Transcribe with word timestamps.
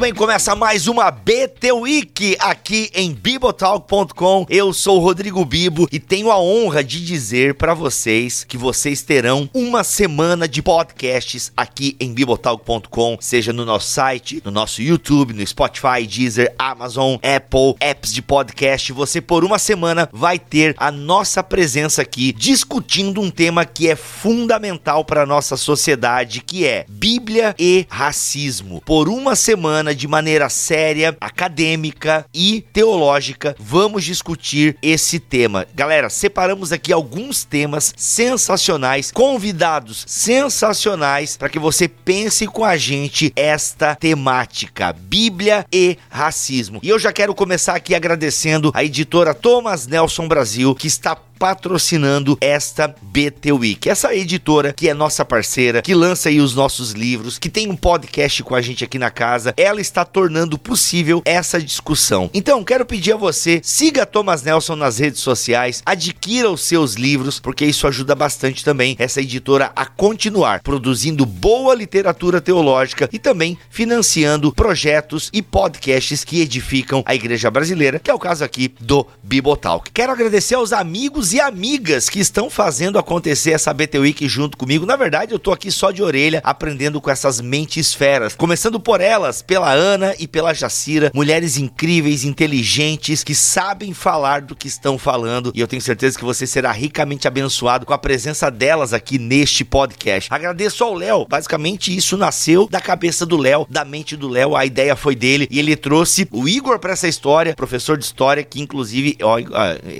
Bem. 0.00 0.14
Começa 0.14 0.56
mais 0.56 0.88
uma 0.88 1.10
BT 1.10 1.72
Week 1.72 2.34
aqui 2.40 2.90
em 2.94 3.12
bibotalk.com. 3.12 4.46
Eu 4.48 4.72
sou 4.72 4.96
o 4.96 5.00
Rodrigo 5.00 5.44
Bibo 5.44 5.86
e 5.92 6.00
tenho 6.00 6.30
a 6.30 6.40
honra 6.40 6.82
de 6.82 7.04
dizer 7.04 7.54
para 7.56 7.74
vocês 7.74 8.42
que 8.42 8.56
vocês 8.56 9.02
terão 9.02 9.50
uma 9.52 9.84
semana 9.84 10.48
de 10.48 10.62
podcasts 10.62 11.52
aqui 11.54 11.98
em 12.00 12.14
bibotalk.com, 12.14 13.18
seja 13.20 13.52
no 13.52 13.66
nosso 13.66 13.90
site, 13.90 14.40
no 14.42 14.50
nosso 14.50 14.80
YouTube, 14.80 15.34
no 15.34 15.46
Spotify, 15.46 16.06
Deezer, 16.06 16.54
Amazon, 16.58 17.16
Apple, 17.16 17.74
apps 17.78 18.10
de 18.10 18.22
podcast. 18.22 18.94
Você 18.94 19.20
por 19.20 19.44
uma 19.44 19.58
semana 19.58 20.08
vai 20.10 20.38
ter 20.38 20.74
a 20.78 20.90
nossa 20.90 21.42
presença 21.42 22.00
aqui 22.00 22.32
discutindo 22.32 23.20
um 23.20 23.30
tema 23.30 23.66
que 23.66 23.86
é 23.86 23.96
fundamental 23.96 25.04
para 25.04 25.26
nossa 25.26 25.58
sociedade, 25.58 26.40
que 26.40 26.64
é 26.64 26.86
Bíblia 26.88 27.54
e 27.58 27.86
racismo. 27.90 28.80
Por 28.86 29.06
uma 29.06 29.36
semana, 29.36 29.89
de 29.94 30.06
maneira 30.08 30.48
séria, 30.48 31.16
acadêmica 31.20 32.24
e 32.32 32.64
teológica, 32.72 33.54
vamos 33.58 34.04
discutir 34.04 34.76
esse 34.82 35.18
tema. 35.18 35.66
Galera, 35.74 36.08
separamos 36.08 36.72
aqui 36.72 36.92
alguns 36.92 37.44
temas 37.44 37.92
sensacionais, 37.96 39.10
convidados 39.10 40.04
sensacionais 40.06 41.36
para 41.36 41.48
que 41.48 41.58
você 41.58 41.88
pense 41.88 42.46
com 42.46 42.64
a 42.64 42.76
gente 42.76 43.32
esta 43.36 43.94
temática, 43.94 44.92
Bíblia 44.92 45.66
e 45.72 45.96
racismo. 46.08 46.80
E 46.82 46.88
eu 46.88 46.98
já 46.98 47.12
quero 47.12 47.34
começar 47.34 47.74
aqui 47.74 47.94
agradecendo 47.94 48.70
a 48.74 48.84
editora 48.84 49.34
Thomas 49.34 49.86
Nelson 49.86 50.28
Brasil, 50.28 50.74
que 50.74 50.86
está 50.86 51.16
patrocinando 51.40 52.36
esta 52.38 52.94
BT 53.00 53.52
Week. 53.52 53.88
Essa 53.88 54.14
editora 54.14 54.74
que 54.74 54.90
é 54.90 54.92
nossa 54.92 55.24
parceira, 55.24 55.80
que 55.80 55.94
lança 55.94 56.28
aí 56.28 56.38
os 56.38 56.54
nossos 56.54 56.92
livros, 56.92 57.38
que 57.38 57.48
tem 57.48 57.70
um 57.70 57.74
podcast 57.74 58.42
com 58.42 58.54
a 58.54 58.60
gente 58.60 58.84
aqui 58.84 58.98
na 58.98 59.10
casa, 59.10 59.54
ela 59.56 59.80
está 59.80 60.04
tornando 60.04 60.58
possível 60.58 61.22
essa 61.24 61.58
discussão. 61.58 62.28
Então, 62.34 62.62
quero 62.62 62.84
pedir 62.84 63.14
a 63.14 63.16
você, 63.16 63.58
siga 63.64 64.04
Thomas 64.04 64.42
Nelson 64.42 64.76
nas 64.76 64.98
redes 64.98 65.20
sociais, 65.20 65.82
adquira 65.86 66.50
os 66.50 66.60
seus 66.60 66.92
livros, 66.92 67.40
porque 67.40 67.64
isso 67.64 67.86
ajuda 67.86 68.14
bastante 68.14 68.62
também 68.62 68.94
essa 68.98 69.22
editora 69.22 69.72
a 69.74 69.86
continuar 69.86 70.60
produzindo 70.60 71.24
boa 71.24 71.74
literatura 71.74 72.42
teológica 72.42 73.08
e 73.10 73.18
também 73.18 73.56
financiando 73.70 74.52
projetos 74.52 75.30
e 75.32 75.40
podcasts 75.40 76.22
que 76.22 76.42
edificam 76.42 77.02
a 77.06 77.14
igreja 77.14 77.50
brasileira, 77.50 77.98
que 77.98 78.10
é 78.10 78.14
o 78.14 78.18
caso 78.18 78.44
aqui 78.44 78.74
do 78.78 79.06
Bibotalk. 79.22 79.90
Quero 79.90 80.12
agradecer 80.12 80.56
aos 80.56 80.74
amigos 80.74 81.29
e 81.32 81.40
amigas 81.40 82.08
que 82.08 82.18
estão 82.18 82.48
fazendo 82.48 82.98
acontecer 82.98 83.52
essa 83.52 83.72
BT 83.72 83.98
Week 83.98 84.28
junto 84.28 84.56
comigo. 84.56 84.86
Na 84.86 84.96
verdade, 84.96 85.32
eu 85.32 85.38
tô 85.38 85.52
aqui 85.52 85.70
só 85.70 85.90
de 85.90 86.02
orelha 86.02 86.40
aprendendo 86.44 87.00
com 87.00 87.10
essas 87.10 87.40
mentes 87.40 87.94
feras. 87.94 88.34
Começando 88.34 88.78
por 88.80 89.00
elas, 89.00 89.42
pela 89.42 89.70
Ana 89.72 90.14
e 90.18 90.26
pela 90.26 90.54
Jacira, 90.54 91.10
mulheres 91.14 91.56
incríveis, 91.56 92.24
inteligentes, 92.24 93.22
que 93.24 93.34
sabem 93.34 93.92
falar 93.92 94.42
do 94.42 94.56
que 94.56 94.68
estão 94.68 94.98
falando. 94.98 95.52
E 95.54 95.60
eu 95.60 95.68
tenho 95.68 95.82
certeza 95.82 96.18
que 96.18 96.24
você 96.24 96.46
será 96.46 96.72
ricamente 96.72 97.28
abençoado 97.28 97.86
com 97.86 97.92
a 97.92 97.98
presença 97.98 98.50
delas 98.50 98.92
aqui 98.92 99.18
neste 99.18 99.64
podcast. 99.64 100.32
Agradeço 100.32 100.84
ao 100.84 100.94
Léo. 100.94 101.26
Basicamente, 101.28 101.94
isso 101.96 102.16
nasceu 102.16 102.68
da 102.70 102.80
cabeça 102.80 103.24
do 103.24 103.36
Léo, 103.36 103.66
da 103.68 103.84
mente 103.84 104.16
do 104.16 104.28
Léo. 104.28 104.56
A 104.56 104.66
ideia 104.66 104.96
foi 104.96 105.14
dele 105.14 105.48
e 105.50 105.58
ele 105.58 105.76
trouxe 105.76 106.28
o 106.30 106.48
Igor 106.48 106.78
para 106.78 106.92
essa 106.92 107.08
história, 107.08 107.54
professor 107.54 107.96
de 107.96 108.04
história, 108.04 108.42
que 108.42 108.60
inclusive, 108.60 109.16
ó, 109.22 109.36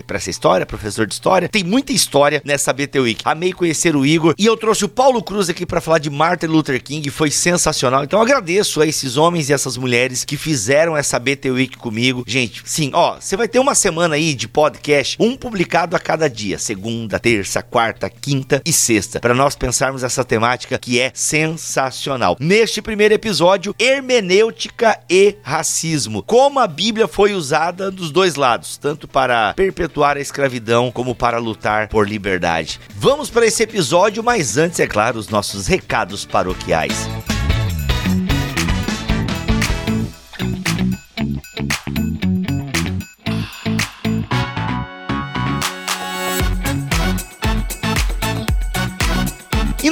para 0.06 0.16
essa 0.16 0.30
história, 0.30 0.66
professor 0.66 1.06
de 1.06 1.14
história. 1.20 1.48
Tem 1.50 1.62
muita 1.62 1.92
história 1.92 2.40
nessa 2.46 2.72
BT 2.72 2.98
Week. 2.98 3.22
Amei 3.26 3.52
conhecer 3.52 3.94
o 3.94 4.06
Igor 4.06 4.34
e 4.38 4.46
eu 4.46 4.56
trouxe 4.56 4.86
o 4.86 4.88
Paulo 4.88 5.22
Cruz 5.22 5.50
aqui 5.50 5.66
para 5.66 5.80
falar 5.80 5.98
de 5.98 6.08
Martin 6.08 6.46
Luther 6.46 6.82
King, 6.82 7.10
foi 7.10 7.30
sensacional. 7.30 8.02
Então 8.02 8.22
agradeço 8.22 8.80
a 8.80 8.86
esses 8.86 9.18
homens 9.18 9.50
e 9.50 9.52
essas 9.52 9.76
mulheres 9.76 10.24
que 10.24 10.38
fizeram 10.38 10.96
essa 10.96 11.18
BT 11.18 11.50
Week 11.50 11.76
comigo. 11.76 12.24
Gente, 12.26 12.62
sim, 12.64 12.90
ó, 12.94 13.16
você 13.20 13.36
vai 13.36 13.46
ter 13.46 13.58
uma 13.58 13.74
semana 13.74 14.14
aí 14.14 14.34
de 14.34 14.48
podcast, 14.48 15.16
um 15.20 15.36
publicado 15.36 15.94
a 15.94 16.00
cada 16.00 16.28
dia, 16.28 16.58
segunda, 16.58 17.18
terça, 17.18 17.62
quarta, 17.62 18.08
quinta 18.08 18.62
e 18.64 18.72
sexta, 18.72 19.20
para 19.20 19.34
nós 19.34 19.54
pensarmos 19.54 20.02
essa 20.02 20.24
temática 20.24 20.78
que 20.78 20.98
é 20.98 21.12
sensacional. 21.14 22.36
Neste 22.40 22.80
primeiro 22.80 23.12
episódio, 23.12 23.74
hermenêutica 23.78 24.98
e 25.10 25.36
racismo. 25.42 26.22
Como 26.22 26.58
a 26.58 26.66
Bíblia 26.66 27.06
foi 27.06 27.34
usada 27.34 27.90
dos 27.90 28.10
dois 28.10 28.36
lados, 28.36 28.78
tanto 28.78 29.06
para 29.06 29.52
perpetuar 29.52 30.16
a 30.16 30.20
escravidão 30.20 30.90
como 30.90 31.09
para 31.14 31.38
lutar 31.38 31.88
por 31.88 32.08
liberdade. 32.08 32.80
Vamos 32.94 33.30
para 33.30 33.46
esse 33.46 33.62
episódio, 33.62 34.22
mas 34.22 34.56
antes, 34.56 34.80
é 34.80 34.86
claro, 34.86 35.18
os 35.18 35.28
nossos 35.28 35.66
recados 35.66 36.24
paroquiais. 36.24 37.08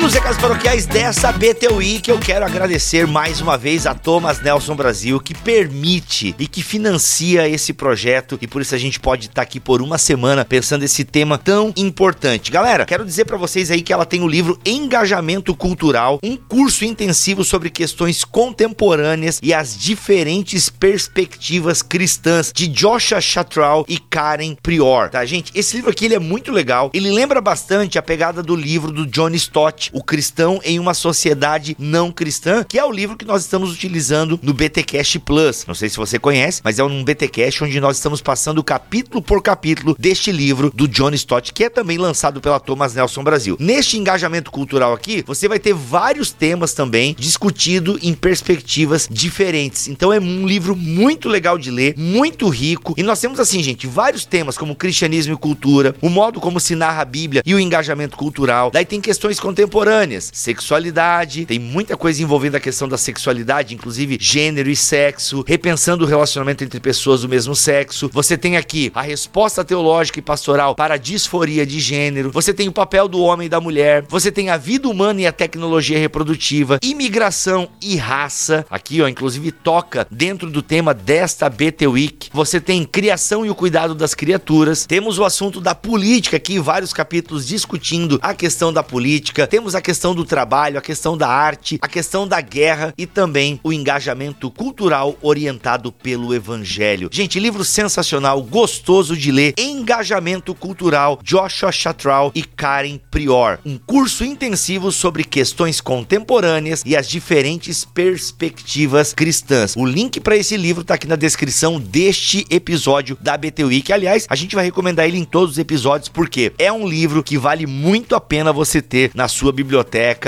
Nos 0.09 0.15
recados 0.15 0.39
paroquiais 0.39 0.87
dessa 0.87 1.31
BTUI 1.31 2.01
que 2.01 2.11
eu 2.11 2.19
quero 2.19 2.43
agradecer 2.43 3.07
mais 3.07 3.43
uma 3.43 3.59
vez 3.59 3.87
a 3.87 3.93
Thomas 3.93 4.41
Nelson 4.41 4.75
Brasil 4.75 5.21
que 5.21 5.35
permite 5.35 6.35
e 6.39 6.47
que 6.47 6.63
financia 6.63 7.47
esse 7.47 7.75
projeto 7.75 8.39
e 8.41 8.47
por 8.47 8.63
isso 8.63 8.75
a 8.75 8.79
gente 8.79 8.99
pode 8.99 9.27
estar 9.27 9.43
aqui 9.43 9.61
por 9.61 9.83
uma 9.83 9.99
semana 9.99 10.47
pensando 10.47 10.83
esse 10.83 11.05
tema 11.05 11.37
tão 11.37 11.75
importante. 11.77 12.51
Galera, 12.51 12.87
quero 12.87 13.05
dizer 13.05 13.27
para 13.27 13.37
vocês 13.37 13.71
aí 13.71 13.83
que 13.83 13.93
ela 13.93 14.07
tem 14.07 14.23
o 14.23 14.27
livro 14.27 14.59
Engajamento 14.65 15.55
Cultural, 15.55 16.19
um 16.23 16.39
curso 16.39 16.87
intensivo 16.87 17.45
sobre 17.45 17.69
questões 17.69 18.25
contemporâneas 18.25 19.39
e 19.43 19.53
as 19.53 19.77
diferentes 19.77 20.71
perspectivas 20.71 21.83
cristãs 21.83 22.51
de 22.51 22.67
Joshua 22.67 23.21
Chatral 23.21 23.85
e 23.87 23.99
Karen 23.99 24.55
Prior, 24.55 25.11
tá 25.11 25.23
gente? 25.27 25.53
Esse 25.55 25.77
livro 25.77 25.91
aqui 25.91 26.07
ele 26.07 26.15
é 26.15 26.19
muito 26.19 26.51
legal, 26.51 26.91
ele 26.95 27.11
lembra 27.11 27.43
bastante 27.43 27.99
a 27.99 28.03
pegada 28.03 28.43
do 28.43 28.57
livro 28.57 28.91
do 28.91 29.05
John 29.05 29.35
Stott 29.35 29.98
o 29.99 30.03
Cristão 30.03 30.61
em 30.65 30.79
uma 30.79 30.95
Sociedade 30.95 31.75
Não 31.77 32.13
Cristã, 32.13 32.63
que 32.63 32.79
é 32.79 32.85
o 32.85 32.93
livro 32.93 33.17
que 33.17 33.25
nós 33.25 33.43
estamos 33.43 33.73
utilizando 33.73 34.39
no 34.41 34.55
BTcast 34.55 35.19
Plus. 35.19 35.65
Não 35.67 35.75
sei 35.75 35.89
se 35.89 35.97
você 35.97 36.21
conhece, 36.21 36.61
mas 36.63 36.79
é 36.79 36.85
um 36.85 37.03
BTcast 37.03 37.65
onde 37.65 37.81
nós 37.81 37.97
estamos 37.97 38.23
passando 38.23 38.63
capítulo 38.63 39.21
por 39.21 39.43
capítulo 39.43 39.97
deste 39.99 40.31
livro 40.31 40.71
do 40.73 40.87
John 40.87 41.11
Stott, 41.15 41.53
que 41.53 41.65
é 41.65 41.69
também 41.69 41.99
lançado 41.99 42.41
pela 42.41 42.61
Thomas 42.61 42.95
Nelson 42.95 43.25
Brasil. 43.25 43.57
Neste 43.59 43.99
engajamento 43.99 44.53
cultural 44.53 44.93
aqui, 44.93 45.25
você 45.27 45.49
vai 45.49 45.59
ter 45.59 45.75
vários 45.75 46.31
temas 46.31 46.73
também 46.73 47.17
discutido 47.19 47.99
em 48.01 48.15
perspectivas 48.15 49.09
diferentes. 49.11 49.89
Então 49.89 50.13
é 50.13 50.21
um 50.21 50.47
livro 50.47 50.77
muito 50.77 51.29
legal 51.29 51.59
de 51.59 51.73
ler, 51.73 51.95
muito 51.99 52.49
rico. 52.49 52.95
E 52.97 53.03
nós 53.03 53.21
temos 53.21 53.41
assim, 53.41 53.61
gente, 53.65 53.89
vários 53.89 54.25
temas 54.25 54.57
como 54.57 54.77
cristianismo 54.77 55.35
e 55.35 55.37
cultura, 55.37 55.97
o 56.01 56.09
modo 56.09 56.41
como 56.41 56.61
se 56.61 56.77
narra 56.77 57.03
a 57.03 57.05
Bíblia 57.05 57.43
e 57.45 57.53
o 57.53 57.59
engajamento 57.59 58.17
cultural. 58.17 58.71
Daí 58.71 58.85
tem 58.85 59.01
questões 59.01 59.41
contemporâneas 59.41 59.88
contemporâneas. 59.89 60.31
Sexualidade, 60.33 61.47
tem 61.47 61.59
muita 61.59 61.97
coisa 61.97 62.23
envolvendo 62.23 62.57
a 62.57 62.61
questão 62.61 62.89
da 62.89 62.99
sexualidade, 62.99 63.75
inclusive 63.75 64.19
gênero 64.21 64.71
e 64.71 64.77
sexo, 64.77 65.45
repensando 65.47 66.05
o 66.05 66.09
relacionamento 66.09 66.63
entre 66.63 66.79
pessoas 66.79 67.23
do 67.23 67.29
mesmo 67.29 67.57
sexo. 67.57 68.11
Você 68.13 68.37
tem 68.37 68.57
aqui 68.57 68.93
a 68.95 69.03
resposta 69.03 69.65
teológica 69.65 70.19
e 70.19 70.23
pastoral 70.23 70.75
para 70.75 70.95
a 70.95 70.99
disforia 70.99 71.65
de 71.65 71.81
gênero. 71.81 72.31
Você 72.33 72.53
tem 72.53 72.69
o 72.69 72.73
papel 72.73 73.09
do 73.09 73.21
homem 73.21 73.47
e 73.47 73.49
da 73.49 73.61
mulher. 73.61 74.05
Você 74.09 74.31
tem 74.31 74.51
a 74.51 74.57
vida 74.57 74.89
humana 74.89 75.23
e 75.23 75.27
a 75.27 75.33
tecnologia 75.33 75.99
reprodutiva, 75.99 76.79
imigração 76.83 77.69
e 77.81 77.97
raça. 77.97 78.67
Aqui, 78.71 79.01
ó, 79.01 79.09
inclusive 79.09 79.51
toca 79.51 80.07
dentro 80.11 80.51
do 80.51 80.63
tema 80.63 80.93
desta 80.93 81.49
BT 81.49 81.87
Week. 81.87 82.31
Você 82.33 82.61
tem 82.61 82.85
criação 82.85 83.45
e 83.47 83.51
o 83.51 83.55
cuidado 83.55 83.95
das 83.95 84.15
criaturas. 84.15 84.87
Temos 84.87 85.19
o 85.19 85.25
assunto 85.25 85.61
da 85.61 85.75
política 85.75 86.37
aqui, 86.37 86.59
vários 86.59 86.93
capítulos 86.93 87.47
discutindo 87.47 88.19
a 88.23 88.35
questão 88.35 88.73
da 88.73 88.83
política 88.83 89.47
temos 89.47 89.75
a 89.75 89.78
questão 89.81 90.15
do 90.15 90.25
trabalho, 90.25 90.79
a 90.79 90.83
questão 90.83 91.17
da 91.17 91.29
arte, 91.29 91.79
a 91.81 91.89
questão 91.89 92.27
da 92.27 92.41
guerra 92.41 92.93
e 92.97 93.07
também 93.07 93.59
o 93.63 93.73
engajamento 93.73 94.51
cultural 94.51 95.17
orientado 95.23 95.91
pelo 95.91 96.35
evangelho. 96.35 97.09
Gente, 97.13 97.39
livro 97.41 97.65
sensacional, 97.65 98.43
gostoso 98.43 99.17
de 99.17 99.31
ler, 99.31 99.55
Engajamento 99.59 100.55
Cultural, 100.55 101.19
Joshua 101.23 101.73
Chatral 101.73 102.33
e 102.35 102.43
Karen 102.43 102.99
Prior. 103.11 103.59
Um 103.65 103.79
curso 103.79 104.25
intensivo 104.25 104.91
sobre 104.93 105.25
questões 105.25 105.81
contemporâneas 105.81 106.83
e 106.85 106.97
as 106.97 107.09
diferentes 107.09 107.85
perspectivas 107.85 109.15
cristãs. 109.15 109.75
O 109.77 109.87
link 109.87 110.21
para 110.21 110.37
esse 110.37 110.57
livro 110.57 110.85
tá 110.85 110.95
aqui 110.95 111.07
na 111.07 111.17
descrição 111.17 111.81
deste 111.81 112.47
episódio 112.51 113.17
da 113.21 113.37
BTUI, 113.37 113.83
que 113.83 113.93
aliás, 113.93 114.27
a 114.29 114.35
gente 114.35 114.55
vai 114.55 114.65
recomendar 114.65 115.07
ele 115.07 115.19
em 115.19 115.25
todos 115.25 115.53
os 115.53 115.59
episódios 115.59 116.09
porque 116.09 116.53
é 116.59 116.73
um 116.73 116.87
livro 116.87 117.23
que 117.23 117.39
vale 117.39 117.67
muito 117.67 118.15
a 118.15 118.21
pena 118.21 118.53
você 118.53 118.83
ter 118.83 119.11
na 119.15 119.29
sua 119.29 119.53
biblioteca 119.53 119.68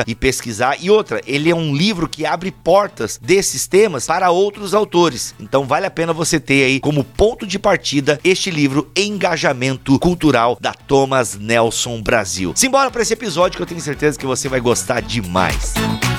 e 0.07 0.15
pesquisar. 0.15 0.77
E 0.81 0.91
outra, 0.91 1.21
ele 1.27 1.51
é 1.51 1.55
um 1.55 1.75
livro 1.75 2.09
que 2.09 2.27
abre 2.27 2.51
portas 2.51 3.19
desses 3.21 3.67
temas 3.67 4.07
para 4.07 4.31
outros 4.31 4.75
autores. 4.75 5.35
Então 5.41 5.65
vale 5.65 5.87
a 5.87 5.91
pena 5.91 6.13
você 6.13 6.39
ter 6.39 6.65
aí 6.65 6.81
como 6.81 7.05
ponto 7.05 7.47
de 7.47 7.59
partida 7.59 8.21
este 8.23 8.51
livro 8.51 8.91
Engajamento 8.97 9.99
Cultural 9.99 10.59
da 10.61 10.73
Thomas 10.73 11.37
Nelson 11.37 12.03
Brasil. 12.03 12.53
Simbora 12.55 12.91
para 12.91 13.03
esse 13.03 13.13
episódio 13.13 13.57
que 13.57 13.63
eu 13.63 13.67
tenho 13.67 13.81
certeza 13.81 14.19
que 14.19 14.27
você 14.27 14.49
vai 14.49 14.61
gostar 14.61 15.01
demais. 15.01 15.75
Música 15.77 16.10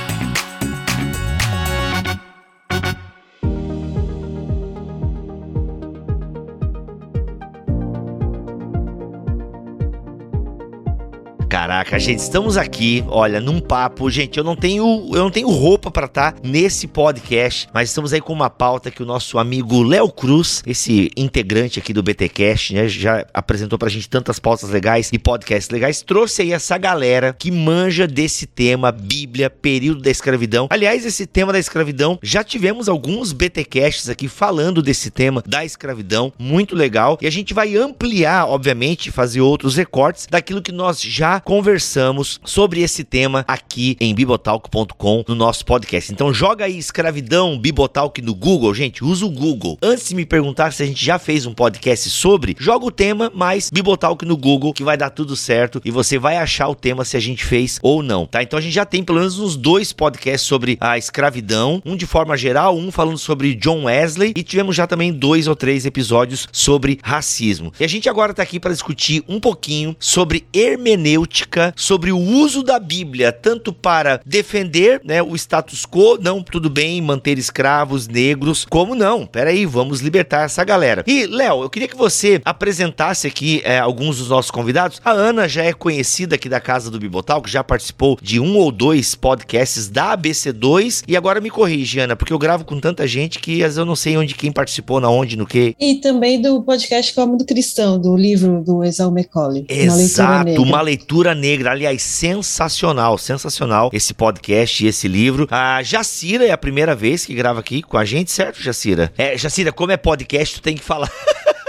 Caraca, 11.51 11.99
gente, 11.99 12.19
estamos 12.19 12.55
aqui, 12.55 13.03
olha, 13.09 13.41
num 13.41 13.59
papo, 13.59 14.09
gente, 14.09 14.37
eu 14.37 14.43
não 14.43 14.55
tenho, 14.55 15.09
eu 15.11 15.21
não 15.21 15.29
tenho 15.29 15.49
roupa 15.49 15.91
para 15.91 16.05
estar 16.05 16.31
tá 16.31 16.39
nesse 16.41 16.87
podcast, 16.87 17.67
mas 17.73 17.89
estamos 17.89 18.13
aí 18.13 18.21
com 18.21 18.31
uma 18.31 18.49
pauta 18.49 18.89
que 18.89 19.03
o 19.03 19.05
nosso 19.05 19.37
amigo 19.37 19.83
Léo 19.83 20.09
Cruz, 20.09 20.63
esse 20.65 21.11
integrante 21.17 21.77
aqui 21.77 21.91
do 21.91 22.01
BTcast, 22.01 22.73
né, 22.73 22.87
já 22.87 23.25
apresentou 23.33 23.77
pra 23.77 23.89
gente 23.89 24.09
tantas 24.09 24.39
pautas 24.39 24.69
legais 24.69 25.09
e 25.11 25.19
podcasts 25.19 25.69
legais, 25.69 26.01
trouxe 26.01 26.41
aí 26.41 26.53
essa 26.53 26.77
galera 26.77 27.35
que 27.37 27.51
manja 27.51 28.07
desse 28.07 28.47
tema 28.47 28.89
Bíblia, 28.89 29.49
período 29.49 30.01
da 30.01 30.09
escravidão. 30.09 30.69
Aliás, 30.69 31.05
esse 31.05 31.25
tema 31.25 31.51
da 31.51 31.59
escravidão, 31.59 32.17
já 32.23 32.45
tivemos 32.45 32.87
alguns 32.87 33.33
BTcasts 33.33 34.07
aqui 34.07 34.29
falando 34.29 34.81
desse 34.81 35.11
tema 35.11 35.43
da 35.45 35.65
escravidão, 35.65 36.31
muito 36.39 36.77
legal, 36.77 37.17
e 37.21 37.27
a 37.27 37.31
gente 37.31 37.53
vai 37.53 37.75
ampliar, 37.75 38.47
obviamente, 38.47 39.11
fazer 39.11 39.41
outros 39.41 39.75
recortes 39.75 40.27
daquilo 40.31 40.61
que 40.61 40.71
nós 40.71 41.01
já 41.01 41.40
conversamos 41.43 42.39
sobre 42.45 42.81
esse 42.81 43.03
tema 43.03 43.43
aqui 43.47 43.97
em 43.99 44.13
bibotalk.com 44.13 45.25
no 45.27 45.35
nosso 45.35 45.65
podcast. 45.65 46.11
Então 46.11 46.33
joga 46.33 46.65
aí 46.65 46.77
escravidão 46.77 47.57
Bibotalk 47.57 48.21
no 48.21 48.35
Google, 48.35 48.73
gente, 48.73 49.03
usa 49.03 49.25
o 49.25 49.29
Google. 49.29 49.77
Antes 49.81 50.09
de 50.09 50.15
me 50.15 50.25
perguntar 50.25 50.71
se 50.71 50.83
a 50.83 50.85
gente 50.85 51.03
já 51.03 51.17
fez 51.17 51.45
um 51.45 51.53
podcast 51.53 52.09
sobre, 52.09 52.55
joga 52.59 52.85
o 52.85 52.91
tema 52.91 53.31
mais 53.33 53.69
Bibotalk 53.69 54.25
no 54.25 54.37
Google 54.37 54.73
que 54.73 54.83
vai 54.83 54.95
dar 54.95 55.09
tudo 55.09 55.35
certo 55.35 55.81
e 55.83 55.91
você 55.91 56.19
vai 56.19 56.37
achar 56.37 56.67
o 56.67 56.75
tema 56.75 57.03
se 57.03 57.17
a 57.17 57.19
gente 57.19 57.43
fez 57.43 57.79
ou 57.81 58.03
não, 58.03 58.25
tá? 58.25 58.43
Então 58.43 58.59
a 58.59 58.61
gente 58.61 58.73
já 58.73 58.85
tem 58.85 59.03
pelo 59.03 59.19
menos 59.19 59.39
uns 59.39 59.55
dois 59.55 59.91
podcasts 59.91 60.47
sobre 60.47 60.77
a 60.79 60.97
escravidão, 60.97 61.81
um 61.85 61.95
de 61.95 62.05
forma 62.05 62.37
geral, 62.37 62.77
um 62.77 62.91
falando 62.91 63.17
sobre 63.17 63.55
John 63.55 63.85
Wesley 63.85 64.33
e 64.35 64.43
tivemos 64.43 64.75
já 64.75 64.85
também 64.85 65.11
dois 65.11 65.47
ou 65.47 65.55
três 65.55 65.85
episódios 65.85 66.47
sobre 66.51 66.99
racismo. 67.03 67.73
E 67.79 67.83
a 67.83 67.87
gente 67.87 68.07
agora 68.07 68.33
tá 68.33 68.43
aqui 68.43 68.59
para 68.59 68.71
discutir 68.71 69.23
um 69.27 69.39
pouquinho 69.39 69.95
sobre 69.99 70.45
hermenêutica 70.53 71.30
hermenêutica 71.31 71.73
sobre 71.75 72.11
o 72.11 72.19
uso 72.19 72.61
da 72.61 72.77
Bíblia, 72.79 73.31
tanto 73.31 73.71
para 73.71 74.19
defender 74.25 75.01
né, 75.03 75.23
o 75.23 75.35
status 75.35 75.85
quo, 75.85 76.17
não, 76.21 76.43
tudo 76.43 76.69
bem, 76.69 77.01
manter 77.01 77.37
escravos 77.37 78.07
negros, 78.07 78.65
como 78.69 78.93
não, 78.93 79.25
peraí, 79.25 79.65
vamos 79.65 80.01
libertar 80.01 80.43
essa 80.43 80.63
galera. 80.63 81.03
E, 81.07 81.25
Léo, 81.25 81.63
eu 81.63 81.69
queria 81.69 81.87
que 81.87 81.95
você 81.95 82.41
apresentasse 82.43 83.27
aqui 83.27 83.61
é, 83.63 83.79
alguns 83.79 84.17
dos 84.17 84.29
nossos 84.29 84.51
convidados. 84.51 85.01
A 85.03 85.11
Ana 85.11 85.47
já 85.47 85.63
é 85.63 85.73
conhecida 85.73 86.35
aqui 86.35 86.49
da 86.49 86.59
Casa 86.59 86.91
do 86.91 86.99
Bibotal, 86.99 87.41
que 87.41 87.49
já 87.49 87.63
participou 87.63 88.17
de 88.21 88.39
um 88.39 88.57
ou 88.57 88.71
dois 88.71 89.15
podcasts 89.15 89.87
da 89.87 90.17
ABC2, 90.17 91.03
e 91.07 91.15
agora 91.15 91.39
me 91.39 91.49
corrige, 91.49 91.99
Ana, 91.99 92.15
porque 92.15 92.33
eu 92.33 92.39
gravo 92.39 92.65
com 92.65 92.79
tanta 92.79 93.07
gente 93.07 93.39
que 93.39 93.63
às 93.63 93.71
vezes 93.71 93.77
eu 93.77 93.85
não 93.85 93.95
sei 93.95 94.17
onde 94.17 94.35
quem 94.35 94.51
participou, 94.51 94.99
na 94.99 95.09
onde, 95.09 95.37
no 95.37 95.45
que. 95.45 95.75
E 95.79 95.95
também 95.95 96.41
do 96.41 96.61
podcast 96.63 97.13
Como 97.13 97.37
do 97.37 97.45
Cristão, 97.45 97.99
do 97.99 98.15
livro 98.15 98.61
do 98.63 98.83
Exal 98.83 99.11
Macaulay. 99.11 99.65
Exato, 99.69 100.61
uma 100.61 100.81
leitura 100.81 101.20
Cultura 101.21 101.35
Negra. 101.35 101.71
Aliás, 101.71 102.01
sensacional, 102.01 103.15
sensacional 103.15 103.91
esse 103.93 104.11
podcast 104.11 104.83
e 104.83 104.87
esse 104.87 105.07
livro. 105.07 105.47
A 105.51 105.83
Jacira 105.83 106.47
é 106.47 106.49
a 106.49 106.57
primeira 106.57 106.95
vez 106.95 107.27
que 107.27 107.35
grava 107.35 107.59
aqui 107.59 107.83
com 107.83 107.95
a 107.95 108.03
gente, 108.03 108.31
certo, 108.31 108.59
Jacira? 108.59 109.13
É, 109.15 109.37
Jacira, 109.37 109.71
como 109.71 109.91
é 109.91 109.97
podcast, 109.97 110.55
tu 110.55 110.63
tem 110.63 110.75
que 110.75 110.83
falar. 110.83 111.11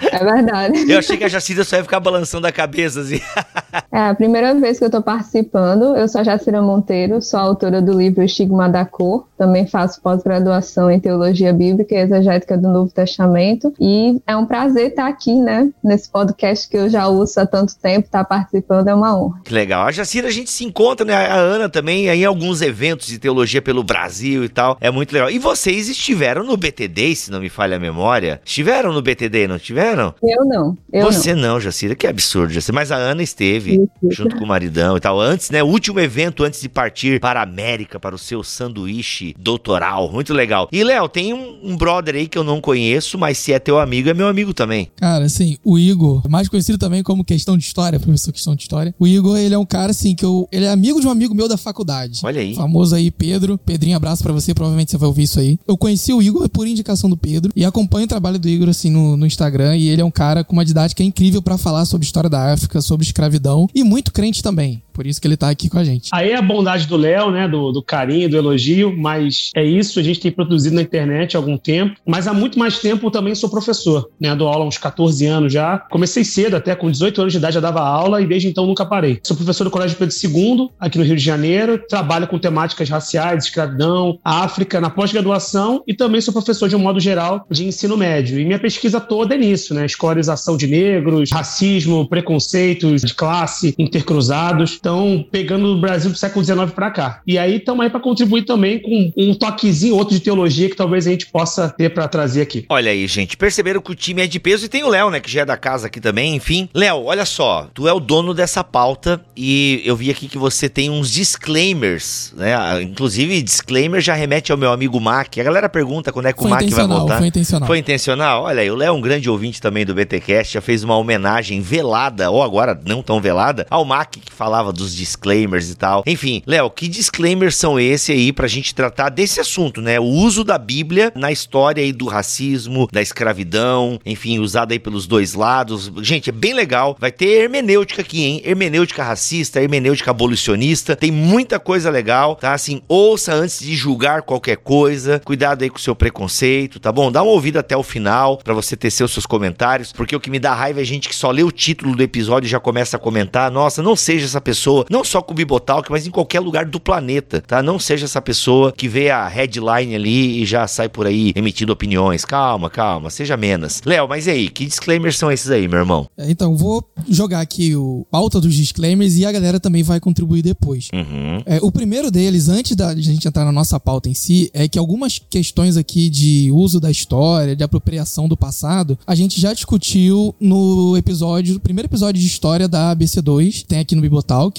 É 0.00 0.24
verdade. 0.24 0.90
Eu 0.90 0.98
achei 0.98 1.16
que 1.16 1.24
a 1.24 1.28
Jacira 1.28 1.64
só 1.64 1.76
ia 1.76 1.82
ficar 1.82 2.00
balançando 2.00 2.46
a 2.46 2.52
cabeça 2.52 3.00
assim. 3.00 3.20
É 3.92 4.08
a 4.08 4.14
primeira 4.14 4.54
vez 4.54 4.78
que 4.78 4.84
eu 4.84 4.86
estou 4.86 5.02
participando. 5.02 5.96
Eu 5.96 6.08
sou 6.08 6.20
a 6.20 6.24
Jacira 6.24 6.62
Monteiro, 6.62 7.20
sou 7.20 7.40
autora 7.40 7.82
do 7.82 7.92
livro 7.92 8.22
Estigma 8.22 8.68
da 8.68 8.84
Cor. 8.84 9.26
Também 9.36 9.66
faço 9.66 10.00
pós-graduação 10.00 10.90
em 10.90 11.00
Teologia 11.00 11.52
Bíblica 11.52 11.94
e 11.94 11.98
Exegética 11.98 12.56
do 12.56 12.68
Novo 12.68 12.92
Testamento. 12.92 13.72
E 13.80 14.20
é 14.26 14.36
um 14.36 14.46
prazer 14.46 14.90
estar 14.90 15.08
aqui, 15.08 15.34
né? 15.34 15.70
Nesse 15.82 16.08
podcast 16.08 16.68
que 16.68 16.76
eu 16.76 16.88
já 16.88 17.08
ouço 17.08 17.40
há 17.40 17.46
tanto 17.46 17.76
tempo, 17.76 18.06
estar 18.06 18.24
participando 18.24 18.88
é 18.88 18.94
uma 18.94 19.18
honra. 19.18 19.40
Que 19.44 19.52
legal. 19.52 19.86
A 19.86 19.92
Jacira, 19.92 20.28
a 20.28 20.32
gente 20.32 20.50
se 20.50 20.64
encontra, 20.64 21.04
né? 21.04 21.14
A 21.14 21.34
Ana 21.34 21.68
também, 21.68 22.08
aí 22.08 22.22
em 22.22 22.26
alguns 22.26 22.62
eventos 22.62 23.08
de 23.08 23.18
teologia 23.18 23.60
pelo 23.60 23.82
Brasil 23.82 24.44
e 24.44 24.48
tal. 24.48 24.78
É 24.80 24.90
muito 24.90 25.12
legal. 25.12 25.30
E 25.30 25.38
vocês 25.38 25.88
estiveram 25.88 26.44
no 26.44 26.56
BTD, 26.56 27.14
se 27.16 27.30
não 27.30 27.40
me 27.40 27.48
falha 27.48 27.76
a 27.76 27.80
memória? 27.80 28.40
Estiveram 28.44 28.92
no 28.92 29.02
BTD, 29.02 29.48
não 29.48 29.56
não? 29.96 30.14
Eu 30.22 30.44
não. 30.44 30.78
Eu 30.92 31.06
Você 31.06 31.34
não, 31.34 31.54
não 31.54 31.60
Jacira, 31.60 31.94
que 31.94 32.06
absurdo, 32.06 32.52
Jacira. 32.52 32.74
Mas 32.74 32.90
a 32.92 32.96
Ana 32.96 33.22
esteve 33.22 33.74
Isso. 33.74 33.88
junto 34.10 34.36
com 34.36 34.44
o 34.44 34.48
maridão 34.48 34.96
e 34.96 35.00
tal. 35.00 35.20
Antes, 35.20 35.50
né? 35.50 35.62
O 35.62 35.66
último 35.66 36.00
evento 36.00 36.44
antes 36.44 36.60
de 36.60 36.68
partir 36.68 37.20
para 37.20 37.40
a 37.40 37.42
América, 37.42 37.98
para 37.98 38.14
o 38.14 38.18
seu 38.18 38.42
sanduíche 38.42 39.34
doutoral. 39.38 40.10
Muito 40.10 40.32
legal. 40.32 40.68
E, 40.72 40.82
Léo, 40.82 41.08
tem 41.08 41.32
um, 41.32 41.58
um, 41.62 41.76
brother 41.76 42.14
aí 42.14 42.28
que 42.28 42.38
eu 42.38 42.44
não 42.44 42.60
conheço, 42.60 43.18
mas 43.18 43.38
se 43.38 43.52
é 43.52 43.58
teu 43.58 43.78
amigo, 43.78 44.08
é 44.08 44.14
meu 44.14 44.28
amigo 44.28 44.52
também. 44.52 44.88
Cara, 44.96 45.24
assim, 45.24 45.56
o 45.64 45.78
Igor, 45.78 46.28
mais 46.28 46.48
conhecido 46.48 46.78
também 46.78 47.02
como 47.02 47.24
questão 47.24 47.56
de 47.56 47.64
história, 47.64 47.98
professor 47.98 48.32
questão 48.32 48.54
de 48.54 48.62
história. 48.62 48.94
O 48.98 49.06
Igor, 49.06 49.36
ele 49.36 49.54
é 49.54 49.58
um 49.58 49.66
cara, 49.66 49.90
assim, 49.90 50.14
que 50.14 50.24
eu. 50.24 50.48
Ele 50.52 50.64
é 50.64 50.70
amigo 50.70 51.00
de 51.00 51.06
um 51.06 51.10
amigo 51.10 51.34
meu 51.34 51.48
da 51.48 51.56
faculdade. 51.56 52.20
Olha 52.22 52.40
aí. 52.40 52.52
O 52.52 52.56
famoso 52.56 52.94
aí, 52.94 53.10
Pedro. 53.10 53.58
Pedrinho, 53.58 53.96
abraço 53.96 54.22
para 54.22 54.32
você, 54.32 54.54
provavelmente 54.54 54.90
você 54.90 54.98
vai 54.98 55.08
ouvir 55.08 55.24
isso 55.24 55.40
aí. 55.40 55.58
Eu 55.66 55.76
conheci 55.76 56.12
o 56.12 56.22
Igor 56.22 56.48
por 56.48 56.66
indicação 56.66 57.08
do 57.08 57.16
Pedro 57.16 57.52
e 57.54 57.64
acompanho 57.64 58.04
o 58.04 58.08
trabalho 58.08 58.38
do 58.38 58.48
Igor, 58.48 58.68
assim, 58.68 58.90
no, 58.90 59.16
no 59.16 59.26
Instagram. 59.26 59.76
E 59.80 59.88
ele 59.88 60.02
é 60.02 60.04
um 60.04 60.10
cara 60.10 60.44
com 60.44 60.52
uma 60.52 60.62
didática 60.62 61.02
incrível 61.02 61.40
para 61.40 61.56
falar 61.56 61.86
sobre 61.86 62.04
história 62.04 62.28
da 62.28 62.52
África, 62.52 62.82
sobre 62.82 63.06
escravidão 63.06 63.66
e 63.74 63.82
muito 63.82 64.12
crente 64.12 64.42
também. 64.42 64.82
Por 65.00 65.06
isso 65.06 65.18
que 65.18 65.26
ele 65.26 65.36
tá 65.38 65.48
aqui 65.48 65.70
com 65.70 65.78
a 65.78 65.82
gente. 65.82 66.10
Aí 66.12 66.28
é 66.28 66.36
a 66.36 66.42
bondade 66.42 66.86
do 66.86 66.94
Léo, 66.94 67.30
né? 67.30 67.48
Do, 67.48 67.72
do, 67.72 67.82
carinho, 67.82 68.28
do 68.28 68.36
elogio, 68.36 68.94
mas 68.94 69.50
é 69.56 69.64
isso, 69.64 69.98
a 69.98 70.02
gente 70.02 70.20
tem 70.20 70.30
produzido 70.30 70.76
na 70.76 70.82
internet 70.82 71.34
há 71.34 71.40
algum 71.40 71.56
tempo. 71.56 71.96
Mas 72.04 72.26
há 72.26 72.34
muito 72.34 72.58
mais 72.58 72.80
tempo 72.80 73.06
eu 73.06 73.10
também 73.10 73.34
sou 73.34 73.48
professor, 73.48 74.10
né? 74.20 74.36
Dou 74.36 74.46
aula 74.46 74.62
há 74.62 74.68
uns 74.68 74.76
14 74.76 75.24
anos 75.24 75.54
já. 75.54 75.78
Comecei 75.90 76.22
cedo, 76.22 76.54
até 76.54 76.74
com 76.74 76.90
18 76.90 77.18
anos 77.18 77.32
de 77.32 77.38
idade 77.38 77.54
já 77.54 77.60
dava 77.60 77.80
aula 77.80 78.20
e 78.20 78.26
desde 78.26 78.48
então 78.48 78.66
nunca 78.66 78.84
parei. 78.84 79.18
Sou 79.22 79.34
professor 79.34 79.64
do 79.64 79.70
Colégio 79.70 79.96
Pedro 79.96 80.14
II, 80.14 80.68
aqui 80.78 80.98
no 80.98 81.04
Rio 81.04 81.16
de 81.16 81.24
Janeiro. 81.24 81.82
Trabalho 81.88 82.28
com 82.28 82.38
temáticas 82.38 82.90
raciais, 82.90 83.44
escravidão, 83.44 84.18
África, 84.22 84.82
na 84.82 84.90
pós-graduação 84.90 85.82
e 85.86 85.94
também 85.94 86.20
sou 86.20 86.34
professor 86.34 86.68
de 86.68 86.76
um 86.76 86.78
modo 86.78 87.00
geral 87.00 87.46
de 87.50 87.64
ensino 87.64 87.96
médio. 87.96 88.38
E 88.38 88.44
minha 88.44 88.58
pesquisa 88.58 89.00
toda 89.00 89.34
é 89.34 89.38
nisso, 89.38 89.72
né? 89.72 89.86
Escolarização 89.86 90.58
de 90.58 90.66
negros, 90.66 91.30
racismo, 91.32 92.06
preconceitos 92.06 93.00
de 93.00 93.14
classe, 93.14 93.74
intercruzados. 93.78 94.76
Então, 94.78 94.89
estão 94.90 95.24
pegando 95.30 95.68
o 95.68 95.80
Brasil 95.80 96.10
do 96.10 96.16
século 96.16 96.44
XIX 96.44 96.70
para 96.72 96.90
cá. 96.90 97.20
E 97.26 97.38
aí 97.38 97.56
estamos 97.56 97.82
aí 97.82 97.90
para 97.90 98.00
contribuir 98.00 98.42
também 98.42 98.80
com 98.80 99.12
um 99.16 99.34
toquezinho 99.34 99.96
outro 99.96 100.14
de 100.14 100.20
teologia 100.20 100.68
que 100.68 100.76
talvez 100.76 101.06
a 101.06 101.10
gente 101.10 101.26
possa 101.26 101.68
ter 101.70 101.90
para 101.90 102.08
trazer 102.08 102.42
aqui. 102.42 102.66
Olha 102.68 102.90
aí, 102.90 103.06
gente, 103.06 103.36
perceberam 103.36 103.80
que 103.80 103.92
o 103.92 103.94
time 103.94 104.22
é 104.22 104.26
de 104.26 104.40
peso 104.40 104.66
e 104.66 104.68
tem 104.68 104.82
o 104.82 104.88
Léo, 104.88 105.10
né, 105.10 105.20
que 105.20 105.30
já 105.30 105.42
é 105.42 105.44
da 105.44 105.56
casa 105.56 105.86
aqui 105.86 106.00
também, 106.00 106.34
enfim. 106.34 106.68
Léo, 106.74 107.04
olha 107.04 107.24
só, 107.24 107.68
tu 107.72 107.86
é 107.86 107.92
o 107.92 108.00
dono 108.00 108.34
dessa 108.34 108.64
pauta 108.64 109.20
e 109.36 109.82
eu 109.84 109.96
vi 109.96 110.10
aqui 110.10 110.28
que 110.28 110.38
você 110.38 110.68
tem 110.68 110.90
uns 110.90 111.10
disclaimers, 111.10 112.32
né? 112.36 112.82
Inclusive, 112.82 113.42
disclaimer 113.42 114.00
já 114.00 114.14
remete 114.14 114.50
ao 114.50 114.58
meu 114.58 114.72
amigo 114.72 115.00
Mac. 115.00 115.38
A 115.38 115.42
galera 115.42 115.68
pergunta 115.68 116.12
quando 116.12 116.26
é 116.26 116.32
que 116.32 116.44
o 116.44 116.48
Mac 116.48 116.68
vai 116.68 116.86
voltar. 116.86 117.18
Foi 117.18 117.26
intencional. 117.26 117.66
Foi 117.66 117.78
intencional? 117.78 118.42
Olha 118.44 118.62
aí, 118.62 118.70
o 118.70 118.76
Léo 118.76 118.88
é 118.88 118.92
um 118.92 119.00
grande 119.00 119.30
ouvinte 119.30 119.60
também 119.60 119.84
do 119.84 119.94
BTcast, 119.94 120.54
já 120.54 120.60
fez 120.60 120.82
uma 120.82 120.96
homenagem 120.96 121.60
velada, 121.60 122.30
ou 122.30 122.42
agora 122.42 122.78
não 122.84 123.02
tão 123.02 123.20
velada, 123.20 123.66
ao 123.70 123.84
Mac 123.84 124.10
que 124.10 124.32
falava 124.32 124.69
falava 124.70 124.72
dos 124.72 124.94
disclaimers 124.94 125.70
e 125.70 125.74
tal. 125.74 126.02
Enfim, 126.06 126.42
Léo, 126.46 126.70
que 126.70 126.88
disclaimers 126.88 127.56
são 127.56 127.78
esse 127.78 128.12
aí 128.12 128.32
pra 128.32 128.46
gente 128.46 128.74
tratar 128.74 129.08
desse 129.08 129.40
assunto, 129.40 129.82
né? 129.82 129.98
O 129.98 130.04
uso 130.04 130.44
da 130.44 130.56
Bíblia 130.56 131.12
na 131.14 131.32
história 131.32 131.82
aí 131.82 131.92
do 131.92 132.06
racismo, 132.06 132.88
da 132.90 133.02
escravidão, 133.02 133.98
enfim, 134.06 134.38
usada 134.38 134.72
aí 134.72 134.78
pelos 134.78 135.06
dois 135.06 135.34
lados. 135.34 135.90
Gente, 136.02 136.30
é 136.30 136.32
bem 136.32 136.54
legal. 136.54 136.96
Vai 136.98 137.10
ter 137.10 137.42
hermenêutica 137.42 138.02
aqui, 138.02 138.22
hein? 138.22 138.42
Hermenêutica 138.44 139.02
racista, 139.02 139.60
hermenêutica 139.60 140.10
abolicionista. 140.10 140.96
Tem 140.96 141.10
muita 141.10 141.58
coisa 141.58 141.90
legal, 141.90 142.36
tá? 142.36 142.52
Assim, 142.52 142.80
ouça 142.88 143.34
antes 143.34 143.60
de 143.60 143.74
julgar 143.74 144.22
qualquer 144.22 144.56
coisa. 144.56 145.20
Cuidado 145.24 145.62
aí 145.62 145.70
com 145.70 145.76
o 145.76 145.80
seu 145.80 145.96
preconceito, 145.96 146.78
tá 146.78 146.92
bom? 146.92 147.10
Dá 147.10 147.22
uma 147.22 147.32
ouvida 147.32 147.60
até 147.60 147.76
o 147.76 147.82
final 147.82 148.38
para 148.38 148.54
você 148.54 148.76
tecer 148.76 149.04
os 149.04 149.12
seus 149.12 149.26
comentários, 149.26 149.92
porque 149.92 150.14
o 150.14 150.20
que 150.20 150.30
me 150.30 150.38
dá 150.38 150.54
raiva 150.54 150.80
é 150.80 150.84
gente 150.84 151.08
que 151.08 151.14
só 151.14 151.30
lê 151.30 151.42
o 151.42 151.50
título 151.50 151.96
do 151.96 152.02
episódio 152.02 152.46
e 152.46 152.50
já 152.50 152.60
começa 152.60 152.96
a 152.96 153.00
comentar. 153.00 153.50
Nossa, 153.50 153.82
não 153.82 153.96
seja 153.96 154.26
essa 154.26 154.40
pessoa, 154.40 154.59
não 154.90 155.04
só 155.04 155.22
com 155.22 155.32
o 155.32 155.36
Bibotalk, 155.36 155.90
mas 155.90 156.06
em 156.06 156.10
qualquer 156.10 156.40
lugar 156.40 156.64
do 156.64 156.80
planeta, 156.80 157.40
tá? 157.40 157.62
Não 157.62 157.78
seja 157.78 158.04
essa 158.04 158.20
pessoa 158.20 158.72
que 158.72 158.88
vê 158.88 159.10
a 159.10 159.28
headline 159.28 159.94
ali 159.94 160.42
e 160.42 160.46
já 160.46 160.66
sai 160.66 160.88
por 160.88 161.06
aí 161.06 161.32
emitindo 161.34 161.72
opiniões. 161.72 162.24
Calma, 162.24 162.70
calma, 162.70 163.10
seja 163.10 163.36
menos. 163.36 163.80
Léo, 163.84 164.08
mas 164.08 164.26
e 164.26 164.30
aí, 164.30 164.48
que 164.48 164.66
disclaimers 164.66 165.16
são 165.16 165.30
esses 165.30 165.50
aí, 165.50 165.68
meu 165.68 165.78
irmão? 165.78 166.08
É, 166.16 166.30
Então, 166.30 166.56
vou 166.56 166.84
jogar 167.08 167.40
aqui 167.40 167.74
o 167.76 168.06
pauta 168.10 168.40
dos 168.40 168.54
disclaimers 168.54 169.16
e 169.16 169.26
a 169.26 169.32
galera 169.32 169.60
também 169.60 169.82
vai 169.82 170.00
contribuir 170.00 170.42
depois. 170.42 170.88
Uhum. 170.92 171.42
É, 171.46 171.58
o 171.62 171.70
primeiro 171.70 172.10
deles, 172.10 172.48
antes 172.48 172.74
da 172.76 172.94
gente 172.94 173.26
entrar 173.26 173.44
na 173.44 173.52
nossa 173.52 173.78
pauta 173.78 174.08
em 174.08 174.14
si, 174.14 174.50
é 174.54 174.68
que 174.68 174.78
algumas 174.78 175.18
questões 175.18 175.76
aqui 175.76 176.08
de 176.08 176.50
uso 176.52 176.80
da 176.80 176.90
história, 176.90 177.56
de 177.56 177.64
apropriação 177.64 178.28
do 178.28 178.36
passado, 178.36 178.98
a 179.06 179.14
gente 179.14 179.40
já 179.40 179.52
discutiu 179.52 180.34
no 180.40 180.96
episódio, 180.96 181.54
no 181.54 181.60
primeiro 181.60 181.88
episódio 181.88 182.20
de 182.20 182.26
história 182.26 182.68
da 182.68 182.94
ABC2, 182.94 183.64
tem 183.66 183.78
aqui 183.80 183.94
no 183.94 184.02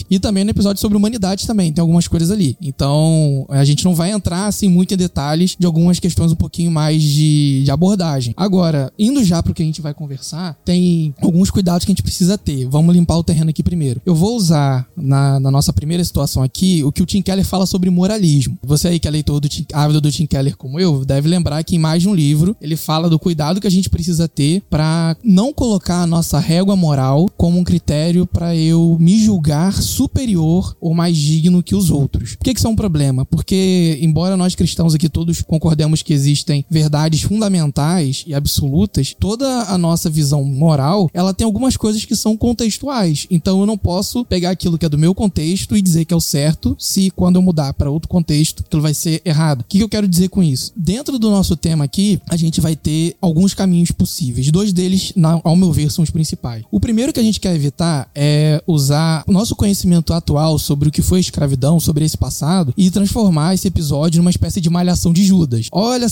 E 0.10 0.20
também 0.20 0.44
no 0.44 0.52
episódio 0.52 0.82
sobre 0.82 0.98
humanidade 0.98 1.48
também, 1.48 1.72
tem 1.72 1.82
algumas 1.82 2.08
coisas 2.08 2.32
ali. 2.32 2.58
Então, 2.62 3.46
a 3.50 3.64
gente 3.64 3.86
não 3.86 3.96
vai 3.96 4.12
entrar 4.12 4.48
assim 4.48 4.70
muito 4.70 4.94
em 4.94 4.98
detalhes 4.98 5.56
de 5.58 5.66
algumas 5.66 6.00
questões 6.00 6.32
um 6.32 6.36
pouquinho 6.36 6.72
mais 6.72 7.02
de, 7.02 7.64
de 7.64 7.72
abordagem. 7.72 8.34
Agora, 8.38 8.92
indo 8.98 9.24
já 9.24 9.42
pro 9.42 9.54
que 9.54 9.62
a 9.62 9.66
gente 9.66 9.82
vai 9.82 9.94
conversar, 9.94 10.58
tem 10.66 11.14
alguns 11.22 11.50
cuidados 11.50 11.86
que 11.86 11.92
a 11.92 11.94
gente 11.94 12.04
precisa 12.04 12.38
ter. 12.38 12.68
Vamos 12.68 12.96
limpar 12.96 13.18
o 13.18 13.24
terreno 13.24 13.50
aqui 13.50 13.64
primeiro. 13.64 14.02
Eu 14.06 14.16
vou 14.16 14.36
usar 14.36 14.88
na, 14.96 15.40
na 15.40 15.52
nossa 15.52 15.74
primeira 15.74 16.04
situação 16.04 16.44
aqui 16.44 16.84
o 16.84 16.92
que 16.92 17.02
o 17.02 17.06
Tim 17.06 17.22
Keller 17.22 17.46
fala 17.46 17.66
sobre 17.66 17.90
moralismo. 17.90 18.58
Você 18.64 18.90
aí 18.90 19.00
que 19.00 19.08
é 19.08 19.12
leitor 19.12 19.40
do 19.40 19.50
Tim, 19.50 19.66
ávido 19.74 20.02
do 20.02 20.12
Tim 20.12 20.26
Keller 20.26 20.56
como 20.58 20.80
eu, 20.80 21.06
deve 21.06 21.28
lembrar 21.28 21.64
que 21.64 21.76
em 21.76 21.80
mais 21.80 22.02
de 22.02 22.10
um 22.10 22.16
livro 22.16 22.56
ele 22.62 22.76
fala 22.76 23.10
do 23.10 23.20
cuidado 23.20 23.60
que 23.60 23.68
a 23.68 23.72
gente 23.72 23.90
precisa 23.90 24.28
ter 24.28 24.62
para 24.70 25.16
não 25.24 25.54
colocar 25.54 26.02
a 26.02 26.08
nossa 26.08 26.40
régua 26.40 26.76
moral 26.76 27.30
como 27.38 27.60
um 27.60 27.64
critério 27.64 28.26
para 28.26 28.56
eu 28.56 28.98
me 29.00 29.24
julgar 29.24 29.74
superior 29.82 30.76
ou 30.80 30.94
mais 30.94 31.18
digno 31.18 31.64
que 31.64 31.76
os 31.76 31.90
outros. 31.90 32.36
Por 32.36 32.44
que, 32.44 32.54
que 32.54 32.60
isso 32.60 32.68
é 32.68 32.70
um 32.70 32.76
problema? 32.76 33.26
Porque, 33.26 33.98
embora 34.02 34.38
nós 34.38 34.56
cristãos 34.56 34.94
aqui 34.94 35.10
todos 35.10 35.42
concordemos 35.42 36.02
que 36.02 36.14
existem 36.14 36.66
verdades 36.70 37.22
fundamentais 37.22 38.24
e 38.28 38.34
absolutas, 38.34 39.16
toda 39.20 39.64
a 39.64 39.78
nossa 39.78 40.10
visão 40.10 40.44
moral, 40.44 41.10
ela 41.14 41.34
tem 41.34 41.46
algumas 41.46 41.76
coisas 41.76 42.06
que 42.06 42.16
são 42.16 42.38
contextuais. 42.38 43.28
Então 43.30 43.60
eu 43.60 43.66
não 43.66 43.78
posso 43.78 44.24
pegar 44.26 44.52
aquilo 44.52 44.78
que 44.78 44.86
é 44.86 44.90
do 44.90 44.98
meu 44.98 45.14
contexto 45.14 45.76
e 45.76 45.82
dizer 45.82 46.06
que 46.06 46.14
é 46.14 46.18
o 46.18 46.22
certo, 46.22 46.76
se 46.80 47.12
quando 47.12 47.36
eu 47.36 47.42
mudar 47.42 47.74
para 47.74 47.90
outro 47.90 48.10
contexto, 48.10 48.64
aquilo 48.66 48.82
vai 48.82 48.94
ser 48.94 49.22
errado. 49.26 49.62
O 49.62 49.64
que, 49.64 49.78
que 49.78 49.84
eu 49.84 49.90
quero 49.90 50.08
dizer 50.08 50.30
com 50.30 50.44
isso? 50.44 50.72
Dentro 50.76 51.18
do 51.18 51.30
nosso 51.30 51.56
tema 51.56 51.84
aqui, 51.84 52.22
a 52.30 52.38
gente 52.38 52.62
vai 52.62 52.76
ter 52.76 53.16
alguns 53.22 53.54
caminhos 53.54 53.92
possíveis. 53.92 54.52
Dois 54.52 54.72
deles, 54.72 55.14
ao 55.44 55.56
meu 55.56 55.72
ver, 55.72 55.92
são 55.92 56.04
os 56.04 56.10
principais. 56.10 56.64
O 56.72 56.80
primeiro 56.80 57.12
que 57.12 57.20
a 57.20 57.24
gente 57.24 57.40
quer 57.40 57.56
evitar 57.56 58.10
é 58.14 58.62
usar 58.68 59.24
o 59.28 59.32
nosso 59.32 59.56
conhecimento 59.56 59.71
atual 60.14 60.58
sobre 60.60 60.90
o 60.90 60.92
que 60.92 61.02
foi 61.02 61.20
escravidão, 61.20 61.80
sobre 61.80 62.06
esse 62.06 62.18
passado, 62.18 62.74
e 62.78 62.90
transformar 62.92 63.54
esse 63.54 63.68
episódio 63.68 64.18
numa 64.20 64.30
espécie 64.30 64.60
de 64.62 64.70
malhação 64.70 65.12
de 65.14 65.24
Judas. 65.24 65.68
Olha, 65.72 66.08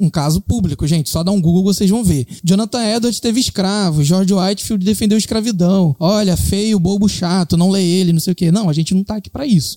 um 0.00 0.08
caso 0.10 0.40
público, 0.40 0.86
gente. 0.86 1.10
Só 1.10 1.22
dá 1.22 1.30
um 1.30 1.40
Google 1.40 1.62
vocês 1.64 1.88
vão 1.90 2.04
ver. 2.04 2.26
Jonathan 2.44 2.84
Edwards 2.84 3.20
teve 3.20 3.40
escravo, 3.40 4.02
George 4.04 4.32
Whitefield 4.32 4.84
defendeu 4.84 5.18
escravidão. 5.18 5.94
Olha, 5.98 6.36
feio, 6.36 6.78
bobo, 6.78 7.08
chato, 7.08 7.56
não 7.56 7.70
lê 7.70 7.82
ele, 7.84 8.12
não 8.12 8.20
sei 8.20 8.32
o 8.32 8.36
quê. 8.36 8.50
Não, 8.50 8.68
a 8.68 8.72
gente 8.72 8.94
não 8.94 9.02
tá 9.04 9.16
aqui 9.16 9.30
pra 9.30 9.46
isso. 9.46 9.76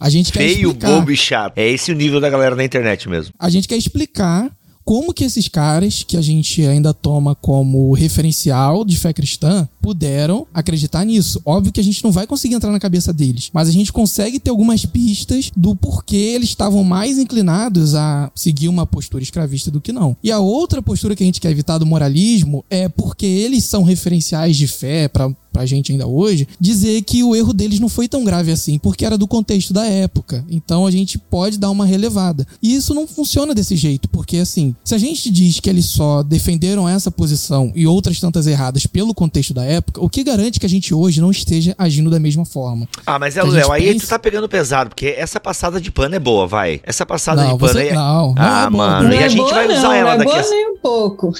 A 0.00 0.08
gente 0.10 0.32
quer 0.32 0.40
Feio, 0.48 0.68
explicar. 0.68 0.88
bobo 0.88 1.10
e 1.10 1.16
chato. 1.16 1.52
É 1.56 1.68
esse 1.68 1.92
o 1.92 1.94
nível 1.94 2.20
da 2.20 2.28
galera 2.30 2.54
na 2.56 2.64
internet 2.64 3.08
mesmo. 3.08 3.32
A 3.38 3.48
gente 3.50 3.66
quer 3.68 3.76
explicar 3.76 4.50
como 4.84 5.14
que 5.14 5.24
esses 5.24 5.48
caras 5.48 6.02
que 6.02 6.16
a 6.16 6.22
gente 6.22 6.62
ainda 6.62 6.92
toma 6.92 7.34
como 7.34 7.92
referencial 7.92 8.84
de 8.84 8.96
fé 8.96 9.12
cristã 9.12 9.68
puderam 9.80 10.46
acreditar 10.52 11.04
nisso. 11.04 11.40
Óbvio 11.44 11.72
que 11.72 11.80
a 11.80 11.84
gente 11.84 12.04
não 12.04 12.12
vai 12.12 12.26
conseguir 12.26 12.54
entrar 12.54 12.70
na 12.70 12.80
cabeça 12.80 13.12
deles, 13.12 13.50
mas 13.52 13.68
a 13.68 13.72
gente 13.72 13.92
consegue 13.92 14.38
ter 14.38 14.50
algumas 14.50 14.84
pistas 14.84 15.50
do 15.56 15.74
porquê 15.74 16.16
eles 16.16 16.50
estavam 16.50 16.84
mais 16.84 17.18
inclinados 17.18 17.94
a 17.94 18.30
seguir 18.34 18.68
uma 18.68 18.86
postura 18.86 19.22
escravista 19.22 19.70
do 19.70 19.80
que 19.80 19.92
não. 19.92 20.16
E 20.22 20.30
a 20.30 20.38
outra 20.38 20.82
postura 20.82 21.16
que 21.16 21.22
a 21.22 21.26
gente 21.26 21.40
quer 21.40 21.50
evitar 21.50 21.78
do 21.78 21.86
moralismo 21.86 22.64
é 22.68 22.88
porque 22.88 23.26
eles 23.26 23.64
são 23.64 23.82
referenciais 23.82 24.56
de 24.56 24.66
fé 24.66 25.08
para 25.08 25.30
pra 25.54 25.64
gente 25.64 25.92
ainda 25.92 26.04
hoje, 26.04 26.48
dizer 26.58 27.00
que 27.02 27.22
o 27.22 27.34
erro 27.36 27.52
deles 27.52 27.78
não 27.78 27.88
foi 27.88 28.08
tão 28.08 28.24
grave 28.24 28.50
assim, 28.50 28.76
porque 28.76 29.06
era 29.06 29.16
do 29.16 29.28
contexto 29.28 29.72
da 29.72 29.86
época. 29.86 30.44
Então 30.50 30.84
a 30.84 30.90
gente 30.90 31.16
pode 31.16 31.58
dar 31.58 31.70
uma 31.70 31.86
relevada. 31.86 32.44
E 32.60 32.74
isso 32.74 32.92
não 32.92 33.06
funciona 33.06 33.54
desse 33.54 33.76
jeito, 33.76 34.08
porque 34.08 34.38
assim, 34.38 34.73
se 34.84 34.94
a 34.94 34.98
gente 34.98 35.30
diz 35.30 35.60
que 35.60 35.68
eles 35.70 35.86
só 35.86 36.22
defenderam 36.22 36.88
essa 36.88 37.10
posição 37.10 37.72
e 37.74 37.86
outras 37.86 38.18
tantas 38.20 38.46
erradas 38.46 38.86
pelo 38.86 39.14
contexto 39.14 39.52
da 39.54 39.64
época, 39.64 40.02
o 40.02 40.08
que 40.08 40.24
garante 40.24 40.58
que 40.58 40.66
a 40.66 40.68
gente 40.68 40.94
hoje 40.94 41.20
não 41.20 41.30
esteja 41.30 41.74
agindo 41.78 42.10
da 42.10 42.18
mesma 42.18 42.44
forma? 42.44 42.88
Ah, 43.06 43.18
mas 43.18 43.36
é, 43.36 43.40
a 43.40 43.44
Léo, 43.44 43.70
aí 43.72 43.92
pensa- 43.92 44.06
tu 44.06 44.08
tá 44.10 44.18
pegando 44.18 44.48
pesado, 44.48 44.90
porque 44.90 45.06
essa 45.16 45.38
passada 45.38 45.80
de 45.80 45.90
pano 45.90 46.14
é 46.14 46.18
boa, 46.18 46.46
vai. 46.46 46.80
Essa 46.84 47.04
passada 47.06 47.42
Não, 47.44 47.52
de 47.54 47.58
pano 47.58 47.72
você- 47.72 47.78
aí. 47.80 47.88
é- 47.88 47.94
não, 47.94 48.34
não 48.34 48.34
ah, 48.38 48.64
é 48.66 48.70
boa. 48.70 48.86
mano, 48.88 49.08
Não 49.08 49.14
e 49.14 49.18
a 49.18 49.22
é 49.22 49.28
gente 49.28 49.38
boa, 49.38 49.52
vai 49.54 49.68
usar 49.68 49.82
não, 49.82 49.92
ela 49.92 50.04
não 50.04 50.10
é 50.14 50.18
daqui 50.18 50.30
boa 50.32 50.46
a 50.46 50.50
nem 50.50 50.70
um 50.70 50.76
pouco. 50.78 51.32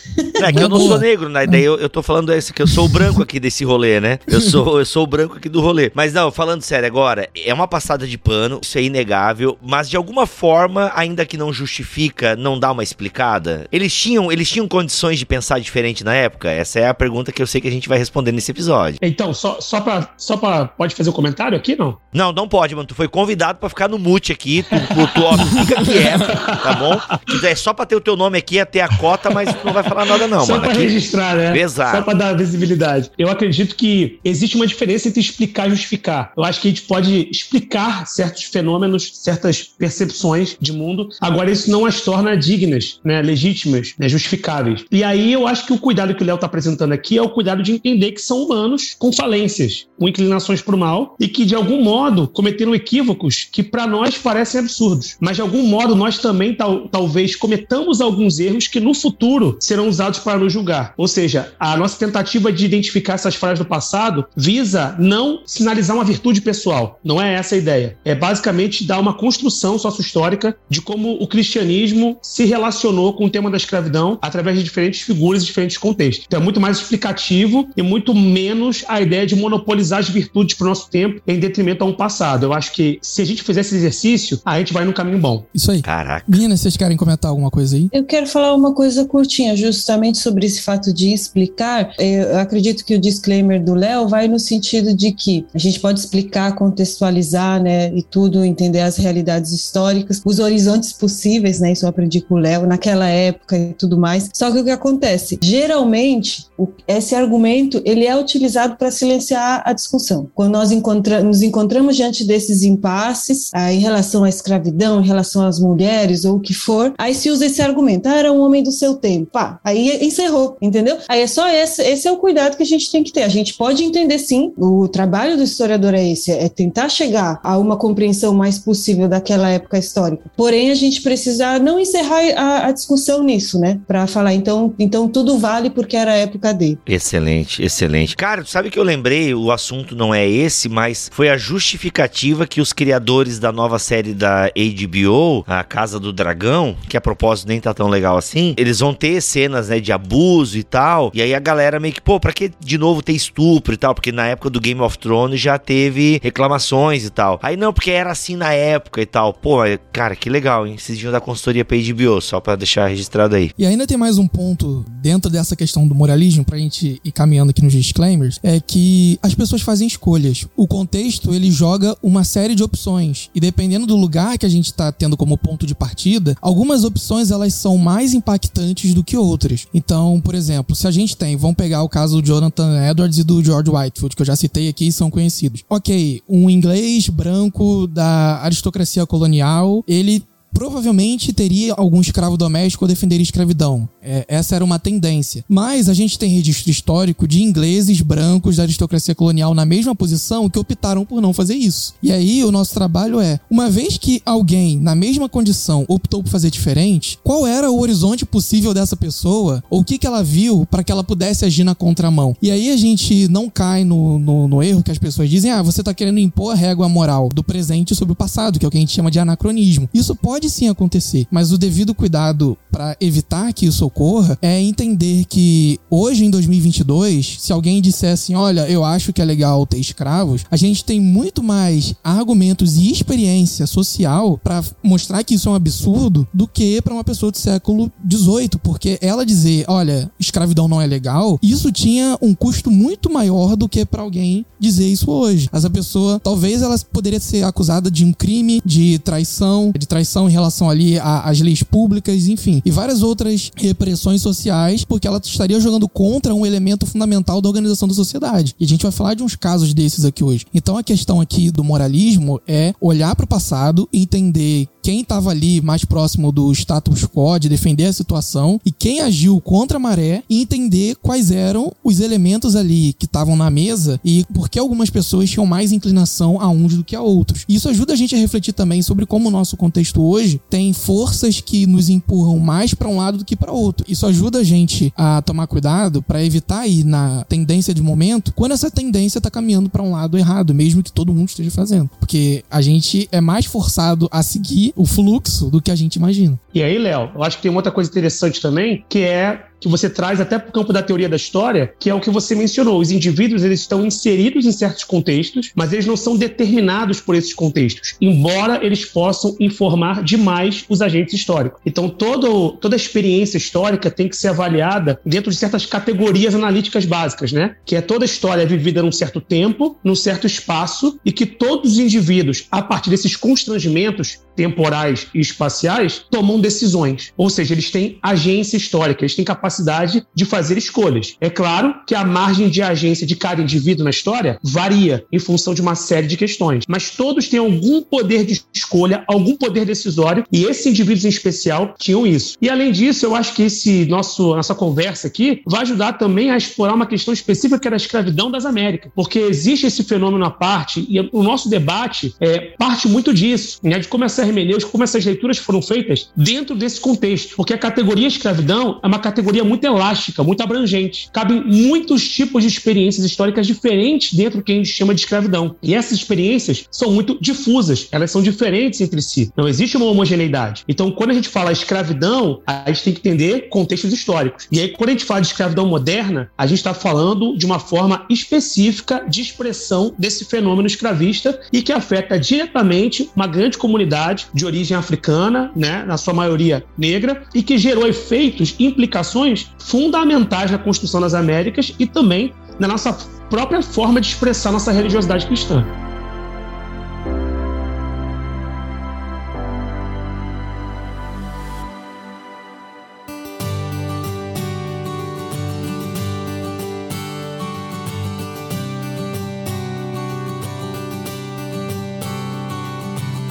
É 0.43 0.53
que 0.53 0.59
eu 0.61 0.67
é 0.67 0.69
não 0.69 0.79
sou 0.79 0.89
boa. 0.89 0.99
negro, 1.01 1.29
né? 1.29 1.47
Daí 1.47 1.65
eu, 1.65 1.79
eu 1.79 1.89
tô 1.89 2.03
falando 2.03 2.33
esse 2.33 2.53
que 2.53 2.61
eu 2.63 2.67
sou 2.67 2.87
o 2.87 2.89
branco 2.89 3.23
aqui 3.23 3.39
desse 3.41 3.65
rolê, 3.65 4.01
né? 4.01 4.19
Eu 4.27 4.41
sou, 4.43 4.79
eu 4.79 4.87
sou 4.87 5.05
o 5.05 5.07
branco 5.07 5.37
aqui 5.37 5.49
do 5.49 5.61
rolê. 5.61 5.91
Mas 5.95 6.13
não, 6.13 6.31
falando 6.33 6.63
sério 6.63 6.87
agora, 6.87 7.29
é 7.35 7.53
uma 7.53 7.67
passada 7.69 8.07
de 8.07 8.19
pano, 8.19 8.61
isso 8.63 8.79
é 8.79 8.83
inegável, 8.83 9.57
mas 9.63 9.89
de 9.89 9.97
alguma 9.97 10.27
forma, 10.27 10.91
ainda 10.95 11.25
que 11.27 11.37
não 11.37 11.53
justifica, 11.53 12.37
não 12.37 12.59
dá 12.59 12.73
uma 12.73 12.83
explicada. 12.83 13.24
Eles 13.73 13.93
tinham, 13.95 14.31
eles 14.31 14.49
tinham 14.51 14.67
condições 14.69 15.19
de 15.19 15.27
pensar 15.27 15.59
diferente 15.61 16.05
na 16.05 16.15
época? 16.15 16.51
Essa 16.51 16.81
é 16.81 16.89
a 16.89 16.95
pergunta 16.95 17.33
que 17.33 17.41
eu 17.43 17.47
sei 17.47 17.61
que 17.61 17.69
a 17.69 17.71
gente 17.71 17.89
vai 17.89 17.99
responder 17.99 18.33
nesse 18.33 18.51
episódio. 18.51 18.99
Então, 19.03 19.33
só, 19.33 19.61
só 19.61 19.81
pra. 19.81 20.09
Só 20.17 20.37
pra. 20.37 20.67
Pode 20.67 20.95
fazer 20.95 21.11
o 21.11 21.13
comentário 21.13 21.57
aqui, 21.57 21.77
não? 21.77 21.97
Não, 22.13 22.33
não 22.33 22.47
pode, 22.49 22.75
mano. 22.75 22.87
Tu 22.87 22.95
foi 22.95 23.09
convidado 23.09 23.59
pra 23.59 23.69
ficar 23.69 23.89
no 23.89 23.99
mute 23.99 24.33
aqui. 24.33 24.63
Tu, 24.63 24.69
tu, 24.95 25.07
tu, 25.15 25.23
ó, 25.23 25.37
fica 25.39 25.85
quieto, 25.85 26.63
tá 26.63 26.73
bom? 26.75 27.01
É 27.47 27.55
só 27.55 27.73
pra 27.73 27.87
ter 27.87 27.97
o 27.97 28.01
teu 28.01 28.17
nome 28.17 28.39
aqui, 28.39 28.59
até 28.61 28.81
a 28.81 28.89
cota, 28.89 29.31
mas 29.31 29.53
tu 29.53 29.65
não 29.67 29.73
vai 29.73 29.83
falar 29.83 30.05
nada, 30.05 30.27
não, 30.27 30.41
Só 30.45 30.53
mano. 30.53 30.63
pra 30.65 30.73
Aqui- 30.73 30.83
registrar, 30.83 31.37
né? 31.37 31.57
Exato. 31.59 31.97
Só 31.99 32.03
pra 32.03 32.15
dar 32.15 32.37
visibilidade. 32.37 33.11
Eu 33.19 33.29
acredito 33.29 33.75
que 33.77 34.19
existe 34.25 34.57
uma 34.57 34.67
diferença 34.67 35.09
entre 35.09 35.21
explicar 35.21 35.67
e 35.67 35.71
justificar. 35.71 36.33
Eu 36.37 36.45
acho 36.45 36.61
que 36.61 36.69
a 36.69 36.71
gente 36.71 36.83
pode 36.83 37.29
explicar 37.31 38.07
certos 38.07 38.45
fenômenos, 38.45 39.11
certas 39.23 39.63
percepções 39.63 40.57
de 40.61 40.73
mundo. 40.73 41.09
Agora, 41.21 41.51
isso 41.51 41.71
não 41.71 41.85
as 41.87 42.01
torna 42.01 42.37
dignas, 42.37 43.01
né? 43.05 43.14
Legítimas, 43.21 43.95
né? 43.99 44.09
justificáveis. 44.09 44.85
E 44.91 45.03
aí 45.05 45.33
eu 45.33 45.47
acho 45.47 45.67
que 45.67 45.73
o 45.73 45.79
cuidado 45.79 46.15
que 46.15 46.23
o 46.23 46.27
Léo 46.27 46.39
tá 46.39 46.47
apresentando 46.47 46.93
aqui 46.93 47.17
é 47.19 47.23
o 47.23 47.29
cuidado 47.29 47.63
de 47.63 47.73
entender 47.73 48.13
que 48.13 48.21
são 48.21 48.43
humanos 48.43 48.95
com 48.99 49.13
falências, 49.13 49.87
com 49.99 50.09
inclinações 50.09 50.61
pro 50.63 50.77
mal 50.79 51.17
e 51.19 51.29
que, 51.29 51.45
de 51.45 51.55
algum 51.55 51.83
modo, 51.83 52.29
cometeram 52.29 52.75
equívocos 52.75 53.49
que 53.51 53.63
para 53.63 53.87
nós 53.87 54.17
parecem 54.19 54.61
absurdos. 54.61 55.17
Mas, 55.21 55.37
de 55.37 55.43
algum 55.43 55.63
modo, 55.63 55.95
nós 55.95 56.19
também 56.19 56.55
tal- 56.55 56.89
talvez 56.89 57.37
cometamos 57.37 58.01
alguns 58.01 58.39
erros 58.39 58.69
que 58.69 58.81
no 58.81 58.95
futuro 58.95 59.57
serão 59.61 59.89
usados 59.89 60.19
para 60.19 60.39
nos 60.39 60.53
julgar. 60.53 60.95
Ou 60.97 61.09
seja, 61.09 61.53
a 61.59 61.77
nossa 61.77 61.99
tentativa 61.99 62.53
de 62.53 62.65
identificar 62.65 63.15
essas 63.15 63.35
falhas 63.35 63.59
do 63.59 63.65
passado 63.65 64.25
visa 64.37 64.95
não 64.99 65.41
sinalizar 65.47 65.97
uma 65.97 66.05
virtude 66.05 66.41
pessoal. 66.41 66.99
Não 67.05 67.21
é 67.21 67.35
essa 67.35 67.55
a 67.55 67.59
ideia. 67.59 67.97
É 68.05 68.15
basicamente 68.15 68.85
dar 68.85 68.99
uma 68.99 69.15
construção 69.15 69.79
sociohistórica 69.79 70.57
de 70.69 70.81
como 70.81 71.13
o 71.21 71.27
cristianismo 71.27 72.19
se 72.23 72.45
relacionou 72.45 73.04
com 73.13 73.27
o 73.27 73.31
tema 73.31 73.51
da 73.51 73.57
escravidão 73.57 74.19
através 74.23 74.59
de 74.59 74.65
diferentes 74.65 75.03
figuras 75.03 75.43
e 75.43 75.47
diferentes 75.47 75.77
contextos. 75.77 76.25
Então 76.27 76.41
é 76.41 76.43
muito 76.43 76.61
mais 76.61 76.79
explicativo 76.79 77.69
e 77.77 77.83
muito 77.83 78.15
menos 78.15 78.85
a 78.89 79.01
ideia 79.01 79.27
de 79.27 79.37
monopolizar 79.37 80.01
as 80.01 80.09
virtudes 80.09 80.55
para 80.55 80.65
o 80.65 80.69
nosso 80.69 80.89
tempo 80.89 81.21
em 81.27 81.39
detrimento 81.39 81.85
a 81.85 81.87
um 81.87 81.93
passado. 81.93 82.45
Eu 82.45 82.53
acho 82.53 82.73
que 82.73 82.99
se 83.03 83.21
a 83.21 83.25
gente 83.27 83.43
fizer 83.43 83.61
esse 83.61 83.77
exercício, 83.77 84.41
a 84.45 84.59
gente 84.59 84.73
vai 84.73 84.85
num 84.85 84.93
caminho 84.93 85.19
bom. 85.19 85.45
Isso 85.55 85.71
aí. 85.71 85.83
Caraca. 85.83 86.25
Meninas, 86.27 86.61
vocês 86.61 86.77
querem 86.77 86.97
comentar 86.97 87.31
alguma 87.31 87.51
coisa 87.51 87.77
aí? 87.77 87.89
Eu 87.93 88.05
quero 88.05 88.27
falar 88.27 88.55
uma 88.55 88.73
coisa 88.73 89.05
curtinha, 89.05 89.55
justamente 89.57 90.19
sobre 90.19 90.47
esse 90.47 90.63
fato 90.63 90.93
de 90.93 91.13
explicar. 91.13 91.93
Eu 91.99 92.39
acredito 92.39 92.85
que 92.85 92.95
o 92.95 93.01
disclaimer 93.01 93.63
do 93.63 93.75
do 93.75 93.81
Léo 93.81 94.09
vai 94.09 94.29
no 94.29 94.39
sentido 94.39 94.95
de 94.95 95.13
que 95.13 95.45
a 95.53 95.59
gente 95.59 95.81
pode 95.81 95.99
explicar, 95.99 96.55
contextualizar, 96.55 97.61
né, 97.61 97.93
e 97.95 98.03
tudo, 98.03 98.45
entender 98.45 98.81
as 98.81 98.97
realidades 98.97 99.53
históricas, 99.53 100.23
os 100.25 100.39
horizontes 100.39 100.93
possíveis, 100.93 101.61
né, 101.61 101.73
isso 101.73 101.85
eu 101.85 101.89
aprendi 101.89 102.21
com 102.21 102.37
o 102.37 102.39
Léo, 102.39 102.67
naquela 102.67 102.94
época 103.03 103.57
e 103.57 103.75
tudo 103.75 103.99
mais. 103.99 104.29
Só 104.33 104.51
que 104.51 104.59
o 104.59 104.65
que 104.65 104.71
acontece? 104.71 105.39
Geralmente, 105.43 106.47
esse 106.87 107.15
argumento, 107.15 107.83
ele 107.85 108.07
é 108.07 108.17
utilizado 108.17 108.77
para 108.77 108.91
silenciar 108.91 109.63
a 109.65 109.73
discussão. 109.73 110.29
Quando 110.35 110.53
nós 110.53 110.71
encontra 110.71 111.23
nos 111.23 111.43
encontramos 111.43 111.97
diante 111.97 112.25
desses 112.25 112.63
impasses, 112.63 113.51
ah, 113.53 113.73
em 113.73 113.79
relação 113.79 114.25
à 114.25 114.29
escravidão, 114.29 115.01
em 115.01 115.07
relação 115.07 115.45
às 115.45 115.59
mulheres 115.59 116.25
ou 116.25 116.37
o 116.37 116.41
que 116.41 116.55
for, 116.55 116.93
aí 116.99 117.15
se 117.15 117.31
usa 117.31 117.47
esse 117.47 117.63
argumento, 117.63 118.09
ah, 118.09 118.17
era 118.17 118.33
um 118.33 118.41
homem 118.41 118.63
do 118.63 118.73
seu 118.73 118.95
tempo, 118.95 119.31
pá, 119.33 119.59
aí 119.65 120.05
encerrou, 120.05 120.57
entendeu? 120.61 120.99
Aí 121.09 121.23
é 121.23 121.27
só 121.27 121.49
esse, 121.49 121.83
esse 121.83 122.07
é 122.07 122.13
o 122.13 122.17
cuidado 122.17 122.57
que 122.57 122.63
a 122.63 122.67
gente 122.67 122.91
tem 122.91 123.03
que 123.03 123.13
ter. 123.13 123.23
A 123.23 123.29
gente 123.29 123.55
pode 123.55 123.83
entender 123.83 124.19
sim, 124.19 124.53
o 124.57 124.89
trabalho 124.89 125.37
do 125.37 125.43
historiador 125.43 125.95
é 125.95 126.07
esse, 126.07 126.31
é 126.31 126.49
tentar 126.49 126.89
chegar 126.89 127.41
a 127.43 127.59
uma 127.59 127.77
compreensão 127.77 128.35
mais 128.35 128.59
possível 128.59 129.09
daquela 129.09 129.49
época 129.49 129.79
histórica. 129.79 130.31
Porém, 130.37 130.71
a 130.71 130.75
gente 130.75 131.01
precisa 131.03 131.59
não 131.59 131.79
encerrar 131.79 132.21
a, 132.37 132.67
a 132.69 132.73
discussão 132.75 133.23
nisso, 133.23 133.59
né? 133.59 133.81
Para 133.87 134.07
falar, 134.07 134.35
então, 134.35 134.75
então 134.79 135.09
tudo 135.09 135.39
vale 135.39 135.71
porque 135.71 135.97
era 135.97 136.13
a 136.13 136.17
época 136.17 136.53
dele. 136.53 136.79
Excelente, 136.87 137.63
excelente. 137.63 138.17
Cara, 138.17 138.45
sabe 138.45 138.71
que 138.71 138.79
eu 138.79 138.85
lembrei, 138.85 139.35
o 139.35 139.51
assunto 139.51 139.97
não 139.97 140.15
é 140.15 140.29
esse, 140.29 140.69
mas 140.69 141.11
foi 141.13 141.29
a 141.29 141.37
justificativa 141.37 142.47
que 142.47 142.61
os 142.61 142.73
criadores 142.73 143.39
da 143.39 143.53
nova 143.53 143.79
série 143.79 144.13
da 144.13 144.51
HBO, 144.55 145.45
A 145.47 145.65
Casa 145.65 145.99
do 145.99 146.13
Dragão, 146.13 146.77
que 146.89 146.97
a 146.97 147.01
propósito 147.01 147.49
nem 147.49 147.61
tá 147.61 147.73
tão 147.73 147.89
legal 147.89 148.17
assim, 148.17 148.55
eles 148.57 148.81
vão 148.81 148.93
ter 148.93 149.21
cenas, 149.21 149.69
né, 149.69 149.81
de 149.81 149.93
abuso 149.93 150.59
e 150.59 150.63
tal, 150.63 151.11
e 151.15 151.23
aí 151.23 151.35
a 151.35 151.41
galera 151.41 151.81
meio 151.81 151.95
que, 151.95 152.01
pô, 152.01 152.19
pra 152.19 152.33
que 152.33 152.51
de 152.61 152.77
novo 152.77 153.03
ter 153.03 153.13
estupro 153.13 153.75
e 153.75 153.77
tal? 153.77 153.95
Porque 153.95 154.13
na 154.13 154.27
época 154.27 154.51
do 154.51 154.61
Game 154.61 154.81
of 154.81 154.99
Thrones 154.99 155.41
já 155.41 155.59
teve 155.59 156.21
reclamações 156.23 157.05
e 157.05 157.11
tal. 157.11 157.39
Aí 157.43 157.57
não, 157.57 157.73
porque 157.73 157.91
era 157.91 158.11
assim 158.11 158.37
na 158.37 158.53
época 158.53 159.01
e 159.01 159.07
tal. 159.07 159.33
Pô, 159.33 159.59
cara, 159.93 160.17
que 160.17 160.29
legal, 160.29 160.67
hein? 160.67 160.77
Vocês 160.79 160.99
deviam 160.99 161.13
dar 161.13 161.21
consultoria 161.21 161.65
pra 161.65 161.77
HBO, 161.77 162.21
só 162.21 162.41
pra 162.41 162.57
deixar 162.65 162.89
registrado 162.89 163.37
aí. 163.37 163.51
E 163.59 163.67
ainda 163.67 163.87
tem 163.87 163.97
mais 163.97 164.19
um 164.19 164.27
ponto 164.27 164.85
dentro 165.03 165.31
dessa 165.31 165.55
questão 165.55 165.87
do 165.87 165.95
moralismo, 165.95 166.45
pra 166.45 166.59
gente 166.59 167.01
ir 167.05 167.13
caminhando 167.13 167.51
aqui 167.51 167.63
nos 167.63 167.73
disclaimers, 167.73 168.41
é 168.43 168.59
que 168.59 169.19
as 169.23 169.35
pessoas 169.35 169.63
fazem 169.63 169.87
escolhas. 169.87 170.47
O 170.57 170.67
contexto, 170.67 171.33
ele 171.35 171.51
joga 171.51 171.97
uma 172.03 172.25
série 172.25 172.55
de 172.55 172.63
opções. 172.63 173.29
E 173.35 173.41
dependendo 173.41 173.87
do 173.87 173.97
lugar 173.97 174.39
que 174.39 174.47
a 174.47 174.49
gente 174.49 174.73
tá 174.73 174.91
tendo 174.91 175.17
como 175.17 175.37
ponto 175.37 175.67
de 175.67 175.75
partida, 175.75 176.35
algumas 176.41 176.85
opções 176.85 177.31
elas 177.31 177.53
são 177.55 177.77
mais 177.77 178.15
impactantes 178.15 178.95
do 178.95 179.05
que 179.05 179.17
outras. 179.17 179.67
Então, 179.75 180.21
por 180.21 180.35
exemplo, 180.35 180.75
se 180.75 180.87
a 180.87 180.91
gente 180.91 181.17
tem, 181.17 181.37
vamos 181.37 181.57
pegar 181.57 181.83
o 181.83 181.89
caso 181.89 182.21
do 182.21 182.27
Jonathan 182.27 182.91
Edwards 182.91 183.19
e 183.19 183.25
do 183.25 183.45
George 183.45 183.71
Whitefield, 183.71 184.17
que 184.17 184.23
eu 184.23 184.27
já 184.27 184.37
citei 184.37 184.69
aqui 184.69 184.87
e 184.87 184.93
são 184.93 185.11
conhecidos. 185.11 185.63
Ok, 185.69 186.23
um 186.29 186.49
inglês 186.49 187.09
branco 187.09 187.87
da 187.87 188.41
aristocracia 188.43 189.05
colonial, 189.05 189.85
ele 189.87 190.25
provavelmente 190.55 191.33
teria 191.33 191.75
algum 191.75 192.01
escravo 192.01 192.37
doméstico 192.37 192.85
ou 192.85 192.89
defenderia 192.89 193.25
escravidão. 193.25 193.89
É, 194.01 194.25
essa 194.29 194.55
era 194.55 194.65
uma 194.65 194.79
tendência. 194.79 195.45
Mas 195.49 195.89
a 195.89 195.95
gente 195.95 196.19
tem 196.19 196.31
registro 196.31 196.71
histórico 196.71 197.27
de 197.27 197.43
ingleses 197.43 198.01
brancos 198.01 198.57
da 198.57 198.63
aristocracia 198.63 199.15
colonial 199.15 199.53
na 199.55 199.65
mesma 199.65 199.95
posição 199.95 200.49
que 200.49 200.59
optaram 200.59 201.05
por 201.05 201.21
não 201.21 201.35
fazer 201.35 201.55
isso. 201.55 201.95
E 202.03 202.13
aí 202.13 202.45
o 202.45 202.53
nosso 202.53 202.73
trabalho 202.73 203.21
é, 203.21 203.41
uma 203.51 203.69
vez 203.69 203.99
que 203.99 204.23
alguém 204.25 204.79
na 204.79 204.95
mesma 204.95 205.29
condição 205.29 205.85
optou 205.89 206.23
por 206.23 206.31
fazer 206.31 206.51
diferente, 206.51 207.19
qual 207.25 207.47
era 207.47 207.71
o 207.71 207.81
horizonte 207.81 208.25
possível 208.25 208.73
dessa 208.73 208.97
pessoa? 208.97 209.63
Ou 209.69 209.81
o 209.81 209.85
que, 209.85 209.99
que 209.99 210.07
ela 210.07 210.23
viu 210.23 210.67
para 210.71 210.85
que 210.85 210.93
ela 210.93 211.03
pudesse 211.03 211.45
agir 211.45 211.65
na 211.65 211.75
contramão? 211.75 212.37
E 212.41 212.51
aí 212.51 212.71
a 212.71 212.77
gente 212.77 213.27
não 213.29 213.51
cai 213.51 213.85
no, 213.85 214.19
no, 214.19 214.47
no 214.47 214.63
erro 214.63 214.83
que 214.83 214.91
as 214.91 214.99
pessoas 214.99 215.29
dizem, 215.29 215.51
ah, 215.51 215.63
você 215.63 215.81
está 215.81 215.93
querendo 215.93 216.19
impor 216.19 216.53
a 216.53 216.55
régua 216.55 216.89
moral 216.89 217.29
do 217.29 217.43
presente 217.43 217.95
sobre 217.95 218.13
o 218.13 218.17
passado, 218.17 218.59
que 218.59 218.65
é 218.65 218.69
o 218.69 218.71
que 218.71 218.77
a 218.77 218.81
gente 218.81 218.93
chama 218.93 219.11
de 219.11 219.19
anacronismo. 219.19 219.89
Isso 219.93 220.15
pode 220.15 220.44
pode 220.45 220.51
sim 220.51 220.69
acontecer, 220.69 221.27
mas 221.31 221.53
o 221.53 221.59
devido 221.59 221.95
cuidado 221.95 222.57
para 222.71 222.97
evitar 223.01 223.53
que 223.53 223.67
isso 223.67 223.87
ocorra 223.87 224.37
é 224.43 224.61
entender 224.61 225.25
que 225.27 225.79
hoje 225.89 226.25
em 226.25 226.31
2022, 226.31 227.37
se 227.41 227.53
alguém 227.53 227.81
disser 227.81 228.13
assim, 228.13 228.35
olha, 228.35 228.69
eu 228.69 228.85
acho 228.85 229.13
que 229.13 229.23
é 229.23 229.25
legal 229.25 229.65
ter 229.65 229.79
escravos, 229.79 230.45
a 230.51 230.57
gente 230.57 230.85
tem 230.85 231.01
muito 231.01 231.43
mais 231.43 231.95
argumentos 232.03 232.77
e 232.77 232.91
experiência 232.91 233.67
social 233.67 234.39
para 234.43 234.63
mostrar 234.83 235.23
que 235.23 235.35
isso 235.35 235.49
é 235.49 235.53
um 235.53 235.55
absurdo 235.55 236.27
do 236.35 236.47
que 236.47 236.83
para 236.83 236.93
uma 236.93 237.05
pessoa 237.05 237.31
do 237.31 237.39
século 237.39 237.91
18, 238.05 238.59
porque 238.59 238.99
ela 239.01 239.25
dizer, 239.25 239.65
olha, 239.69 240.11
escravidão 240.19 240.69
não 240.69 240.81
é 240.81 240.87
legal, 240.87 241.39
isso 241.41 241.71
tinha 241.71 242.19
um 242.21 242.35
custo 242.35 242.71
muito 242.71 243.11
maior 243.11 243.57
do 243.57 243.69
que 243.69 243.85
para 243.87 244.03
alguém 244.03 244.45
dizer 244.59 244.89
isso 244.89 245.11
hoje. 245.11 245.49
Essa 245.53 245.71
pessoa, 245.71 246.19
talvez 246.19 246.61
ela 246.61 246.77
poderia 246.93 247.21
ser 247.21 247.45
acusada 247.45 247.91
de 247.91 248.05
um 248.05 248.13
crime 248.13 248.61
de 248.65 248.99
traição, 248.99 249.73
de 249.79 249.87
traição 249.87 250.27
relação 250.35 250.69
ali 250.69 250.99
às 250.99 251.41
leis 251.41 251.63
públicas, 251.63 252.29
enfim, 252.29 252.61
e 252.65 252.71
várias 252.71 253.03
outras 253.03 253.51
repressões 253.57 254.21
sociais, 254.21 254.85
porque 254.85 255.07
ela 255.07 255.21
estaria 255.23 255.59
jogando 255.61 255.89
contra 255.89 256.35
um 256.35 256.45
elemento 256.45 256.87
fundamental 256.87 257.41
da 257.41 257.49
organização 257.49 257.89
da 257.89 257.95
sociedade. 257.95 258.55
E 258.59 258.65
a 258.65 258.69
gente 258.69 258.83
vai 258.83 258.93
falar 258.93 259.15
de 259.15 259.23
uns 259.23 259.37
casos 259.37 259.73
desses 259.73 260.05
aqui 260.05 260.23
hoje. 260.23 260.47
Então 260.53 260.77
a 260.77 260.83
questão 260.83 261.21
aqui 261.21 261.51
do 261.51 261.65
moralismo 261.65 262.41
é 262.47 262.75
olhar 262.81 263.15
para 263.17 263.25
o 263.25 263.29
passado, 263.29 263.89
entender 263.93 264.69
quem 264.83 265.01
estava 265.01 265.31
ali 265.31 265.63
mais 265.63 265.83
próximo 265.83 266.31
do 266.31 266.53
status 266.53 267.07
quo, 267.07 267.39
de 267.39 267.49
defender 267.49 267.87
a 267.87 267.93
situação, 267.93 268.61
e 268.67 268.71
quem 268.71 269.01
agiu 269.01 269.41
contra 269.41 269.79
a 269.79 269.81
maré, 269.81 270.23
e 270.29 270.43
entender 270.43 270.95
quais 270.97 271.31
eram 271.31 271.73
os 271.83 272.01
elementos 272.01 272.55
ali 272.55 272.93
que 272.93 273.07
estavam 273.07 273.35
na 273.35 273.49
mesa 273.49 273.99
e 274.05 274.25
por 274.35 274.51
que 274.51 274.59
algumas 274.59 274.91
pessoas 274.91 275.31
tinham 275.31 275.47
mais 275.47 275.73
inclinação 275.73 276.39
a 276.39 276.49
uns 276.51 276.75
do 276.75 276.85
que 276.85 276.95
a 276.95 277.01
outros. 277.01 277.47
Isso 277.49 277.69
ajuda 277.69 277.95
a 277.95 277.97
gente 277.97 278.15
a 278.15 278.19
refletir 278.19 278.53
também 278.53 278.83
sobre 278.83 279.07
como 279.07 279.29
o 279.29 279.31
nosso 279.31 279.57
contexto 279.57 280.03
hoje 280.03 280.24
hoje 280.25 280.41
tem 280.49 280.73
forças 280.73 281.41
que 281.41 281.67
nos 281.67 281.89
empurram 281.89 282.39
mais 282.39 282.73
para 282.73 282.89
um 282.89 282.97
lado 282.97 283.19
do 283.19 283.25
que 283.25 283.37
para 283.37 283.53
outro. 283.53 283.85
Isso 283.89 284.07
ajuda 284.07 284.39
a 284.39 284.43
gente 284.43 284.93
a 284.97 285.21
tomar 285.21 285.47
cuidado 285.47 286.03
para 286.03 286.25
evitar 286.25 286.67
ir 286.67 286.85
na 286.85 287.25
tendência 287.25 287.75
de 287.75 287.83
momento 287.83 288.33
quando 288.35 288.53
essa 288.53 288.71
tendência 288.71 289.19
está 289.19 289.31
caminhando 289.31 289.69
para 289.69 289.83
um 289.83 289.93
lado 289.93 290.17
errado, 290.17 290.55
mesmo 290.55 290.83
que 290.83 290.91
todo 290.93 291.13
mundo 291.13 291.29
esteja 291.29 291.51
fazendo. 291.51 291.91
Porque 292.01 292.43
a 292.51 292.63
gente 292.63 293.09
é 293.13 293.21
mais 293.21 293.45
forçado 293.45 294.09
a 294.11 294.23
seguir 294.23 294.73
o 294.75 294.87
fluxo 294.87 295.51
do 295.51 295.61
que 295.61 295.71
a 295.71 295.77
gente 295.77 295.97
imagina. 295.97 296.39
E 296.55 296.63
aí, 296.63 296.79
Léo, 296.79 297.11
eu 297.15 297.23
acho 297.23 297.37
que 297.37 297.43
tem 297.43 297.51
uma 297.51 297.59
outra 297.59 297.73
coisa 297.73 297.91
interessante 297.91 298.41
também, 298.41 298.85
que 298.89 299.01
é 299.01 299.45
que 299.65 299.69
você 299.69 299.89
traz 299.89 300.21
até 300.21 300.39
para 300.39 300.51
o 300.51 300.53
campo 300.53 300.73
da 300.73 300.83
teoria 300.83 301.09
da 301.09 301.17
história, 301.17 301.73
que 301.79 301.89
é 301.89 301.95
o 301.95 302.01
que 302.01 302.11
você 302.11 302.35
mencionou. 302.35 302.79
Os 302.79 302.91
indivíduos 302.91 303.43
eles 303.43 303.61
estão 303.61 303.85
inseridos 303.87 304.45
em 304.45 304.53
certos 304.53 304.85
contextos, 304.85 305.53
mas 305.55 305.73
eles 305.73 305.87
não 305.87 305.97
são 305.97 306.17
determinados 306.17 307.01
por 307.01 307.15
esses 307.15 307.33
contextos, 307.33 307.95
embora 308.01 308.65
eles 308.65 308.85
possam 308.85 309.35
informar 309.41 310.03
demais 310.03 310.65
os 310.69 310.83
agentes 310.83 311.15
históricos. 311.15 311.61
Então, 311.65 311.89
todo, 311.89 312.53
toda 312.53 312.75
a 312.75 312.77
experiência 312.77 313.39
histórica 313.39 313.91
tem 313.91 314.07
que 314.07 314.17
ser 314.17 314.29
avaliada 314.29 315.01
dentro 315.05 315.31
de 315.31 315.37
certas 315.37 315.65
categorias 315.65 316.35
analíticas 316.35 316.85
básicas, 316.85 317.33
né? 317.33 317.57
Que 317.65 317.77
é 317.77 317.81
toda 317.81 318.05
história 318.05 318.45
vivida 318.45 318.83
num 318.83 318.93
certo 318.93 319.21
tempo, 319.21 319.79
num 319.83 319.95
certo 319.95 320.27
espaço, 320.27 320.99
e 321.05 321.11
que 321.11 321.25
todos 321.25 321.73
os 321.73 321.79
indivíduos, 321.79 322.47
a 322.51 322.61
partir 322.61 322.91
desses 322.91 323.17
constrangimentos 323.17 324.19
temporais 324.37 325.07
e 325.15 325.21
espaciais, 325.21 326.05
tomam 326.11 326.39
decisões. 326.39 327.13
Ou 327.17 327.31
seja, 327.31 327.55
eles 327.55 327.71
têm 327.71 327.99
agência 328.03 328.57
histórica, 328.57 329.03
eles 329.03 329.15
têm 329.15 329.25
capacidade 329.25 329.44
capacidade 329.45 330.07
de 330.15 330.25
fazer 330.25 330.57
escolhas. 330.57 331.17
É 331.21 331.29
claro 331.29 331.75
que 331.87 331.95
a 331.95 332.05
margem 332.05 332.49
de 332.49 332.63
agência 332.63 333.07
de 333.07 333.15
cada 333.15 333.43
indivíduo 333.43 333.85
na 333.85 333.91
história 333.91 334.39
varia 334.43 335.05
em 335.13 335.19
função 335.19 335.53
de 335.55 335.61
uma 335.61 335.75
série 335.75 336.07
de 336.07 336.17
questões, 336.17 336.65
mas 336.67 336.91
todos 336.91 337.29
têm 337.29 337.39
algum 337.39 337.83
poder 337.83 338.25
de 338.25 338.43
escolha, 338.53 339.05
algum 339.07 339.37
poder 339.37 339.67
decisório, 339.67 340.25
e 340.33 340.45
esses 340.45 340.67
indivíduos 340.67 341.05
em 341.05 341.09
especial 341.09 341.75
tinham 341.79 342.07
isso. 342.07 342.37
E 342.41 342.49
além 342.49 342.73
disso, 342.73 343.05
eu 343.05 343.15
acho 343.15 343.35
que 343.35 343.43
esse 343.43 343.85
nosso 343.87 344.35
nossa 344.35 344.55
conversa 344.55 345.07
aqui 345.07 345.43
vai 345.47 345.63
ajudar 345.63 345.95
também 345.95 346.31
a 346.31 346.37
explorar 346.37 346.75
uma 346.75 346.87
questão 346.87 347.13
específica 347.13 347.59
que 347.59 347.69
era 347.69 347.77
a 347.77 347.85
escravidão 347.85 348.31
das 348.31 348.47
Américas, 348.47 348.91
porque 348.95 349.19
existe 349.19 349.67
esse 349.67 349.85
fenômeno 349.85 350.25
à 350.25 350.31
parte 350.31 350.87
e 350.89 350.99
o 351.13 351.23
nosso 351.23 351.49
debate 351.49 352.15
é, 352.21 352.55
parte 352.59 352.89
muito 352.89 353.13
disso, 353.13 353.59
né, 353.63 353.79
de 353.79 353.89
como 353.89 354.05
essa 354.05 354.23
hermenêutica, 354.23 354.71
como 354.71 354.85
essas 354.85 355.05
leituras 355.05 355.39
foram 355.39 355.61
feitas 355.61 356.11
dentro 356.17 356.57
desse 356.57 356.81
contexto, 356.81 357.37
porque 357.37 357.53
a 357.53 357.59
categoria 357.59 358.07
escravidão 358.07 358.81
é 358.83 358.87
uma 358.87 358.99
categoria 358.99 359.34
muito 359.43 359.65
elástica, 359.65 360.23
muito 360.23 360.43
abrangente. 360.43 361.09
Cabem 361.13 361.43
muitos 361.45 362.09
tipos 362.09 362.43
de 362.43 362.49
experiências 362.49 363.05
históricas 363.05 363.47
diferentes 363.47 364.15
dentro 364.15 364.39
do 364.39 364.45
que 364.45 364.53
a 364.53 364.57
gente 364.57 364.69
chama 364.69 364.95
de 364.95 365.01
escravidão. 365.01 365.57
E 365.63 365.75
essas 365.75 365.93
experiências 365.99 366.67
são 366.71 366.93
muito 366.93 367.19
difusas, 367.21 367.89
elas 367.91 368.11
são 368.11 368.23
diferentes 368.23 368.81
entre 368.81 369.01
si. 369.03 369.33
Não 369.37 369.49
existe 369.49 369.77
uma 369.77 369.87
homogeneidade. 369.87 370.65
Então, 370.69 370.91
quando 370.91 371.11
a 371.11 371.15
gente 371.15 371.29
fala 371.29 371.53
escravidão, 371.53 372.41
a 372.47 372.71
gente 372.71 372.85
tem 372.85 372.93
que 372.93 373.01
entender 373.01 373.49
contextos 373.49 373.93
históricos. 373.93 374.47
E 374.53 374.61
aí, 374.61 374.69
quando 374.69 374.91
a 374.91 374.93
gente 374.93 375.05
fala 375.05 375.21
de 375.21 375.29
escravidão 375.29 375.67
moderna, 375.67 376.31
a 376.37 376.47
gente 376.47 376.59
está 376.59 376.75
falando 376.75 377.37
de 377.37 377.47
uma 377.47 377.59
forma 377.59 378.05
específica 378.11 379.05
de 379.09 379.21
expressão 379.21 379.95
desse 379.99 380.25
fenômeno 380.25 380.67
escravista 380.67 381.41
e 381.53 381.63
que 381.63 381.73
afeta 381.73 382.19
diretamente 382.19 383.11
uma 383.15 383.27
grande 383.27 383.59
comunidade 383.59 384.27
de 384.33 384.45
origem 384.45 384.77
africana, 384.77 385.51
né, 385.57 385.85
na 385.87 385.97
sua 385.97 386.15
maioria 386.15 386.65
negra, 386.77 387.25
e 387.35 387.43
que 387.43 387.59
gerou 387.59 387.87
efeitos, 387.87 388.55
implicações 388.59 389.24
fundamentais 389.59 390.51
na 390.51 390.59
construção 390.59 391.01
das 391.01 391.15
Américas 391.15 391.75
e 391.79 391.87
também 391.87 392.33
da 392.59 392.69
nossa 392.69 392.93
própria 393.31 393.63
forma 393.63 394.01
de 394.01 394.09
expressar 394.09 394.53
nossa 394.53 394.71
religiosidade 394.71 395.27
cristã. 395.27 395.65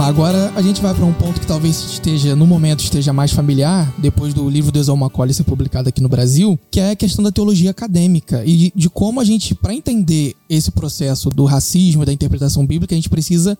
Agora 0.03 0.51
a 0.53 0.61
gente 0.61 0.81
vai 0.81 0.93
para 0.93 1.05
um 1.05 1.13
ponto 1.13 1.39
que 1.39 1.47
talvez 1.47 1.77
esteja, 1.77 2.35
no 2.35 2.45
momento, 2.45 2.81
esteja 2.81 3.13
mais 3.13 3.31
familiar, 3.31 3.89
depois 3.97 4.33
do 4.33 4.49
livro 4.49 4.69
do 4.69 4.97
Macaulay 4.97 5.33
ser 5.33 5.45
publicado 5.45 5.87
aqui 5.87 6.01
no 6.01 6.09
Brasil, 6.09 6.59
que 6.69 6.81
é 6.81 6.91
a 6.91 6.95
questão 6.95 7.23
da 7.23 7.31
teologia 7.31 7.71
acadêmica 7.71 8.43
e 8.45 8.69
de 8.75 8.89
como 8.89 9.21
a 9.21 9.23
gente, 9.23 9.55
para 9.55 9.73
entender 9.73 10.35
esse 10.55 10.71
processo 10.71 11.29
do 11.29 11.45
racismo, 11.45 12.05
da 12.05 12.13
interpretação 12.13 12.65
bíblica, 12.65 12.93
a 12.93 12.97
gente 12.97 13.09
precisa 13.09 13.57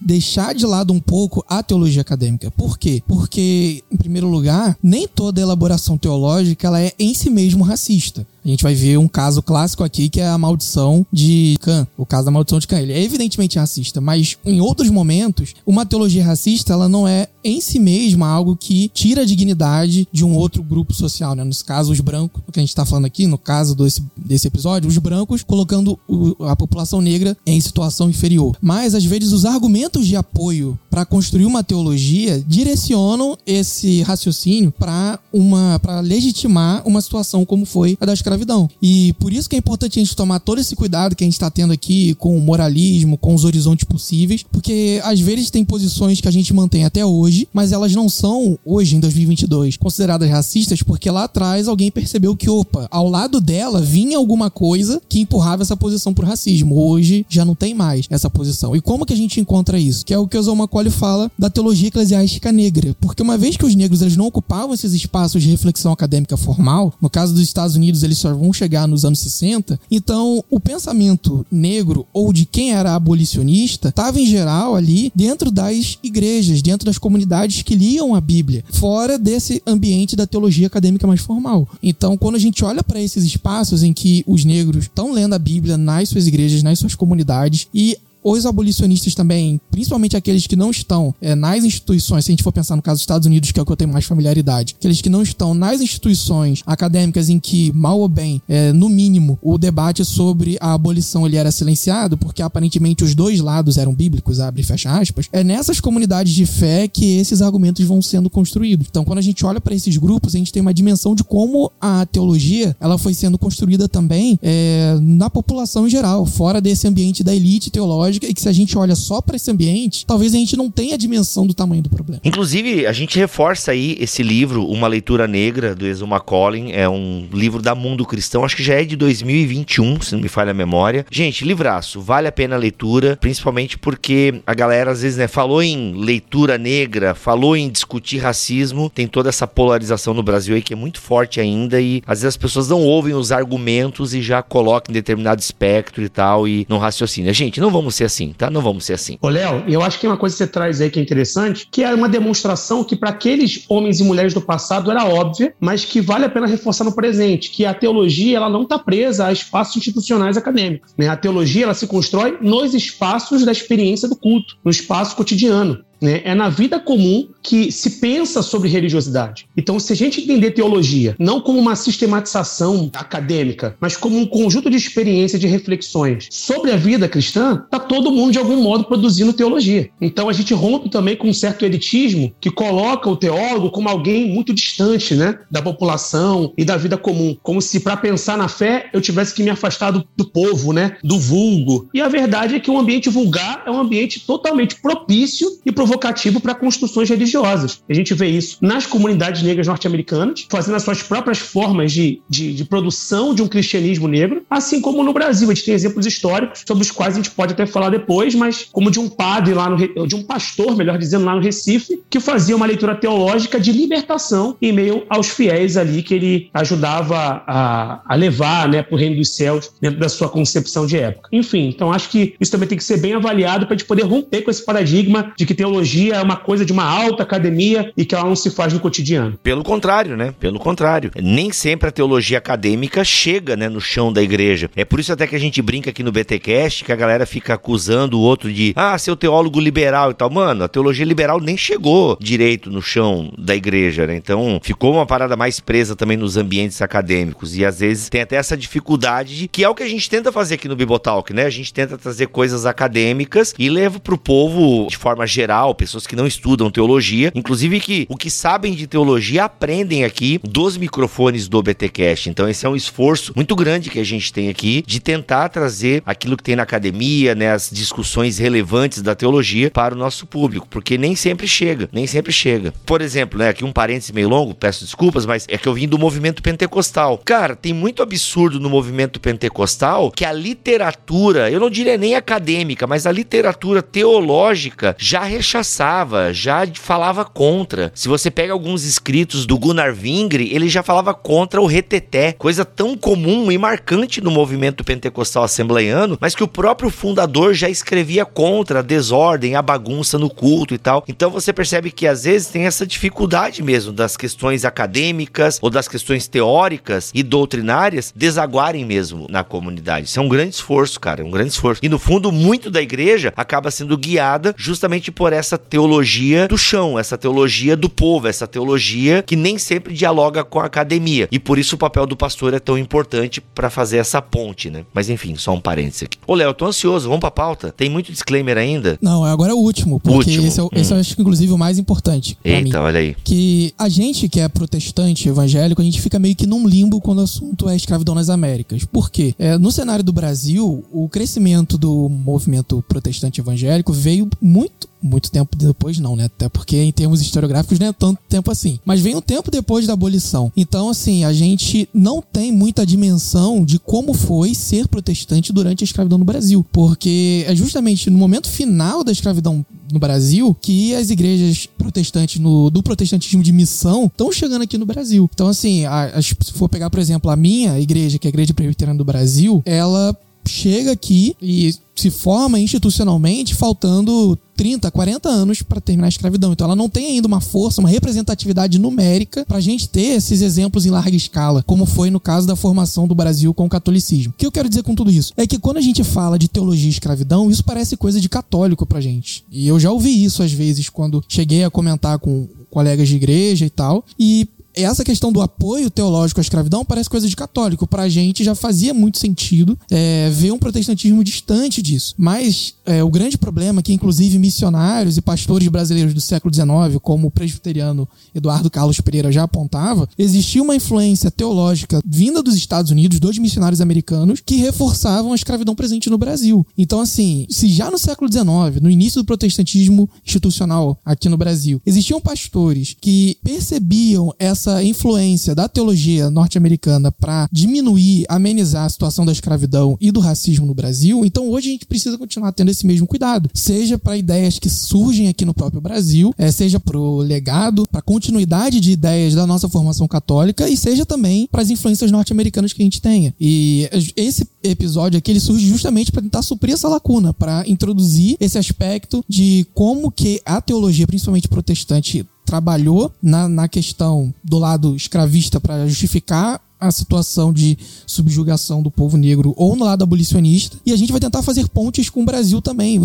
deixar 0.00 0.54
de 0.54 0.66
lado 0.66 0.92
um 0.92 1.00
pouco 1.00 1.44
a 1.48 1.62
teologia 1.62 2.02
acadêmica. 2.02 2.50
Por 2.50 2.78
quê? 2.78 3.02
Porque, 3.06 3.82
em 3.90 3.96
primeiro 3.96 4.28
lugar, 4.28 4.76
nem 4.82 5.08
toda 5.08 5.40
elaboração 5.40 5.98
teológica 5.98 6.66
ela 6.66 6.80
é 6.80 6.92
em 6.98 7.14
si 7.14 7.30
mesmo 7.30 7.64
racista 7.64 8.26
a 8.46 8.50
gente 8.50 8.62
vai 8.62 8.74
ver 8.74 8.96
um 8.96 9.08
caso 9.08 9.42
clássico 9.42 9.82
aqui 9.82 10.08
que 10.08 10.20
é 10.20 10.28
a 10.28 10.38
maldição 10.38 11.04
de 11.12 11.58
Khan, 11.60 11.86
o 11.96 12.06
caso 12.06 12.26
da 12.26 12.30
maldição 12.30 12.58
de 12.58 12.66
Khan. 12.66 12.80
Ele 12.80 12.92
é 12.92 13.02
evidentemente 13.02 13.58
racista, 13.58 14.00
mas 14.00 14.36
em 14.44 14.60
outros 14.60 14.88
momentos, 14.88 15.54
uma 15.66 15.84
teologia 15.84 16.24
racista 16.24 16.72
ela 16.72 16.88
não 16.88 17.08
é 17.08 17.28
em 17.42 17.60
si 17.60 17.80
mesma 17.80 18.28
algo 18.28 18.56
que 18.56 18.88
tira 18.94 19.22
a 19.22 19.24
dignidade 19.24 20.06
de 20.12 20.24
um 20.24 20.34
outro 20.36 20.62
grupo 20.62 20.94
social, 20.94 21.34
né? 21.34 21.42
Nos 21.42 21.62
casos 21.62 21.92
os 21.92 22.00
brancos, 22.00 22.42
o 22.46 22.52
que 22.52 22.60
a 22.60 22.62
gente 22.62 22.68
está 22.68 22.84
falando 22.84 23.06
aqui, 23.06 23.26
no 23.26 23.38
caso 23.38 23.74
desse, 23.74 24.02
desse 24.16 24.46
episódio, 24.46 24.88
os 24.88 24.98
brancos 24.98 25.42
colocando 25.42 25.98
o, 26.06 26.35
a 26.40 26.56
população 26.56 27.00
negra 27.00 27.36
em 27.46 27.60
situação 27.60 28.08
inferior. 28.08 28.56
Mas 28.60 28.94
às 28.94 29.04
vezes 29.04 29.32
os 29.32 29.44
argumentos 29.44 30.06
de 30.06 30.16
apoio 30.16 30.78
para 30.90 31.04
construir 31.04 31.44
uma 31.44 31.62
teologia 31.62 32.42
direcionam 32.46 33.36
esse 33.46 34.02
raciocínio 34.02 34.72
para 34.72 35.18
uma 35.32 35.78
para 35.78 36.00
legitimar 36.00 36.82
uma 36.86 37.00
situação 37.00 37.44
como 37.44 37.66
foi 37.66 37.96
a 38.00 38.06
da 38.06 38.12
escravidão. 38.14 38.68
E 38.80 39.12
por 39.14 39.32
isso 39.32 39.48
que 39.48 39.56
é 39.56 39.58
importante 39.58 39.98
a 39.98 40.02
gente 40.02 40.16
tomar 40.16 40.40
todo 40.40 40.60
esse 40.60 40.74
cuidado 40.74 41.14
que 41.14 41.24
a 41.24 41.26
gente 41.26 41.34
está 41.34 41.50
tendo 41.50 41.72
aqui 41.72 42.14
com 42.14 42.36
o 42.36 42.40
moralismo, 42.40 43.18
com 43.18 43.34
os 43.34 43.44
horizontes 43.44 43.84
possíveis, 43.84 44.44
porque 44.50 45.00
às 45.04 45.20
vezes 45.20 45.50
tem 45.50 45.64
posições 45.64 46.20
que 46.20 46.28
a 46.28 46.30
gente 46.30 46.52
mantém 46.54 46.84
até 46.84 47.04
hoje, 47.04 47.48
mas 47.52 47.72
elas 47.72 47.94
não 47.94 48.08
são, 48.08 48.58
hoje, 48.64 48.96
em 48.96 49.00
2022, 49.00 49.76
consideradas 49.76 50.28
racistas, 50.30 50.82
porque 50.82 51.10
lá 51.10 51.24
atrás 51.24 51.68
alguém 51.68 51.90
percebeu 51.90 52.36
que, 52.36 52.48
opa, 52.48 52.88
ao 52.90 53.08
lado 53.08 53.40
dela 53.40 53.80
vinha 53.80 54.18
alguma 54.18 54.50
coisa 54.50 55.00
que 55.08 55.20
empurrava 55.20 55.62
essa 55.62 55.76
posição 55.76 56.12
pro 56.12 56.25
racismo. 56.26 56.78
Hoje 56.78 57.24
já 57.28 57.44
não 57.44 57.54
tem 57.54 57.74
mais 57.74 58.06
essa 58.10 58.28
posição. 58.28 58.74
E 58.76 58.80
como 58.80 59.06
que 59.06 59.12
a 59.12 59.16
gente 59.16 59.40
encontra 59.40 59.78
isso? 59.78 60.04
Que 60.04 60.14
é 60.14 60.18
o 60.18 60.26
que 60.26 60.36
o 60.36 60.42
Zé 60.42 60.54
Macaulay 60.54 60.90
fala 60.90 61.30
da 61.38 61.50
teologia 61.50 61.88
eclesiástica 61.88 62.52
negra. 62.52 62.96
Porque 63.00 63.22
uma 63.22 63.38
vez 63.38 63.56
que 63.56 63.64
os 63.64 63.74
negros 63.74 64.02
eles 64.02 64.16
não 64.16 64.26
ocupavam 64.26 64.74
esses 64.74 64.92
espaços 64.92 65.42
de 65.42 65.50
reflexão 65.50 65.92
acadêmica 65.92 66.36
formal, 66.36 66.92
no 67.00 67.10
caso 67.10 67.32
dos 67.32 67.42
Estados 67.42 67.76
Unidos 67.76 68.02
eles 68.02 68.18
só 68.18 68.32
vão 68.34 68.52
chegar 68.52 68.86
nos 68.86 69.04
anos 69.04 69.20
60. 69.20 69.78
Então, 69.90 70.44
o 70.50 70.60
pensamento 70.60 71.46
negro 71.50 72.06
ou 72.12 72.32
de 72.32 72.44
quem 72.44 72.72
era 72.72 72.94
abolicionista 72.94 73.88
estava 73.88 74.20
em 74.20 74.26
geral 74.26 74.74
ali 74.74 75.12
dentro 75.14 75.50
das 75.50 75.98
igrejas, 76.02 76.62
dentro 76.62 76.86
das 76.86 76.98
comunidades 76.98 77.62
que 77.62 77.74
liam 77.74 78.14
a 78.14 78.20
Bíblia, 78.20 78.64
fora 78.70 79.18
desse 79.18 79.62
ambiente 79.66 80.16
da 80.16 80.26
teologia 80.26 80.66
acadêmica 80.66 81.06
mais 81.06 81.20
formal. 81.20 81.68
Então, 81.82 82.16
quando 82.16 82.36
a 82.36 82.40
gente 82.40 82.64
olha 82.64 82.82
para 82.82 83.00
esses 83.00 83.24
espaços 83.24 83.82
em 83.82 83.92
que 83.92 84.24
os 84.26 84.44
negros 84.44 84.84
estão 84.84 85.12
lendo 85.12 85.34
a 85.34 85.38
Bíblia 85.38 85.76
nas 85.76 86.05
suas 86.08 86.26
igrejas, 86.26 86.62
nas 86.62 86.78
suas 86.78 86.94
comunidades 86.94 87.68
e 87.74 87.98
os 88.26 88.44
abolicionistas 88.44 89.14
também, 89.14 89.60
principalmente 89.70 90.16
aqueles 90.16 90.48
que 90.48 90.56
não 90.56 90.70
estão 90.70 91.14
é, 91.20 91.36
nas 91.36 91.62
instituições, 91.62 92.24
se 92.24 92.32
a 92.32 92.32
gente 92.32 92.42
for 92.42 92.50
pensar 92.50 92.74
no 92.74 92.82
caso 92.82 92.96
dos 92.96 93.02
Estados 93.02 93.24
Unidos, 93.24 93.52
que 93.52 93.60
é 93.60 93.62
o 93.62 93.66
que 93.66 93.70
eu 93.70 93.76
tenho 93.76 93.92
mais 93.92 94.04
familiaridade, 94.04 94.74
aqueles 94.76 95.00
que 95.00 95.08
não 95.08 95.22
estão 95.22 95.54
nas 95.54 95.80
instituições 95.80 96.60
acadêmicas 96.66 97.28
em 97.28 97.38
que, 97.38 97.70
mal 97.72 98.00
ou 98.00 98.08
bem, 98.08 98.42
é, 98.48 98.72
no 98.72 98.88
mínimo, 98.88 99.38
o 99.40 99.56
debate 99.56 100.04
sobre 100.04 100.56
a 100.60 100.74
abolição 100.74 101.24
ele 101.24 101.36
era 101.36 101.52
silenciado, 101.52 102.18
porque 102.18 102.42
aparentemente 102.42 103.04
os 103.04 103.14
dois 103.14 103.38
lados 103.38 103.78
eram 103.78 103.94
bíblicos, 103.94 104.40
abre 104.40 104.62
e 104.62 104.64
fecha 104.64 104.90
aspas, 104.90 105.28
é 105.30 105.44
nessas 105.44 105.78
comunidades 105.78 106.32
de 106.32 106.46
fé 106.46 106.88
que 106.88 107.16
esses 107.18 107.40
argumentos 107.40 107.84
vão 107.86 108.02
sendo 108.02 108.28
construídos. 108.28 108.88
Então, 108.90 109.04
quando 109.04 109.20
a 109.20 109.22
gente 109.22 109.46
olha 109.46 109.60
para 109.60 109.74
esses 109.74 109.96
grupos, 109.96 110.34
a 110.34 110.38
gente 110.38 110.52
tem 110.52 110.60
uma 110.60 110.74
dimensão 110.74 111.14
de 111.14 111.22
como 111.22 111.70
a 111.80 112.04
teologia 112.06 112.76
ela 112.80 112.98
foi 112.98 113.14
sendo 113.14 113.38
construída 113.38 113.88
também 113.88 114.36
é, 114.42 114.96
na 115.00 115.30
população 115.30 115.86
em 115.86 115.90
geral, 115.90 116.26
fora 116.26 116.60
desse 116.60 116.88
ambiente 116.88 117.22
da 117.22 117.32
elite 117.32 117.70
teológica 117.70 118.15
e 118.22 118.34
que 118.34 118.40
se 118.40 118.48
a 118.48 118.52
gente 118.52 118.76
olha 118.76 118.94
só 118.94 119.20
para 119.20 119.36
esse 119.36 119.50
ambiente, 119.50 120.06
talvez 120.06 120.34
a 120.34 120.38
gente 120.38 120.56
não 120.56 120.70
tenha 120.70 120.94
a 120.94 120.98
dimensão 120.98 121.46
do 121.46 121.54
tamanho 121.54 121.82
do 121.82 121.90
problema. 121.90 122.20
Inclusive, 122.24 122.86
a 122.86 122.92
gente 122.92 123.18
reforça 123.18 123.72
aí 123.72 123.96
esse 124.00 124.22
livro, 124.22 124.66
Uma 124.66 124.88
Leitura 124.88 125.26
Negra, 125.26 125.74
do 125.74 125.86
Exuma 125.86 126.20
Collin, 126.20 126.72
é 126.72 126.88
um 126.88 127.28
livro 127.32 127.60
da 127.60 127.74
Mundo 127.74 128.04
Cristão, 128.04 128.44
acho 128.44 128.56
que 128.56 128.62
já 128.62 128.74
é 128.74 128.84
de 128.84 128.96
2021, 128.96 130.00
se 130.00 130.14
não 130.14 130.22
me 130.22 130.28
falha 130.28 130.50
a 130.50 130.54
memória. 130.54 131.04
Gente, 131.10 131.44
livraço, 131.44 132.00
vale 132.00 132.28
a 132.28 132.32
pena 132.32 132.56
a 132.56 132.58
leitura, 132.58 133.16
principalmente 133.20 133.78
porque 133.78 134.40
a 134.46 134.54
galera 134.54 134.90
às 134.90 135.02
vezes, 135.02 135.18
né, 135.18 135.28
falou 135.28 135.62
em 135.62 135.92
leitura 135.94 136.58
negra, 136.58 137.14
falou 137.14 137.56
em 137.56 137.68
discutir 137.70 138.18
racismo, 138.18 138.90
tem 138.90 139.06
toda 139.06 139.28
essa 139.28 139.46
polarização 139.46 140.14
no 140.14 140.22
Brasil 140.22 140.54
aí 140.54 140.62
que 140.62 140.72
é 140.72 140.76
muito 140.76 141.00
forte 141.00 141.40
ainda 141.40 141.80
e 141.80 142.02
às 142.06 142.20
vezes 142.20 142.34
as 142.34 142.36
pessoas 142.36 142.68
não 142.68 142.82
ouvem 142.82 143.14
os 143.14 143.32
argumentos 143.32 144.14
e 144.14 144.22
já 144.22 144.42
colocam 144.42 144.90
em 144.90 144.94
determinado 144.94 145.40
espectro 145.40 146.02
e 146.02 146.08
tal 146.08 146.46
e 146.48 146.66
não 146.68 146.78
raciocina. 146.78 147.32
Gente, 147.32 147.60
não 147.60 147.70
vamos 147.70 147.94
ser 147.94 148.04
assim, 148.06 148.32
tá? 148.32 148.50
Não 148.50 148.60
vamos 148.60 148.84
ser 148.84 148.94
assim. 148.94 149.18
Ô, 149.20 149.28
Léo, 149.28 149.64
eu 149.68 149.82
acho 149.82 149.98
que 149.98 150.06
uma 150.06 150.16
coisa 150.16 150.34
que 150.34 150.38
você 150.38 150.46
traz 150.46 150.80
aí 150.80 150.90
que 150.90 150.98
é 150.98 151.02
interessante, 151.02 151.68
que 151.70 151.82
é 151.82 151.94
uma 151.94 152.08
demonstração 152.08 152.82
que 152.82 152.96
para 152.96 153.10
aqueles 153.10 153.64
homens 153.68 154.00
e 154.00 154.04
mulheres 154.04 154.34
do 154.34 154.40
passado 154.40 154.90
era 154.90 155.04
óbvia, 155.04 155.54
mas 155.60 155.84
que 155.84 156.00
vale 156.00 156.24
a 156.24 156.28
pena 156.28 156.46
reforçar 156.46 156.84
no 156.84 156.94
presente, 156.94 157.50
que 157.50 157.64
a 157.64 157.74
teologia 157.74 158.36
ela 158.36 158.48
não 158.48 158.62
está 158.62 158.78
presa 158.78 159.26
a 159.26 159.32
espaços 159.32 159.76
institucionais 159.76 160.36
acadêmicos. 160.36 160.92
Né? 160.96 161.08
A 161.08 161.16
teologia 161.16 161.64
ela 161.64 161.74
se 161.74 161.86
constrói 161.86 162.38
nos 162.40 162.74
espaços 162.74 163.44
da 163.44 163.52
experiência 163.52 164.08
do 164.08 164.16
culto, 164.16 164.56
no 164.64 164.70
espaço 164.70 165.16
cotidiano. 165.16 165.84
Né? 166.00 166.20
É 166.24 166.34
na 166.34 166.48
vida 166.48 166.78
comum 166.78 167.28
que 167.42 167.70
se 167.70 168.00
pensa 168.00 168.42
sobre 168.42 168.68
religiosidade. 168.68 169.46
Então, 169.56 169.78
se 169.78 169.92
a 169.92 169.96
gente 169.96 170.20
entender 170.20 170.50
teologia 170.50 171.14
não 171.18 171.40
como 171.40 171.58
uma 171.58 171.76
sistematização 171.76 172.90
acadêmica, 172.94 173.76
mas 173.80 173.96
como 173.96 174.18
um 174.18 174.26
conjunto 174.26 174.68
de 174.68 174.76
experiências, 174.76 175.40
de 175.40 175.46
reflexões 175.46 176.28
sobre 176.30 176.72
a 176.72 176.76
vida 176.76 177.08
cristã, 177.08 177.62
está 177.64 177.78
todo 177.78 178.10
mundo, 178.10 178.32
de 178.32 178.38
algum 178.38 178.62
modo, 178.62 178.84
produzindo 178.84 179.32
teologia. 179.32 179.88
Então, 180.00 180.28
a 180.28 180.32
gente 180.32 180.52
rompe 180.52 180.90
também 180.90 181.16
com 181.16 181.28
um 181.28 181.34
certo 181.34 181.64
elitismo 181.64 182.32
que 182.40 182.50
coloca 182.50 183.08
o 183.08 183.16
teólogo 183.16 183.70
como 183.70 183.88
alguém 183.88 184.28
muito 184.28 184.52
distante 184.52 185.14
né, 185.14 185.38
da 185.50 185.62
população 185.62 186.52
e 186.56 186.64
da 186.64 186.76
vida 186.76 186.96
comum. 186.96 187.36
Como 187.42 187.62
se, 187.62 187.80
para 187.80 187.96
pensar 187.96 188.36
na 188.36 188.48
fé, 188.48 188.90
eu 188.92 189.00
tivesse 189.00 189.34
que 189.34 189.42
me 189.42 189.50
afastar 189.50 189.90
do, 189.90 190.04
do 190.16 190.24
povo, 190.24 190.72
né, 190.72 190.96
do 191.02 191.18
vulgo. 191.18 191.88
E 191.94 192.00
a 192.00 192.08
verdade 192.08 192.54
é 192.54 192.60
que 192.60 192.70
o 192.70 192.78
ambiente 192.78 193.08
vulgar 193.08 193.62
é 193.66 193.70
um 193.70 193.78
ambiente 193.78 194.20
totalmente 194.20 194.76
propício 194.76 195.48
e 195.64 195.72
provocativo 195.86 196.40
para 196.40 196.54
construções 196.54 197.08
religiosas. 197.08 197.80
A 197.88 197.94
gente 197.94 198.12
vê 198.12 198.26
isso 198.26 198.58
nas 198.60 198.84
comunidades 198.84 199.42
negras 199.42 199.68
norte-americanas, 199.68 200.46
fazendo 200.50 200.74
as 200.74 200.82
suas 200.82 201.02
próprias 201.02 201.38
formas 201.38 201.92
de, 201.92 202.20
de, 202.28 202.52
de, 202.52 202.64
produção 202.64 203.32
de 203.32 203.42
um 203.42 203.46
cristianismo 203.46 204.08
negro, 204.08 204.42
assim 204.50 204.80
como 204.80 205.04
no 205.04 205.12
Brasil. 205.12 205.48
A 205.48 205.54
gente 205.54 205.64
tem 205.64 205.74
exemplos 205.74 206.04
históricos 206.04 206.64
sobre 206.66 206.82
os 206.82 206.90
quais 206.90 207.14
a 207.14 207.16
gente 207.18 207.30
pode 207.30 207.52
até 207.52 207.64
falar 207.64 207.90
depois, 207.90 208.34
mas 208.34 208.68
como 208.72 208.90
de 208.90 208.98
um 208.98 209.08
padre 209.08 209.54
lá 209.54 209.70
no 209.70 209.76
de 210.06 210.16
um 210.16 210.22
pastor, 210.22 210.76
melhor 210.76 210.98
dizendo, 210.98 211.24
lá 211.24 211.34
no 211.34 211.40
Recife, 211.40 212.02
que 212.10 212.18
fazia 212.18 212.56
uma 212.56 212.66
leitura 212.66 212.94
teológica 212.94 213.60
de 213.60 213.70
libertação 213.70 214.56
em 214.60 214.72
meio 214.72 215.04
aos 215.08 215.28
fiéis 215.28 215.76
ali 215.76 216.02
que 216.02 216.14
ele 216.14 216.50
ajudava 216.52 217.44
a, 217.46 218.02
a 218.04 218.14
levar 218.14 218.68
né, 218.68 218.82
para 218.82 218.94
o 218.94 218.98
reino 218.98 219.16
dos 219.16 219.36
céus 219.36 219.70
dentro 219.80 220.00
da 220.00 220.08
sua 220.08 220.28
concepção 220.28 220.86
de 220.86 220.96
época. 220.96 221.28
Enfim, 221.30 221.68
então 221.68 221.92
acho 221.92 222.08
que 222.08 222.34
isso 222.40 222.50
também 222.50 222.68
tem 222.68 222.78
que 222.78 222.84
ser 222.84 222.98
bem 222.98 223.14
avaliado 223.14 223.66
para 223.66 223.74
a 223.74 223.78
gente 223.78 223.86
poder 223.86 224.02
romper 224.02 224.42
com 224.42 224.50
esse 224.50 224.64
paradigma 224.64 225.32
de 225.36 225.46
que 225.46 225.54
teologia 225.54 225.75
é 226.12 226.22
uma 226.22 226.36
coisa 226.36 226.64
de 226.64 226.72
uma 226.72 226.84
alta 226.84 227.22
academia 227.22 227.92
e 227.96 228.04
que 228.04 228.14
ela 228.14 228.24
não 228.24 228.36
se 228.36 228.50
faz 228.50 228.72
no 228.72 228.80
cotidiano. 228.80 229.38
Pelo 229.42 229.62
contrário, 229.62 230.16
né? 230.16 230.34
Pelo 230.38 230.58
contrário. 230.58 231.10
Nem 231.20 231.52
sempre 231.52 231.88
a 231.88 231.92
teologia 231.92 232.38
acadêmica 232.38 233.04
chega, 233.04 233.56
né, 233.56 233.68
no 233.68 233.80
chão 233.80 234.12
da 234.12 234.22
igreja. 234.22 234.70
É 234.74 234.84
por 234.84 235.00
isso 235.00 235.12
até 235.12 235.26
que 235.26 235.36
a 235.36 235.40
gente 235.40 235.60
brinca 235.62 235.90
aqui 235.90 236.02
no 236.02 236.12
BTcast 236.12 236.84
que 236.84 236.92
a 236.92 236.96
galera 236.96 237.26
fica 237.26 237.54
acusando 237.54 238.18
o 238.18 238.22
outro 238.22 238.52
de, 238.52 238.72
ah, 238.76 238.96
seu 238.98 239.16
teólogo 239.16 239.60
liberal 239.60 240.10
e 240.10 240.14
tal. 240.14 240.30
Mano, 240.30 240.64
a 240.64 240.68
teologia 240.68 241.04
liberal 241.04 241.40
nem 241.40 241.56
chegou 241.56 242.16
direito 242.20 242.70
no 242.70 242.82
chão 242.82 243.32
da 243.38 243.54
igreja, 243.54 244.06
né? 244.06 244.16
Então, 244.16 244.60
ficou 244.62 244.94
uma 244.94 245.06
parada 245.06 245.36
mais 245.36 245.60
presa 245.60 245.96
também 245.96 246.16
nos 246.16 246.36
ambientes 246.36 246.80
acadêmicos 246.82 247.56
e 247.56 247.64
às 247.64 247.80
vezes 247.80 248.08
tem 248.08 248.22
até 248.22 248.36
essa 248.36 248.56
dificuldade 248.56 249.36
de, 249.36 249.48
que 249.48 249.64
é 249.64 249.68
o 249.68 249.74
que 249.74 249.82
a 249.82 249.88
gente 249.88 250.08
tenta 250.08 250.32
fazer 250.32 250.54
aqui 250.54 250.68
no 250.68 250.76
Bibotalk, 250.76 251.32
né? 251.32 251.44
A 251.44 251.50
gente 251.50 251.72
tenta 251.72 251.98
trazer 251.98 252.26
coisas 252.28 252.66
acadêmicas 252.66 253.54
e 253.58 253.68
leva 253.68 253.98
pro 253.98 254.18
povo 254.18 254.86
de 254.88 254.96
forma 254.96 255.26
geral 255.26 255.65
geral, 255.66 255.74
pessoas 255.74 256.06
que 256.06 256.14
não 256.14 256.26
estudam 256.26 256.70
teologia, 256.70 257.32
inclusive 257.34 257.80
que 257.80 258.06
o 258.08 258.16
que 258.16 258.30
sabem 258.30 258.74
de 258.74 258.86
teologia 258.86 259.44
aprendem 259.44 260.04
aqui 260.04 260.40
dos 260.44 260.76
microfones 260.76 261.48
do 261.48 261.62
BTcast. 261.62 262.30
Então 262.30 262.48
esse 262.48 262.64
é 262.64 262.68
um 262.68 262.76
esforço 262.76 263.32
muito 263.34 263.56
grande 263.56 263.90
que 263.90 263.98
a 263.98 264.04
gente 264.04 264.32
tem 264.32 264.48
aqui 264.48 264.82
de 264.86 265.00
tentar 265.00 265.48
trazer 265.48 266.02
aquilo 266.06 266.36
que 266.36 266.42
tem 266.42 266.56
na 266.56 266.62
academia, 266.62 267.34
né, 267.34 267.50
as 267.50 267.70
discussões 267.70 268.38
relevantes 268.38 269.02
da 269.02 269.14
teologia 269.14 269.70
para 269.70 269.94
o 269.94 269.98
nosso 269.98 270.26
público, 270.26 270.66
porque 270.68 270.96
nem 270.96 271.16
sempre 271.16 271.48
chega, 271.48 271.88
nem 271.92 272.06
sempre 272.06 272.32
chega. 272.32 272.72
Por 272.84 273.00
exemplo, 273.00 273.38
né, 273.38 273.48
aqui 273.48 273.64
um 273.64 273.72
parênteses 273.72 274.12
meio 274.12 274.28
longo, 274.28 274.54
peço 274.54 274.84
desculpas, 274.84 275.26
mas 275.26 275.46
é 275.48 275.58
que 275.58 275.66
eu 275.66 275.74
vim 275.74 275.88
do 275.88 275.98
movimento 275.98 276.42
pentecostal. 276.42 277.20
Cara, 277.24 277.56
tem 277.56 277.72
muito 277.72 278.02
absurdo 278.02 278.60
no 278.60 278.70
movimento 278.70 279.20
pentecostal 279.20 280.10
que 280.10 280.24
a 280.24 280.32
literatura, 280.32 281.50
eu 281.50 281.58
não 281.58 281.70
diria 281.70 281.96
nem 281.96 282.14
acadêmica, 282.14 282.86
mas 282.86 283.06
a 283.06 283.12
literatura 283.12 283.82
teológica 283.82 284.94
já 284.98 285.24
rechaçava, 285.56 286.32
já 286.34 286.66
falava 286.74 287.24
contra. 287.24 287.90
Se 287.94 288.08
você 288.08 288.30
pega 288.30 288.52
alguns 288.52 288.84
escritos 288.84 289.46
do 289.46 289.58
Gunnar 289.58 289.94
Vingre, 289.94 290.50
ele 290.52 290.68
já 290.68 290.82
falava 290.82 291.14
contra 291.14 291.60
o 291.60 291.66
reteté, 291.66 292.32
coisa 292.32 292.64
tão 292.64 292.96
comum 292.96 293.50
e 293.50 293.56
marcante 293.56 294.20
no 294.20 294.30
movimento 294.30 294.84
pentecostal 294.84 295.44
assembleiano, 295.44 296.18
mas 296.20 296.34
que 296.34 296.44
o 296.44 296.48
próprio 296.48 296.90
fundador 296.90 297.54
já 297.54 297.68
escrevia 297.68 298.24
contra 298.24 298.80
a 298.80 298.82
desordem, 298.82 299.54
a 299.54 299.62
bagunça 299.62 300.18
no 300.18 300.28
culto 300.28 300.74
e 300.74 300.78
tal. 300.78 301.04
Então 301.08 301.30
você 301.30 301.52
percebe 301.52 301.90
que 301.90 302.06
às 302.06 302.24
vezes 302.24 302.48
tem 302.48 302.66
essa 302.66 302.86
dificuldade 302.86 303.62
mesmo 303.62 303.92
das 303.92 304.16
questões 304.16 304.64
acadêmicas 304.64 305.58
ou 305.62 305.70
das 305.70 305.88
questões 305.88 306.28
teóricas 306.28 307.10
e 307.14 307.22
doutrinárias 307.22 308.12
desaguarem 308.14 308.84
mesmo 308.84 309.26
na 309.30 309.42
comunidade. 309.42 310.06
Isso 310.06 310.18
é 310.18 310.22
um 310.22 310.28
grande 310.28 310.54
esforço, 310.54 311.00
cara, 311.00 311.22
é 311.22 311.24
um 311.24 311.30
grande 311.30 311.50
esforço. 311.50 311.80
E 311.82 311.88
no 311.88 311.98
fundo, 311.98 312.30
muito 312.30 312.70
da 312.70 312.82
igreja 312.82 313.32
acaba 313.36 313.70
sendo 313.70 313.96
guiada 313.96 314.54
justamente 314.56 315.10
por 315.10 315.32
essa 315.32 315.45
teologia 315.56 316.48
do 316.48 316.58
chão, 316.58 316.98
essa 316.98 317.16
teologia 317.16 317.76
do 317.76 317.88
povo, 317.88 318.26
essa 318.26 318.46
teologia 318.46 319.22
que 319.22 319.36
nem 319.36 319.56
sempre 319.58 319.94
dialoga 319.94 320.42
com 320.42 320.58
a 320.58 320.64
academia. 320.64 321.28
E 321.30 321.38
por 321.38 321.58
isso 321.58 321.76
o 321.76 321.78
papel 321.78 322.06
do 322.06 322.16
pastor 322.16 322.52
é 322.54 322.58
tão 322.58 322.76
importante 322.76 323.40
para 323.40 323.70
fazer 323.70 323.98
essa 323.98 324.20
ponte, 324.20 324.68
né? 324.68 324.84
Mas 324.92 325.08
enfim, 325.08 325.36
só 325.36 325.54
um 325.54 325.60
parênteses 325.60 326.02
aqui. 326.02 326.18
Ô, 326.26 326.34
Léo, 326.34 326.52
tô 326.52 326.66
ansioso, 326.66 327.06
vamos 327.06 327.20
pra 327.20 327.30
pauta? 327.30 327.72
Tem 327.76 327.88
muito 327.88 328.10
disclaimer 328.10 328.58
ainda? 328.58 328.98
Não, 329.00 329.22
agora 329.24 329.52
é 329.52 329.54
o 329.54 329.58
último, 329.58 330.00
porque 330.00 330.30
Último. 330.30 330.46
esse, 330.48 330.60
é, 330.60 330.68
esse 330.72 330.92
Hum. 330.92 330.96
eu 330.96 331.00
acho 331.00 331.14
que 331.14 331.22
inclusive 331.22 331.52
o 331.52 331.58
mais 331.58 331.78
importante. 331.78 332.36
pra 332.42 332.50
mim. 332.52 332.64
Eita, 332.66 332.80
olha 332.80 332.98
aí. 332.98 333.14
que 333.22 333.72
a 333.78 333.88
gente 333.88 334.28
que 334.28 334.40
é 334.40 334.48
protestante 334.48 335.28
evangélico, 335.28 335.80
a 335.80 335.84
gente 335.84 336.00
fica 336.00 336.18
meio 336.18 336.34
que 336.34 336.46
num 336.46 336.66
limbo 336.66 337.00
quando 337.00 337.18
o 337.18 337.22
assunto 337.22 337.68
é 337.68 337.76
escravidão 337.76 338.14
nas 338.14 338.28
Américas. 338.30 338.84
Por 338.84 339.10
quê? 339.10 339.34
É, 339.38 339.56
no 339.58 339.70
cenário 339.70 340.02
do 340.04 340.12
Brasil, 340.12 340.84
o 340.90 341.08
crescimento 341.08 341.76
do 341.78 342.08
movimento 342.08 342.82
protestante 342.88 343.40
evangélico 343.40 343.92
veio 343.92 344.28
muito 344.40 344.88
muito 345.02 345.30
tempo 345.30 345.56
depois 345.56 345.98
não, 345.98 346.16
né? 346.16 346.24
Até 346.24 346.48
porque 346.48 346.76
em 346.82 346.90
termos 346.92 347.20
historiográficos 347.20 347.78
não 347.78 347.86
é 347.88 347.92
tanto 347.92 348.18
tempo 348.28 348.50
assim. 348.50 348.78
Mas 348.84 349.00
veio 349.00 349.18
um 349.18 349.20
tempo 349.22 349.50
depois 349.50 349.86
da 349.86 349.92
abolição. 349.92 350.50
Então, 350.56 350.88
assim, 350.88 351.24
a 351.24 351.32
gente 351.32 351.88
não 351.94 352.20
tem 352.22 352.50
muita 352.52 352.84
dimensão 352.86 353.64
de 353.64 353.78
como 353.78 354.12
foi 354.14 354.54
ser 354.54 354.88
protestante 354.88 355.52
durante 355.52 355.82
a 355.82 355.86
escravidão 355.86 356.18
no 356.18 356.24
Brasil. 356.24 356.64
Porque 356.72 357.44
é 357.46 357.54
justamente 357.54 358.10
no 358.10 358.18
momento 358.18 358.48
final 358.48 359.04
da 359.04 359.12
escravidão 359.12 359.64
no 359.92 359.98
Brasil 360.00 360.56
que 360.60 360.94
as 360.94 361.10
igrejas 361.10 361.68
protestantes 361.78 362.40
no, 362.40 362.70
do 362.70 362.82
protestantismo 362.82 363.42
de 363.42 363.52
missão 363.52 364.06
estão 364.06 364.32
chegando 364.32 364.62
aqui 364.62 364.76
no 364.76 364.86
Brasil. 364.86 365.28
Então, 365.32 365.46
assim, 365.48 365.84
a- 365.84 366.06
as- 366.16 366.26
se 366.26 366.52
for 366.52 366.68
pegar, 366.68 366.90
por 366.90 366.98
exemplo, 366.98 367.30
a 367.30 367.36
minha 367.36 367.78
igreja, 367.78 368.18
que 368.18 368.26
é 368.26 368.28
a 368.28 368.30
Igreja 368.30 368.52
Presbiteriana 368.52 368.98
do 368.98 369.04
Brasil, 369.04 369.62
ela 369.64 370.16
chega 370.48 370.92
aqui 370.92 371.36
e 371.40 371.74
se 371.94 372.10
forma 372.10 372.58
institucionalmente 372.58 373.54
faltando 373.54 374.38
30, 374.56 374.90
40 374.90 375.28
anos 375.28 375.62
para 375.62 375.80
terminar 375.80 376.06
a 376.06 376.08
escravidão. 376.08 376.52
Então 376.52 376.66
ela 376.66 376.76
não 376.76 376.88
tem 376.88 377.06
ainda 377.06 377.26
uma 377.26 377.40
força, 377.40 377.80
uma 377.80 377.88
representatividade 377.88 378.78
numérica 378.78 379.44
para 379.46 379.58
a 379.58 379.60
gente 379.60 379.88
ter 379.88 380.16
esses 380.16 380.40
exemplos 380.42 380.86
em 380.86 380.90
larga 380.90 381.16
escala, 381.16 381.62
como 381.62 381.86
foi 381.86 382.10
no 382.10 382.20
caso 382.20 382.46
da 382.46 382.56
formação 382.56 383.06
do 383.06 383.14
Brasil 383.14 383.52
com 383.54 383.66
o 383.66 383.68
catolicismo. 383.68 384.32
O 384.32 384.36
que 384.36 384.46
eu 384.46 384.52
quero 384.52 384.68
dizer 384.68 384.82
com 384.82 384.94
tudo 384.94 385.10
isso? 385.10 385.32
É 385.36 385.46
que 385.46 385.58
quando 385.58 385.78
a 385.78 385.82
gente 385.82 386.04
fala 386.04 386.38
de 386.38 386.48
teologia 386.48 386.88
e 386.88 386.92
escravidão, 386.92 387.50
isso 387.50 387.64
parece 387.64 387.96
coisa 387.96 388.20
de 388.20 388.28
católico 388.28 388.86
pra 388.86 389.00
gente. 389.00 389.44
E 389.50 389.66
eu 389.66 389.80
já 389.80 389.90
ouvi 389.90 390.24
isso 390.24 390.42
às 390.42 390.52
vezes 390.52 390.88
quando 390.88 391.24
cheguei 391.28 391.64
a 391.64 391.70
comentar 391.70 392.18
com 392.18 392.48
colegas 392.70 393.08
de 393.08 393.16
igreja 393.16 393.64
e 393.64 393.70
tal. 393.70 394.04
E 394.18 394.48
essa 394.76 395.02
questão 395.02 395.32
do 395.32 395.40
apoio 395.40 395.90
teológico 395.90 396.40
à 396.40 396.42
escravidão 396.42 396.84
parece 396.84 397.08
coisa 397.08 397.28
de 397.28 397.34
católico. 397.34 397.86
Pra 397.86 398.08
gente 398.08 398.44
já 398.44 398.54
fazia 398.54 398.92
muito 398.92 399.18
sentido 399.18 399.78
é, 399.90 400.28
ver 400.30 400.52
um 400.52 400.58
protestantismo 400.58 401.24
distante 401.24 401.80
disso. 401.80 402.14
Mas 402.18 402.74
é, 402.84 403.02
o 403.02 403.10
grande 403.10 403.38
problema 403.38 403.80
é 403.80 403.82
que, 403.82 403.92
inclusive, 403.92 404.38
missionários 404.38 405.16
e 405.16 405.22
pastores 405.22 405.66
brasileiros 405.68 406.12
do 406.12 406.20
século 406.20 406.54
XIX, 406.54 407.00
como 407.02 407.28
o 407.28 407.30
presbiteriano 407.30 408.08
Eduardo 408.34 408.70
Carlos 408.70 409.00
Pereira 409.00 409.32
já 409.32 409.44
apontava, 409.44 410.08
existia 410.18 410.62
uma 410.62 410.76
influência 410.76 411.30
teológica 411.30 412.00
vinda 412.04 412.42
dos 412.42 412.54
Estados 412.54 412.90
Unidos, 412.90 413.18
dos 413.18 413.38
missionários 413.38 413.80
americanos, 413.80 414.40
que 414.44 414.56
reforçavam 414.56 415.32
a 415.32 415.36
escravidão 415.36 415.74
presente 415.74 416.10
no 416.10 416.18
Brasil. 416.18 416.66
Então, 416.76 417.00
assim, 417.00 417.46
se 417.48 417.68
já 417.68 417.90
no 417.90 417.98
século 417.98 418.30
XIX, 418.30 418.80
no 418.82 418.90
início 418.90 419.22
do 419.22 419.26
protestantismo 419.26 420.08
institucional 420.24 420.98
aqui 421.04 421.28
no 421.28 421.36
Brasil, 421.36 421.80
existiam 421.86 422.20
pastores 422.20 422.94
que 423.00 423.38
percebiam 423.42 424.34
essa 424.38 424.65
influência 424.82 425.54
da 425.54 425.68
teologia 425.68 426.30
norte-americana 426.30 427.10
para 427.10 427.48
diminuir, 427.52 428.24
amenizar 428.28 428.84
a 428.84 428.88
situação 428.88 429.24
da 429.24 429.32
escravidão 429.32 429.96
e 430.00 430.10
do 430.10 430.20
racismo 430.20 430.66
no 430.66 430.74
Brasil, 430.74 431.24
então 431.24 431.48
hoje 431.50 431.68
a 431.68 431.72
gente 431.72 431.86
precisa 431.86 432.18
continuar 432.18 432.52
tendo 432.52 432.70
esse 432.70 432.86
mesmo 432.86 433.06
cuidado, 433.06 433.50
seja 433.54 433.98
para 433.98 434.16
ideias 434.16 434.58
que 434.58 434.68
surgem 434.68 435.28
aqui 435.28 435.44
no 435.44 435.54
próprio 435.54 435.80
Brasil, 435.80 436.34
eh, 436.38 436.50
seja 436.50 436.78
para 436.78 436.98
o 436.98 437.18
legado, 437.18 437.86
para 437.90 438.00
a 438.00 438.02
continuidade 438.02 438.80
de 438.80 438.92
ideias 438.92 439.34
da 439.34 439.46
nossa 439.46 439.68
formação 439.68 440.06
católica 440.06 440.68
e 440.68 440.76
seja 440.76 441.04
também 441.04 441.48
para 441.50 441.62
as 441.62 441.70
influências 441.70 442.10
norte-americanas 442.10 442.72
que 442.72 442.82
a 442.82 442.84
gente 442.84 443.00
tenha. 443.00 443.34
E 443.40 443.88
esse 444.16 444.46
episódio 444.62 445.18
aqui 445.18 445.30
ele 445.30 445.40
surge 445.40 445.66
justamente 445.66 446.10
para 446.12 446.22
tentar 446.22 446.42
suprir 446.42 446.74
essa 446.74 446.88
lacuna, 446.88 447.32
para 447.32 447.64
introduzir 447.68 448.36
esse 448.40 448.58
aspecto 448.58 449.24
de 449.28 449.66
como 449.74 450.10
que 450.10 450.40
a 450.44 450.60
teologia, 450.60 451.06
principalmente 451.06 451.48
protestante, 451.48 452.26
trabalhou 452.46 453.12
na, 453.20 453.48
na 453.48 453.68
questão 453.68 454.32
do 454.42 454.58
lado 454.58 454.94
escravista 454.96 455.60
para 455.60 455.86
justificar 455.86 456.60
a 456.86 456.92
situação 456.92 457.52
de 457.52 457.76
subjugação 458.06 458.82
do 458.82 458.90
povo 458.90 459.16
negro 459.16 459.52
ou 459.56 459.76
no 459.76 459.84
lado 459.84 460.02
abolicionista 460.02 460.78
e 460.84 460.92
a 460.92 460.96
gente 460.96 461.12
vai 461.12 461.20
tentar 461.20 461.42
fazer 461.42 461.68
pontes 461.68 462.08
com 462.08 462.22
o 462.22 462.24
Brasil 462.24 462.60
também 462.62 463.00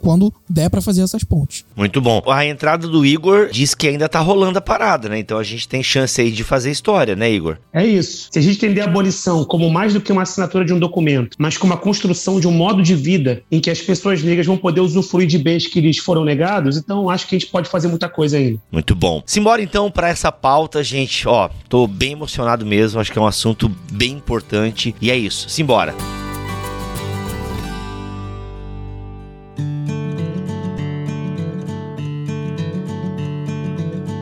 quando 0.00 0.32
der 0.48 0.68
para 0.70 0.80
fazer 0.80 1.02
essas 1.02 1.22
pontes. 1.24 1.64
Muito 1.76 2.00
bom. 2.00 2.22
A 2.26 2.44
entrada 2.46 2.88
do 2.88 3.04
Igor 3.04 3.50
diz 3.50 3.74
que 3.74 3.88
ainda 3.88 4.08
tá 4.08 4.20
rolando 4.20 4.58
a 4.58 4.62
parada, 4.62 5.08
né? 5.08 5.18
Então 5.18 5.38
a 5.38 5.42
gente 5.42 5.68
tem 5.68 5.82
chance 5.82 6.20
aí 6.20 6.30
de 6.30 6.44
fazer 6.44 6.70
história, 6.70 7.14
né, 7.14 7.30
Igor? 7.30 7.58
É 7.72 7.86
isso. 7.86 8.28
Se 8.30 8.38
a 8.38 8.42
gente 8.42 8.56
entender 8.56 8.80
a 8.80 8.84
abolição 8.84 9.44
como 9.44 9.70
mais 9.70 9.92
do 9.92 10.00
que 10.00 10.12
uma 10.12 10.22
assinatura 10.22 10.64
de 10.64 10.72
um 10.72 10.78
documento, 10.78 11.36
mas 11.38 11.56
como 11.56 11.72
a 11.72 11.76
construção 11.76 12.40
de 12.40 12.48
um 12.48 12.52
modo 12.52 12.82
de 12.82 12.94
vida 12.94 13.42
em 13.50 13.60
que 13.60 13.70
as 13.70 13.80
pessoas 13.80 14.22
negras 14.22 14.46
vão 14.46 14.56
poder 14.56 14.80
usufruir 14.80 15.26
de 15.28 15.38
bens 15.38 15.66
que 15.66 15.80
lhes 15.80 15.98
foram 15.98 16.24
negados, 16.24 16.76
então 16.76 17.08
acho 17.10 17.26
que 17.26 17.36
a 17.36 17.38
gente 17.38 17.50
pode 17.50 17.68
fazer 17.68 17.88
muita 17.88 18.08
coisa 18.08 18.36
ainda. 18.36 18.58
Muito 18.70 18.94
bom. 18.94 19.22
Simbora 19.26 19.62
então 19.62 19.90
para 19.90 20.08
essa 20.08 20.32
pauta, 20.32 20.82
gente. 20.82 21.26
Ó, 21.28 21.48
tô 21.68 21.86
bem 21.86 22.12
emocionado 22.12 22.64
mesmo. 22.64 23.00
Acho 23.00 23.12
que 23.12 23.17
é 23.18 23.20
um 23.20 23.26
assunto 23.26 23.70
bem 23.90 24.12
importante. 24.12 24.94
E 25.00 25.10
é 25.10 25.16
isso. 25.16 25.48
Simbora. 25.48 25.94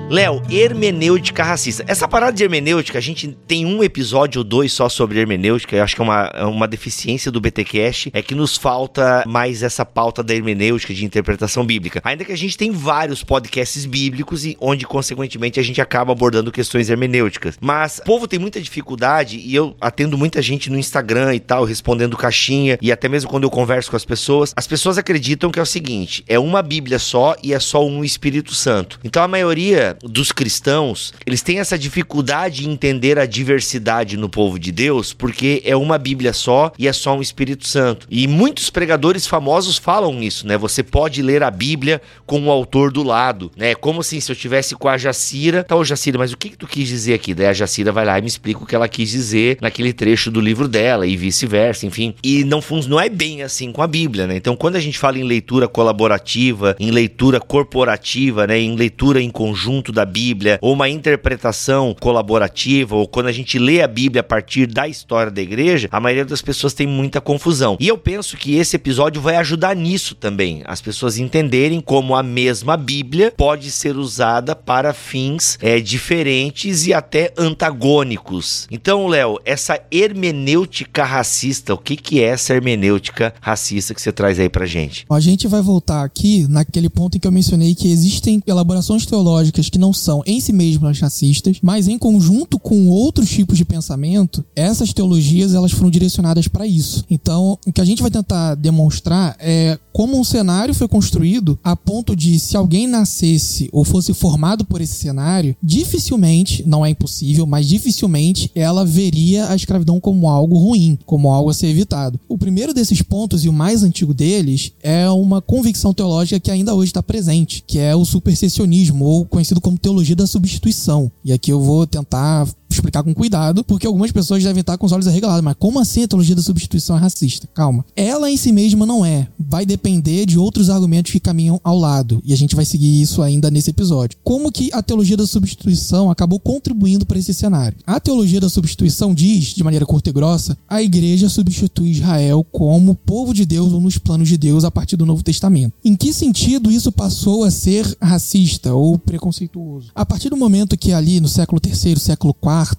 Léo, 0.08 0.40
hermenêutica 0.48 1.42
racista. 1.42 1.84
Essa 1.88 2.06
parada 2.06 2.32
de 2.32 2.44
hermenêutica, 2.44 2.96
a 2.96 3.00
gente 3.00 3.36
tem 3.44 3.66
um 3.66 3.82
episódio 3.82 4.38
ou 4.38 4.44
dois 4.44 4.72
só 4.72 4.88
sobre 4.88 5.18
hermenêutica. 5.18 5.74
Eu 5.74 5.82
acho 5.82 5.96
que 5.96 6.00
é 6.00 6.04
uma, 6.04 6.30
é 6.32 6.44
uma 6.44 6.68
deficiência 6.68 7.30
do 7.32 7.40
BTcast. 7.40 8.12
É 8.14 8.22
que 8.22 8.32
nos 8.32 8.56
falta 8.56 9.24
mais 9.26 9.64
essa 9.64 9.84
pauta 9.84 10.22
da 10.22 10.32
hermenêutica, 10.32 10.94
de 10.94 11.04
interpretação 11.04 11.66
bíblica. 11.66 12.00
Ainda 12.04 12.24
que 12.24 12.30
a 12.30 12.36
gente 12.36 12.56
tem 12.56 12.70
vários 12.70 13.24
podcasts 13.24 13.84
bíblicos 13.84 14.46
e 14.46 14.56
onde, 14.60 14.86
consequentemente, 14.86 15.58
a 15.58 15.62
gente 15.62 15.80
acaba 15.80 16.12
abordando 16.12 16.52
questões 16.52 16.88
hermenêuticas. 16.88 17.58
Mas 17.60 17.98
o 17.98 18.04
povo 18.04 18.28
tem 18.28 18.38
muita 18.38 18.60
dificuldade 18.60 19.38
e 19.38 19.56
eu 19.56 19.76
atendo 19.80 20.16
muita 20.16 20.40
gente 20.40 20.70
no 20.70 20.78
Instagram 20.78 21.34
e 21.34 21.40
tal, 21.40 21.64
respondendo 21.64 22.16
caixinha 22.16 22.78
e 22.80 22.92
até 22.92 23.08
mesmo 23.08 23.28
quando 23.28 23.42
eu 23.42 23.50
converso 23.50 23.90
com 23.90 23.96
as 23.96 24.04
pessoas, 24.04 24.52
as 24.54 24.68
pessoas 24.68 24.98
acreditam 24.98 25.50
que 25.50 25.58
é 25.58 25.62
o 25.62 25.66
seguinte: 25.66 26.24
é 26.28 26.38
uma 26.38 26.62
Bíblia 26.62 27.00
só 27.00 27.34
e 27.42 27.52
é 27.52 27.58
só 27.58 27.84
um 27.84 28.04
Espírito 28.04 28.54
Santo. 28.54 29.00
Então 29.02 29.20
a 29.20 29.28
maioria 29.28 29.95
dos 30.02 30.32
cristãos, 30.32 31.12
eles 31.26 31.42
têm 31.42 31.58
essa 31.58 31.78
dificuldade 31.78 32.66
em 32.66 32.72
entender 32.72 33.18
a 33.18 33.26
diversidade 33.26 34.16
no 34.16 34.28
povo 34.28 34.58
de 34.58 34.70
Deus, 34.70 35.12
porque 35.12 35.62
é 35.64 35.76
uma 35.76 35.98
Bíblia 35.98 36.32
só 36.32 36.72
e 36.78 36.86
é 36.86 36.92
só 36.92 37.16
um 37.16 37.22
Espírito 37.22 37.66
Santo. 37.66 38.06
E 38.10 38.26
muitos 38.26 38.70
pregadores 38.70 39.26
famosos 39.26 39.78
falam 39.78 40.22
isso, 40.22 40.46
né? 40.46 40.56
Você 40.58 40.82
pode 40.82 41.22
ler 41.22 41.42
a 41.42 41.50
Bíblia 41.50 42.00
com 42.24 42.46
o 42.46 42.50
autor 42.50 42.90
do 42.92 43.02
lado, 43.02 43.50
né? 43.56 43.74
Como 43.74 44.00
assim, 44.00 44.20
se 44.20 44.30
eu 44.30 44.36
tivesse 44.36 44.74
com 44.74 44.88
a 44.88 44.98
Jacira, 44.98 45.64
tá, 45.64 45.76
ô 45.76 45.84
Jacira, 45.84 46.18
mas 46.18 46.32
o 46.32 46.36
que, 46.36 46.50
que 46.50 46.58
tu 46.58 46.66
quis 46.66 46.88
dizer 46.88 47.14
aqui? 47.14 47.34
Daí 47.34 47.46
a 47.46 47.52
Jacira 47.52 47.92
vai 47.92 48.04
lá 48.04 48.18
e 48.18 48.22
me 48.22 48.28
explica 48.28 48.62
o 48.62 48.66
que 48.66 48.74
ela 48.74 48.88
quis 48.88 49.10
dizer 49.10 49.58
naquele 49.60 49.92
trecho 49.92 50.30
do 50.30 50.40
livro 50.40 50.68
dela 50.68 51.06
e 51.06 51.16
vice-versa, 51.16 51.86
enfim. 51.86 52.14
E 52.22 52.44
não, 52.44 52.60
não 52.88 53.00
é 53.00 53.08
bem 53.08 53.42
assim 53.42 53.72
com 53.72 53.82
a 53.82 53.86
Bíblia, 53.86 54.26
né? 54.26 54.36
Então, 54.36 54.56
quando 54.56 54.76
a 54.76 54.80
gente 54.80 54.98
fala 54.98 55.18
em 55.18 55.24
leitura 55.24 55.68
colaborativa, 55.68 56.76
em 56.78 56.90
leitura 56.90 57.40
corporativa, 57.40 58.46
né? 58.46 58.58
Em 58.58 58.76
leitura 58.76 59.20
em 59.20 59.30
conjunto 59.30 59.85
da 59.92 60.04
Bíblia, 60.04 60.58
ou 60.60 60.72
uma 60.72 60.88
interpretação 60.88 61.94
colaborativa, 62.00 62.96
ou 62.96 63.06
quando 63.06 63.26
a 63.26 63.32
gente 63.32 63.58
lê 63.58 63.82
a 63.82 63.88
Bíblia 63.88 64.20
a 64.20 64.24
partir 64.24 64.66
da 64.66 64.88
história 64.88 65.30
da 65.30 65.42
igreja, 65.42 65.88
a 65.90 66.00
maioria 66.00 66.24
das 66.24 66.42
pessoas 66.42 66.74
tem 66.74 66.86
muita 66.86 67.20
confusão. 67.20 67.76
E 67.80 67.88
eu 67.88 67.98
penso 67.98 68.36
que 68.36 68.56
esse 68.56 68.76
episódio 68.76 69.20
vai 69.20 69.36
ajudar 69.36 69.74
nisso 69.74 70.14
também, 70.14 70.62
as 70.64 70.80
pessoas 70.80 71.18
entenderem 71.18 71.80
como 71.80 72.14
a 72.14 72.22
mesma 72.22 72.76
Bíblia 72.76 73.32
pode 73.36 73.70
ser 73.70 73.96
usada 73.96 74.54
para 74.54 74.92
fins 74.92 75.58
é, 75.60 75.80
diferentes 75.80 76.86
e 76.86 76.94
até 76.94 77.32
antagônicos. 77.36 78.66
Então, 78.70 79.06
Léo, 79.06 79.38
essa 79.44 79.80
hermenêutica 79.90 81.04
racista, 81.04 81.74
o 81.74 81.78
que, 81.78 81.96
que 81.96 82.20
é 82.20 82.26
essa 82.26 82.54
hermenêutica 82.54 83.34
racista 83.40 83.94
que 83.94 84.02
você 84.02 84.12
traz 84.12 84.38
aí 84.38 84.48
pra 84.48 84.66
gente? 84.66 85.06
A 85.10 85.20
gente 85.20 85.46
vai 85.48 85.62
voltar 85.62 86.04
aqui 86.04 86.46
naquele 86.48 86.88
ponto 86.88 87.16
em 87.16 87.20
que 87.20 87.26
eu 87.26 87.32
mencionei 87.32 87.74
que 87.74 87.90
existem 87.90 88.42
elaborações 88.46 89.06
teológicas 89.06 89.70
que 89.76 89.78
não 89.78 89.92
são 89.92 90.22
em 90.24 90.40
si 90.40 90.54
mesmas 90.54 90.98
racistas, 90.98 91.58
mas 91.60 91.86
em 91.86 91.98
conjunto 91.98 92.58
com 92.58 92.88
outros 92.88 93.28
tipos 93.28 93.58
de 93.58 93.64
pensamento, 93.64 94.42
essas 94.56 94.94
teologias 94.94 95.52
elas 95.52 95.70
foram 95.70 95.90
direcionadas 95.90 96.48
para 96.48 96.66
isso. 96.66 97.04
Então, 97.10 97.58
o 97.66 97.72
que 97.72 97.80
a 97.82 97.84
gente 97.84 98.00
vai 98.00 98.10
tentar 98.10 98.54
demonstrar 98.54 99.36
é 99.38 99.78
como 99.92 100.18
um 100.18 100.24
cenário 100.24 100.74
foi 100.74 100.88
construído 100.88 101.58
a 101.62 101.74
ponto 101.76 102.16
de 102.16 102.38
se 102.38 102.56
alguém 102.56 102.86
nascesse 102.86 103.68
ou 103.72 103.84
fosse 103.84 104.14
formado 104.14 104.64
por 104.64 104.80
esse 104.80 104.94
cenário, 104.94 105.56
dificilmente, 105.62 106.62
não 106.66 106.84
é 106.84 106.90
impossível, 106.90 107.46
mas 107.46 107.66
dificilmente 107.66 108.50
ela 108.54 108.84
veria 108.84 109.48
a 109.50 109.56
escravidão 109.56 110.00
como 110.00 110.28
algo 110.28 110.56
ruim, 110.58 110.98
como 111.04 111.30
algo 111.30 111.50
a 111.50 111.54
ser 111.54 111.68
evitado. 111.68 112.18
O 112.28 112.38
primeiro 112.38 112.72
desses 112.72 113.02
pontos 113.02 113.44
e 113.44 113.48
o 113.48 113.52
mais 113.52 113.82
antigo 113.82 114.14
deles 114.14 114.72
é 114.82 115.08
uma 115.10 115.42
convicção 115.42 115.92
teológica 115.92 116.40
que 116.40 116.50
ainda 116.50 116.74
hoje 116.74 116.90
está 116.90 117.02
presente, 117.02 117.62
que 117.66 117.78
é 117.78 117.94
o 117.94 118.04
supersessionismo, 118.04 119.04
ou 119.04 119.24
conhecido 119.24 119.60
como 119.66 119.76
teologia 119.76 120.14
da 120.14 120.28
substituição. 120.28 121.10
E 121.24 121.32
aqui 121.32 121.50
eu 121.50 121.60
vou 121.60 121.88
tentar 121.88 122.46
explicar 122.86 123.02
com 123.02 123.14
cuidado, 123.14 123.64
porque 123.64 123.86
algumas 123.86 124.12
pessoas 124.12 124.42
devem 124.42 124.60
estar 124.60 124.78
com 124.78 124.86
os 124.86 124.92
olhos 124.92 125.06
arregalados. 125.06 125.42
Mas 125.42 125.56
como 125.58 125.80
assim 125.80 126.04
a 126.04 126.08
teologia 126.08 126.34
da 126.34 126.42
substituição 126.42 126.96
é 126.96 127.00
racista? 127.00 127.48
Calma. 127.52 127.84
Ela 127.94 128.30
em 128.30 128.36
si 128.36 128.52
mesma 128.52 128.86
não 128.86 129.04
é. 129.04 129.28
Vai 129.38 129.66
depender 129.66 130.26
de 130.26 130.38
outros 130.38 130.70
argumentos 130.70 131.12
que 131.12 131.20
caminham 131.20 131.60
ao 131.62 131.78
lado. 131.78 132.20
E 132.24 132.32
a 132.32 132.36
gente 132.36 132.56
vai 132.56 132.64
seguir 132.64 133.00
isso 133.00 133.22
ainda 133.22 133.50
nesse 133.50 133.70
episódio. 133.70 134.18
Como 134.22 134.52
que 134.52 134.70
a 134.72 134.82
teologia 134.82 135.16
da 135.16 135.26
substituição 135.26 136.10
acabou 136.10 136.38
contribuindo 136.38 137.04
para 137.04 137.18
esse 137.18 137.34
cenário? 137.34 137.76
A 137.86 138.00
teologia 138.00 138.40
da 138.40 138.48
substituição 138.48 139.14
diz, 139.14 139.46
de 139.48 139.64
maneira 139.64 139.86
curta 139.86 140.10
e 140.10 140.12
grossa, 140.12 140.56
a 140.68 140.82
igreja 140.82 141.28
substitui 141.28 141.90
Israel 141.90 142.44
como 142.50 142.94
povo 142.94 143.34
de 143.34 143.44
Deus 143.44 143.72
ou 143.72 143.80
nos 143.80 143.98
planos 143.98 144.28
de 144.28 144.36
Deus 144.36 144.64
a 144.64 144.70
partir 144.70 144.96
do 144.96 145.06
Novo 145.06 145.22
Testamento. 145.22 145.74
Em 145.84 145.96
que 145.96 146.12
sentido 146.12 146.70
isso 146.70 146.92
passou 146.92 147.44
a 147.44 147.50
ser 147.50 147.96
racista 148.00 148.74
ou 148.74 148.98
preconceituoso? 148.98 149.90
A 149.94 150.04
partir 150.04 150.30
do 150.30 150.36
momento 150.36 150.76
que 150.76 150.92
ali 150.92 151.20
no 151.20 151.28
século 151.28 151.60
III, 151.64 151.98
século 151.98 152.34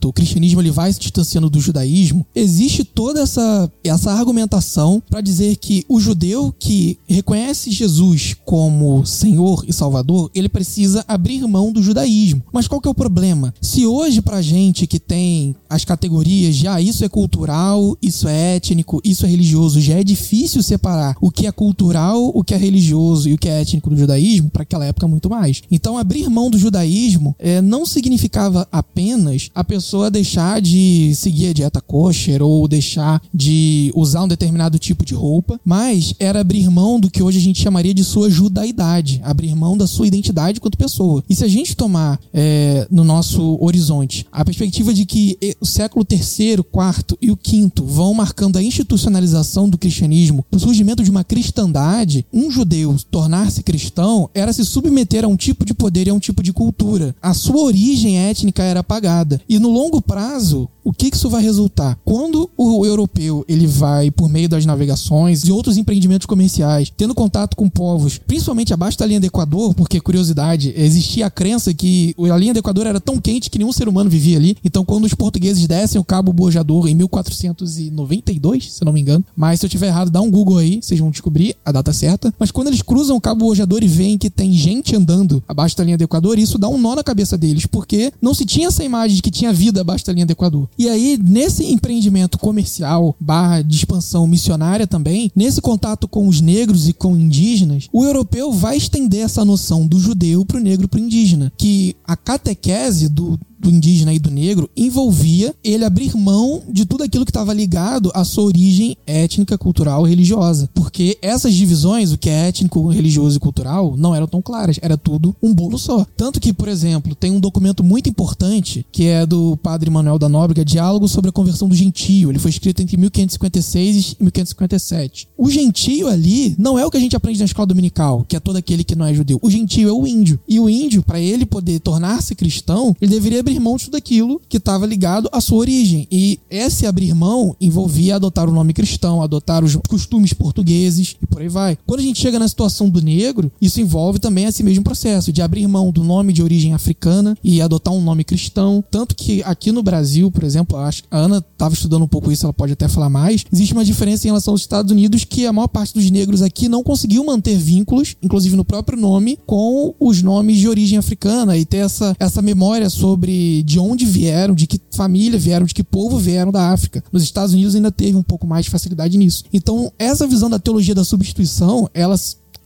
O 0.06 0.14
cristianismo 0.14 0.62
ele 0.62 0.72
vai 0.72 0.92
se 0.92 1.00
distanciando 1.00 1.50
do 1.50 1.60
judaísmo, 1.60 2.26
existe 2.36 2.84
toda 2.84 3.22
essa, 3.22 3.72
essa 3.84 4.12
argumentação 4.12 5.02
para 5.10 5.22
dizer 5.22 5.56
que 5.58 5.86
o 5.88 6.00
judeu 6.00 6.54
que 6.58 6.98
reconhece 7.08 7.72
Jesus 7.72 8.36
como 8.46 9.06
Senhor 9.06 9.64
e 9.68 9.74
Salvador, 9.74 10.30
ele 10.34 10.50
precisa 10.50 11.04
abrir 11.08 11.46
mão 11.48 11.72
do 11.72 11.82
judaísmo. 11.82 12.44
Mas 12.52 12.68
qual 12.68 12.82
que 12.82 12.88
é 12.88 12.92
o 12.92 12.96
problema? 12.96 13.54
Se 13.62 13.86
hoje 13.86 14.22
pra 14.22 14.42
gente 14.42 14.88
que 14.88 15.00
tem 15.00 15.56
as 15.70 15.86
categorias 15.86 16.56
de 16.56 16.68
ah, 16.68 16.82
isso 16.82 17.04
é 17.04 17.10
cultural, 17.10 17.98
isso 18.02 18.28
é 18.28 18.56
étnico, 18.56 19.02
isso 19.04 19.26
é 19.26 19.30
religioso, 19.30 19.82
já 19.82 19.96
é 19.96 20.04
difícil 20.04 20.62
separar 20.64 21.16
o 21.22 21.32
que 21.32 21.48
é 21.48 21.52
cultural, 21.52 22.32
o 22.34 22.44
que 22.44 22.54
é 22.54 22.58
religioso 22.58 23.30
e 23.30 23.34
o 23.34 23.38
que 23.38 23.48
é 23.48 23.62
étnico 23.62 23.90
do 23.90 23.98
judaísmo, 23.98 24.50
para 24.50 24.64
aquela 24.64 24.86
época 24.86 25.08
muito 25.08 25.30
mais. 25.30 25.62
Então 25.72 25.98
abrir 25.98 26.30
mão 26.30 26.50
do 26.50 26.58
judaísmo 26.58 27.36
é, 27.40 27.62
não 27.62 27.86
significava 27.86 28.68
apenas 28.72 29.50
a 29.54 29.64
pessoa 29.64 29.77
deixar 30.12 30.62
de 30.62 31.13
seguir 31.16 31.48
a 31.48 31.54
dieta 31.54 31.82
kosher 31.82 32.42
ou 32.42 32.68
deixar 32.68 33.22
de 33.34 33.92
usar 33.96 34.24
um 34.24 34.28
determinado 34.28 34.80
tipo 34.80 35.06
de 35.06 35.13
roupa, 35.13 35.60
mas 35.63 36.13
era 36.20 36.42
abrir 36.42 36.70
mão 36.70 37.00
do 37.00 37.10
que 37.10 37.24
hoje 37.24 37.38
a 37.38 37.42
gente 37.42 37.62
chamaria 37.62 37.94
de 37.94 38.04
sua 38.04 38.30
judaidade, 38.30 39.22
abrir 39.24 39.56
mão 39.56 39.78
da 39.78 39.88
sua 39.88 40.08
identidade 40.08 40.60
quanto 40.60 40.78
pessoa. 40.78 41.24
E 41.30 41.36
se 41.36 41.44
a 41.44 41.48
gente 41.48 41.76
tomar 41.76 42.20
é, 42.34 42.88
no 42.90 43.04
nosso 43.04 43.58
horizonte 43.62 44.26
a 44.32 44.44
perspectiva 44.44 44.94
de 44.94 45.06
que 45.06 45.38
o 45.60 45.66
século 45.66 46.06
terceiro, 46.06 46.63
quarto 46.63 47.18
e 47.22 47.32
o 47.32 47.38
quinto 47.38 47.84
vão 47.84 48.13
marcando 48.13 48.58
a 48.58 48.63
institucionalização 48.63 49.70
do 49.70 49.78
cristianismo, 49.78 50.46
o 50.52 50.60
surgimento 50.60 51.04
de 51.04 51.10
uma 51.10 51.24
cristandade, 51.24 52.26
um 52.34 52.50
judeu 52.52 52.96
tornar-se 53.10 53.63
cristão 53.63 54.30
era 54.34 54.54
se 54.54 54.66
submeter 54.66 55.26
a 55.26 55.28
um 55.28 55.36
tipo 55.36 55.66
de 55.66 55.74
poder 55.74 56.08
e 56.08 56.10
a 56.10 56.13
um 56.13 56.20
tipo 56.20 56.42
de 56.42 56.54
cultura. 56.54 57.16
A 57.22 57.34
sua 57.34 57.62
origem 57.62 58.18
étnica 58.18 58.63
era 58.63 58.80
apagada. 58.80 59.42
E 59.48 59.60
no 59.60 59.67
longo 59.68 60.02
prazo, 60.02 60.70
o 60.88 60.93
que 60.93 61.13
isso 61.13 61.30
vai 61.30 61.43
resultar? 61.43 62.00
Quando 62.06 62.50
o 62.56 62.86
europeu 62.86 63.43
ele 63.45 63.67
vai 63.67 64.10
por 64.10 64.30
meio 64.30 64.47
das 64.47 64.65
navegações 64.65 65.43
e 65.43 65.52
outros 65.52 65.76
empreendimentos 65.76 66.26
comerciais, 66.26 66.89
tendo 66.95 67.13
contato 67.13 67.58
com 67.58 67.69
povos, 67.69 68.17
principalmente 68.17 68.73
abaixo 68.73 68.97
da 68.97 69.06
linha 69.06 69.19
do 69.19 69.26
Equador, 69.26 69.73
porque 69.73 70.00
curiosidade, 70.00 70.73
existia 70.78 71.26
a 71.26 71.30
crença 71.30 71.73
que 71.73 72.15
a 72.32 72.38
linha 72.38 72.54
do 72.54 72.60
Equador 72.60 72.88
era 72.88 73.02
tão 73.02 73.19
quente 73.19 73.50
que 73.50 73.58
nenhum 73.58 73.73
ser 73.73 73.89
humano 73.89 74.10
vivia 74.10 74.38
ali. 74.38 74.56
Então, 74.63 74.86
quando 74.86 75.04
os 75.04 75.13
portugueses 75.13 75.67
descem 75.67 76.00
o 76.00 76.06
Cabo 76.06 76.32
Bojador 76.32 76.88
em 76.88 76.95
1492, 76.95 78.71
se 78.71 78.86
não 78.86 78.93
me 78.93 79.02
engano, 79.02 79.26
mas 79.36 79.60
se 79.60 79.65
eu 79.65 79.69
tiver 79.69 79.88
errado, 79.88 80.10
dá 80.10 80.21
um 80.21 80.32
Google 80.32 80.60
aí, 80.60 80.80
vocês 80.82 81.02
vão 81.02 81.12
descobrir 81.12 81.54
a 81.65 81.71
data 81.73 81.91
certa. 81.91 82.34
Mas 82.39 82.50
quando 82.50 82.67
eles 82.67 82.82
cruzam 82.82 83.17
o 83.17 83.21
Cabo 83.21 83.43
Bojador 83.45 83.84
e 83.84 83.88
veem 83.89 84.17
que 84.17 84.30
tem 84.30 84.54
gente 84.54 84.95
andando 84.95 85.43
abaixo 85.50 85.76
da 85.76 85.84
linha 85.84 85.97
do 85.97 86.06
Equador, 86.06 86.39
isso 86.39 86.58
dá 86.58 86.69
um 86.69 86.78
nó 86.78 86.95
na 86.95 87.04
cabeça 87.04 87.38
deles, 87.38 87.65
porque 87.65 88.13
não 88.21 88.34
se 88.34 88.45
tinha 88.45 88.69
essa 88.69 88.86
imagem 88.86 89.17
de 89.17 89.21
que 89.21 89.30
tinha 89.30 89.52
vida 89.52 89.82
abaixo 89.82 90.06
da 90.06 90.13
linha 90.13 90.26
do 90.26 90.32
Equador. 90.32 90.69
E 90.78 90.88
aí, 90.88 91.20
nesse 91.22 91.66
empreendimento 91.66 92.38
comercial, 92.38 93.16
barra 93.20 93.62
de 93.62 93.76
expansão 93.76 94.28
missionária 94.28 94.86
também, 94.86 95.32
nesse 95.36 95.60
contato 95.60 96.08
com 96.08 96.28
os 96.28 96.40
negros 96.40 96.88
e 96.88 96.94
com 96.94 97.16
indígenas, 97.16 97.88
o 97.92 98.06
europeu 98.06 98.52
vai 98.52 98.78
estender 98.78 99.22
essa 99.22 99.44
noção 99.44 99.88
do 99.88 100.00
judeu 100.00 100.46
pro 100.46 100.60
negro 100.60 100.88
pro 100.88 101.00
indígena, 101.00 101.52
que 101.58 101.96
a 102.06 102.16
catequese 102.16 103.10
do 103.10 103.40
do 103.60 103.70
indígena 103.70 104.13
e 104.13 104.20
do 104.20 104.30
negro 104.30 104.70
envolvia 104.76 105.56
ele 105.63 105.86
abrir 105.86 106.15
mão 106.15 106.62
de 106.70 106.86
tudo 106.86 107.04
aquilo 107.04 107.26
que 107.26 107.32
estava 107.32 107.54
ligado 107.54 108.12
à 108.13 108.24
sua 108.24 108.43
origem 108.43 108.98
étnica, 109.06 109.58
cultural 109.58 110.04
religiosa. 110.04 110.70
Porque 110.74 111.17
essas 111.22 111.54
divisões, 111.54 112.12
o 112.12 112.17
que 112.17 112.30
é 112.30 112.48
étnico, 112.48 112.88
religioso 112.88 113.38
e 113.38 113.39
cultural, 113.39 113.96
não 113.98 114.13
eram 114.13 114.28
tão 114.28 114.41
claras. 114.41 114.80
Era 114.82 114.98
tudo 114.98 115.36
um 115.41 115.54
bolo 115.54 115.78
só. 115.78 116.06
Tanto 116.15 116.39
que, 116.39 116.54
por 116.54 116.67
exemplo, 116.67 117.15
tem 117.15 117.32
um 117.32 117.39
documento 117.39 117.84
muito 117.84 118.10
importante 118.10 118.86
que 118.91 119.06
é 119.06 119.26
do 119.26 119.58
padre 119.58 119.89
Manuel 119.89 120.20
da 120.20 120.30
Nóbrega, 120.30 120.63
Diálogo 120.63 121.08
sobre 121.08 121.30
a 121.30 121.34
Conversão 121.34 121.67
do 121.67 121.76
Gentio. 121.76 122.30
Ele 122.30 122.39
foi 122.39 122.52
escrito 122.52 122.82
entre 122.82 122.98
1556 122.98 124.15
e 124.20 124.24
1557. 124.24 125.28
O 125.38 125.50
gentio 125.50 126.08
ali 126.08 126.56
não 126.58 126.78
é 126.78 126.86
o 126.86 126.91
que 126.91 126.98
a 126.98 127.00
gente 127.00 127.15
aprende 127.15 127.39
na 127.39 127.46
escola 127.46 127.65
dominical, 127.65 128.26
que 128.28 128.36
é 128.36 128.39
todo 128.39 128.58
aquele 128.58 128.84
que 128.84 128.96
não 128.96 129.06
é 129.06 129.13
judeu. 129.13 129.39
O 129.41 129.50
gentio 129.50 129.89
é 129.89 129.91
o 129.91 130.06
índio. 130.06 130.39
E 130.48 130.60
o 130.60 130.70
índio, 130.70 131.04
para 131.04 131.20
ele 131.20 131.46
poder 131.46 131.80
tornar-se 131.80 132.36
cristão, 132.36 132.96
ele 133.02 133.12
deveria 133.12 133.43
abrir 133.48 133.60
mão 133.62 133.78
de 133.78 133.86
tudo 133.86 133.96
aquilo 133.96 134.42
que 134.50 134.58
estava 134.58 134.86
ligado 134.86 135.30
à 135.32 135.40
sua 135.40 135.60
origem. 135.60 136.06
E 136.12 136.38
esse 136.50 136.86
abrir 136.86 137.14
mão 137.14 137.56
envolvia 137.62 138.18
adotar 138.18 138.50
o 138.50 138.52
nome 138.52 138.74
cristão, 138.74 139.22
adotar 139.22 139.64
os 139.64 139.78
costumes 139.88 140.34
portugueses 140.34 141.16
e 141.22 141.26
por 141.26 141.42
aí 141.42 141.48
vai. 141.48 141.78
Quando 141.88 142.02
a 142.02 142.04
gente 142.04 142.20
chega 142.20 142.38
na 142.38 142.48
situação 142.48 142.90
do 142.90 143.02
negro, 143.02 143.50
isso 143.62 143.80
envolve 143.80 144.20
também 144.20 144.46
esse 144.46 144.64
mesmo 144.64 144.84
processo 144.84 145.32
de 145.32 145.42
abrir 145.42 145.66
mão 145.66 145.92
do 145.92 146.04
nome 146.04 146.34
de 146.34 146.44
origem 146.44 146.74
africana 146.74 147.38
e 147.42 147.62
adotar 147.62 147.94
um 147.94 148.02
nome 148.02 148.26
cristão. 148.26 148.84
Tanto 148.92 149.16
que 149.16 149.42
aqui 149.44 149.72
no 149.72 149.82
Brasil, 149.82 150.30
por 150.30 150.44
exemplo, 150.44 150.78
acho 150.78 151.04
a 151.10 151.18
Ana 151.18 151.38
estava 151.38 151.74
estudando 151.74 152.04
um 152.04 152.08
pouco 152.08 152.32
isso, 152.32 152.46
ela 152.46 152.54
pode 152.54 152.74
até 152.74 152.90
falar 152.90 153.10
mais. 153.10 153.46
Existe 153.52 153.74
uma 153.74 153.86
diferença 153.86 154.28
em 154.28 154.30
relação 154.30 154.54
aos 154.54 154.62
Estados 154.62 154.92
Unidos 154.92 155.24
que 155.24 155.46
a 155.46 155.54
maior 155.54 155.68
parte 155.68 155.94
dos 155.94 156.12
negros 156.12 156.42
aqui 156.42 156.68
não 156.68 156.84
conseguiu 156.84 157.24
manter 157.24 157.58
vínculos, 157.58 158.16
inclusive 158.22 158.58
no 158.58 158.66
próprio 158.66 159.00
nome, 159.00 159.40
com 159.46 159.96
os 160.00 160.22
nomes 160.22 160.58
de 160.58 160.68
origem 160.68 160.98
africana 160.98 161.56
e 161.58 161.64
ter 161.64 161.78
essa, 161.78 162.16
essa 162.20 162.42
memória 162.42 162.90
sobre 162.90 163.37
de 163.65 163.80
onde 163.80 164.06
vieram, 164.06 164.56
de 164.56 164.67
que 164.67 164.80
família 164.91 165.39
vieram, 165.39 165.65
de 165.65 165.73
que 165.73 165.84
povo 165.84 166.17
vieram 166.17 166.52
da 166.52 166.71
África. 166.71 167.04
Nos 167.12 167.23
Estados 167.23 167.54
Unidos 167.54 167.76
ainda 167.76 167.91
teve 167.91 168.17
um 168.17 168.23
pouco 168.23 168.47
mais 168.47 168.65
de 168.65 168.71
facilidade 168.71 169.17
nisso. 169.17 169.43
Então, 169.52 169.91
essa 169.97 170.28
visão 170.28 170.50
da 170.50 170.60
teologia 170.60 170.95
da 170.95 171.04
substituição, 171.04 171.89
ela 171.93 172.15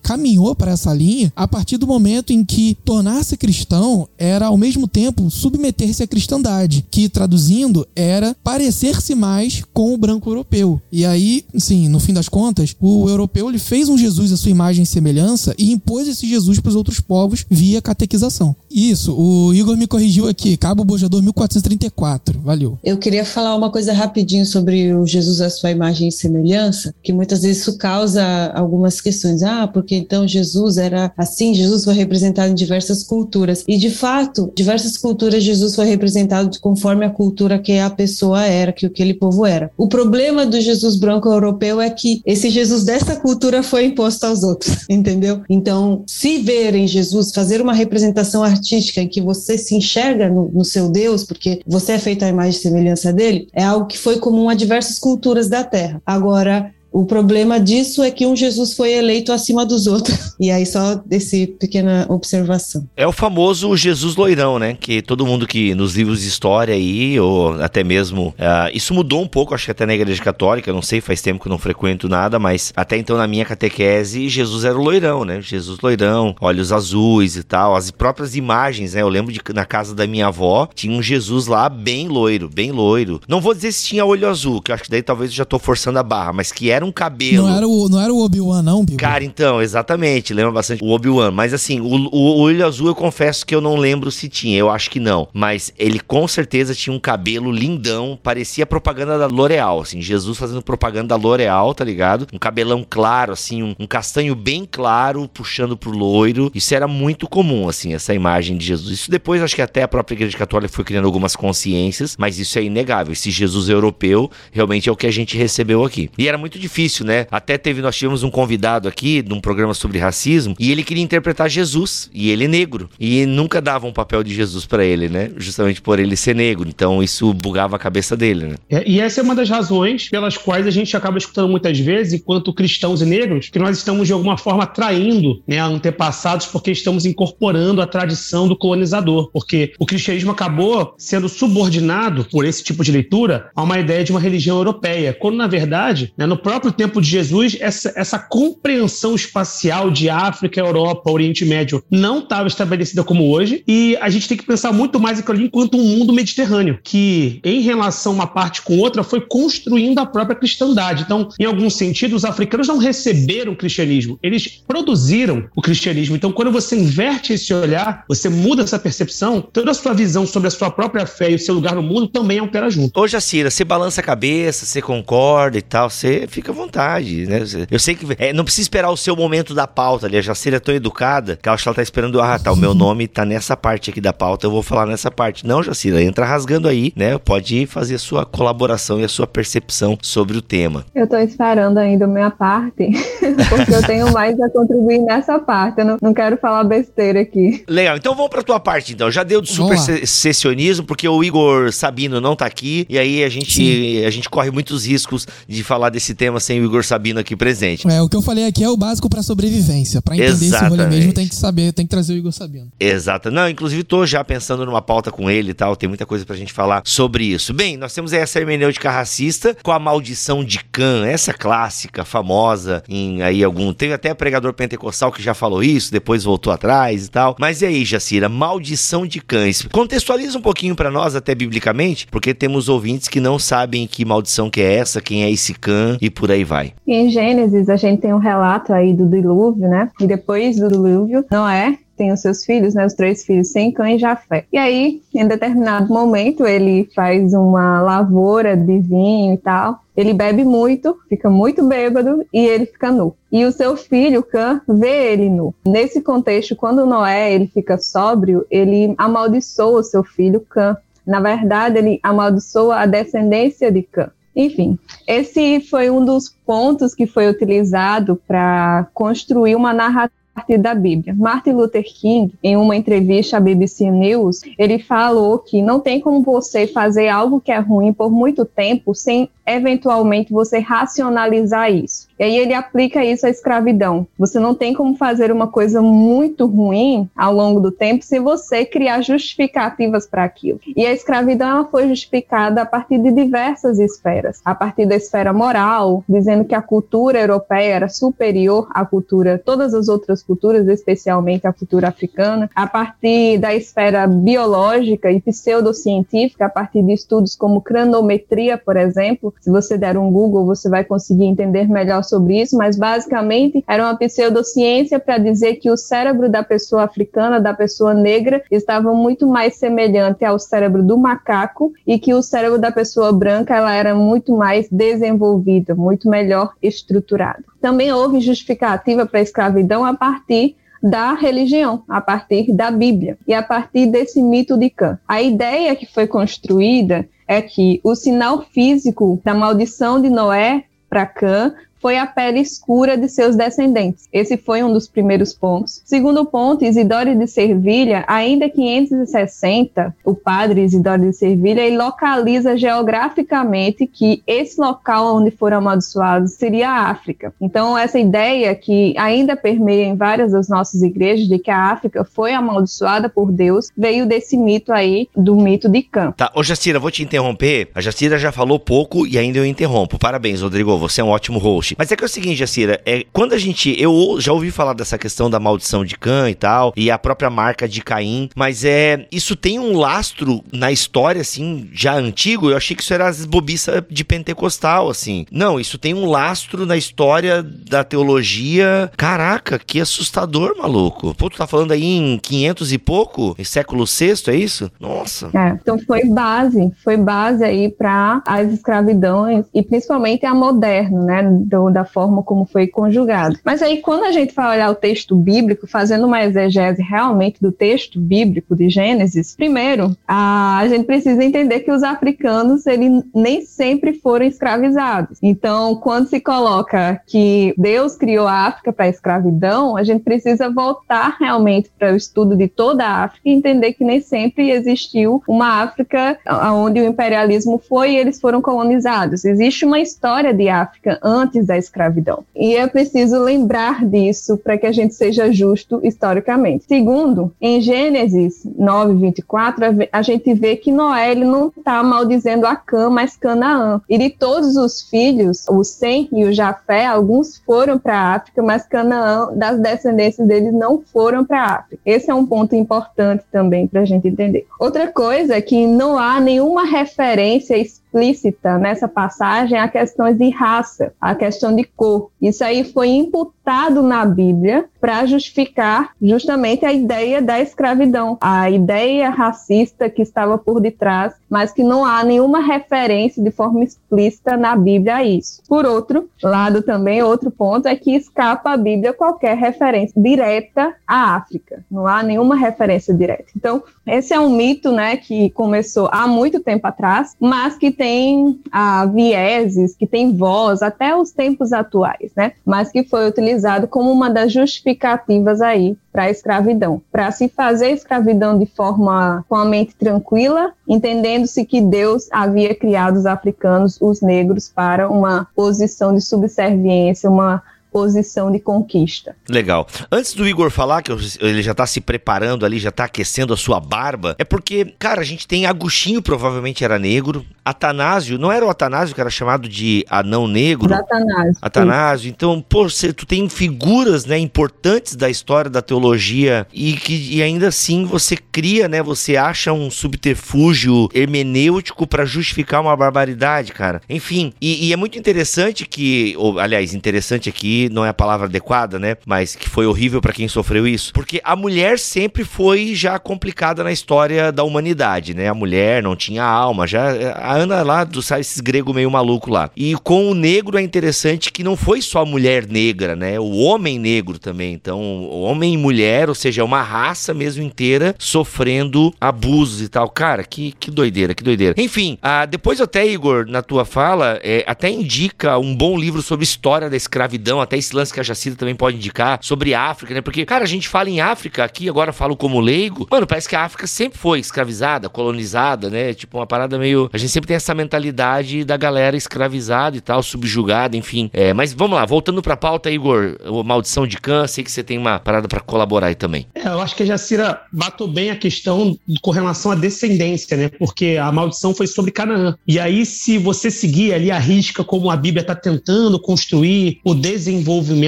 caminhou 0.01 0.55
para 0.55 0.71
essa 0.71 0.93
linha 0.93 1.31
a 1.35 1.47
partir 1.47 1.77
do 1.77 1.87
momento 1.87 2.33
em 2.33 2.43
que 2.43 2.77
tornar-se 2.83 3.37
cristão 3.37 4.07
era 4.17 4.47
ao 4.47 4.57
mesmo 4.57 4.87
tempo 4.87 5.29
submeter-se 5.29 6.03
à 6.03 6.07
cristandade, 6.07 6.85
que 6.89 7.09
traduzindo 7.09 7.87
era 7.95 8.35
parecer-se 8.43 9.15
mais 9.15 9.63
com 9.73 9.93
o 9.93 9.97
branco 9.97 10.29
europeu. 10.29 10.81
E 10.91 11.05
aí, 11.05 11.43
sim, 11.57 11.87
no 11.87 11.99
fim 11.99 12.13
das 12.13 12.29
contas, 12.29 12.75
o 12.79 13.09
europeu 13.09 13.49
ele 13.49 13.59
fez 13.59 13.89
um 13.89 13.97
Jesus 13.97 14.31
à 14.31 14.37
sua 14.37 14.51
imagem 14.51 14.83
e 14.83 14.87
semelhança 14.87 15.53
e 15.57 15.71
impôs 15.71 16.07
esse 16.07 16.27
Jesus 16.27 16.59
para 16.59 16.69
os 16.69 16.75
outros 16.75 16.99
povos 16.99 17.45
via 17.49 17.81
catequização. 17.81 18.55
Isso, 18.69 19.15
o 19.15 19.53
Igor 19.53 19.77
me 19.77 19.87
corrigiu 19.87 20.27
aqui, 20.27 20.55
Cabo 20.57 20.83
Bojador 20.83 21.21
1434. 21.21 22.39
Valeu. 22.39 22.77
Eu 22.83 22.97
queria 22.97 23.25
falar 23.25 23.55
uma 23.55 23.69
coisa 23.69 23.93
rapidinho 23.93 24.45
sobre 24.45 24.93
o 24.93 25.05
Jesus 25.05 25.41
à 25.41 25.49
sua 25.49 25.71
imagem 25.71 26.07
e 26.07 26.11
semelhança, 26.11 26.93
que 27.03 27.11
muitas 27.11 27.41
vezes 27.41 27.61
isso 27.61 27.77
causa 27.77 28.51
algumas 28.53 29.01
questões. 29.01 29.43
Ah, 29.43 29.67
porque 29.67 29.90
então 29.95 30.27
Jesus 30.27 30.77
era 30.77 31.11
assim, 31.17 31.53
Jesus 31.53 31.83
foi 31.83 31.93
representado 31.93 32.51
em 32.51 32.55
diversas 32.55 33.03
culturas. 33.03 33.63
E 33.67 33.77
de 33.77 33.89
fato, 33.89 34.51
diversas 34.55 34.97
culturas 34.97 35.43
Jesus 35.43 35.75
foi 35.75 35.85
representado 35.85 36.59
conforme 36.59 37.05
a 37.05 37.09
cultura 37.09 37.59
que 37.59 37.77
a 37.77 37.89
pessoa 37.89 38.45
era, 38.45 38.71
que 38.71 38.85
aquele 38.85 39.13
povo 39.13 39.45
era. 39.45 39.71
O 39.77 39.87
problema 39.87 40.45
do 40.45 40.59
Jesus 40.59 40.95
branco 40.95 41.29
europeu 41.29 41.81
é 41.81 41.89
que 41.89 42.21
esse 42.25 42.49
Jesus 42.49 42.83
dessa 42.83 43.15
cultura 43.15 43.63
foi 43.63 43.85
imposto 43.85 44.25
aos 44.25 44.43
outros, 44.43 44.85
entendeu? 44.89 45.41
Então, 45.49 46.03
se 46.07 46.39
ver 46.39 46.75
em 46.75 46.87
Jesus, 46.87 47.31
fazer 47.31 47.61
uma 47.61 47.73
representação 47.73 48.43
artística 48.43 49.01
em 49.01 49.07
que 49.07 49.21
você 49.21 49.57
se 49.57 49.75
enxerga 49.75 50.29
no, 50.29 50.49
no 50.49 50.65
seu 50.65 50.89
Deus, 50.89 51.23
porque 51.23 51.61
você 51.65 51.93
é 51.93 51.99
feito 51.99 52.23
à 52.23 52.29
imagem 52.29 52.51
e 52.51 52.63
semelhança 52.63 53.13
dele, 53.13 53.47
é 53.53 53.63
algo 53.63 53.87
que 53.87 53.97
foi 53.97 54.17
comum 54.17 54.49
a 54.49 54.53
diversas 54.53 54.99
culturas 54.99 55.49
da 55.49 55.63
Terra. 55.63 56.01
Agora, 56.05 56.71
o 56.91 57.05
problema 57.05 57.59
disso 57.59 58.03
é 58.03 58.11
que 58.11 58.25
um 58.25 58.35
Jesus 58.35 58.73
foi 58.73 58.91
eleito 58.91 59.31
acima 59.31 59.65
dos 59.65 59.87
outros. 59.87 60.31
E 60.41 60.49
aí, 60.49 60.65
só 60.65 60.95
desse 60.95 61.45
pequena 61.45 62.07
observação. 62.09 62.87
É 62.97 63.05
o 63.05 63.11
famoso 63.11 63.77
Jesus 63.77 64.15
loirão, 64.15 64.57
né? 64.57 64.75
Que 64.79 64.99
todo 64.99 65.23
mundo 65.23 65.45
que 65.45 65.75
nos 65.75 65.95
livros 65.95 66.21
de 66.21 66.27
história 66.27 66.73
aí, 66.73 67.19
ou 67.19 67.61
até 67.61 67.83
mesmo. 67.83 68.29
Uh, 68.29 68.73
isso 68.73 68.91
mudou 68.91 69.21
um 69.21 69.27
pouco, 69.27 69.53
acho 69.53 69.65
que 69.65 69.71
até 69.71 69.85
na 69.85 69.93
Igreja 69.93 70.23
Católica, 70.23 70.73
não 70.73 70.81
sei, 70.81 70.99
faz 70.99 71.21
tempo 71.21 71.39
que 71.39 71.47
eu 71.47 71.51
não 71.51 71.59
frequento 71.59 72.09
nada, 72.09 72.39
mas 72.39 72.73
até 72.75 72.97
então 72.97 73.17
na 73.17 73.27
minha 73.27 73.45
catequese, 73.45 74.27
Jesus 74.29 74.65
era 74.65 74.75
o 74.75 74.81
loirão, 74.81 75.23
né? 75.23 75.39
Jesus 75.41 75.79
loirão, 75.79 76.35
olhos 76.41 76.71
azuis 76.71 77.35
e 77.35 77.43
tal. 77.43 77.75
As 77.75 77.91
próprias 77.91 78.35
imagens, 78.35 78.95
né? 78.95 79.03
Eu 79.03 79.09
lembro 79.09 79.31
de 79.31 79.39
na 79.53 79.65
casa 79.65 79.93
da 79.93 80.07
minha 80.07 80.25
avó, 80.25 80.67
tinha 80.73 80.97
um 80.97 81.03
Jesus 81.03 81.45
lá 81.45 81.69
bem 81.69 82.07
loiro, 82.07 82.49
bem 82.49 82.71
loiro. 82.71 83.21
Não 83.27 83.39
vou 83.39 83.53
dizer 83.53 83.71
se 83.71 83.85
tinha 83.85 84.03
olho 84.03 84.27
azul, 84.27 84.59
que 84.59 84.71
acho 84.71 84.83
que 84.83 84.89
daí 84.89 85.03
talvez 85.03 85.29
eu 85.29 85.37
já 85.37 85.45
tô 85.45 85.59
forçando 85.59 85.99
a 85.99 86.03
barra, 86.03 86.33
mas 86.33 86.51
que 86.51 86.71
era 86.71 86.80
um 86.85 86.91
cabelo. 86.91 87.47
Não 87.47 87.55
era 87.55 87.67
o, 87.67 87.89
não 87.89 88.01
era 88.01 88.13
o 88.13 88.23
Obi-Wan, 88.23 88.61
não, 88.61 88.83
Bibo? 88.85 88.97
Cara, 88.97 89.23
então, 89.23 89.61
exatamente. 89.61 90.33
Lembra 90.33 90.51
bastante 90.51 90.83
o 90.83 90.89
Obi-Wan. 90.89 91.31
Mas 91.31 91.53
assim, 91.53 91.79
o, 91.79 91.85
o, 91.85 92.09
o, 92.11 92.39
olho 92.39 92.65
azul 92.65 92.87
eu 92.87 92.95
confesso 92.95 93.45
que 93.45 93.53
eu 93.53 93.61
não 93.61 93.75
lembro 93.75 94.11
se 94.11 94.29
tinha. 94.29 94.57
Eu 94.57 94.69
acho 94.69 94.89
que 94.89 94.99
não. 94.99 95.27
Mas 95.33 95.73
ele 95.77 95.99
com 95.99 96.27
certeza 96.27 96.75
tinha 96.75 96.93
um 96.95 96.99
cabelo 96.99 97.51
lindão. 97.51 98.17
Parecia 98.21 98.65
propaganda 98.65 99.17
da 99.17 99.27
L'Oreal, 99.27 99.81
assim. 99.81 100.01
Jesus 100.01 100.37
fazendo 100.37 100.61
propaganda 100.61 101.09
da 101.09 101.15
L'Oreal, 101.15 101.73
tá 101.73 101.83
ligado? 101.83 102.27
Um 102.33 102.37
cabelão 102.37 102.85
claro, 102.87 103.33
assim. 103.33 103.63
Um, 103.63 103.75
um 103.79 103.87
castanho 103.87 104.35
bem 104.35 104.67
claro, 104.69 105.29
puxando 105.33 105.77
pro 105.77 105.91
loiro. 105.91 106.51
Isso 106.53 106.73
era 106.73 106.87
muito 106.87 107.27
comum, 107.27 107.67
assim, 107.67 107.93
essa 107.93 108.13
imagem 108.13 108.57
de 108.57 108.65
Jesus. 108.65 108.91
Isso 108.91 109.11
depois, 109.11 109.41
acho 109.41 109.55
que 109.55 109.61
até 109.61 109.83
a 109.83 109.87
própria 109.87 110.15
Igreja 110.15 110.37
Católica 110.37 110.73
foi 110.73 110.83
criando 110.83 111.05
algumas 111.05 111.35
consciências. 111.35 112.15
Mas 112.17 112.39
isso 112.39 112.57
é 112.57 112.63
inegável. 112.63 113.13
Esse 113.13 113.31
Jesus 113.31 113.69
europeu 113.69 114.29
realmente 114.51 114.89
é 114.89 114.91
o 114.91 114.95
que 114.95 115.07
a 115.07 115.11
gente 115.11 115.37
recebeu 115.37 115.83
aqui. 115.83 116.09
E 116.17 116.27
era 116.27 116.37
muito 116.37 116.59
difícil, 116.59 116.70
né? 117.03 117.27
Até 117.29 117.57
teve, 117.57 117.81
nós 117.81 117.95
tivemos 117.95 118.23
um 118.23 118.31
convidado 118.31 118.87
aqui 118.87 119.21
de 119.21 119.33
um 119.33 119.41
programa 119.41 119.73
sobre 119.73 119.99
racismo 119.99 120.55
e 120.59 120.71
ele 120.71 120.83
queria 120.83 121.03
interpretar 121.03 121.49
Jesus 121.49 122.09
e 122.13 122.29
ele 122.29 122.45
é 122.45 122.47
negro 122.47 122.89
e 122.99 123.25
nunca 123.25 123.61
dava 123.61 123.87
um 123.87 123.93
papel 123.93 124.23
de 124.23 124.33
Jesus 124.33 124.65
para 124.65 124.83
ele, 124.85 125.09
né? 125.09 125.31
Justamente 125.37 125.81
por 125.81 125.99
ele 125.99 126.15
ser 126.15 126.35
negro. 126.35 126.67
Então 126.67 127.03
isso 127.03 127.33
bugava 127.33 127.75
a 127.75 127.79
cabeça 127.79 128.15
dele, 128.15 128.47
né? 128.47 128.55
É, 128.69 128.83
e 128.87 128.99
essa 128.99 129.19
é 129.19 129.23
uma 129.23 129.35
das 129.35 129.49
razões 129.49 130.09
pelas 130.09 130.37
quais 130.37 130.67
a 130.67 130.71
gente 130.71 130.95
acaba 130.95 131.17
escutando 131.17 131.49
muitas 131.49 131.77
vezes, 131.79 132.13
enquanto 132.13 132.53
cristãos 132.53 133.01
e 133.01 133.05
negros, 133.05 133.49
que 133.49 133.59
nós 133.59 133.77
estamos 133.77 134.07
de 134.07 134.13
alguma 134.13 134.37
forma 134.37 134.65
traindo 134.65 135.41
né, 135.47 135.59
antepassados 135.59 136.45
porque 136.45 136.71
estamos 136.71 137.05
incorporando 137.05 137.81
a 137.81 137.87
tradição 137.87 138.47
do 138.47 138.55
colonizador, 138.55 139.29
porque 139.31 139.73
o 139.79 139.85
cristianismo 139.85 140.31
acabou 140.31 140.93
sendo 140.97 141.27
subordinado 141.27 142.25
por 142.25 142.45
esse 142.45 142.63
tipo 142.63 142.83
de 142.83 142.91
leitura 142.91 143.49
a 143.55 143.63
uma 143.63 143.79
ideia 143.79 144.03
de 144.03 144.11
uma 144.11 144.19
religião 144.19 144.57
europeia, 144.57 145.13
quando 145.13 145.37
na 145.37 145.47
verdade, 145.47 146.13
né, 146.17 146.25
no 146.25 146.37
próprio 146.37 146.60
tempo 146.69 147.01
de 147.01 147.07
Jesus, 147.07 147.55
essa, 147.61 147.93
essa 147.95 148.19
compreensão 148.19 149.15
espacial 149.15 149.89
de 149.89 150.09
África, 150.09 150.59
Europa, 150.59 151.09
Oriente 151.09 151.45
Médio 151.45 151.81
não 151.89 152.19
estava 152.19 152.49
estabelecida 152.49 153.05
como 153.05 153.31
hoje, 153.31 153.63
e 153.65 153.97
a 154.01 154.09
gente 154.09 154.27
tem 154.27 154.37
que 154.37 154.45
pensar 154.45 154.73
muito 154.73 154.99
mais 154.99 155.23
ali 155.29 155.45
enquanto 155.45 155.77
um 155.77 155.83
mundo 155.83 156.11
mediterrâneo, 156.11 156.79
que 156.83 157.39
em 157.43 157.61
relação 157.61 158.13
uma 158.13 158.27
parte 158.27 158.61
com 158.61 158.77
outra 158.77 159.03
foi 159.03 159.21
construindo 159.21 159.99
a 159.99 160.05
própria 160.05 160.35
cristandade. 160.35 161.03
Então, 161.03 161.29
em 161.39 161.45
algum 161.45 161.69
sentido, 161.69 162.15
os 162.15 162.25
africanos 162.25 162.67
não 162.67 162.77
receberam 162.77 163.53
o 163.53 163.55
cristianismo, 163.55 164.19
eles 164.21 164.47
produziram 164.67 165.45
o 165.55 165.61
cristianismo. 165.61 166.15
Então, 166.15 166.31
quando 166.31 166.51
você 166.51 166.75
inverte 166.75 167.33
esse 167.33 167.53
olhar, 167.53 168.03
você 168.07 168.27
muda 168.27 168.63
essa 168.63 168.77
percepção, 168.77 169.41
toda 169.41 169.71
a 169.71 169.73
sua 169.73 169.93
visão 169.93 170.25
sobre 170.25 170.47
a 170.47 170.51
sua 170.51 170.69
própria 170.69 171.05
fé 171.05 171.31
e 171.31 171.35
o 171.35 171.39
seu 171.39 171.53
lugar 171.53 171.75
no 171.75 171.83
mundo 171.83 172.07
também 172.07 172.39
altera 172.39 172.69
junto. 172.69 172.99
Ô, 172.99 173.07
Jacira, 173.07 173.49
você 173.49 173.63
balança 173.63 174.01
a 174.01 174.03
cabeça, 174.03 174.65
você 174.65 174.81
concorda 174.81 175.57
e 175.57 175.61
tal, 175.61 175.89
você 175.89 176.25
fica 176.27 176.50
à 176.51 176.53
vontade, 176.53 177.25
né? 177.27 177.41
Eu 177.69 177.79
sei 177.79 177.95
que 177.95 178.05
é, 178.17 178.33
não 178.33 178.43
precisa 178.43 178.63
esperar 178.63 178.89
o 178.89 178.97
seu 178.97 179.15
momento 179.15 179.53
da 179.53 179.67
pauta 179.67 180.05
ali. 180.05 180.17
A 180.17 180.21
Jacira 180.21 180.57
é 180.57 180.59
tão 180.59 180.73
educada 180.73 181.37
que 181.41 181.47
ela 181.47 181.55
acho 181.55 181.63
que 181.63 181.69
ela 181.69 181.75
tá 181.75 181.81
esperando, 181.81 182.21
ah, 182.21 182.37
tá, 182.37 182.51
o 182.51 182.55
meu 182.55 182.73
nome 182.73 183.07
tá 183.07 183.25
nessa 183.25 183.55
parte 183.55 183.89
aqui 183.89 184.01
da 184.01 184.13
pauta, 184.13 184.45
eu 184.45 184.51
vou 184.51 184.61
falar 184.61 184.85
nessa 184.85 185.09
parte. 185.09 185.45
Não, 185.45 185.63
Jacira, 185.63 186.01
entra 186.01 186.25
rasgando 186.25 186.67
aí, 186.67 186.93
né? 186.95 187.17
Pode 187.17 187.65
fazer 187.65 187.95
a 187.95 187.99
sua 187.99 188.25
colaboração 188.25 188.99
e 188.99 189.03
a 189.03 189.07
sua 189.07 189.25
percepção 189.25 189.97
sobre 190.01 190.37
o 190.37 190.41
tema. 190.41 190.85
Eu 190.93 191.07
tô 191.07 191.17
esperando 191.17 191.77
ainda 191.77 192.05
a 192.05 192.07
minha 192.07 192.29
parte, 192.29 192.89
porque 193.49 193.73
eu 193.73 193.81
tenho 193.83 194.11
mais 194.11 194.39
a 194.39 194.49
contribuir 194.49 194.99
nessa 194.99 195.39
parte. 195.39 195.79
Eu 195.79 195.85
não, 195.85 195.97
não 196.01 196.13
quero 196.13 196.37
falar 196.37 196.63
besteira 196.63 197.21
aqui. 197.21 197.63
Legal, 197.67 197.97
então 197.97 198.15
vamos 198.15 198.29
pra 198.29 198.43
tua 198.43 198.59
parte, 198.59 198.93
então. 198.93 199.09
Já 199.09 199.23
deu 199.23 199.41
de 199.41 199.49
super 199.49 199.77
sessionismo, 199.77 200.85
porque 200.85 201.07
o 201.07 201.23
Igor 201.23 201.71
Sabino 201.71 202.19
não 202.19 202.35
tá 202.35 202.45
aqui, 202.45 202.85
e 202.89 202.97
aí 202.97 203.23
a 203.23 203.29
gente, 203.29 204.03
a 204.05 204.09
gente 204.09 204.29
corre 204.29 204.51
muitos 204.51 204.85
riscos 204.85 205.27
de 205.47 205.63
falar 205.63 205.89
desse 205.89 206.13
tema 206.13 206.39
sem 206.41 206.59
o 206.59 206.65
Igor 206.65 206.83
Sabino 206.83 207.19
aqui 207.19 207.35
presente. 207.35 207.87
É, 207.87 208.01
o 208.01 208.09
que 208.09 208.15
eu 208.15 208.21
falei 208.21 208.45
aqui 208.45 208.63
é 208.63 208.69
o 208.69 208.77
básico 208.77 209.09
para 209.09 209.21
sobrevivência. 209.23 210.01
Para 210.01 210.15
entender 210.15 210.45
Exatamente. 210.45 210.73
esse 210.73 210.83
rolê 210.83 210.95
mesmo, 210.95 211.13
tem 211.13 211.27
que 211.27 211.35
saber, 211.35 211.73
tem 211.73 211.85
que 211.85 211.89
trazer 211.89 212.13
o 212.13 212.17
Igor 212.17 212.31
Sabino. 212.31 212.71
Exato. 212.79 213.31
Não, 213.31 213.49
inclusive 213.49 213.83
tô 213.83 214.05
já 214.05 214.23
pensando 214.23 214.65
numa 214.65 214.81
pauta 214.81 215.11
com 215.11 215.29
ele 215.29 215.51
e 215.51 215.53
tal, 215.53 215.75
tem 215.75 215.87
muita 215.87 216.05
coisa 216.05 216.25
pra 216.25 216.35
gente 216.35 216.53
falar 216.53 216.81
sobre 216.85 217.25
isso. 217.25 217.53
Bem, 217.53 217.77
nós 217.77 217.93
temos 217.93 218.13
essa 218.13 218.39
hermenêutica 218.39 218.89
racista 218.89 219.55
com 219.61 219.71
a 219.71 219.79
maldição 219.79 220.43
de 220.43 220.59
Can, 220.71 221.05
essa 221.05 221.33
clássica, 221.33 222.03
famosa 222.03 222.83
em 222.89 223.21
aí 223.21 223.43
algum, 223.43 223.73
tem 223.73 223.93
até 223.93 224.13
pregador 224.13 224.53
pentecostal 224.53 225.11
que 225.11 225.21
já 225.21 225.33
falou 225.33 225.63
isso, 225.63 225.91
depois 225.91 226.23
voltou 226.23 226.51
atrás 226.51 227.05
e 227.05 227.09
tal. 227.09 227.35
Mas 227.39 227.61
e 227.61 227.65
aí, 227.65 227.85
Jacira, 227.85 228.27
maldição 228.27 229.05
de 229.05 229.19
cães. 229.19 229.67
Contextualiza 229.71 230.37
um 230.37 230.41
pouquinho 230.41 230.75
para 230.75 230.89
nós 230.89 231.15
até 231.15 231.35
biblicamente, 231.35 232.07
porque 232.09 232.33
temos 232.33 232.69
ouvintes 232.69 233.07
que 233.07 233.19
não 233.19 233.37
sabem 233.37 233.85
que 233.85 234.05
maldição 234.05 234.49
que 234.49 234.61
é 234.61 234.75
essa, 234.75 235.01
quem 235.01 235.23
é 235.23 235.31
esse 235.31 235.53
Can 235.53 235.97
e 236.01 236.09
por 236.09 236.30
aí 236.31 236.43
vai. 236.43 236.73
Em 236.87 237.09
Gênesis, 237.09 237.69
a 237.69 237.75
gente 237.75 238.01
tem 238.01 238.13
um 238.13 238.17
relato 238.19 238.73
aí 238.73 238.93
do 238.93 239.05
dilúvio, 239.05 239.67
né? 239.67 239.89
E 239.99 240.07
depois 240.07 240.57
do 240.57 240.67
dilúvio, 240.67 241.25
Noé 241.31 241.77
tem 242.01 242.11
os 242.11 242.19
seus 242.19 242.43
filhos, 242.43 242.73
né, 242.73 242.83
os 242.83 242.95
três 242.95 243.23
filhos, 243.23 243.49
Sem, 243.49 243.71
Cã 243.71 243.91
e 243.91 243.99
Jafé. 243.99 244.45
E 244.51 244.57
aí, 244.57 245.03
em 245.13 245.27
determinado 245.27 245.93
momento, 245.93 246.47
ele 246.47 246.89
faz 246.95 247.31
uma 247.31 247.79
lavoura 247.79 248.57
de 248.57 248.79
vinho 248.79 249.35
e 249.35 249.37
tal. 249.37 249.81
Ele 249.95 250.11
bebe 250.11 250.43
muito, 250.43 250.97
fica 251.07 251.29
muito 251.29 251.63
bêbado 251.67 252.25
e 252.33 252.39
ele 252.39 252.65
fica 252.65 252.91
nu. 252.91 253.13
E 253.31 253.45
o 253.45 253.51
seu 253.51 253.77
filho, 253.77 254.23
Cã, 254.23 254.59
vê 254.67 255.11
ele 255.11 255.29
nu. 255.29 255.53
Nesse 255.63 256.01
contexto, 256.01 256.55
quando 256.55 256.87
Noé 256.87 257.35
ele 257.35 257.45
fica 257.45 257.77
sóbrio, 257.77 258.47
ele 258.49 258.95
amaldiçoa 258.97 259.81
o 259.81 259.83
seu 259.83 260.03
filho, 260.03 260.41
Cã. 260.41 260.75
Na 261.05 261.19
verdade, 261.19 261.77
ele 261.77 261.99
amaldiçoa 262.01 262.77
a 262.77 262.85
descendência 262.87 263.71
de 263.71 263.83
Cã. 263.83 264.09
Enfim, 264.35 264.77
esse 265.07 265.59
foi 265.61 265.89
um 265.89 266.03
dos 266.03 266.29
pontos 266.45 266.95
que 266.95 267.05
foi 267.05 267.27
utilizado 267.27 268.21
para 268.27 268.87
construir 268.93 269.55
uma 269.55 269.73
narrativa 269.73 270.21
da 270.59 270.73
Bíblia. 270.73 271.13
Martin 271.13 271.51
Luther 271.51 271.83
King, 271.83 272.33
em 272.41 272.55
uma 272.55 272.75
entrevista 272.75 273.37
à 273.37 273.39
BBC 273.39 273.91
News, 273.91 274.41
ele 274.57 274.79
falou 274.79 275.37
que 275.37 275.61
não 275.61 275.79
tem 275.79 275.99
como 275.99 276.21
você 276.21 276.65
fazer 276.65 277.09
algo 277.09 277.41
que 277.41 277.51
é 277.51 277.59
ruim 277.59 277.93
por 277.93 278.09
muito 278.09 278.45
tempo 278.45 278.95
sem 278.95 279.29
eventualmente 279.45 280.31
você 280.31 280.59
racionalizar 280.59 281.71
isso. 281.71 282.07
E 282.21 282.23
aí 282.23 282.37
ele 282.37 282.53
aplica 282.53 283.03
isso 283.03 283.25
à 283.25 283.31
escravidão. 283.31 284.05
Você 284.15 284.39
não 284.39 284.53
tem 284.53 284.75
como 284.75 284.95
fazer 284.95 285.31
uma 285.31 285.47
coisa 285.47 285.81
muito 285.81 286.45
ruim 286.45 287.09
ao 287.17 287.33
longo 287.33 287.59
do 287.59 287.71
tempo 287.71 288.05
se 288.05 288.19
você 288.19 288.63
criar 288.63 289.01
justificativas 289.01 290.05
para 290.05 290.23
aquilo. 290.23 290.59
E 290.77 290.85
a 290.85 290.93
escravidão 290.93 291.49
ela 291.49 291.65
foi 291.65 291.87
justificada 291.87 292.61
a 292.61 292.65
partir 292.65 292.99
de 292.99 293.11
diversas 293.11 293.79
esferas. 293.79 294.39
A 294.45 294.53
partir 294.53 294.85
da 294.85 294.95
esfera 294.95 295.33
moral, 295.33 296.03
dizendo 296.07 296.45
que 296.45 296.53
a 296.53 296.61
cultura 296.61 297.19
europeia 297.19 297.73
era 297.73 297.89
superior 297.89 298.67
à 298.69 298.85
cultura, 298.85 299.41
todas 299.43 299.73
as 299.73 299.89
outras 299.89 300.21
culturas, 300.21 300.67
especialmente 300.67 301.47
a 301.47 301.53
cultura 301.53 301.87
africana. 301.87 302.51
A 302.53 302.67
partir 302.67 303.39
da 303.39 303.55
esfera 303.55 304.05
biológica 304.05 305.11
e 305.11 305.19
pseudocientífica, 305.19 306.45
a 306.45 306.49
partir 306.49 306.83
de 306.83 306.93
estudos 306.93 307.35
como 307.35 307.61
cranometria, 307.61 308.59
por 308.59 308.77
exemplo. 308.77 309.33
Se 309.41 309.49
você 309.49 309.75
der 309.75 309.97
um 309.97 310.11
Google, 310.11 310.45
você 310.45 310.69
vai 310.69 310.83
conseguir 310.83 311.25
entender 311.25 311.67
melhor 311.67 312.03
sobre 312.11 312.41
isso, 312.41 312.57
mas 312.57 312.77
basicamente 312.77 313.63
era 313.67 313.83
uma 313.83 313.97
pseudociência 313.97 314.99
para 314.99 315.17
dizer 315.17 315.55
que 315.55 315.71
o 315.71 315.77
cérebro 315.77 316.29
da 316.29 316.43
pessoa 316.43 316.83
africana, 316.83 317.39
da 317.39 317.53
pessoa 317.53 317.93
negra, 317.93 318.43
estava 318.51 318.93
muito 318.93 319.25
mais 319.25 319.55
semelhante 319.55 320.25
ao 320.25 320.37
cérebro 320.37 320.83
do 320.83 320.97
macaco 320.97 321.73
e 321.87 321.97
que 321.97 322.13
o 322.13 322.21
cérebro 322.21 322.59
da 322.59 322.71
pessoa 322.71 323.11
branca 323.11 323.55
ela 323.55 323.73
era 323.73 323.95
muito 323.95 324.35
mais 324.35 324.67
desenvolvida, 324.69 325.73
muito 325.73 326.09
melhor 326.09 326.53
estruturada. 326.61 327.43
Também 327.61 327.91
houve 327.93 328.19
justificativa 328.19 329.05
para 329.05 329.19
a 329.19 329.23
escravidão 329.23 329.85
a 329.85 329.93
partir 329.93 330.55
da 330.83 331.13
religião, 331.13 331.83
a 331.87 332.01
partir 332.01 332.51
da 332.51 332.71
Bíblia 332.71 333.17
e 333.27 333.33
a 333.33 333.43
partir 333.43 333.85
desse 333.85 334.21
mito 334.21 334.57
de 334.57 334.69
Cã. 334.69 334.99
A 335.07 335.21
ideia 335.21 335.75
que 335.75 335.85
foi 335.85 336.07
construída 336.07 337.07
é 337.27 337.41
que 337.41 337.79
o 337.83 337.95
sinal 337.95 338.41
físico 338.41 339.21
da 339.23 339.33
maldição 339.33 340.01
de 340.01 340.09
Noé 340.09 340.65
para 340.89 341.05
Cã 341.05 341.53
foi 341.81 341.97
a 341.97 342.05
pele 342.05 342.39
escura 342.39 342.97
de 342.97 343.09
seus 343.09 343.35
descendentes. 343.35 344.07
Esse 344.13 344.37
foi 344.37 344.63
um 344.63 344.71
dos 344.71 344.87
primeiros 344.87 345.33
pontos. 345.33 345.81
Segundo 345.83 346.23
ponto, 346.25 346.63
Isidoro 346.63 347.15
de 347.15 347.27
Servilha, 347.27 348.05
ainda 348.07 348.49
560, 348.49 349.95
o 350.05 350.13
padre 350.13 350.63
Isidoro 350.63 351.01
de 351.01 351.13
Servilha, 351.13 351.61
ele 351.61 351.77
localiza 351.77 352.55
geograficamente 352.55 353.87
que 353.87 354.21
esse 354.27 354.59
local 354.59 355.15
onde 355.15 355.31
foram 355.31 355.57
amaldiçoados 355.57 356.33
seria 356.33 356.69
a 356.69 356.89
África. 356.89 357.33
Então, 357.41 357.77
essa 357.77 357.99
ideia 357.99 358.53
que 358.53 358.93
ainda 358.97 359.35
permeia 359.35 359.85
em 359.85 359.95
várias 359.95 360.31
das 360.31 360.47
nossas 360.47 360.81
igrejas 360.81 361.27
de 361.27 361.39
que 361.39 361.49
a 361.49 361.71
África 361.71 362.03
foi 362.03 362.33
amaldiçoada 362.33 363.09
por 363.09 363.31
Deus, 363.31 363.69
veio 363.75 364.05
desse 364.05 364.37
mito 364.37 364.71
aí, 364.71 365.07
do 365.15 365.35
mito 365.35 365.67
de 365.67 365.81
Cã. 365.81 366.11
Tá, 366.11 366.31
ô 366.35 366.43
Jacira, 366.43 366.79
vou 366.79 366.91
te 366.91 367.03
interromper. 367.03 367.69
A 367.73 367.81
Jacira 367.81 368.19
já 368.19 368.31
falou 368.31 368.59
pouco 368.59 369.07
e 369.07 369.17
ainda 369.17 369.39
eu 369.39 369.45
interrompo. 369.45 369.97
Parabéns, 369.97 370.41
Rodrigo, 370.41 370.77
você 370.77 371.01
é 371.01 371.03
um 371.03 371.09
ótimo 371.09 371.39
host. 371.39 371.70
Mas 371.77 371.91
é 371.91 371.95
que 371.95 372.03
é 372.03 372.05
o 372.05 372.09
seguinte, 372.09 372.37
Jacira, 372.37 372.81
é, 372.85 373.05
quando 373.11 373.33
a 373.33 373.37
gente. 373.37 373.75
Eu 373.79 374.17
já 374.19 374.33
ouvi 374.33 374.51
falar 374.51 374.73
dessa 374.73 374.97
questão 374.97 375.29
da 375.29 375.39
maldição 375.39 375.85
de 375.85 375.97
Cã 375.97 376.29
e 376.29 376.35
tal, 376.35 376.73
e 376.75 376.89
a 376.89 376.97
própria 376.97 377.29
marca 377.29 377.67
de 377.67 377.81
Caim, 377.81 378.29
mas 378.35 378.63
é. 378.63 379.05
Isso 379.11 379.35
tem 379.35 379.59
um 379.59 379.77
lastro 379.77 380.43
na 380.51 380.71
história, 380.71 381.21
assim, 381.21 381.69
já 381.73 381.93
antigo. 381.93 382.49
Eu 382.49 382.57
achei 382.57 382.75
que 382.75 382.83
isso 382.83 382.93
era 382.93 383.07
as 383.07 383.25
bobiças 383.25 383.83
de 383.89 384.03
pentecostal, 384.03 384.89
assim. 384.89 385.25
Não, 385.31 385.59
isso 385.59 385.77
tem 385.77 385.93
um 385.93 386.05
lastro 386.05 386.65
na 386.65 386.77
história 386.77 387.43
da 387.43 387.83
teologia. 387.83 388.91
Caraca, 388.97 389.59
que 389.59 389.79
assustador, 389.79 390.57
maluco. 390.57 391.13
Pô, 391.15 391.29
tu 391.29 391.37
tá 391.37 391.47
falando 391.47 391.71
aí 391.71 391.83
em 391.83 392.17
500 392.17 392.73
e 392.73 392.77
pouco? 392.77 393.35
Em 393.37 393.43
século 393.43 393.85
VI, 393.85 394.31
é 394.31 394.35
isso? 394.35 394.71
Nossa. 394.79 395.29
É, 395.33 395.49
então 395.61 395.77
foi 395.79 396.05
base, 396.05 396.71
foi 396.83 396.97
base 396.97 397.43
aí 397.43 397.69
para 397.69 398.21
as 398.25 398.51
escravidões 398.51 399.45
e 399.53 399.61
principalmente 399.61 400.25
a 400.25 400.33
moderna, 400.33 401.01
né? 401.01 401.23
Do, 401.23 401.60
da 401.69 401.83
forma 401.83 402.23
como 402.23 402.45
foi 402.45 402.67
conjugado. 402.67 403.37
Mas 403.43 403.61
aí, 403.61 403.81
quando 403.81 404.05
a 404.05 404.11
gente 404.11 404.33
vai 404.33 404.55
olhar 404.55 404.71
o 404.71 404.75
texto 404.75 405.15
bíblico, 405.15 405.67
fazendo 405.67 406.05
uma 406.05 406.23
exegese 406.23 406.81
realmente 406.81 407.41
do 407.41 407.51
texto 407.51 407.99
bíblico 407.99 408.55
de 408.55 408.69
Gênesis, 408.69 409.35
primeiro, 409.35 409.95
a, 410.07 410.63
gente 410.67 410.85
precisa 410.85 411.23
entender 411.23 411.61
que 411.61 411.71
os 411.71 411.83
africanos, 411.83 412.65
eles 412.65 413.03
nem 413.13 413.41
sempre 413.41 413.93
foram 413.93 414.25
escravizados. 414.25 415.17
Então, 415.21 415.75
quando 415.75 416.07
se 416.07 416.19
coloca 416.19 417.01
que 417.05 417.53
Deus 417.57 417.95
criou 417.95 418.27
a 418.27 418.47
África 418.47 418.71
para 418.71 418.85
a 418.85 418.89
escravidão, 418.89 419.75
a 419.75 419.83
gente 419.83 420.03
precisa 420.03 420.49
voltar 420.49 421.17
realmente 421.19 421.69
para 421.77 421.93
o 421.93 421.95
estudo 421.95 422.35
de 422.35 422.47
toda 422.47 422.85
a 422.85 423.03
África 423.03 423.27
e 423.27 423.33
entender 423.33 423.73
que 423.73 423.83
nem 423.83 424.01
sempre 424.01 424.51
existiu 424.51 425.21
uma 425.27 425.61
África 425.61 426.17
onde 426.53 426.79
o 426.79 426.85
imperialismo 426.85 427.57
foi 427.57 427.91
e 427.91 427.97
eles 427.97 428.19
foram 428.19 428.41
colonizados. 428.41 429.25
Existe 429.25 429.65
uma 429.65 429.79
história 429.79 430.33
de 430.33 430.49
África 430.49 430.99
antes 431.03 431.49
da 431.51 431.57
escravidão. 431.57 432.23
E 432.33 432.55
é 432.55 432.65
preciso 432.65 433.19
lembrar 433.19 433.85
disso 433.85 434.37
para 434.37 434.57
que 434.57 434.65
a 434.65 434.71
gente 434.71 434.93
seja 434.95 435.31
justo 435.31 435.81
historicamente. 435.83 436.63
Segundo, 436.65 437.33
em 437.41 437.59
Gênesis 437.59 438.47
9, 438.57 438.95
24, 438.95 439.65
a 439.91 440.01
gente 440.01 440.33
vê 440.33 440.55
que 440.55 440.71
Noé 440.71 441.11
ele 441.11 441.25
não 441.25 441.51
está 441.55 441.83
maldizendo 441.83 442.47
a 442.47 442.55
Cã, 442.55 442.89
mas 442.89 443.17
Canaã. 443.17 443.81
E 443.89 443.97
de 443.97 444.09
todos 444.09 444.55
os 444.55 444.83
filhos, 444.83 445.45
o 445.49 445.61
Sem 445.63 446.07
e 446.13 446.23
o 446.23 446.31
Jafé, 446.31 446.85
alguns 446.85 447.37
foram 447.45 447.77
para 447.77 447.97
a 447.97 448.15
África, 448.15 448.41
mas 448.41 448.65
Canaã, 448.65 449.33
das 449.35 449.59
descendências 449.59 450.25
deles, 450.25 450.53
não 450.53 450.81
foram 450.81 451.25
para 451.25 451.41
a 451.43 451.55
África. 451.55 451.81
Esse 451.85 452.09
é 452.09 452.15
um 452.15 452.25
ponto 452.25 452.55
importante 452.55 453.25
também 453.29 453.67
para 453.67 453.81
a 453.81 453.85
gente 453.85 454.07
entender. 454.07 454.47
Outra 454.57 454.87
coisa 454.87 455.35
é 455.35 455.41
que 455.41 455.67
não 455.67 455.97
há 455.97 456.19
nenhuma 456.21 456.65
referência 456.65 457.57
explícita 457.91 458.57
nessa 458.57 458.87
passagem 458.87 459.59
a 459.59 459.67
questões 459.67 460.17
de 460.17 460.29
raça, 460.29 460.93
a 460.99 461.13
questão 461.13 461.53
de 461.53 461.63
cor. 461.63 462.09
Isso 462.21 462.43
aí 462.43 462.63
foi 462.63 462.89
imputado 462.89 463.83
na 463.83 464.05
Bíblia 464.05 464.65
para 464.79 465.05
justificar 465.05 465.91
justamente 466.01 466.65
a 466.65 466.73
ideia 466.73 467.21
da 467.21 467.39
escravidão, 467.39 468.17
a 468.21 468.49
ideia 468.49 469.09
racista 469.09 469.89
que 469.89 470.01
estava 470.01 470.37
por 470.37 470.59
detrás, 470.59 471.13
mas 471.29 471.51
que 471.51 471.63
não 471.63 471.85
há 471.85 472.03
nenhuma 472.03 472.39
referência 472.39 473.21
de 473.21 473.29
forma 473.29 473.63
explícita 473.63 474.35
na 474.37 474.55
Bíblia 474.55 474.97
a 474.97 475.03
isso. 475.03 475.43
Por 475.47 475.65
outro 475.65 476.09
lado, 476.23 476.61
também 476.61 477.03
outro 477.03 477.29
ponto 477.29 477.67
é 477.67 477.75
que 477.75 477.95
escapa 477.95 478.53
à 478.53 478.57
Bíblia 478.57 478.93
qualquer 478.93 479.37
referência 479.37 480.01
direta 480.01 480.73
à 480.87 481.15
África. 481.15 481.63
Não 481.69 481.85
há 481.85 482.01
nenhuma 482.01 482.35
referência 482.35 482.93
direta. 482.93 483.25
Então, 483.35 483.63
esse 483.85 484.13
é 484.13 484.19
um 484.19 484.29
mito, 484.29 484.71
né, 484.71 484.97
que 484.97 485.29
começou 485.31 485.89
há 485.91 486.07
muito 486.07 486.39
tempo 486.39 486.65
atrás, 486.65 487.15
mas 487.19 487.57
que 487.57 487.71
tem 487.81 488.39
ah, 488.51 488.85
vieses, 488.85 489.75
que 489.75 489.87
tem 489.87 490.15
voz 490.15 490.61
até 490.61 490.95
os 490.95 491.09
tempos 491.09 491.51
atuais, 491.51 492.11
né? 492.15 492.33
Mas 492.45 492.71
que 492.71 492.83
foi 492.83 493.09
utilizado 493.09 493.67
como 493.67 493.91
uma 493.91 494.07
das 494.07 494.31
justificativas 494.31 495.41
aí 495.41 495.75
para 495.91 496.03
a 496.03 496.11
escravidão, 496.11 496.79
para 496.91 497.11
se 497.11 497.27
fazer 497.27 497.65
a 497.65 497.71
escravidão 497.71 498.37
de 498.37 498.45
forma 498.45 499.25
com 499.27 499.33
a 499.33 499.45
mente 499.45 499.73
tranquila, 499.75 500.51
entendendo-se 500.67 501.43
que 501.43 501.59
Deus 501.59 502.07
havia 502.11 502.53
criado 502.53 502.97
os 502.97 503.07
africanos, 503.07 503.81
os 503.81 503.99
negros, 503.99 504.47
para 504.47 504.87
uma 504.87 505.27
posição 505.35 505.91
de 505.91 506.01
subserviência, 506.01 507.09
uma 507.09 507.41
posição 507.71 508.31
de 508.31 508.39
conquista. 508.39 509.15
Legal. 509.29 509.65
Antes 509.91 510.13
do 510.13 510.27
Igor 510.27 510.51
falar 510.51 510.81
que 510.81 510.91
ele 511.19 511.41
já 511.41 511.53
tá 511.53 511.65
se 511.65 511.79
preparando 511.79 512.45
ali, 512.45 512.59
já 512.59 512.71
tá 512.71 512.83
aquecendo 512.83 513.33
a 513.33 513.37
sua 513.37 513.59
barba, 513.59 514.15
é 514.19 514.23
porque, 514.23 514.73
cara, 514.77 515.01
a 515.01 515.05
gente 515.05 515.27
tem 515.27 515.45
Agostinho, 515.45 516.01
provavelmente 516.01 516.63
era 516.63 516.77
negro, 516.77 517.25
Atanásio, 517.43 518.19
não 518.19 518.31
era 518.31 518.45
o 518.45 518.49
Atanásio 518.49 518.93
que 518.93 519.01
era 519.01 519.09
chamado 519.09 519.47
de 519.47 519.85
anão 519.89 520.27
negro? 520.27 520.73
Atanásio. 520.73 521.37
Atanásio. 521.41 522.09
Então, 522.09 522.41
pô, 522.47 522.69
você, 522.69 522.93
tu 522.93 523.05
tem 523.05 523.27
figuras, 523.29 524.05
né, 524.05 524.17
importantes 524.17 524.95
da 524.95 525.09
história 525.09 525.49
da 525.49 525.61
teologia 525.61 526.45
e 526.53 526.73
que 526.73 527.15
e 527.15 527.23
ainda 527.23 527.47
assim 527.47 527.85
você 527.85 528.15
cria, 528.15 528.67
né, 528.67 528.83
você 528.83 529.15
acha 529.15 529.53
um 529.53 529.71
subterfúgio 529.71 530.89
hermenêutico 530.93 531.87
para 531.87 532.05
justificar 532.05 532.61
uma 532.61 532.75
barbaridade, 532.75 533.53
cara. 533.53 533.81
Enfim, 533.89 534.33
e, 534.41 534.67
e 534.67 534.73
é 534.73 534.75
muito 534.75 534.99
interessante 534.99 535.65
que, 535.65 536.13
ou, 536.17 536.39
aliás, 536.39 536.73
interessante 536.73 537.29
aqui 537.29 537.60
não 537.69 537.85
é 537.85 537.89
a 537.89 537.93
palavra 537.93 538.27
adequada, 538.27 538.79
né? 538.79 538.95
Mas 539.05 539.35
que 539.35 539.49
foi 539.49 539.65
horrível 539.65 540.01
para 540.01 540.13
quem 540.13 540.27
sofreu 540.27 540.67
isso. 540.67 540.93
Porque 540.93 541.21
a 541.23 541.35
mulher 541.35 541.79
sempre 541.79 542.23
foi 542.23 542.73
já 542.75 542.99
complicada 542.99 543.63
na 543.63 543.71
história 543.71 544.31
da 544.31 544.43
humanidade, 544.43 545.13
né? 545.13 545.27
A 545.27 545.33
mulher 545.33 545.83
não 545.83 545.95
tinha 545.95 546.23
alma, 546.23 546.67
já 546.67 547.13
a 547.15 547.35
Ana 547.35 547.61
lá 547.63 547.83
do 547.83 548.01
sabe 548.01 548.21
esses 548.21 548.39
grego 548.39 548.73
meio 548.73 548.89
maluco 548.89 549.31
lá. 549.31 549.49
E 549.55 549.75
com 549.83 550.09
o 550.09 550.15
negro 550.15 550.57
é 550.57 550.61
interessante 550.61 551.31
que 551.31 551.43
não 551.43 551.55
foi 551.55 551.81
só 551.81 552.01
a 552.01 552.05
mulher 552.05 552.47
negra, 552.47 552.95
né? 552.95 553.19
O 553.19 553.37
homem 553.37 553.79
negro 553.79 554.19
também. 554.19 554.53
Então, 554.53 555.09
homem 555.09 555.53
e 555.53 555.57
mulher, 555.57 556.09
ou 556.09 556.15
seja, 556.15 556.41
é 556.41 556.43
uma 556.43 556.61
raça 556.61 557.13
mesmo 557.13 557.43
inteira 557.43 557.95
sofrendo 557.97 558.93
abusos 558.99 559.61
e 559.61 559.69
tal. 559.69 559.89
Cara, 559.89 560.23
que, 560.23 560.53
que 560.59 560.71
doideira, 560.71 561.13
que 561.13 561.23
doideira. 561.23 561.55
Enfim, 561.57 561.97
ah, 562.01 562.25
depois 562.25 562.61
até, 562.61 562.85
Igor, 562.85 563.25
na 563.27 563.41
tua 563.41 563.65
fala, 563.65 564.19
é, 564.23 564.43
até 564.47 564.69
indica 564.69 565.37
um 565.37 565.55
bom 565.55 565.77
livro 565.77 566.01
sobre 566.01 566.23
história 566.23 566.69
da 566.69 566.77
escravidão, 566.77 567.41
até 567.51 567.57
esse 567.57 567.75
lance 567.75 567.93
que 567.93 567.99
a 567.99 568.03
Jacida 568.03 568.37
também 568.37 568.55
pode 568.55 568.77
indicar 568.77 569.19
sobre 569.21 569.53
África, 569.53 569.93
né? 569.93 569.99
Porque, 569.99 570.25
cara, 570.25 570.45
a 570.45 570.47
gente 570.47 570.69
fala 570.69 570.89
em 570.89 571.01
África 571.01 571.43
aqui, 571.43 571.67
agora 571.67 571.91
falo 571.91 572.15
como 572.15 572.39
leigo. 572.39 572.87
Mano, 572.89 573.05
parece 573.05 573.27
que 573.27 573.35
a 573.35 573.43
África 573.43 573.67
sempre 573.67 573.99
foi 573.99 574.19
escravizada, 574.19 574.87
colonizada, 574.87 575.69
né? 575.69 575.93
Tipo, 575.93 576.19
uma 576.19 576.25
parada 576.25 576.57
meio. 576.57 576.89
A 576.93 576.97
gente 576.97 577.11
sempre 577.11 577.27
tem 577.27 577.35
essa 577.35 577.53
mentalidade 577.53 578.45
da 578.45 578.55
galera 578.55 578.95
escravizada 578.95 579.75
e 579.75 579.81
tal, 579.81 580.01
subjugada, 580.01 580.77
enfim. 580.77 581.09
É, 581.11 581.33
mas 581.33 581.51
vamos 581.51 581.75
lá, 581.75 581.85
voltando 581.85 582.21
pra 582.21 582.37
pauta, 582.37 582.71
Igor, 582.71 583.17
maldição 583.43 583.85
de 583.85 583.97
Khan, 583.97 584.27
sei 584.27 584.45
que 584.45 584.51
você 584.51 584.63
tem 584.63 584.77
uma 584.77 584.99
parada 584.99 585.27
para 585.27 585.41
colaborar 585.41 585.87
aí 585.87 585.95
também. 585.95 586.27
É, 586.33 586.47
eu 586.47 586.61
acho 586.61 586.73
que 586.73 586.83
a 586.83 586.85
Jacira 586.85 587.41
matou 587.51 587.87
bem 587.87 588.11
a 588.11 588.15
questão 588.15 588.77
com 589.01 589.11
relação 589.11 589.51
à 589.51 589.55
descendência, 589.55 590.37
né? 590.37 590.49
Porque 590.57 590.97
a 591.01 591.11
maldição 591.11 591.53
foi 591.53 591.67
sobre 591.67 591.91
Canaã. 591.91 592.37
E 592.47 592.57
aí, 592.57 592.85
se 592.85 593.17
você 593.17 593.51
seguir 593.51 593.93
ali 593.93 594.09
a 594.09 594.19
risca 594.19 594.63
como 594.63 594.89
a 594.89 594.95
Bíblia 594.95 595.21
está 595.21 595.35
tentando 595.35 595.99
construir 595.99 596.79
o 596.85 596.93
desenvolvimento 596.93 597.40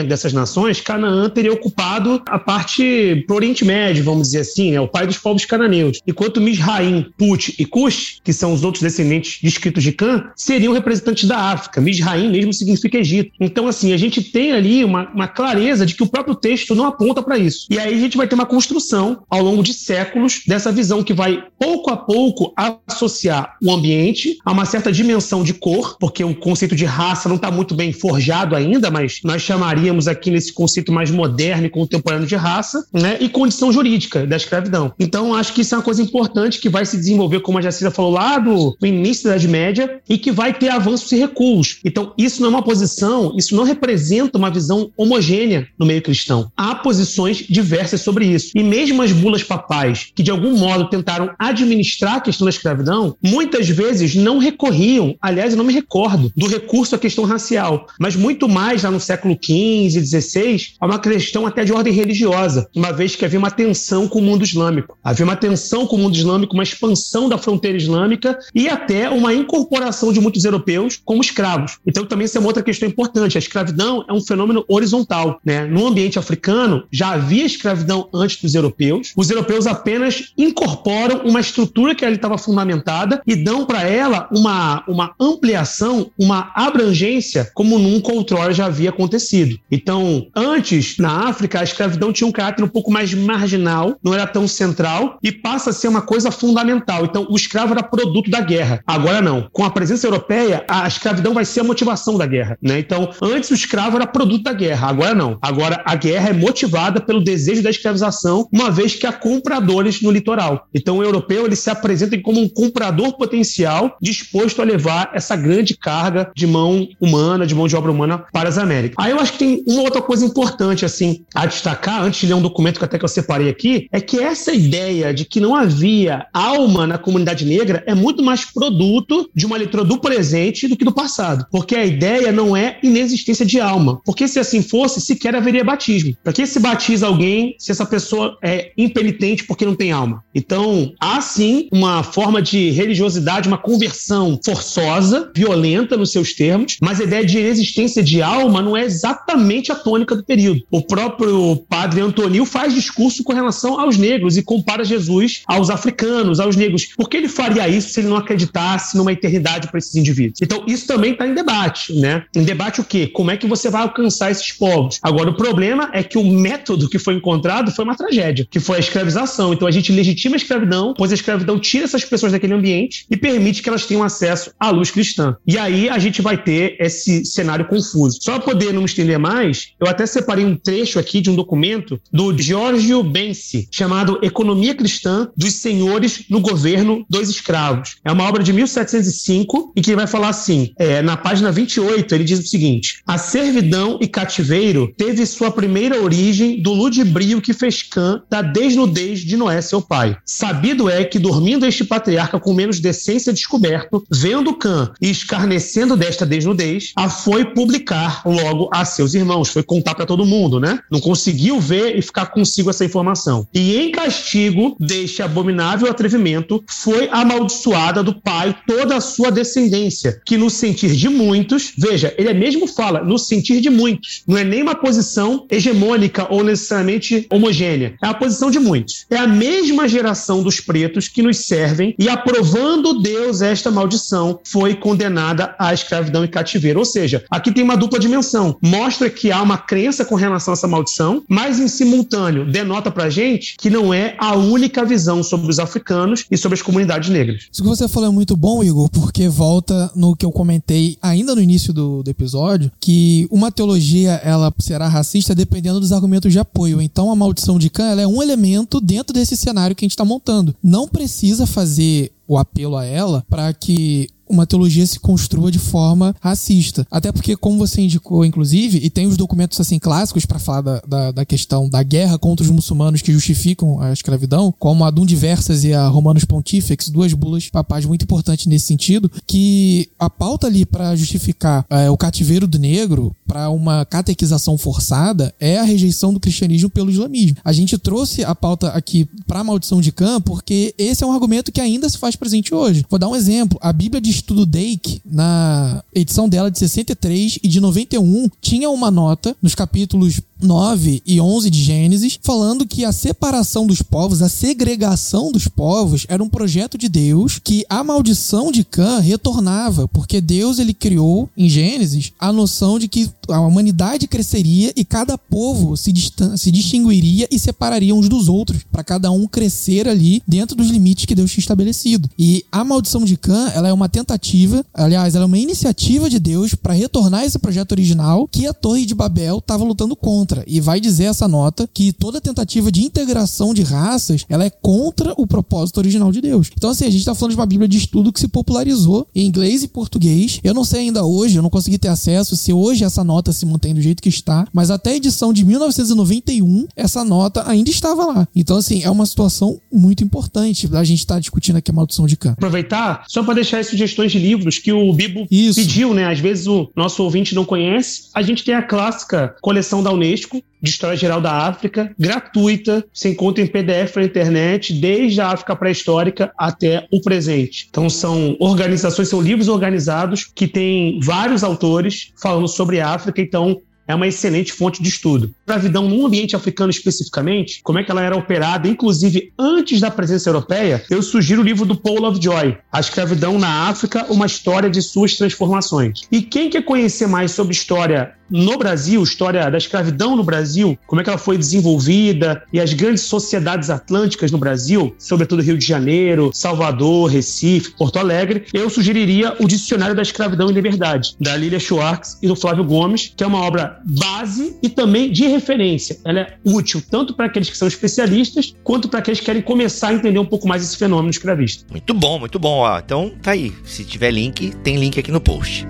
dessas 0.08 0.34
nações, 0.34 0.82
Canaã 0.82 1.30
teria 1.30 1.54
ocupado 1.54 2.22
a 2.26 2.40
parte 2.40 3.24
pro 3.28 3.36
Oriente 3.36 3.66
Médio, 3.66 4.04
vamos 4.04 4.28
dizer 4.28 4.40
assim, 4.40 4.72
né? 4.72 4.80
o 4.80 4.88
pai 4.88 5.08
dos 5.08 5.18
povos 5.18 5.46
cananeus. 5.46 6.00
Enquanto 6.06 6.42
Misraim, 6.42 7.06
Put 7.18 7.56
e 7.58 7.66
Cush, 7.66 8.20
que 8.24 8.34
são 8.34 8.54
os 8.54 8.64
outros 8.64 8.82
descendentes 8.82 9.40
descritos 9.42 9.84
de 9.84 9.92
Cã, 9.92 10.32
seriam 10.36 10.74
representantes 10.74 11.28
da 11.28 11.38
África. 11.38 11.82
Misraim 11.82 12.30
mesmo 12.30 12.54
significa 12.54 12.98
Egito. 12.98 13.32
Então, 13.40 13.68
assim, 13.68 13.94
a 13.94 13.98
gente 13.98 14.22
tem 14.22 14.52
ali 14.52 14.84
uma, 14.84 15.10
uma 15.10 15.28
clareza 15.28 15.86
de 15.86 15.96
que 15.96 16.04
o 16.04 16.08
próprio 16.08 16.36
texto 16.36 16.76
não 16.76 16.86
aponta 16.86 17.22
para 17.22 17.38
isso. 17.38 17.68
E 17.70 17.80
aí 17.80 17.94
a 17.94 18.00
gente 18.00 18.18
vai 18.18 18.28
ter 18.28 18.36
uma 18.36 18.46
construção 18.46 19.24
ao 19.30 19.42
longo 19.42 19.64
de 19.64 19.74
séculos 19.74 20.42
dessa 20.48 20.72
visão 20.72 21.04
que 21.04 21.14
vai 21.14 21.44
pouco 21.60 21.90
a 21.90 21.98
pouco 21.98 22.54
associar 22.56 23.58
o 23.62 23.72
ambiente 23.72 24.38
a 24.46 24.52
uma 24.52 24.66
certa 24.66 24.92
dimensão 24.92 25.44
de 25.44 25.54
cor, 25.54 25.98
porque 26.00 26.24
o 26.24 26.36
conceito 26.36 26.76
de 26.76 26.86
raça 26.86 27.30
não 27.30 27.36
está 27.36 27.52
muito 27.52 27.76
bem 27.76 27.92
forjado 27.92 28.56
ainda, 28.56 28.90
mas 28.90 29.20
nós 29.24 29.43
chamaríamos 29.44 30.08
aqui 30.08 30.32
nesse 30.32 30.54
conceito 30.54 30.92
mais 30.92 31.12
moderno 31.12 31.66
e 31.66 31.70
contemporâneo 31.70 32.28
de 32.28 32.36
raça, 32.36 32.86
né? 32.92 33.18
E 33.20 33.30
condição 33.30 33.72
jurídica 33.72 34.26
da 34.26 34.36
escravidão. 34.36 34.94
Então, 35.00 35.34
acho 35.34 35.54
que 35.54 35.62
isso 35.62 35.76
é 35.76 35.78
uma 35.78 35.84
coisa 35.84 36.02
importante 36.02 36.60
que 36.60 36.70
vai 36.70 36.86
se 36.86 36.98
desenvolver, 36.98 37.42
como 37.42 37.58
a 37.58 37.62
Jacira 37.62 37.92
falou 37.92 38.12
lá 38.12 38.38
do, 38.40 38.76
do 38.80 38.88
início 38.88 39.26
da 39.26 39.32
Idade 39.32 39.48
Média, 39.48 40.02
e 40.10 40.18
que 40.18 40.32
vai 40.32 40.54
ter 40.54 40.70
avanços 40.70 41.12
e 41.12 41.18
recuos. 41.18 41.80
Então, 41.84 42.14
isso 42.18 42.42
não 42.42 42.48
é 42.48 42.52
uma 42.52 42.64
posição, 42.64 43.36
isso 43.38 43.56
não 43.56 43.64
representa 43.64 44.38
uma 44.38 44.50
visão 44.50 44.92
homogênea 44.98 45.68
no 45.78 45.86
meio 45.86 46.02
cristão. 46.02 46.52
Há 46.56 46.76
posições 46.76 47.38
diversas 47.38 48.02
sobre 48.02 48.26
isso. 48.26 48.52
E 48.56 48.64
mesmo 48.64 49.02
as 49.02 49.12
bulas 49.12 49.44
papais, 49.44 50.12
que 50.16 50.24
de 50.24 50.32
algum 50.32 50.58
modo 50.58 50.90
tentaram 50.90 51.32
administrar 51.38 52.16
a 52.16 52.22
questão 52.22 52.46
da 52.46 52.50
escravidão, 52.50 53.16
muitas 53.22 53.70
vezes 53.70 54.16
não 54.16 54.38
recorriam, 54.38 55.16
aliás, 55.22 55.54
eu 55.54 55.58
não 55.58 55.66
me 55.66 55.74
recordo, 55.74 56.32
do 56.36 56.48
recurso 56.48 56.96
à 56.96 57.00
questão 57.00 57.26
racial, 57.26 57.88
mas 58.00 58.16
muito 58.16 58.48
mais 58.48 58.84
lá 58.84 58.92
no 58.92 59.00
século 59.00 59.33
XV 59.42 60.00
e 60.00 60.06
XVI, 60.06 60.58
a 60.80 60.86
uma 60.86 61.00
questão 61.00 61.46
até 61.46 61.64
de 61.64 61.74
ordem 61.74 61.94
religiosa, 61.94 62.68
uma 62.76 62.92
vez 62.92 63.16
que 63.16 63.26
havia 63.26 63.40
uma 63.40 63.52
tensão 63.52 64.08
com 64.08 64.20
o 64.20 64.22
mundo 64.22 64.44
islâmico. 64.44 64.98
Havia 65.04 65.26
uma 65.26 65.36
tensão 65.36 65.86
com 65.86 65.96
o 65.96 66.00
mundo 66.00 66.16
islâmico, 66.16 66.54
uma 66.54 66.64
expansão 66.64 67.28
da 67.28 67.38
fronteira 67.38 67.78
islâmica 67.78 68.38
e 68.54 68.68
até 68.68 69.10
uma 69.10 69.34
incorporação 69.34 70.12
de 70.12 70.20
muitos 70.20 70.46
europeus 70.46 71.00
como 71.04 71.22
escravos. 71.22 71.80
Então, 71.86 72.06
também 72.06 72.26
isso 72.26 72.38
é 72.38 72.40
uma 72.40 72.48
outra 72.48 72.64
questão 72.64 72.88
importante. 72.88 73.38
A 73.38 73.40
escravidão 73.40 74.06
é 74.08 74.14
um 74.14 74.22
fenômeno 74.22 74.64
horizontal. 74.68 75.40
Né? 75.44 75.66
No 75.66 75.88
ambiente 75.88 76.20
africano, 76.20 76.84
já 76.92 77.12
havia 77.12 77.46
escravidão 77.46 78.10
antes 78.14 78.42
dos 78.42 78.56
europeus. 78.56 79.14
Os 79.16 79.30
europeus 79.30 79.68
apenas 79.68 80.34
incorporam 80.38 81.22
uma 81.26 81.40
estrutura 81.40 81.96
que 81.96 82.06
ali 82.06 82.16
estava 82.16 82.38
fundamentada 82.38 83.22
e 83.26 83.36
dão 83.36 83.66
para 83.66 83.84
ela 83.84 84.28
uma, 84.32 84.84
uma 84.88 85.14
ampliação, 85.20 86.12
uma 86.18 86.52
abrangência, 86.56 87.50
como 87.54 87.80
nunca 87.80 88.12
outrora 88.12 88.54
já 88.54 88.66
havia 88.66 88.90
acontecido. 88.90 89.23
Então, 89.72 90.28
antes, 90.36 90.98
na 90.98 91.30
África, 91.30 91.60
a 91.60 91.64
escravidão 91.64 92.12
tinha 92.12 92.28
um 92.28 92.32
caráter 92.32 92.64
um 92.64 92.68
pouco 92.68 92.92
mais 92.92 93.14
marginal, 93.14 93.98
não 94.04 94.14
era 94.14 94.28
tão 94.28 94.48
central 94.48 95.18
e 95.24 95.32
passa 95.32 95.70
a 95.70 95.74
ser 95.74 95.88
uma 95.88 96.02
coisa 96.02 96.32
fundamental. 96.32 97.06
Então, 97.06 97.28
o 97.30 97.36
escravo 97.36 97.74
era 97.74 97.84
produto 97.84 98.30
da 98.30 98.42
guerra. 98.42 98.82
Agora 98.86 99.22
não. 99.22 99.48
Com 99.52 99.64
a 99.64 99.70
presença 99.70 100.08
europeia, 100.08 100.64
a 100.68 100.88
escravidão 100.88 101.34
vai 101.34 101.46
ser 101.46 101.62
a 101.62 101.64
motivação 101.64 102.18
da 102.18 102.26
guerra. 102.26 102.58
Né? 102.62 102.80
Então, 102.80 103.10
antes 103.22 103.50
o 103.50 103.54
escravo 103.54 103.98
era 103.98 104.08
produto 104.08 104.44
da 104.44 104.54
guerra. 104.54 104.88
Agora 104.88 105.16
não. 105.16 105.38
Agora 105.42 105.82
a 105.86 105.96
guerra 105.96 106.30
é 106.30 106.34
motivada 106.34 107.00
pelo 107.02 107.24
desejo 107.24 107.64
da 107.64 107.70
escravização, 107.70 108.48
uma 108.52 108.70
vez 108.70 108.96
que 108.96 109.08
há 109.08 109.12
compradores 109.12 110.02
no 110.02 110.12
litoral. 110.12 110.68
Então, 110.74 110.98
o 110.98 111.04
europeu 111.04 111.46
ele 111.46 111.56
se 111.56 111.70
apresenta 111.70 112.18
como 112.22 112.42
um 112.42 112.50
comprador 112.50 113.18
potencial 113.18 113.98
disposto 114.02 114.62
a 114.62 114.66
levar 114.66 115.12
essa 115.14 115.36
grande 115.36 115.76
carga 115.76 116.32
de 116.36 116.48
mão 116.48 116.88
humana, 117.00 117.46
de 117.46 117.56
mão 117.56 117.68
de 117.68 117.76
obra 117.76 117.92
humana 117.92 118.26
para 118.32 118.50
as 118.50 118.58
Américas. 118.58 118.96
Eu 119.14 119.20
acho 119.20 119.34
que 119.34 119.40
tem 119.40 119.64
uma 119.68 119.82
outra 119.82 120.02
coisa 120.02 120.26
importante 120.26 120.86
assim 120.86 121.24
a 121.34 121.46
destacar, 121.46 122.04
antes 122.04 122.22
de 122.22 122.28
ler 122.28 122.34
um 122.34 122.42
documento 122.42 122.80
que 122.80 122.86
até 122.86 122.98
que 122.98 123.06
eu 123.06 123.10
separei 123.10 123.50
aqui, 123.50 123.88
é 123.92 124.02
que 124.02 124.20
essa 124.20 124.54
ideia 124.54 125.14
de 125.14 125.26
que 125.26 125.40
não 125.40 125.56
havia 125.56 126.26
alma 126.34 126.86
na 126.86 126.98
comunidade 126.98 127.46
negra 127.46 127.84
é 127.86 127.94
muito 127.94 128.24
mais 128.24 128.46
produto 128.46 129.30
de 129.34 129.46
uma 129.46 129.58
leitura 129.58 129.84
do 129.84 130.00
presente 130.00 130.68
do 130.68 130.78
que 130.78 130.86
do 130.86 130.94
passado. 130.94 131.46
Porque 131.52 131.76
a 131.76 131.86
ideia 131.86 132.32
não 132.32 132.56
é 132.56 132.80
inexistência 132.84 133.46
de 133.46 133.60
alma. 133.60 134.00
Porque 134.06 134.28
se 134.28 134.40
assim 134.40 134.62
fosse, 134.62 135.02
sequer 135.02 135.36
haveria 135.36 135.64
batismo. 135.64 136.16
Para 136.24 136.34
que 136.34 136.46
se 136.46 136.60
batiza 136.60 137.08
alguém 137.08 137.56
se 137.58 137.72
essa 137.72 137.86
pessoa 137.86 138.38
é 138.44 138.72
impenitente 138.78 139.44
porque 139.46 139.66
não 139.66 139.76
tem 139.76 139.92
alma? 139.92 140.24
Então, 140.34 140.94
há 141.00 141.22
sim 141.22 141.68
uma 141.72 142.04
forma 142.04 142.42
de 142.42 142.72
religiosidade, 142.72 143.48
uma 143.48 143.58
conversão 143.58 144.40
forçosa, 144.44 145.32
violenta 145.36 145.96
nos 145.96 146.12
seus 146.12 146.34
termos, 146.34 146.78
mas 146.82 147.00
a 147.00 147.04
ideia 147.04 147.26
de 147.26 147.40
inexistência 147.40 148.04
de 148.04 148.22
alma 148.22 148.62
não 148.62 148.76
é 148.76 148.88
exatamente 148.94 149.72
a 149.72 149.76
tônica 149.76 150.16
do 150.16 150.24
período. 150.24 150.62
O 150.72 150.82
próprio 150.82 151.58
padre 151.68 152.02
Antonio 152.02 152.46
faz 152.46 152.74
discurso 152.74 153.24
com 153.24 153.34
relação 153.34 153.80
aos 153.80 153.98
negros 153.98 154.38
e 154.38 154.44
compara 154.44 154.84
Jesus 154.84 155.42
aos 155.48 155.70
africanos, 155.70 156.40
aos 156.40 156.56
negros. 156.56 156.86
Por 156.96 157.10
que 157.10 157.18
ele 157.18 157.28
faria 157.28 157.68
isso 157.68 157.90
se 157.90 158.00
ele 158.00 158.08
não 158.08 158.18
acreditasse 158.18 158.96
numa 158.96 159.12
eternidade 159.12 159.68
para 159.68 159.78
esses 159.78 159.96
indivíduos? 159.96 160.42
Então, 160.42 160.64
isso 160.68 160.88
também 160.88 161.14
está 161.14 161.28
em 161.28 161.34
debate, 161.34 161.94
né? 161.94 162.24
Em 162.36 162.44
debate 162.44 162.82
o 162.82 162.84
quê? 162.84 163.08
Como 163.08 163.32
é 163.32 163.38
que 163.38 163.48
você 163.48 163.70
vai 163.70 163.82
alcançar 163.82 164.32
esses 164.32 164.52
povos? 164.52 165.00
Agora, 165.02 165.30
o 165.30 165.38
problema 165.38 165.90
é 165.94 166.04
que 166.04 166.18
o 166.18 166.24
método 166.24 166.90
que 166.90 167.00
foi 167.00 167.16
encontrado 167.16 167.72
foi 167.72 167.84
uma 167.84 167.96
tragédia, 167.96 168.48
que 168.50 168.60
foi 168.60 168.78
a 168.78 168.80
escravização. 168.80 169.54
Então, 169.54 169.68
a 169.68 169.72
gente 169.72 169.92
legitima 169.92 170.36
a 170.36 170.38
escravidão, 170.38 170.94
pois 170.98 171.12
a 171.12 171.16
escravidão 171.16 171.60
tira 171.60 171.86
essas 171.86 172.06
pessoas 172.06 172.32
daquele 172.32 172.54
ambiente 172.54 173.06
e 173.10 173.18
permite 173.18 173.62
que 173.62 173.70
elas 173.70 173.86
tenham 173.86 174.04
acesso 174.04 174.52
à 174.60 174.70
luz 174.70 174.92
cristã. 174.92 175.36
E 175.48 175.58
aí 175.58 175.90
a 175.90 175.98
gente 175.98 176.22
vai 176.22 176.38
ter 176.38 176.78
esse 176.80 177.26
cenário 177.26 177.66
confuso. 177.66 178.20
Só 178.22 178.40
poder 178.40 178.74
não 178.74 178.83
me 178.84 178.90
estender 178.90 179.18
mais, 179.18 179.70
eu 179.80 179.88
até 179.88 180.06
separei 180.06 180.46
um 180.46 180.56
trecho 180.56 181.00
aqui 181.00 181.22
de 181.22 181.30
um 181.30 181.36
documento 181.36 182.00
do 182.12 182.38
Giorgio 182.38 183.04
Bensi, 183.04 183.68
chamado 183.72 184.20
Economia 184.22 184.76
Cristã 184.76 185.30
dos 185.36 185.54
Senhores 185.54 186.26
no 186.30 186.40
Governo 186.40 187.06
dos 187.10 187.30
Escravos. 187.30 187.96
É 188.04 188.12
uma 188.12 188.28
obra 188.28 188.44
de 188.44 188.54
1705 188.54 189.74
e 189.76 189.82
que 189.82 189.96
vai 189.96 190.08
falar 190.08 190.30
assim, 190.30 190.72
é, 190.78 191.02
na 191.02 191.18
página 191.18 191.52
28, 191.52 192.14
ele 192.14 192.24
diz 192.24 192.40
o 192.40 192.48
seguinte: 192.48 193.02
A 193.06 193.18
servidão 193.18 193.98
e 194.02 194.08
cativeiro 194.08 194.94
teve 194.98 195.26
sua 195.26 195.52
primeira 195.52 196.02
origem 196.02 196.62
do 196.62 196.74
ludibrio 196.74 197.42
que 197.42 197.54
fez 197.54 197.84
Cã 197.84 198.22
da 198.30 198.42
desnudez 198.42 199.20
de 199.20 199.38
Noé, 199.38 199.62
seu 199.62 199.82
pai. 199.82 200.18
Sabido 200.26 200.90
é 200.90 201.04
que, 201.04 201.20
dormindo 201.20 201.66
este 201.66 201.84
patriarca 201.84 202.40
com 202.40 202.54
menos 202.54 202.80
decência 202.80 203.34
descoberto, 203.34 204.04
vendo 204.12 204.54
Cã 204.56 204.92
e 205.02 205.10
escarnecendo 205.10 205.96
desta 205.96 206.26
desnudez, 206.26 206.92
a 206.96 207.10
foi 207.10 207.46
publicar 207.46 208.22
logo 208.26 208.70
a 208.74 208.86
seus 208.86 209.14
irmãos, 209.14 209.50
foi 209.50 209.64
contar 209.64 209.96
para 209.96 210.06
todo 210.06 210.26
mundo, 210.26 210.60
né? 210.60 210.80
Não 210.92 211.00
conseguiu 211.00 211.60
ver 211.60 211.98
e 211.98 212.02
ficar 212.02 212.28
consigo 212.28 212.70
essa 212.70 212.84
informação. 212.84 213.48
E 213.54 213.78
em 213.78 213.92
castigo 213.92 214.76
deste 214.80 215.22
abominável 215.22 215.90
atrevimento, 215.90 216.64
foi 216.68 217.08
amaldiçoada 217.12 218.02
do 218.02 218.14
pai 218.14 218.56
toda 218.68 218.98
a 218.98 219.02
sua 219.02 219.32
descendência, 219.32 220.22
que 220.26 220.38
no 220.38 220.50
sentir 220.50 220.96
de 220.96 221.08
muitos, 221.08 221.74
veja, 221.78 222.14
ele 222.18 222.34
mesmo 222.34 222.68
fala, 222.68 223.04
no 223.04 223.18
sentir 223.18 223.62
de 223.62 223.70
muitos, 223.70 224.24
não 224.28 224.38
é 224.38 224.44
nem 224.44 224.62
uma 224.62 224.76
posição 224.76 225.46
hegemônica 225.50 226.28
ou 226.30 226.44
necessariamente 226.44 227.28
homogênea, 227.32 227.96
é 228.02 228.08
a 228.08 228.14
posição 228.14 228.50
de 228.50 228.60
muitos. 228.60 229.06
É 229.10 229.18
a 229.18 229.28
mesma 229.28 229.88
geração 229.88 230.42
dos 230.42 230.60
pretos 230.60 231.08
que 231.08 231.22
nos 231.22 231.38
servem 231.46 231.96
e 232.00 232.10
aprovando 232.10 233.00
Deus 233.02 233.42
esta 233.42 233.70
maldição, 233.70 234.40
foi 234.44 234.76
condenada 234.76 235.56
à 235.60 235.74
escravidão 235.74 236.24
e 236.24 236.28
cativeiro. 236.28 236.80
Ou 236.80 236.86
seja, 236.86 237.24
aqui 237.30 237.52
tem 237.52 237.64
uma 237.64 237.78
dupla 237.78 238.00
dimensão. 238.00 238.58
Mostra 238.64 239.10
que 239.10 239.30
há 239.30 239.42
uma 239.42 239.58
crença 239.58 240.06
com 240.06 240.16
relação 240.16 240.54
a 240.54 240.56
essa 240.56 240.68
maldição, 240.68 241.22
mas 241.28 241.60
em 241.60 241.68
simultâneo 241.68 242.50
denota 242.50 242.90
pra 242.90 243.10
gente 243.10 243.58
que 243.58 243.70
não 243.70 243.94
é 243.94 244.16
a 244.18 244.36
única 244.36 244.86
visão 244.86 245.22
sobre 245.22 245.50
os 245.50 245.60
africanos 245.60 246.26
e 246.32 246.38
sobre 246.38 246.56
as 246.56 246.62
comunidades 246.62 247.10
negras. 247.10 247.48
Isso 247.52 247.62
que 247.62 247.68
você 247.68 247.88
falou 247.90 248.10
é 248.10 248.12
muito 248.12 248.38
bom, 248.38 248.64
Igor, 248.64 248.90
porque 248.90 249.28
volta 249.28 249.92
no 249.96 250.16
que 250.16 250.26
eu 250.26 250.32
comentei 250.32 250.98
ainda 251.02 251.36
no 251.36 251.42
início 251.42 251.74
do, 251.74 252.02
do 252.02 252.10
episódio, 252.10 252.72
que 252.80 253.28
uma 253.30 253.52
teologia 253.52 254.14
ela 254.24 254.54
será 254.60 254.88
racista 254.88 255.36
dependendo 255.36 255.82
dos 255.82 255.92
argumentos 255.92 256.32
de 256.32 256.40
apoio. 256.40 256.82
Então 256.82 257.12
a 257.12 257.16
maldição 257.16 257.60
de 257.60 257.70
Khan 257.70 258.00
é 258.00 258.08
um 258.08 258.24
elemento 258.24 258.80
dentro 258.80 259.14
desse 259.14 259.36
cenário 259.36 259.76
que 259.76 259.84
a 259.84 259.88
gente 259.88 259.92
está 259.92 260.06
montando. 260.06 260.56
Não 260.64 260.88
precisa 260.88 261.46
fazer 261.46 262.12
o 262.26 262.38
apelo 262.38 262.78
a 262.78 262.86
ela 262.86 263.26
para 263.30 263.52
que 263.54 264.08
uma 264.34 264.46
teologia 264.46 264.86
se 264.86 265.00
construa 265.00 265.52
de 265.52 265.60
forma 265.60 266.16
racista. 266.20 266.86
Até 266.90 267.12
porque, 267.12 267.36
como 267.36 267.58
você 267.58 267.82
indicou, 267.82 268.26
inclusive, 268.26 268.80
e 268.84 268.90
tem 268.90 269.08
os 269.08 269.18
documentos 269.18 269.60
assim 269.60 269.80
clássicos 269.80 270.26
para 270.26 270.40
falar 270.40 270.62
da, 270.62 270.82
da, 270.88 271.12
da, 271.12 271.26
questão 271.26 271.70
da 271.70 271.82
guerra 271.84 272.18
contra 272.18 272.44
os 272.44 272.52
muçulmanos 272.52 273.02
que 273.02 273.12
justificam 273.12 273.82
a 273.82 273.94
escravidão, 273.94 274.54
como 274.58 274.84
a 274.84 274.92
Dum 274.92 275.06
Diversas 275.06 275.64
e 275.64 275.74
a 275.74 275.88
Romanos 275.88 276.26
Pontifex, 276.26 276.90
duas 276.90 277.14
bulas 277.14 277.50
papais 277.50 277.86
muito 277.86 278.04
importantes 278.04 278.46
nesse 278.46 278.66
sentido, 278.66 279.12
que 279.26 279.90
a 279.98 280.10
pauta 280.10 280.48
ali 280.48 280.66
para 280.66 280.96
justificar 280.96 281.66
é, 281.70 281.90
o 281.90 281.98
cativeiro 281.98 282.48
do 282.48 282.60
negro 282.60 283.16
para 283.28 283.50
uma 283.50 283.86
catequização 283.86 284.58
forçada 284.58 285.34
é 285.40 285.60
a 285.60 285.64
rejeição 285.64 286.14
do 286.14 286.20
cristianismo 286.20 286.70
pelo 286.70 286.92
islamismo. 286.92 287.38
A 287.44 287.54
gente 287.54 287.78
trouxe 287.78 288.24
a 288.24 288.36
pauta 288.36 288.70
aqui 288.70 289.08
para 289.28 289.40
a 289.40 289.44
maldição 289.44 289.82
de 289.82 289.92
Cã 289.92 290.22
porque 290.22 290.74
esse 290.78 291.04
é 291.04 291.08
um 291.08 291.12
argumento 291.12 291.52
que 291.52 291.62
ainda 291.62 291.90
se 291.90 291.98
faz 291.98 292.16
presente 292.16 292.54
hoje. 292.54 292.86
Vou 292.90 293.00
dar 293.00 293.08
um 293.08 293.16
exemplo. 293.16 293.58
A 293.62 293.74
Bíblia 293.74 294.02
de 294.24 294.34
Estudo 294.34 294.46
Dake, 294.46 295.02
na 295.06 295.84
edição 295.94 296.30
dela 296.30 296.50
de 296.50 296.58
63 296.58 297.40
e 297.44 297.48
de 297.48 297.60
91, 297.60 298.30
tinha 298.42 298.70
uma 298.70 298.90
nota 298.90 299.36
nos 299.42 299.54
capítulos 299.54 300.22
9 300.44 301.02
e 301.06 301.20
11 301.20 301.50
de 301.50 301.64
Gênesis, 301.64 302.20
falando 302.22 302.68
que 302.68 302.86
a 302.86 302.92
separação 302.92 303.66
dos 303.66 303.82
povos, 303.82 304.22
a 304.22 304.30
segregação 304.30 305.32
dos 305.32 305.48
povos, 305.48 306.06
era 306.10 306.24
um 306.24 306.30
projeto 306.30 306.78
de 306.78 306.90
Deus 306.90 307.40
que 307.44 307.66
a 307.70 307.84
maldição 307.84 308.52
de 308.52 308.64
Cã 308.64 309.00
retornava, 309.00 309.88
porque 309.88 310.20
Deus 310.20 310.60
ele 310.60 310.74
criou 310.74 311.30
em 311.38 311.50
Gênesis 311.50 312.12
a 312.20 312.32
noção 312.32 312.78
de 312.78 312.88
que 312.88 313.10
a 313.30 313.40
humanidade 313.40 314.08
cresceria 314.08 314.74
e 314.76 314.84
cada 314.84 315.18
povo 315.18 315.78
se, 315.78 315.94
se 316.38 316.52
distinguiria 316.52 317.28
e 317.32 317.40
separaria 317.40 317.96
uns 317.96 318.10
dos 318.10 318.28
outros, 318.28 318.64
para 318.72 318.84
cada 318.84 319.12
um 319.12 319.26
crescer 319.26 319.88
ali 319.88 320.22
dentro 320.28 320.56
dos 320.56 320.70
limites 320.70 321.06
que 321.06 321.16
Deus 321.16 321.32
tinha 321.32 321.42
estabelecido. 321.42 322.10
E 322.18 322.44
a 322.52 322.64
maldição 322.64 323.06
de 323.06 323.18
Cã, 323.18 323.50
ela 323.54 323.68
é 323.68 323.74
uma 323.74 323.88
tentativa, 323.90 324.66
aliás, 324.74 325.16
ela 325.16 325.26
é 325.26 325.28
uma 325.28 325.38
iniciativa 325.38 326.10
de 326.10 326.20
Deus 326.20 326.54
para 326.56 326.74
retornar 326.74 327.24
esse 327.24 327.40
projeto 327.40 327.72
original 327.72 328.28
que 328.28 328.48
a 328.48 328.54
Torre 328.54 328.86
de 328.86 328.96
Babel 328.96 329.38
estava 329.38 329.64
lutando 329.64 329.96
contra 329.96 330.33
contra. 330.34 330.44
E 330.48 330.60
vai 330.60 330.80
dizer 330.80 331.06
essa 331.06 331.28
nota 331.28 331.70
que 331.72 331.94
toda 331.94 332.20
tentativa 332.20 332.72
de 332.72 332.84
integração 332.84 333.54
de 333.54 333.62
raças, 333.62 334.26
ela 334.28 334.44
é 334.44 334.50
contra 334.50 335.14
o 335.18 335.28
propósito 335.28 335.78
original 335.78 336.12
de 336.12 336.22
Deus. 336.22 336.50
Então, 336.58 336.72
assim, 336.72 336.86
a 336.86 336.90
gente 336.90 337.00
está 337.00 337.14
falando 337.14 337.32
de 337.32 337.40
uma 337.40 337.46
Bíblia 337.46 337.68
de 337.68 337.78
estudo 337.78 338.12
que 338.12 338.20
se 338.20 338.28
popularizou 338.28 339.08
em 339.14 339.26
inglês 339.26 339.64
e 339.64 339.68
português. 339.68 340.40
Eu 340.44 340.54
não 340.54 340.64
sei 340.64 340.82
ainda 340.82 341.06
hoje, 341.06 341.38
eu 341.38 341.44
não 341.44 341.50
consegui 341.50 341.78
ter 341.78 341.90
acesso 341.90 342.36
se 342.36 342.52
hoje 342.52 342.84
essa 342.84 343.04
nota 343.04 343.32
se 343.32 343.46
mantém 343.46 343.74
do 343.74 343.82
jeito 343.82 344.02
que 344.02 344.10
está, 344.10 344.48
mas 344.52 344.72
até 344.72 344.92
a 344.92 344.96
edição 344.96 345.32
de 345.32 345.46
1991, 345.46 346.68
essa 346.76 347.04
nota 347.04 347.48
ainda 347.48 347.70
estava 347.70 348.06
lá. 348.06 348.28
Então, 348.36 348.58
assim, 348.58 348.84
é 348.84 348.90
uma 348.90 349.06
situação 349.06 349.60
muito 349.72 350.04
importante 350.04 350.70
a 350.74 350.84
gente 350.84 351.00
estar 351.00 351.16
tá 351.16 351.20
discutindo 351.20 351.58
aqui 351.58 351.70
a 351.72 351.74
maldição 351.74 352.08
de 352.08 352.18
Cã. 352.18 352.32
Aproveitar 352.32 353.04
só 353.08 353.24
para 353.24 353.36
deixar 353.36 353.60
as 353.60 353.68
sugestões 353.68 354.12
de 354.12 354.20
livros 354.20 354.58
que 354.58 354.72
o 354.72 354.94
Bibo 354.94 355.28
Isso. 355.30 355.60
pediu, 355.60 355.94
né? 355.94 356.06
Às 356.06 356.20
vezes 356.20 356.48
o 356.48 356.70
nosso 356.76 357.04
ouvinte 357.04 357.36
não 357.36 357.46
conhece. 357.46 358.10
A 358.14 358.22
gente 358.22 358.44
tem 358.44 358.56
a 358.56 358.62
clássica 358.62 359.36
coleção 359.42 359.84
da 359.84 359.92
Unesco 359.92 360.13
de 360.20 360.70
História 360.70 360.98
Geral 360.98 361.20
da 361.20 361.32
África, 361.32 361.94
gratuita, 361.98 362.86
se 362.94 363.10
encontra 363.10 363.44
em 363.44 363.48
PDF 363.48 363.96
na 363.96 364.04
internet, 364.04 364.74
desde 364.74 365.22
a 365.22 365.30
África 365.30 365.56
pré-histórica 365.56 366.32
até 366.38 366.88
o 366.92 367.02
presente. 367.02 367.68
Então 367.70 367.90
são 367.90 368.36
organizações, 368.40 369.10
são 369.10 369.22
livros 369.22 369.48
organizados 369.48 370.30
que 370.34 370.48
têm 370.48 371.00
vários 371.02 371.44
autores 371.44 372.12
falando 372.22 372.48
sobre 372.48 372.80
a 372.80 372.90
África, 372.90 373.22
então 373.22 373.60
é 373.88 373.94
uma 373.94 374.08
excelente 374.08 374.54
fonte 374.54 374.82
de 374.82 374.90
estudo. 374.90 375.34
Escravidão 375.42 375.90
no 375.90 376.06
ambiente 376.06 376.36
africano 376.36 376.70
especificamente, 376.70 377.62
como 377.64 377.80
é 377.80 377.84
que 377.84 377.92
ela 377.92 378.02
era 378.02 378.16
operada, 378.16 378.68
inclusive 378.68 379.34
antes 379.38 379.82
da 379.82 379.92
presença 379.92 380.30
europeia, 380.30 380.84
eu 380.90 381.02
sugiro 381.02 381.42
o 381.42 381.46
livro 381.46 381.66
do 381.66 381.76
Paul 381.76 382.00
Lovejoy, 382.00 382.58
A 382.72 382.80
Escravidão 382.80 383.38
na 383.38 383.68
África, 383.68 384.06
uma 384.10 384.26
história 384.26 384.70
de 384.70 384.82
suas 384.82 385.18
transformações. 385.18 386.02
E 386.12 386.22
quem 386.22 386.50
quer 386.50 386.64
conhecer 386.64 387.08
mais 387.08 387.32
sobre 387.32 387.54
história 387.54 388.14
no 388.34 388.58
Brasil, 388.58 389.04
história 389.04 389.48
da 389.52 389.58
escravidão 389.60 390.16
no 390.16 390.24
Brasil, 390.24 390.76
como 390.88 391.00
é 391.00 391.04
que 391.04 391.10
ela 391.12 391.20
foi 391.20 391.38
desenvolvida 391.38 392.42
e 392.52 392.60
as 392.60 392.74
grandes 392.74 393.04
sociedades 393.04 393.70
atlânticas 393.70 394.32
no 394.32 394.40
Brasil, 394.40 394.96
sobretudo 394.98 395.44
Rio 395.44 395.56
de 395.56 395.66
Janeiro, 395.66 396.32
Salvador, 396.34 397.12
Recife, 397.12 397.76
Porto 397.78 398.00
Alegre, 398.00 398.46
eu 398.52 398.72
sugeriria 398.72 399.36
o 399.40 399.48
Dicionário 399.48 399.96
da 399.96 400.02
Escravidão 400.02 400.50
e 400.50 400.54
Liberdade, 400.54 401.16
da 401.22 401.38
Lilia 401.38 401.60
Schwartz 401.60 402.18
e 402.24 402.28
do 402.28 402.36
Flávio 402.36 402.64
Gomes, 402.64 403.14
que 403.16 403.24
é 403.24 403.28
uma 403.28 403.42
obra 403.42 403.80
base 403.86 404.58
e 404.64 404.68
também 404.68 405.12
de 405.12 405.28
referência. 405.28 406.00
Ela 406.04 406.22
é 406.22 406.38
útil 406.44 406.82
tanto 406.90 407.14
para 407.14 407.28
aqueles 407.28 407.52
que 407.52 407.58
são 407.58 407.68
especialistas, 407.68 408.56
quanto 408.64 408.90
para 408.90 409.00
aqueles 409.00 409.20
que 409.20 409.28
querem 409.28 409.44
começar 409.44 409.90
a 409.90 409.94
entender 409.94 410.18
um 410.18 410.26
pouco 410.26 410.48
mais 410.48 410.64
esse 410.64 410.76
fenômeno 410.76 411.12
escravista. 411.12 411.66
Muito 411.70 411.94
bom, 411.94 412.18
muito 412.18 412.40
bom. 412.40 412.60
Ó. 412.60 412.80
Então 412.80 413.14
tá 413.22 413.32
aí. 413.32 413.54
Se 413.64 413.84
tiver 413.84 414.10
link, 414.10 414.56
tem 414.64 414.78
link 414.78 415.00
aqui 415.00 415.12
no 415.12 415.22
post. 415.22 415.68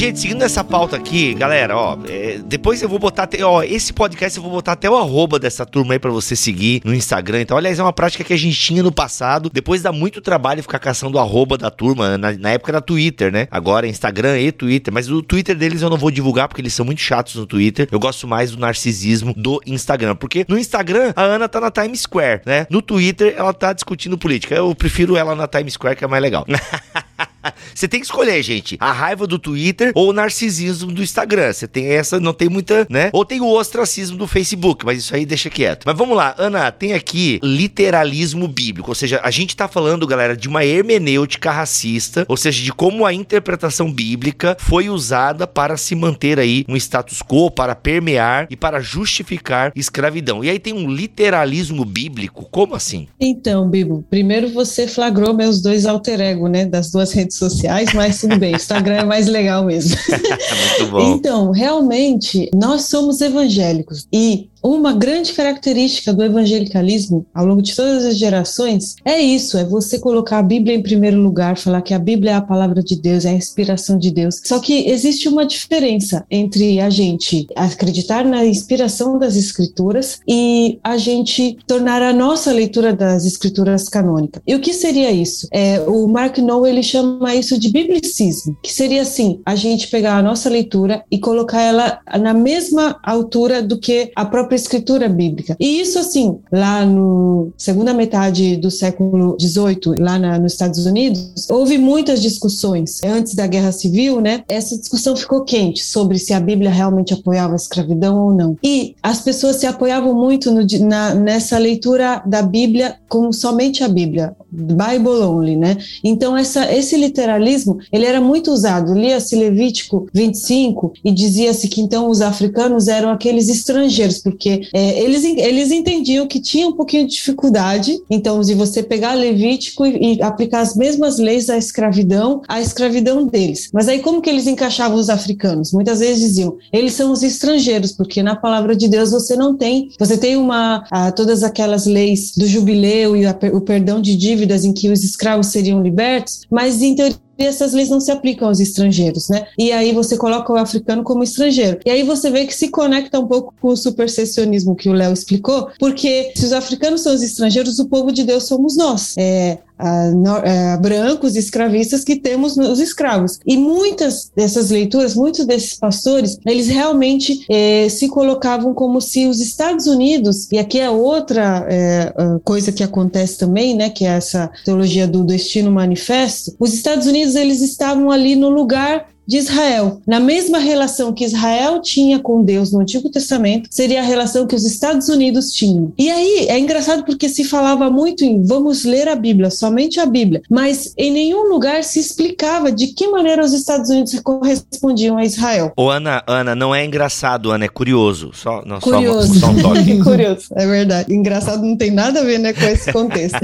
Gente, 0.00 0.18
seguindo 0.18 0.42
essa 0.42 0.64
pauta 0.64 0.96
aqui, 0.96 1.34
galera, 1.34 1.76
ó, 1.76 1.98
é, 2.08 2.38
depois 2.46 2.80
eu 2.80 2.88
vou 2.88 2.98
botar 2.98 3.24
até, 3.24 3.44
ó, 3.44 3.62
esse 3.62 3.92
podcast 3.92 4.34
eu 4.34 4.42
vou 4.42 4.50
botar 4.50 4.72
até 4.72 4.88
o 4.88 4.96
arroba 4.96 5.38
dessa 5.38 5.66
turma 5.66 5.92
aí 5.92 5.98
pra 5.98 6.10
você 6.10 6.34
seguir 6.34 6.80
no 6.86 6.94
Instagram. 6.94 7.42
Então, 7.42 7.54
aliás, 7.54 7.78
é 7.78 7.82
uma 7.82 7.92
prática 7.92 8.24
que 8.24 8.32
a 8.32 8.36
gente 8.38 8.58
tinha 8.58 8.82
no 8.82 8.90
passado. 8.90 9.50
Depois 9.52 9.82
dá 9.82 9.92
muito 9.92 10.22
trabalho 10.22 10.62
ficar 10.62 10.78
caçando 10.78 11.18
o 11.18 11.20
arroba 11.20 11.58
da 11.58 11.70
turma. 11.70 12.16
Na, 12.16 12.32
na 12.32 12.48
época 12.48 12.70
era 12.72 12.80
Twitter, 12.80 13.30
né? 13.30 13.46
Agora 13.50 13.86
é 13.86 13.90
Instagram 13.90 14.40
e 14.40 14.50
Twitter. 14.50 14.90
Mas 14.90 15.10
o 15.10 15.20
Twitter 15.20 15.54
deles 15.54 15.82
eu 15.82 15.90
não 15.90 15.98
vou 15.98 16.10
divulgar 16.10 16.48
porque 16.48 16.62
eles 16.62 16.72
são 16.72 16.86
muito 16.86 17.02
chatos 17.02 17.34
no 17.34 17.44
Twitter. 17.44 17.86
Eu 17.92 18.00
gosto 18.00 18.26
mais 18.26 18.52
do 18.52 18.58
narcisismo 18.58 19.34
do 19.36 19.60
Instagram. 19.66 20.16
Porque 20.16 20.46
no 20.48 20.58
Instagram 20.58 21.12
a 21.14 21.24
Ana 21.24 21.46
tá 21.46 21.60
na 21.60 21.70
Times 21.70 22.00
Square, 22.00 22.40
né? 22.46 22.66
No 22.70 22.80
Twitter 22.80 23.34
ela 23.36 23.52
tá 23.52 23.74
discutindo 23.74 24.16
política. 24.16 24.54
Eu 24.54 24.74
prefiro 24.74 25.14
ela 25.14 25.34
na 25.34 25.46
Times 25.46 25.74
Square 25.74 25.96
que 25.96 26.04
é 26.06 26.08
mais 26.08 26.22
legal. 26.22 26.46
Você 27.74 27.88
tem 27.88 28.00
que 28.00 28.06
escolher, 28.06 28.42
gente. 28.42 28.76
A 28.80 28.92
raiva 28.92 29.26
do 29.26 29.38
Twitter 29.38 29.92
ou 29.94 30.10
o 30.10 30.12
narcisismo 30.12 30.92
do 30.92 31.02
Instagram. 31.02 31.52
Você 31.52 31.66
tem 31.66 31.86
essa, 31.86 32.20
não 32.20 32.32
tem 32.32 32.48
muita, 32.48 32.86
né? 32.88 33.10
Ou 33.12 33.24
tem 33.24 33.40
o 33.40 33.48
ostracismo 33.48 34.16
do 34.16 34.26
Facebook, 34.26 34.84
mas 34.84 34.98
isso 34.98 35.14
aí 35.14 35.24
deixa 35.24 35.50
quieto. 35.50 35.84
Mas 35.84 35.96
vamos 35.96 36.16
lá, 36.16 36.34
Ana, 36.38 36.70
tem 36.70 36.92
aqui 36.92 37.40
literalismo 37.42 38.46
bíblico. 38.46 38.90
Ou 38.90 38.94
seja, 38.94 39.20
a 39.22 39.30
gente 39.30 39.56
tá 39.56 39.68
falando, 39.68 40.06
galera, 40.06 40.36
de 40.36 40.48
uma 40.48 40.64
hermenêutica 40.64 41.50
racista, 41.50 42.24
ou 42.28 42.36
seja, 42.36 42.62
de 42.62 42.72
como 42.72 43.04
a 43.04 43.12
interpretação 43.12 43.92
bíblica 43.92 44.56
foi 44.58 44.88
usada 44.88 45.46
para 45.46 45.76
se 45.76 45.94
manter 45.94 46.38
aí 46.38 46.64
um 46.68 46.76
status 46.76 47.22
quo, 47.22 47.50
para 47.50 47.74
permear 47.74 48.46
e 48.50 48.56
para 48.56 48.80
justificar 48.80 49.72
escravidão. 49.74 50.44
E 50.44 50.50
aí 50.50 50.58
tem 50.58 50.72
um 50.72 50.90
literalismo 50.90 51.84
bíblico. 51.84 52.48
Como 52.50 52.74
assim? 52.74 53.08
Então, 53.18 53.68
Bibo, 53.68 54.04
primeiro 54.08 54.48
você 54.52 54.86
flagrou 54.86 55.34
meus 55.34 55.60
dois 55.62 55.86
alter 55.86 56.20
ego, 56.20 56.48
né? 56.48 56.66
Das 56.66 56.90
duas 56.90 57.12
redes 57.12 57.29
redes 57.30 57.38
sociais, 57.38 57.92
mas 57.94 58.20
tudo 58.20 58.38
bem, 58.38 58.54
Instagram 58.54 58.96
é 58.96 59.04
mais 59.04 59.26
legal 59.26 59.64
mesmo. 59.64 59.96
Muito 60.80 60.90
bom. 60.90 61.14
Então, 61.14 61.50
realmente, 61.52 62.50
nós 62.52 62.82
somos 62.82 63.20
evangélicos 63.20 64.06
e 64.12 64.50
uma 64.62 64.92
grande 64.92 65.32
característica 65.32 66.12
do 66.12 66.22
evangelicalismo 66.22 67.24
ao 67.34 67.46
longo 67.46 67.62
de 67.62 67.74
todas 67.74 68.04
as 68.04 68.16
gerações 68.16 68.96
é 69.04 69.18
isso: 69.18 69.56
é 69.56 69.64
você 69.64 69.98
colocar 69.98 70.38
a 70.38 70.42
Bíblia 70.42 70.74
em 70.74 70.82
primeiro 70.82 71.18
lugar, 71.18 71.56
falar 71.56 71.82
que 71.82 71.94
a 71.94 71.98
Bíblia 71.98 72.32
é 72.32 72.34
a 72.34 72.42
palavra 72.42 72.82
de 72.82 72.96
Deus, 72.96 73.24
é 73.24 73.30
a 73.30 73.34
inspiração 73.34 73.98
de 73.98 74.10
Deus. 74.10 74.40
Só 74.44 74.58
que 74.58 74.88
existe 74.88 75.28
uma 75.28 75.46
diferença 75.46 76.24
entre 76.30 76.80
a 76.80 76.90
gente 76.90 77.46
acreditar 77.56 78.24
na 78.24 78.44
inspiração 78.44 79.18
das 79.18 79.36
Escrituras 79.36 80.20
e 80.28 80.78
a 80.84 80.96
gente 80.98 81.56
tornar 81.66 82.02
a 82.02 82.12
nossa 82.12 82.52
leitura 82.52 82.92
das 82.92 83.24
Escrituras 83.24 83.88
canônica. 83.88 84.42
E 84.46 84.54
o 84.54 84.60
que 84.60 84.74
seria 84.74 85.10
isso? 85.10 85.48
É, 85.52 85.80
o 85.80 86.06
Mark 86.06 86.36
Noll 86.38 86.66
ele 86.66 86.82
chama 86.82 87.19
isso 87.28 87.58
de 87.58 87.70
biblicismo, 87.70 88.56
que 88.62 88.72
seria 88.72 89.02
assim: 89.02 89.40
a 89.44 89.54
gente 89.54 89.88
pegar 89.88 90.16
a 90.16 90.22
nossa 90.22 90.48
leitura 90.48 91.04
e 91.10 91.18
colocar 91.18 91.60
ela 91.60 92.00
na 92.20 92.34
mesma 92.34 92.98
altura 93.02 93.62
do 93.62 93.78
que 93.78 94.10
a 94.14 94.24
própria 94.24 94.56
escritura 94.56 95.08
bíblica. 95.08 95.56
E 95.58 95.80
isso, 95.80 95.98
assim, 95.98 96.38
lá 96.52 96.84
no 96.84 97.52
segunda 97.56 97.92
metade 97.92 98.56
do 98.56 98.70
século 98.70 99.36
XVIII, 99.40 99.98
lá 99.98 100.18
na, 100.18 100.38
nos 100.38 100.52
Estados 100.52 100.86
Unidos, 100.86 101.48
houve 101.50 101.78
muitas 101.78 102.20
discussões. 102.22 103.00
Antes 103.04 103.34
da 103.34 103.46
Guerra 103.46 103.72
Civil, 103.72 104.20
né? 104.20 104.42
Essa 104.48 104.76
discussão 104.76 105.16
ficou 105.16 105.44
quente 105.44 105.84
sobre 105.84 106.18
se 106.18 106.32
a 106.32 106.40
Bíblia 106.40 106.70
realmente 106.70 107.14
apoiava 107.14 107.54
a 107.54 107.56
escravidão 107.56 108.18
ou 108.18 108.34
não. 108.34 108.56
E 108.62 108.94
as 109.02 109.20
pessoas 109.20 109.56
se 109.56 109.66
apoiavam 109.66 110.14
muito 110.14 110.50
no, 110.50 110.66
na, 110.86 111.14
nessa 111.14 111.58
leitura 111.58 112.22
da 112.26 112.42
Bíblia 112.42 112.96
como 113.08 113.32
somente 113.32 113.82
a 113.82 113.88
Bíblia 113.88 114.34
Bible 114.52 115.22
only, 115.22 115.56
né? 115.56 115.76
Então 116.02 116.36
essa, 116.36 116.72
esse 116.72 116.96
literalismo 117.10 117.78
ele 117.92 118.06
era 118.06 118.20
muito 118.20 118.50
usado. 118.50 118.94
Lia-se 118.94 119.34
Levítico 119.36 120.06
25 120.14 120.92
e 121.04 121.12
dizia-se 121.12 121.68
que 121.68 121.80
então 121.80 122.08
os 122.08 122.20
africanos 122.20 122.88
eram 122.88 123.10
aqueles 123.10 123.48
estrangeiros, 123.48 124.18
porque 124.18 124.68
é, 124.72 125.00
eles, 125.02 125.24
eles 125.24 125.70
entendiam 125.70 126.26
que 126.26 126.40
tinha 126.40 126.68
um 126.68 126.72
pouquinho 126.72 127.06
de 127.06 127.14
dificuldade. 127.14 127.98
Então, 128.08 128.40
de 128.40 128.54
você 128.54 128.82
pegar 128.82 129.14
Levítico 129.14 129.84
e, 129.84 130.14
e 130.14 130.22
aplicar 130.22 130.60
as 130.60 130.74
mesmas 130.74 131.18
leis 131.18 131.50
à 131.50 131.56
escravidão, 131.56 132.42
à 132.48 132.60
escravidão 132.60 133.26
deles. 133.26 133.68
Mas 133.72 133.88
aí 133.88 134.00
como 134.00 134.22
que 134.22 134.30
eles 134.30 134.46
encaixavam 134.46 134.98
os 134.98 135.10
africanos? 135.10 135.72
Muitas 135.72 136.00
vezes 136.00 136.20
diziam, 136.20 136.56
eles 136.72 136.94
são 136.94 137.12
os 137.12 137.22
estrangeiros, 137.22 137.92
porque 137.92 138.22
na 138.22 138.36
palavra 138.36 138.76
de 138.76 138.88
Deus 138.88 139.10
você 139.10 139.36
não 139.36 139.56
tem, 139.56 139.90
você 139.98 140.16
tem 140.16 140.36
uma 140.36 140.84
a, 140.90 141.12
todas 141.12 141.42
aquelas 141.42 141.86
leis 141.86 142.32
do 142.36 142.46
jubileu 142.46 143.16
e 143.16 143.26
a, 143.26 143.36
o 143.52 143.60
perdão 143.60 144.00
de 144.00 144.16
dívidas 144.16 144.64
em 144.64 144.72
que 144.72 144.88
os 144.88 145.02
escravos 145.02 145.48
seriam 145.48 145.82
libertos, 145.82 146.42
mas 146.50 146.80
em 147.00 147.29
teoria 147.40 147.48
essas 147.48 147.72
leis 147.72 147.88
não 147.88 148.00
se 148.00 148.10
aplicam 148.10 148.48
aos 148.48 148.60
estrangeiros, 148.60 149.28
né? 149.28 149.46
E 149.58 149.72
aí 149.72 149.92
você 149.92 150.16
coloca 150.16 150.52
o 150.52 150.56
africano 150.56 151.02
como 151.02 151.22
estrangeiro. 151.22 151.78
E 151.84 151.90
aí 151.90 152.02
você 152.02 152.30
vê 152.30 152.44
que 152.44 152.54
se 152.54 152.68
conecta 152.68 153.18
um 153.18 153.26
pouco 153.26 153.54
com 153.60 153.68
o 153.68 153.76
supersessionismo 153.76 154.76
que 154.76 154.88
o 154.88 154.92
Léo 154.92 155.12
explicou, 155.12 155.70
porque 155.78 156.32
se 156.36 156.44
os 156.44 156.52
africanos 156.52 157.00
são 157.00 157.14
os 157.14 157.22
estrangeiros, 157.22 157.78
o 157.78 157.88
povo 157.88 158.12
de 158.12 158.24
Deus 158.24 158.44
somos 158.44 158.76
nós. 158.76 159.14
É, 159.18 159.58
a, 159.80 160.74
a, 160.74 160.76
brancos 160.76 161.36
escravistas 161.36 162.04
que 162.04 162.16
temos 162.16 162.56
nos 162.56 162.78
escravos. 162.78 163.38
E 163.46 163.56
muitas 163.56 164.30
dessas 164.36 164.70
leituras, 164.70 165.14
muitos 165.14 165.46
desses 165.46 165.74
pastores, 165.74 166.38
eles 166.46 166.68
realmente 166.68 167.44
é, 167.48 167.88
se 167.88 168.08
colocavam 168.08 168.74
como 168.74 169.00
se 169.00 169.26
os 169.26 169.40
Estados 169.40 169.86
Unidos, 169.86 170.50
e 170.52 170.58
aqui 170.58 170.78
é 170.78 170.90
outra 170.90 171.66
é, 171.68 172.12
coisa 172.44 172.70
que 172.70 172.82
acontece 172.82 173.38
também, 173.38 173.74
né, 173.74 173.88
que 173.88 174.04
é 174.04 174.10
essa 174.10 174.50
teologia 174.64 175.06
do 175.06 175.24
destino 175.24 175.70
manifesto, 175.70 176.54
os 176.58 176.74
Estados 176.74 177.06
Unidos 177.06 177.29
eles 177.34 177.60
estavam 177.60 178.10
ali 178.10 178.36
no 178.36 178.48
lugar 178.48 179.08
de 179.30 179.36
Israel. 179.36 180.02
Na 180.04 180.18
mesma 180.18 180.58
relação 180.58 181.12
que 181.12 181.24
Israel 181.24 181.80
tinha 181.80 182.18
com 182.18 182.42
Deus 182.42 182.72
no 182.72 182.80
Antigo 182.80 183.08
Testamento, 183.08 183.68
seria 183.70 184.00
a 184.00 184.04
relação 184.04 184.44
que 184.44 184.56
os 184.56 184.64
Estados 184.64 185.08
Unidos 185.08 185.52
tinham. 185.52 185.92
E 185.96 186.10
aí 186.10 186.46
é 186.48 186.58
engraçado 186.58 187.04
porque 187.04 187.28
se 187.28 187.44
falava 187.44 187.88
muito 187.88 188.24
em 188.24 188.42
vamos 188.42 188.84
ler 188.84 189.06
a 189.06 189.14
Bíblia, 189.14 189.48
somente 189.48 190.00
a 190.00 190.06
Bíblia, 190.06 190.42
mas 190.50 190.92
em 190.98 191.12
nenhum 191.12 191.48
lugar 191.48 191.84
se 191.84 192.00
explicava 192.00 192.72
de 192.72 192.88
que 192.88 193.06
maneira 193.06 193.44
os 193.44 193.52
Estados 193.52 193.88
Unidos 193.88 194.18
correspondiam 194.18 195.16
a 195.16 195.24
Israel. 195.24 195.72
Ô 195.76 195.88
Ana, 195.88 196.24
Ana, 196.26 196.56
não 196.56 196.74
é 196.74 196.84
engraçado, 196.84 197.52
Ana, 197.52 197.66
é 197.66 197.68
curioso. 197.68 198.32
Só, 198.34 198.64
não, 198.66 198.80
curioso. 198.80 199.38
Só, 199.38 199.46
só 199.46 199.52
um 199.52 199.62
toque. 199.62 199.98
curioso, 200.02 200.46
é 200.56 200.66
verdade. 200.66 201.14
Engraçado 201.14 201.64
não 201.64 201.76
tem 201.76 201.92
nada 201.92 202.18
a 202.18 202.24
ver 202.24 202.38
né, 202.38 202.52
com 202.52 202.64
esse 202.64 202.92
contexto. 202.92 203.38